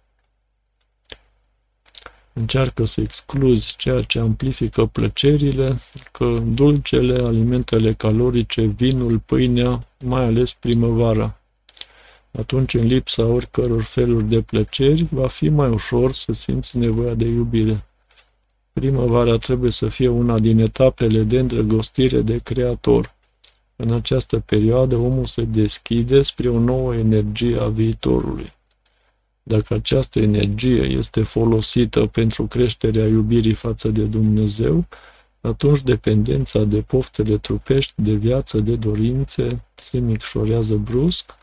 Încearcă 2.37 2.85
să 2.85 3.01
excluzi 3.01 3.75
ceea 3.75 4.01
ce 4.01 4.19
amplifică 4.19 4.85
plăcerile, 4.85 5.77
că 6.11 6.43
dulcele, 6.53 7.17
alimentele 7.17 7.93
calorice, 7.93 8.61
vinul, 8.61 9.19
pâinea, 9.19 9.87
mai 10.05 10.23
ales 10.23 10.53
primăvara. 10.53 11.39
Atunci, 12.31 12.73
în 12.73 12.85
lipsa 12.85 13.25
oricăror 13.25 13.81
feluri 13.81 14.23
de 14.23 14.41
plăceri, 14.41 15.07
va 15.09 15.27
fi 15.27 15.49
mai 15.49 15.69
ușor 15.69 16.11
să 16.11 16.31
simți 16.31 16.77
nevoia 16.77 17.13
de 17.13 17.25
iubire. 17.25 17.85
Primăvara 18.73 19.37
trebuie 19.37 19.71
să 19.71 19.87
fie 19.87 20.07
una 20.07 20.39
din 20.39 20.59
etapele 20.59 21.21
de 21.21 21.39
îndrăgostire 21.39 22.21
de 22.21 22.37
Creator. 22.37 23.15
În 23.75 23.91
această 23.91 24.39
perioadă, 24.39 24.95
omul 24.95 25.25
se 25.25 25.41
deschide 25.41 26.21
spre 26.21 26.49
o 26.49 26.59
nouă 26.59 26.95
energie 26.95 27.59
a 27.59 27.67
viitorului. 27.67 28.53
Dacă 29.47 29.73
această 29.73 30.19
energie 30.19 30.81
este 30.81 31.23
folosită 31.23 32.05
pentru 32.05 32.45
creșterea 32.45 33.05
iubirii 33.07 33.53
față 33.53 33.87
de 33.87 34.03
Dumnezeu, 34.03 34.85
atunci 35.41 35.81
dependența 35.81 36.63
de 36.63 36.81
poftele 36.81 37.37
trupești, 37.37 37.93
de 37.95 38.13
viață, 38.13 38.59
de 38.59 38.75
dorințe, 38.75 39.63
se 39.75 39.97
micșorează 39.99 40.75
brusc 40.75 41.35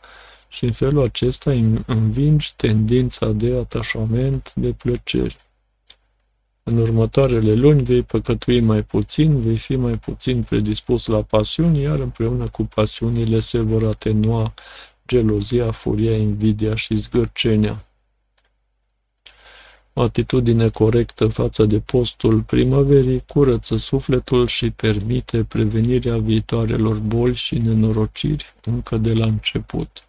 și 0.48 0.64
în 0.64 0.72
felul 0.72 1.02
acesta 1.04 1.52
învingi 1.86 2.52
tendința 2.56 3.28
de 3.28 3.56
atașament, 3.56 4.52
de 4.54 4.72
plăceri. 4.72 5.36
În 6.62 6.76
următoarele 6.76 7.54
luni 7.54 7.82
vei 7.82 8.02
păcătui 8.02 8.60
mai 8.60 8.82
puțin, 8.82 9.40
vei 9.40 9.56
fi 9.56 9.76
mai 9.76 9.98
puțin 9.98 10.42
predispus 10.42 11.06
la 11.06 11.22
pasiuni, 11.22 11.80
iar 11.80 11.98
împreună 11.98 12.48
cu 12.48 12.62
pasiunile 12.62 13.40
se 13.40 13.60
vor 13.60 13.84
atenua 13.84 14.54
gelozia, 15.06 15.70
furia, 15.70 16.16
invidia 16.16 16.74
și 16.74 16.96
zgârcenia. 16.96 17.84
O 19.94 20.00
atitudine 20.00 20.68
corectă 20.68 21.26
față 21.26 21.64
de 21.64 21.80
postul 21.80 22.42
primăverii 22.42 23.22
curăță 23.26 23.76
sufletul 23.76 24.46
și 24.46 24.70
permite 24.70 25.44
prevenirea 25.44 26.18
viitoarelor 26.18 26.98
boli 26.98 27.34
și 27.34 27.58
nenorociri 27.58 28.54
încă 28.64 28.96
de 28.96 29.12
la 29.12 29.24
început. 29.24 30.06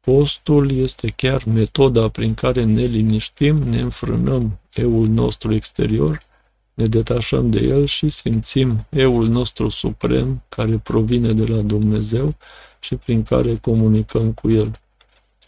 Postul 0.00 0.70
este 0.70 1.12
chiar 1.16 1.44
metoda 1.44 2.08
prin 2.08 2.34
care 2.34 2.64
ne 2.64 2.84
liniștim, 2.84 3.56
ne 3.56 3.80
înfrânăm 3.80 4.58
eul 4.74 5.08
nostru 5.08 5.54
exterior, 5.54 6.22
ne 6.74 6.84
detașăm 6.84 7.50
de 7.50 7.60
el 7.60 7.84
și 7.84 8.08
simțim 8.08 8.86
eul 8.88 9.28
nostru 9.28 9.68
suprem 9.68 10.42
care 10.48 10.78
provine 10.78 11.32
de 11.32 11.46
la 11.46 11.60
Dumnezeu 11.60 12.34
și 12.78 12.94
prin 12.94 13.22
care 13.22 13.56
comunicăm 13.56 14.32
cu 14.32 14.50
el. 14.50 14.72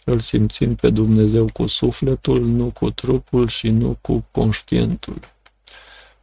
Îl 0.05 0.19
simțim 0.19 0.75
pe 0.75 0.89
Dumnezeu 0.89 1.49
cu 1.53 1.65
sufletul, 1.65 2.45
nu 2.45 2.65
cu 2.69 2.91
trupul 2.91 3.47
și 3.47 3.69
nu 3.69 3.97
cu 4.01 4.25
conștientul. 4.31 5.19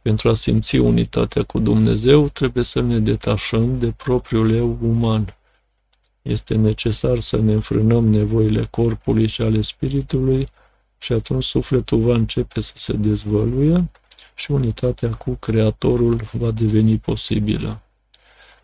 Pentru 0.01 0.29
a 0.29 0.33
simți 0.33 0.77
unitatea 0.77 1.43
cu 1.43 1.59
Dumnezeu, 1.59 2.27
trebuie 2.27 2.63
să 2.63 2.81
ne 2.81 2.99
detașăm 2.99 3.79
de 3.79 3.91
propriul 3.91 4.51
eu 4.51 4.77
uman. 4.81 5.35
Este 6.21 6.55
necesar 6.55 7.19
să 7.19 7.37
ne 7.37 7.53
înfrânăm 7.53 8.09
nevoile 8.09 8.67
corpului 8.69 9.27
și 9.27 9.41
ale 9.41 9.61
spiritului 9.61 10.47
și 10.97 11.13
atunci 11.13 11.43
sufletul 11.43 11.99
va 11.99 12.13
începe 12.13 12.61
să 12.61 12.73
se 12.75 12.93
dezvăluie 12.93 13.89
și 14.35 14.51
unitatea 14.51 15.09
cu 15.09 15.31
Creatorul 15.31 16.21
va 16.31 16.51
deveni 16.51 16.97
posibilă. 16.97 17.81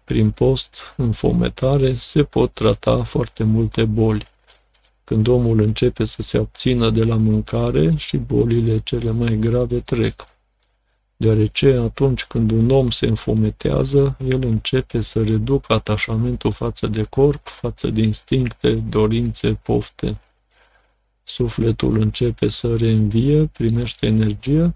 Prin 0.04 0.32
post, 0.32 0.94
în 0.98 1.12
fometare, 1.12 1.94
se 1.96 2.24
pot 2.24 2.54
trata 2.54 3.04
foarte 3.04 3.44
multe 3.44 3.86
boli. 3.86 4.28
Când 5.08 5.28
omul 5.28 5.62
începe 5.62 6.04
să 6.04 6.22
se 6.22 6.38
abțină 6.38 6.90
de 6.90 7.04
la 7.04 7.16
mâncare 7.16 7.94
și 7.98 8.18
bolile 8.18 8.80
cele 8.80 9.12
mai 9.12 9.38
grave 9.40 9.80
trec. 9.80 10.28
Deoarece 11.18 11.74
atunci 11.74 12.26
când 12.26 12.52
un 12.52 12.70
om 12.70 12.90
se 12.90 13.06
înfometează, 13.06 14.18
el 14.30 14.44
începe 14.44 15.02
să 15.02 15.24
reducă 15.24 15.74
atașamentul 15.74 16.52
față 16.52 16.88
de 16.88 17.04
corp, 17.04 17.48
față 17.48 17.88
de 17.90 18.02
instincte, 18.02 18.74
dorințe, 18.74 19.54
pofte. 19.54 20.18
Sufletul 21.24 22.00
începe 22.00 22.48
să 22.50 22.76
reînvie, 22.76 23.46
primește 23.46 24.06
energie, 24.06 24.76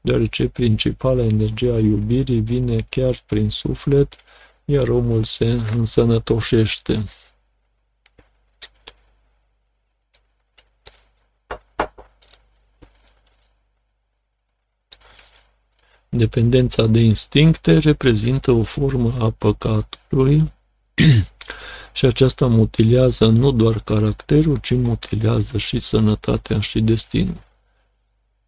deoarece 0.00 0.48
principala 0.48 1.22
energie 1.22 1.70
a 1.70 1.78
iubirii 1.78 2.40
vine 2.40 2.86
chiar 2.88 3.22
prin 3.26 3.48
suflet, 3.48 4.16
iar 4.64 4.88
omul 4.88 5.24
se 5.24 5.60
însănătoșește. 5.76 7.04
Dependența 16.16 16.86
de 16.86 17.00
instincte 17.00 17.78
reprezintă 17.78 18.50
o 18.50 18.62
formă 18.62 19.14
a 19.18 19.30
păcatului 19.30 20.52
și 21.92 22.04
aceasta 22.04 22.46
mutilează 22.46 23.26
nu 23.26 23.52
doar 23.52 23.80
caracterul, 23.80 24.56
ci 24.56 24.74
mutilează 24.74 25.58
și 25.58 25.78
sănătatea 25.78 26.60
și 26.60 26.80
destinul. 26.80 27.44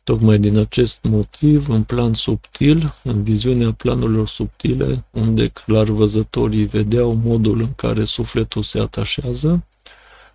Tocmai 0.02 0.38
din 0.38 0.58
acest 0.58 0.98
motiv, 1.02 1.68
în 1.68 1.82
plan 1.82 2.14
subtil, 2.14 2.94
în 3.02 3.22
viziunea 3.22 3.72
planurilor 3.72 4.28
subtile, 4.28 5.04
unde 5.10 5.48
clar 5.48 5.88
văzătorii 5.88 6.66
vedeau 6.66 7.12
modul 7.12 7.60
în 7.60 7.74
care 7.74 8.04
sufletul 8.04 8.62
se 8.62 8.78
atașează, 8.78 9.64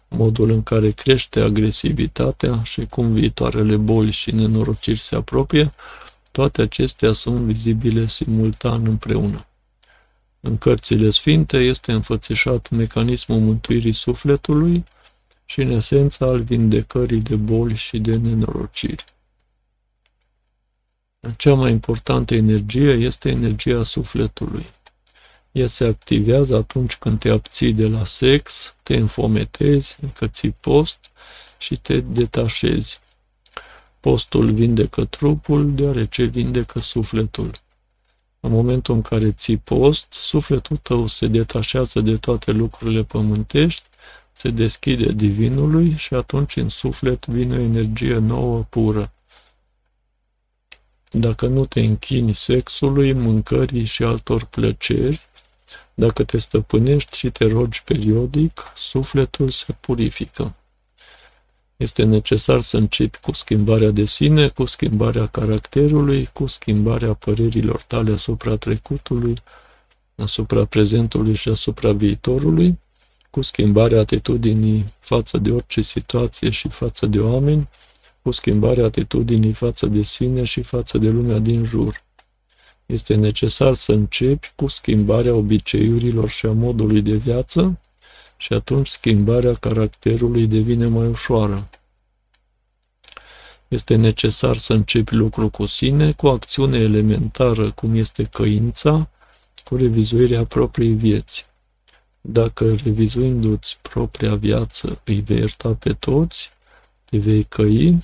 modul 0.08 0.50
în 0.50 0.64
care 0.64 0.90
crește 0.90 1.40
agresivitatea 1.40 2.64
și 2.64 2.86
cum 2.90 3.14
viitoarele 3.14 3.76
boli 3.76 4.12
și 4.12 4.32
nenorociri 4.32 5.00
se 5.00 5.16
apropie, 5.16 5.74
toate 6.34 6.62
acestea 6.62 7.12
sunt 7.12 7.40
vizibile 7.40 8.08
simultan 8.08 8.86
împreună. 8.86 9.46
În 10.40 10.58
cărțile 10.58 11.10
sfinte 11.10 11.58
este 11.58 11.92
înfățișat 11.92 12.70
mecanismul 12.70 13.40
mântuirii 13.40 13.92
sufletului 13.92 14.86
și 15.46 15.62
în 15.62 15.70
esența 15.70 16.26
al 16.26 16.42
vindecării 16.42 17.22
de 17.22 17.36
boli 17.36 17.76
și 17.76 18.00
de 18.00 18.16
nenorociri. 18.16 19.06
Cea 21.38 21.54
mai 21.54 21.72
importantă 21.72 22.34
energie 22.36 22.92
este 22.92 23.30
energia 23.30 23.84
sufletului. 23.84 24.66
Ea 25.52 25.68
se 25.68 25.84
activează 25.86 26.56
atunci 26.56 26.96
când 26.96 27.20
te 27.20 27.30
abții 27.30 27.74
de 27.74 27.88
la 27.88 28.06
sex, 28.06 28.76
te 28.84 28.96
înfometezi, 28.96 29.98
încă 30.02 30.28
ții 30.28 30.56
post 30.60 31.12
și 31.58 31.76
te 31.76 32.00
detașezi. 32.00 33.00
Postul 34.04 34.52
vindecă 34.54 35.06
trupul, 35.06 35.76
deoarece 35.76 36.24
vindecă 36.24 36.80
sufletul. 36.80 37.52
În 38.40 38.52
momentul 38.52 38.96
în 38.96 39.02
care 39.02 39.32
ții 39.32 39.58
post, 39.58 40.14
sufletul 40.14 40.78
tău 40.78 41.08
se 41.08 41.28
detașează 41.28 42.02
de 42.02 42.16
toate 42.18 42.52
lucrurile 42.52 43.04
pământești, 43.04 43.88
se 44.34 44.50
deschide 44.50 45.12
divinului 45.12 45.96
și 45.98 46.14
atunci 46.14 46.56
în 46.56 46.70
suflet 46.70 47.26
vine 47.26 47.56
o 47.56 47.60
energie 47.60 48.18
nouă, 48.18 48.66
pură. 48.70 49.12
Dacă 51.12 51.48
nu 51.48 51.66
te 51.66 51.80
închini 51.80 52.34
sexului, 52.34 53.14
mâncării 53.14 53.86
și 53.86 54.04
altor 54.04 54.46
plăceri, 54.46 55.22
dacă 55.94 56.24
te 56.24 56.38
stăpânești 56.38 57.18
și 57.18 57.30
te 57.30 57.46
rogi 57.46 57.84
periodic, 57.84 58.72
sufletul 58.76 59.50
se 59.50 59.74
purifică. 59.80 60.56
Este 61.84 62.04
necesar 62.04 62.62
să 62.62 62.78
începi 62.78 63.20
cu 63.20 63.32
schimbarea 63.32 63.92
de 63.92 64.06
sine, 64.06 64.48
cu 64.48 64.66
schimbarea 64.66 65.26
caracterului, 65.26 66.30
cu 66.34 66.46
schimbarea 66.46 67.14
părerilor 67.14 67.82
tale 67.82 68.12
asupra 68.12 68.56
trecutului, 68.56 69.36
asupra 70.16 70.66
prezentului 70.66 71.36
și 71.36 71.50
asupra 71.50 71.92
viitorului, 71.92 72.80
cu 73.30 73.42
schimbarea 73.42 74.00
atitudinii 74.00 74.94
față 75.00 75.38
de 75.38 75.52
orice 75.52 75.82
situație 75.82 76.50
și 76.50 76.70
față 76.70 77.06
de 77.06 77.20
oameni, 77.20 77.70
cu 78.22 78.32
schimbarea 78.32 78.86
atitudinii 78.86 79.54
față 79.54 79.86
de 79.86 80.02
sine 80.02 80.44
și 80.44 80.62
față 80.62 80.98
de 80.98 81.10
lumea 81.10 81.40
din 81.40 81.64
jur. 81.64 82.04
Este 82.86 83.16
necesar 83.16 83.74
să 83.74 83.92
începi 83.92 84.52
cu 84.56 84.68
schimbarea 84.68 85.34
obiceiurilor 85.34 86.30
și 86.30 86.46
a 86.46 86.52
modului 86.52 87.02
de 87.02 87.16
viață 87.16 87.78
și 88.44 88.54
atunci 88.54 88.88
schimbarea 88.88 89.54
caracterului 89.54 90.48
devine 90.48 90.86
mai 90.88 91.08
ușoară. 91.08 91.70
Este 93.68 93.96
necesar 93.96 94.58
să 94.58 94.74
începi 94.74 95.16
lucru 95.16 95.50
cu 95.50 95.66
sine, 95.66 96.12
cu 96.12 96.28
acțiune 96.28 96.78
elementară, 96.78 97.72
cum 97.72 97.96
este 97.96 98.24
căința, 98.24 99.10
cu 99.64 99.76
revizuirea 99.76 100.46
propriei 100.46 100.94
vieți. 100.94 101.46
Dacă 102.22 102.76
revizuindu-ți 102.84 103.78
propria 103.82 104.36
viață 104.36 105.02
îi 105.04 105.20
vei 105.20 105.38
ierta 105.38 105.74
pe 105.74 105.94
toți, 105.94 106.52
te 107.06 107.18
vei 107.18 107.44
căi, 107.44 108.04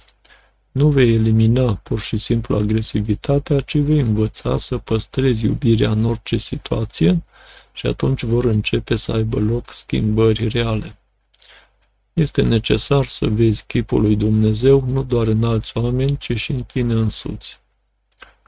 nu 0.72 0.90
vei 0.90 1.14
elimina 1.14 1.76
pur 1.76 2.00
și 2.00 2.18
simplu 2.18 2.56
agresivitatea, 2.56 3.60
ci 3.60 3.78
vei 3.78 4.00
învăța 4.00 4.58
să 4.58 4.78
păstrezi 4.78 5.46
iubirea 5.46 5.92
în 5.92 6.06
orice 6.06 6.38
situație 6.38 7.24
și 7.80 7.88
atunci 7.88 8.24
vor 8.24 8.46
începe 8.46 8.96
să 8.96 9.12
aibă 9.12 9.40
loc 9.40 9.72
schimbări 9.72 10.48
reale. 10.48 10.98
Este 12.14 12.42
necesar 12.42 13.06
să 13.06 13.28
vezi 13.28 13.64
chipul 13.68 14.02
lui 14.02 14.16
Dumnezeu 14.16 14.84
nu 14.88 15.04
doar 15.04 15.28
în 15.28 15.44
alți 15.44 15.78
oameni, 15.78 16.18
ci 16.18 16.36
și 16.36 16.52
în 16.52 16.58
tine 16.58 16.94
însuți. 16.94 17.60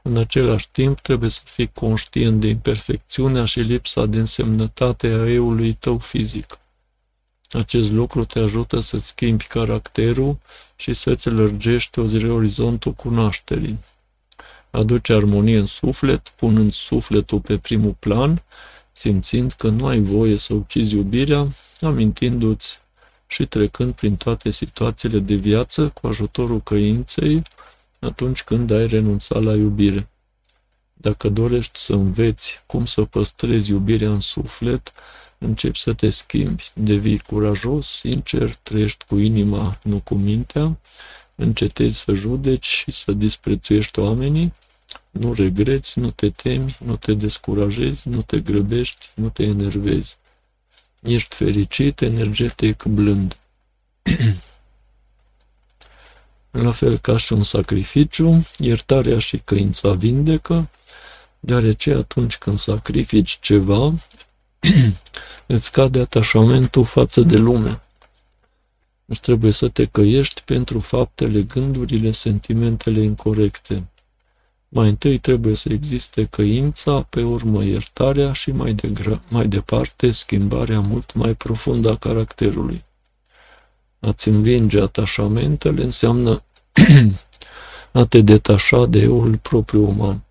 În 0.02 0.16
același 0.16 0.68
timp, 0.70 1.00
trebuie 1.00 1.30
să 1.30 1.40
fii 1.44 1.70
conștient 1.72 2.40
de 2.40 2.46
imperfecțiunea 2.46 3.44
și 3.44 3.60
lipsa 3.60 4.06
de 4.06 4.18
însemnătate 4.18 5.06
a 5.06 5.30
eului 5.30 5.72
tău 5.72 5.98
fizic. 5.98 6.58
Acest 7.50 7.90
lucru 7.90 8.24
te 8.24 8.38
ajută 8.38 8.80
să-ți 8.80 9.06
schimbi 9.06 9.44
caracterul 9.44 10.38
și 10.76 10.92
să-ți 10.92 11.28
lărgești 11.28 11.98
orizontul 11.98 12.92
cunoașterii. 12.92 13.78
Aduce 14.70 15.12
armonie 15.12 15.58
în 15.58 15.66
suflet, 15.66 16.28
punând 16.28 16.72
sufletul 16.72 17.40
pe 17.40 17.58
primul 17.58 17.96
plan, 17.98 18.42
simțind 18.92 19.52
că 19.52 19.68
nu 19.68 19.86
ai 19.86 20.00
voie 20.00 20.36
să 20.36 20.54
ucizi 20.54 20.94
iubirea, 20.94 21.48
amintindu-ți 21.80 22.80
și 23.26 23.46
trecând 23.46 23.94
prin 23.94 24.16
toate 24.16 24.50
situațiile 24.50 25.18
de 25.18 25.34
viață 25.34 25.88
cu 25.88 26.06
ajutorul 26.06 26.62
căinței 26.62 27.42
atunci 28.00 28.42
când 28.42 28.70
ai 28.70 28.86
renunțat 28.86 29.42
la 29.42 29.54
iubire. 29.54 30.08
Dacă 30.92 31.28
dorești 31.28 31.78
să 31.78 31.92
înveți 31.92 32.62
cum 32.66 32.84
să 32.84 33.04
păstrezi 33.04 33.70
iubirea 33.70 34.10
în 34.10 34.20
suflet, 34.20 34.92
începi 35.38 35.78
să 35.78 35.92
te 35.92 36.10
schimbi, 36.10 36.70
devii 36.74 37.18
curajos, 37.18 37.86
sincer, 37.86 38.54
trăiești 38.54 39.04
cu 39.04 39.16
inima, 39.16 39.78
nu 39.82 40.00
cu 40.00 40.14
mintea, 40.14 40.78
încetezi 41.34 41.98
să 41.98 42.14
judeci 42.14 42.66
și 42.66 42.90
să 42.90 43.12
disprețuiești 43.12 43.98
oamenii, 43.98 44.52
nu 45.12 45.32
regreți, 45.32 45.98
nu 45.98 46.10
te 46.10 46.30
temi, 46.30 46.76
nu 46.84 46.96
te 46.96 47.14
descurajezi, 47.14 48.08
nu 48.08 48.22
te 48.22 48.40
grăbești, 48.40 49.10
nu 49.14 49.28
te 49.28 49.42
enervezi. 49.42 50.16
ești 51.02 51.34
fericit, 51.34 52.00
energetic, 52.00 52.84
blând. 52.84 53.38
La 56.50 56.72
fel 56.72 56.98
ca 56.98 57.16
și 57.16 57.32
un 57.32 57.42
sacrificiu, 57.42 58.46
iertarea 58.58 59.18
și 59.18 59.38
căința 59.38 59.92
vindecă, 59.92 60.70
deoarece 61.40 61.92
atunci 61.92 62.36
când 62.36 62.58
sacrifici 62.58 63.38
ceva, 63.40 63.94
îți 65.46 65.64
scade 65.64 66.00
atașamentul 66.00 66.84
față 66.84 67.20
de 67.20 67.36
lume. 67.36 67.82
Deci 69.04 69.20
trebuie 69.20 69.52
să 69.52 69.68
te 69.68 69.84
căiești 69.84 70.42
pentru 70.42 70.80
faptele, 70.80 71.42
gândurile, 71.42 72.10
sentimentele 72.10 73.00
incorrecte. 73.00 73.86
Mai 74.74 74.88
întâi 74.88 75.18
trebuie 75.18 75.54
să 75.54 75.68
existe 75.72 76.24
căința, 76.24 77.02
pe 77.02 77.22
urmă 77.22 77.64
iertarea 77.64 78.32
și 78.32 78.50
mai, 78.50 78.74
degra- 78.74 79.22
mai 79.28 79.46
departe 79.46 80.10
schimbarea 80.10 80.80
mult 80.80 81.14
mai 81.14 81.34
profundă 81.34 81.90
a 81.90 81.96
caracterului. 81.96 82.84
A-ți 84.00 84.28
învinge 84.28 84.80
atașamentele 84.80 85.82
înseamnă 85.82 86.42
a 87.92 88.04
te 88.04 88.20
detașa 88.20 88.86
de 88.86 88.98
eul 88.98 89.36
propriu 89.36 89.88
uman. 89.88 90.22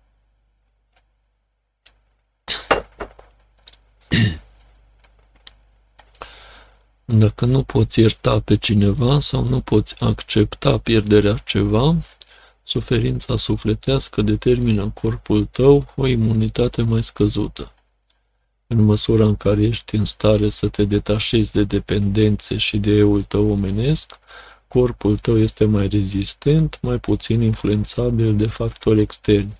Dacă 7.04 7.44
nu 7.44 7.62
poți 7.62 8.00
ierta 8.00 8.40
pe 8.40 8.56
cineva 8.56 9.20
sau 9.20 9.44
nu 9.44 9.60
poți 9.60 9.94
accepta 10.00 10.78
pierderea 10.78 11.34
ceva, 11.34 11.96
suferința 12.62 13.36
sufletească 13.36 14.22
determină 14.22 14.82
în 14.82 14.90
corpul 14.90 15.44
tău 15.44 15.86
o 15.96 16.06
imunitate 16.06 16.82
mai 16.82 17.02
scăzută. 17.02 17.72
În 18.66 18.80
măsura 18.84 19.24
în 19.24 19.36
care 19.36 19.62
ești 19.62 19.96
în 19.96 20.04
stare 20.04 20.48
să 20.48 20.68
te 20.68 20.84
detașezi 20.84 21.52
de 21.52 21.64
dependențe 21.64 22.56
și 22.56 22.78
de 22.78 22.90
eul 22.90 23.22
tău 23.22 23.50
omenesc, 23.50 24.18
corpul 24.68 25.16
tău 25.16 25.38
este 25.38 25.64
mai 25.64 25.88
rezistent, 25.88 26.78
mai 26.82 26.98
puțin 26.98 27.40
influențabil 27.40 28.36
de 28.36 28.46
factori 28.46 29.00
externi. 29.00 29.56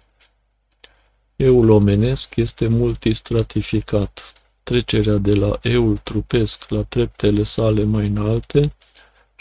Eul 1.37 1.71
omenesc 1.71 2.37
este 2.37 2.69
multistratificat. 2.69 4.33
Trecerea 4.63 5.17
de 5.17 5.35
la 5.35 5.59
eul 5.63 5.97
trupesc 5.97 6.69
la 6.69 6.83
treptele 6.83 7.43
sale 7.43 7.83
mai 7.85 8.07
înalte 8.07 8.73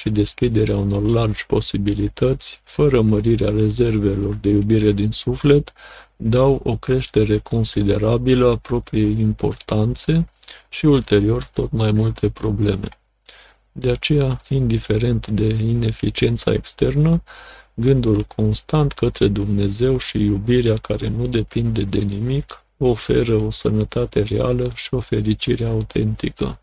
și 0.01 0.09
deschiderea 0.09 0.77
unor 0.77 1.03
largi 1.03 1.45
posibilități, 1.45 2.61
fără 2.63 3.01
mărirea 3.01 3.49
rezervelor 3.49 4.35
de 4.35 4.49
iubire 4.49 4.91
din 4.91 5.11
suflet, 5.11 5.73
dau 6.15 6.61
o 6.63 6.75
creștere 6.75 7.37
considerabilă 7.37 8.49
a 8.49 8.57
propriei 8.57 9.19
importanțe 9.19 10.29
și 10.69 10.85
ulterior 10.85 11.43
tot 11.43 11.71
mai 11.71 11.91
multe 11.91 12.29
probleme. 12.29 12.87
De 13.71 13.89
aceea, 13.89 14.41
indiferent 14.49 15.27
de 15.27 15.55
ineficiența 15.63 16.53
externă, 16.53 17.23
gândul 17.73 18.23
constant 18.35 18.91
către 18.91 19.27
Dumnezeu 19.27 19.97
și 19.97 20.23
iubirea 20.23 20.77
care 20.77 21.07
nu 21.07 21.27
depinde 21.27 21.81
de 21.81 21.99
nimic 21.99 22.63
oferă 22.77 23.35
o 23.35 23.49
sănătate 23.49 24.21
reală 24.21 24.71
și 24.75 24.93
o 24.93 24.99
fericire 24.99 25.65
autentică. 25.65 26.59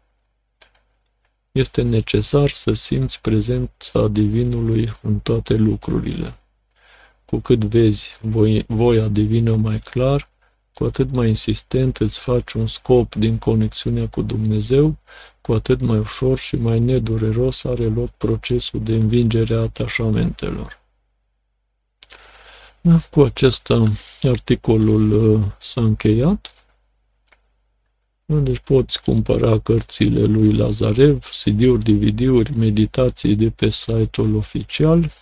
Este 1.53 1.83
necesar 1.83 2.49
să 2.51 2.73
simți 2.73 3.21
prezența 3.21 4.09
Divinului 4.09 4.93
în 5.03 5.19
toate 5.19 5.55
lucrurile. 5.55 6.39
Cu 7.25 7.39
cât 7.39 7.65
vezi 7.65 8.19
voia 8.67 9.09
divină 9.09 9.57
mai 9.57 9.79
clar, 9.79 10.29
cu 10.75 10.85
atât 10.85 11.11
mai 11.11 11.29
insistent 11.29 11.97
îți 11.97 12.21
faci 12.21 12.53
un 12.53 12.67
scop 12.67 13.15
din 13.15 13.39
conexiunea 13.39 14.09
cu 14.09 14.23
Dumnezeu, 14.23 14.97
cu 15.41 15.53
atât 15.53 15.81
mai 15.81 15.99
ușor 15.99 16.39
și 16.39 16.57
mai 16.57 16.81
nedureros 16.81 17.65
are 17.65 17.85
loc 17.85 18.09
procesul 18.09 18.83
de 18.83 18.95
învingere 18.95 19.55
a 19.55 19.61
atașamentelor. 19.61 20.81
Da, 22.81 22.99
cu 23.11 23.21
acesta 23.21 23.93
articolul 24.23 25.13
uh, 25.13 25.45
s-a 25.59 25.81
încheiat. 25.81 26.58
Da, 28.31 28.39
deci 28.39 28.59
poți 28.59 29.03
cumpăra 29.03 29.59
cărțile 29.59 30.25
lui 30.25 30.53
Lazarev, 30.53 31.25
CD-uri, 31.43 31.85
DVD-uri, 31.85 32.59
meditații 32.59 33.35
de 33.35 33.51
pe 33.51 33.71
site-ul 33.71 34.35
oficial. 34.35 35.13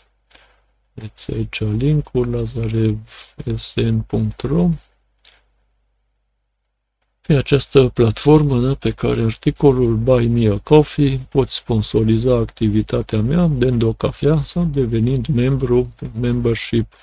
Deci 0.93 1.31
aici 1.31 1.61
linkul 1.61 2.31
lazarevsn.ro 2.31 4.70
pe 7.20 7.35
această 7.35 7.89
platformă 7.89 8.61
da, 8.61 8.74
pe 8.74 8.91
care 8.91 9.23
articolul 9.23 9.97
Buy 9.97 10.27
Me 10.27 10.49
a 10.49 10.59
Coffee 10.59 11.19
poți 11.28 11.55
sponsoriza 11.55 12.37
activitatea 12.37 13.20
mea 13.20 13.47
dând 13.47 13.83
o 13.83 13.93
cafea 13.93 14.43
sau 14.43 14.65
devenind 14.65 15.27
membru 15.27 15.93
membership 16.20 16.95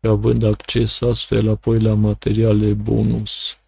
având 0.00 0.42
acces 0.42 1.00
astfel 1.00 1.48
apoi 1.48 1.80
la 1.80 1.94
materiale 1.94 2.72
bonus. 2.72 3.58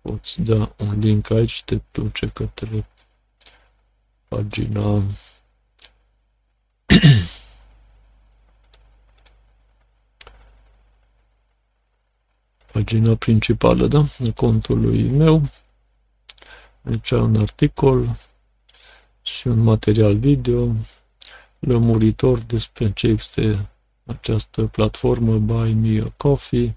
Poți 0.00 0.40
da 0.40 0.74
un 0.76 0.98
link 0.98 1.30
aici 1.30 1.50
și 1.50 1.64
te 1.64 1.80
duce 1.90 2.26
către 2.26 2.86
pagina 4.28 5.02
pagina 12.72 13.14
principală, 13.14 13.86
da? 13.86 14.04
Contului 14.34 15.02
meu. 15.02 15.42
Aici 16.82 17.10
un 17.10 17.36
articol 17.36 18.16
și 19.22 19.46
un 19.46 19.58
material 19.58 20.16
video 20.16 20.74
lămuritor 21.58 22.38
despre 22.38 22.92
ce 22.92 23.06
este 23.06 23.68
această 24.04 24.66
platformă 24.66 25.38
Buy 25.38 25.72
Me 25.72 26.00
a 26.00 26.12
Coffee. 26.16 26.76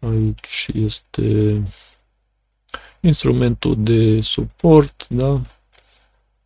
Aici 0.00 0.68
este 0.74 1.62
instrumentul 3.06 3.82
de 3.82 4.20
suport, 4.20 5.06
da? 5.08 5.40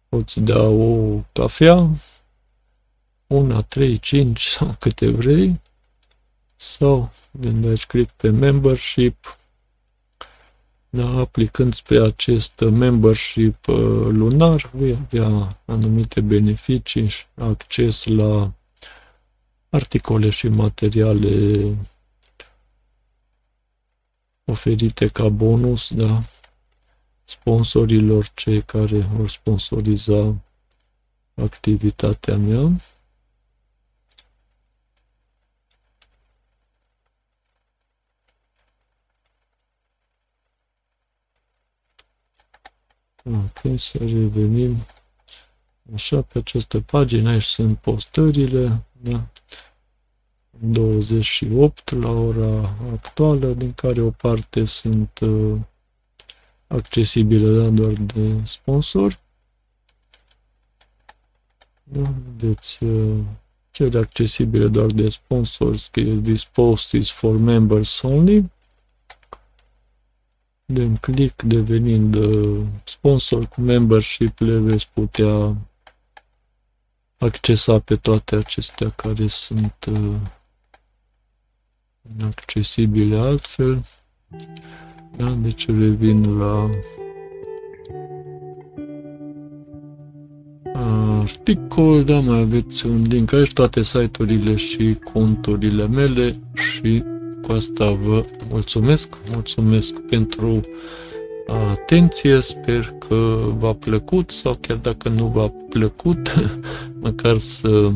Poți 0.09 0.40
da 0.40 0.62
o 0.62 1.20
cafea, 1.32 1.90
una, 3.26 3.62
trei, 3.62 3.98
cinci 3.98 4.47
sau 4.56 4.74
câte 4.78 5.10
vrei, 5.10 5.60
sau 6.56 7.12
când 7.40 7.66
aici 7.66 7.86
click 7.86 8.10
pe 8.10 8.30
membership, 8.30 9.39
da, 10.90 11.18
aplicând 11.18 11.74
spre 11.74 12.02
acest 12.02 12.60
membership 12.60 13.66
uh, 13.66 13.76
lunar, 14.10 14.70
vei 14.72 14.98
avea 15.06 15.59
anumite 15.64 16.20
beneficii 16.20 17.09
și 17.09 17.24
acces 17.35 18.05
la 18.05 18.52
articole 19.68 20.30
și 20.30 20.48
materiale 20.48 21.76
oferite 24.44 25.06
ca 25.06 25.28
bonus, 25.28 25.90
da, 25.94 26.22
sponsorilor 27.28 28.28
cei 28.34 28.62
care 28.62 28.98
vor 28.98 29.28
sponsoriza 29.28 30.34
activitatea 31.34 32.36
mea. 32.36 32.70
Ok, 43.24 43.78
să 43.78 43.98
revenim. 43.98 44.76
Așa, 45.94 46.22
pe 46.22 46.38
această 46.38 46.80
pagină 46.80 47.30
aici 47.30 47.42
sunt 47.42 47.78
postările, 47.78 48.84
da? 48.92 49.26
28 50.60 51.90
la 51.90 52.10
ora 52.10 52.74
actuală, 52.92 53.46
din 53.46 53.72
care 53.72 54.00
o 54.00 54.10
parte 54.10 54.64
sunt 54.64 55.18
uh, 55.18 55.59
accesibile 56.69 57.62
da, 57.62 57.69
doar 57.69 57.93
de 57.93 58.45
sponsori. 58.45 59.19
Da, 61.82 62.12
vedeți 62.36 62.85
uh, 62.85 63.24
cele 63.70 63.99
accesibile 63.99 64.69
doar 64.69 64.86
de 64.86 65.09
sponsori, 65.09 65.78
scrie 65.78 66.20
this 66.20 66.45
post 66.45 66.93
is 66.93 67.11
for 67.11 67.36
members 67.36 68.03
only. 68.03 68.51
Dăm 70.65 70.97
click 70.97 71.43
devenind 71.43 72.15
uh, 72.15 72.66
sponsor 72.85 73.47
cu 73.47 73.61
membership 73.61 74.39
le 74.39 74.59
veți 74.59 74.89
putea 74.89 75.57
accesa 77.19 77.78
pe 77.78 77.97
toate 77.97 78.36
acestea 78.36 78.90
care 78.90 79.27
sunt 79.27 79.86
uh, 79.90 80.16
accesibile 82.23 83.16
altfel. 83.16 83.85
Da, 85.16 85.36
deci 85.43 85.66
revin 85.66 86.39
la 86.39 86.70
articol, 91.20 92.05
da, 92.05 92.18
mai 92.18 92.39
aveți 92.40 92.86
un 92.86 93.02
link 93.09 93.32
aici, 93.32 93.52
toate 93.52 93.82
site-urile 93.82 94.56
și 94.56 94.97
conturile 95.12 95.86
mele 95.86 96.36
și 96.55 97.02
cu 97.43 97.52
asta 97.52 97.90
vă 97.90 98.24
mulțumesc, 98.51 99.18
mulțumesc 99.30 99.94
pentru 99.94 100.60
atenție, 101.70 102.40
sper 102.40 102.94
că 103.09 103.39
v-a 103.59 103.72
plăcut 103.72 104.30
sau 104.30 104.59
chiar 104.60 104.76
dacă 104.76 105.09
nu 105.09 105.26
v-a 105.26 105.52
plăcut, 105.68 106.35
măcar 107.02 107.39
să, 107.39 107.90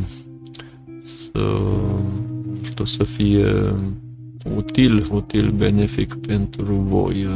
să, 1.02 1.39
nu 2.52 2.62
știu, 2.62 2.84
să 2.84 3.05
fie 3.05 3.74
util, 4.56 5.06
util, 5.12 5.51
benefic 5.51 6.14
pentru 6.14 6.74
voi 6.74 7.27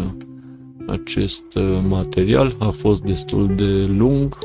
acest 0.87 1.59
material. 1.89 2.55
A 2.59 2.69
fost 2.69 3.03
destul 3.03 3.55
de 3.55 3.87
lung, 3.87 4.39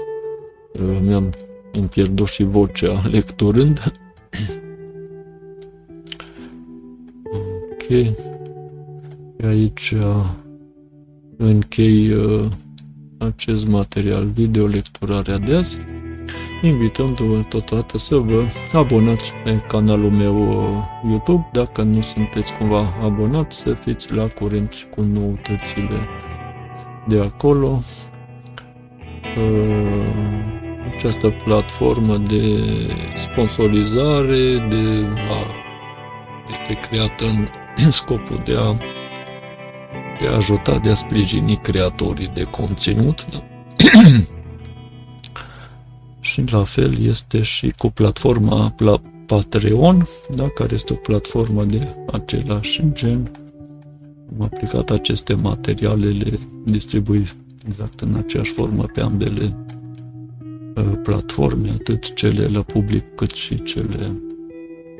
mi-am 1.01 1.29
îmi 1.71 1.87
pierdut 1.87 2.27
și 2.27 2.43
vocea 2.43 3.01
lecturând. 3.11 3.93
ok. 7.71 8.15
Aici 9.43 9.93
închei 11.37 12.11
uh, 12.11 12.45
acest 13.17 13.67
material 13.67 14.25
video, 14.25 14.67
lecturarea 14.67 15.37
de 15.37 15.55
azi, 15.55 15.77
invitându-vă 16.61 17.41
totodată 17.41 17.97
să 17.97 18.15
vă 18.15 18.45
abonați 18.73 19.33
pe 19.43 19.55
canalul 19.67 20.11
meu 20.11 20.49
uh, 20.49 21.09
YouTube, 21.09 21.49
dacă 21.51 21.81
nu 21.81 22.01
sunteți 22.01 22.53
cumva 22.53 22.93
abonați, 23.03 23.57
să 23.57 23.73
fiți 23.73 24.13
la 24.13 24.27
curent 24.27 24.73
și 24.73 24.85
cu 24.85 25.01
noutățile 25.01 26.07
de 27.07 27.19
acolo. 27.19 27.81
Uh, 29.37 30.21
această 30.95 31.29
platformă 31.29 32.17
de 32.17 32.41
sponsorizare, 33.15 34.67
de 34.69 35.07
a, 35.29 35.45
este 36.51 36.73
creată 36.73 37.25
în 37.25 37.91
scopul 38.01 38.41
de 38.45 38.55
a 38.57 38.75
de 40.19 40.27
a 40.27 40.35
ajuta, 40.35 40.77
de 40.77 40.89
a 40.89 40.93
sprijini 40.93 41.55
creatorii 41.55 42.27
de 42.27 42.43
conținut. 42.43 43.25
Da? 43.25 43.43
și 46.21 46.43
la 46.51 46.63
fel 46.63 47.05
este 47.05 47.41
și 47.41 47.73
cu 47.77 47.89
platforma 47.89 48.75
Patreon, 49.25 50.07
da? 50.35 50.49
care 50.49 50.73
este 50.73 50.93
o 50.93 50.95
platformă 50.95 51.63
de 51.63 51.95
același 52.11 52.83
gen. 52.91 53.31
Am 54.33 54.41
aplicat 54.41 54.89
aceste 54.89 55.33
materiale, 55.33 56.07
le 56.07 56.39
distribui 56.65 57.29
exact 57.67 57.99
în 57.99 58.15
aceeași 58.15 58.51
formă 58.51 58.83
pe 58.83 59.01
ambele 59.01 59.55
uh, 60.75 60.99
platforme, 61.03 61.69
atât 61.69 62.13
cele 62.13 62.47
la 62.47 62.61
public 62.61 63.15
cât 63.15 63.31
și 63.31 63.63
cele 63.63 64.21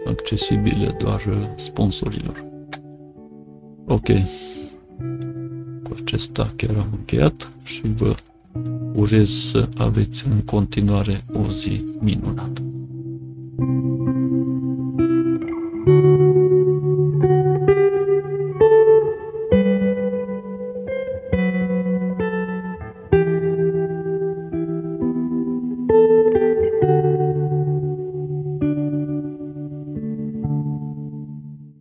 accesibile 0.05 0.95
doar 0.99 1.25
uh, 1.29 1.47
sponsorilor. 1.55 2.45
Ok 3.87 4.07
cu 5.91 5.97
acesta 6.01 6.53
chiar 6.55 6.75
am 6.75 6.87
încheiat 6.91 7.51
și 7.63 7.81
vă 7.95 8.15
urez 8.93 9.29
să 9.29 9.69
aveți 9.77 10.27
în 10.27 10.39
continuare 10.45 11.25
o 11.33 11.51
zi 11.51 11.83
minunată. 11.99 12.61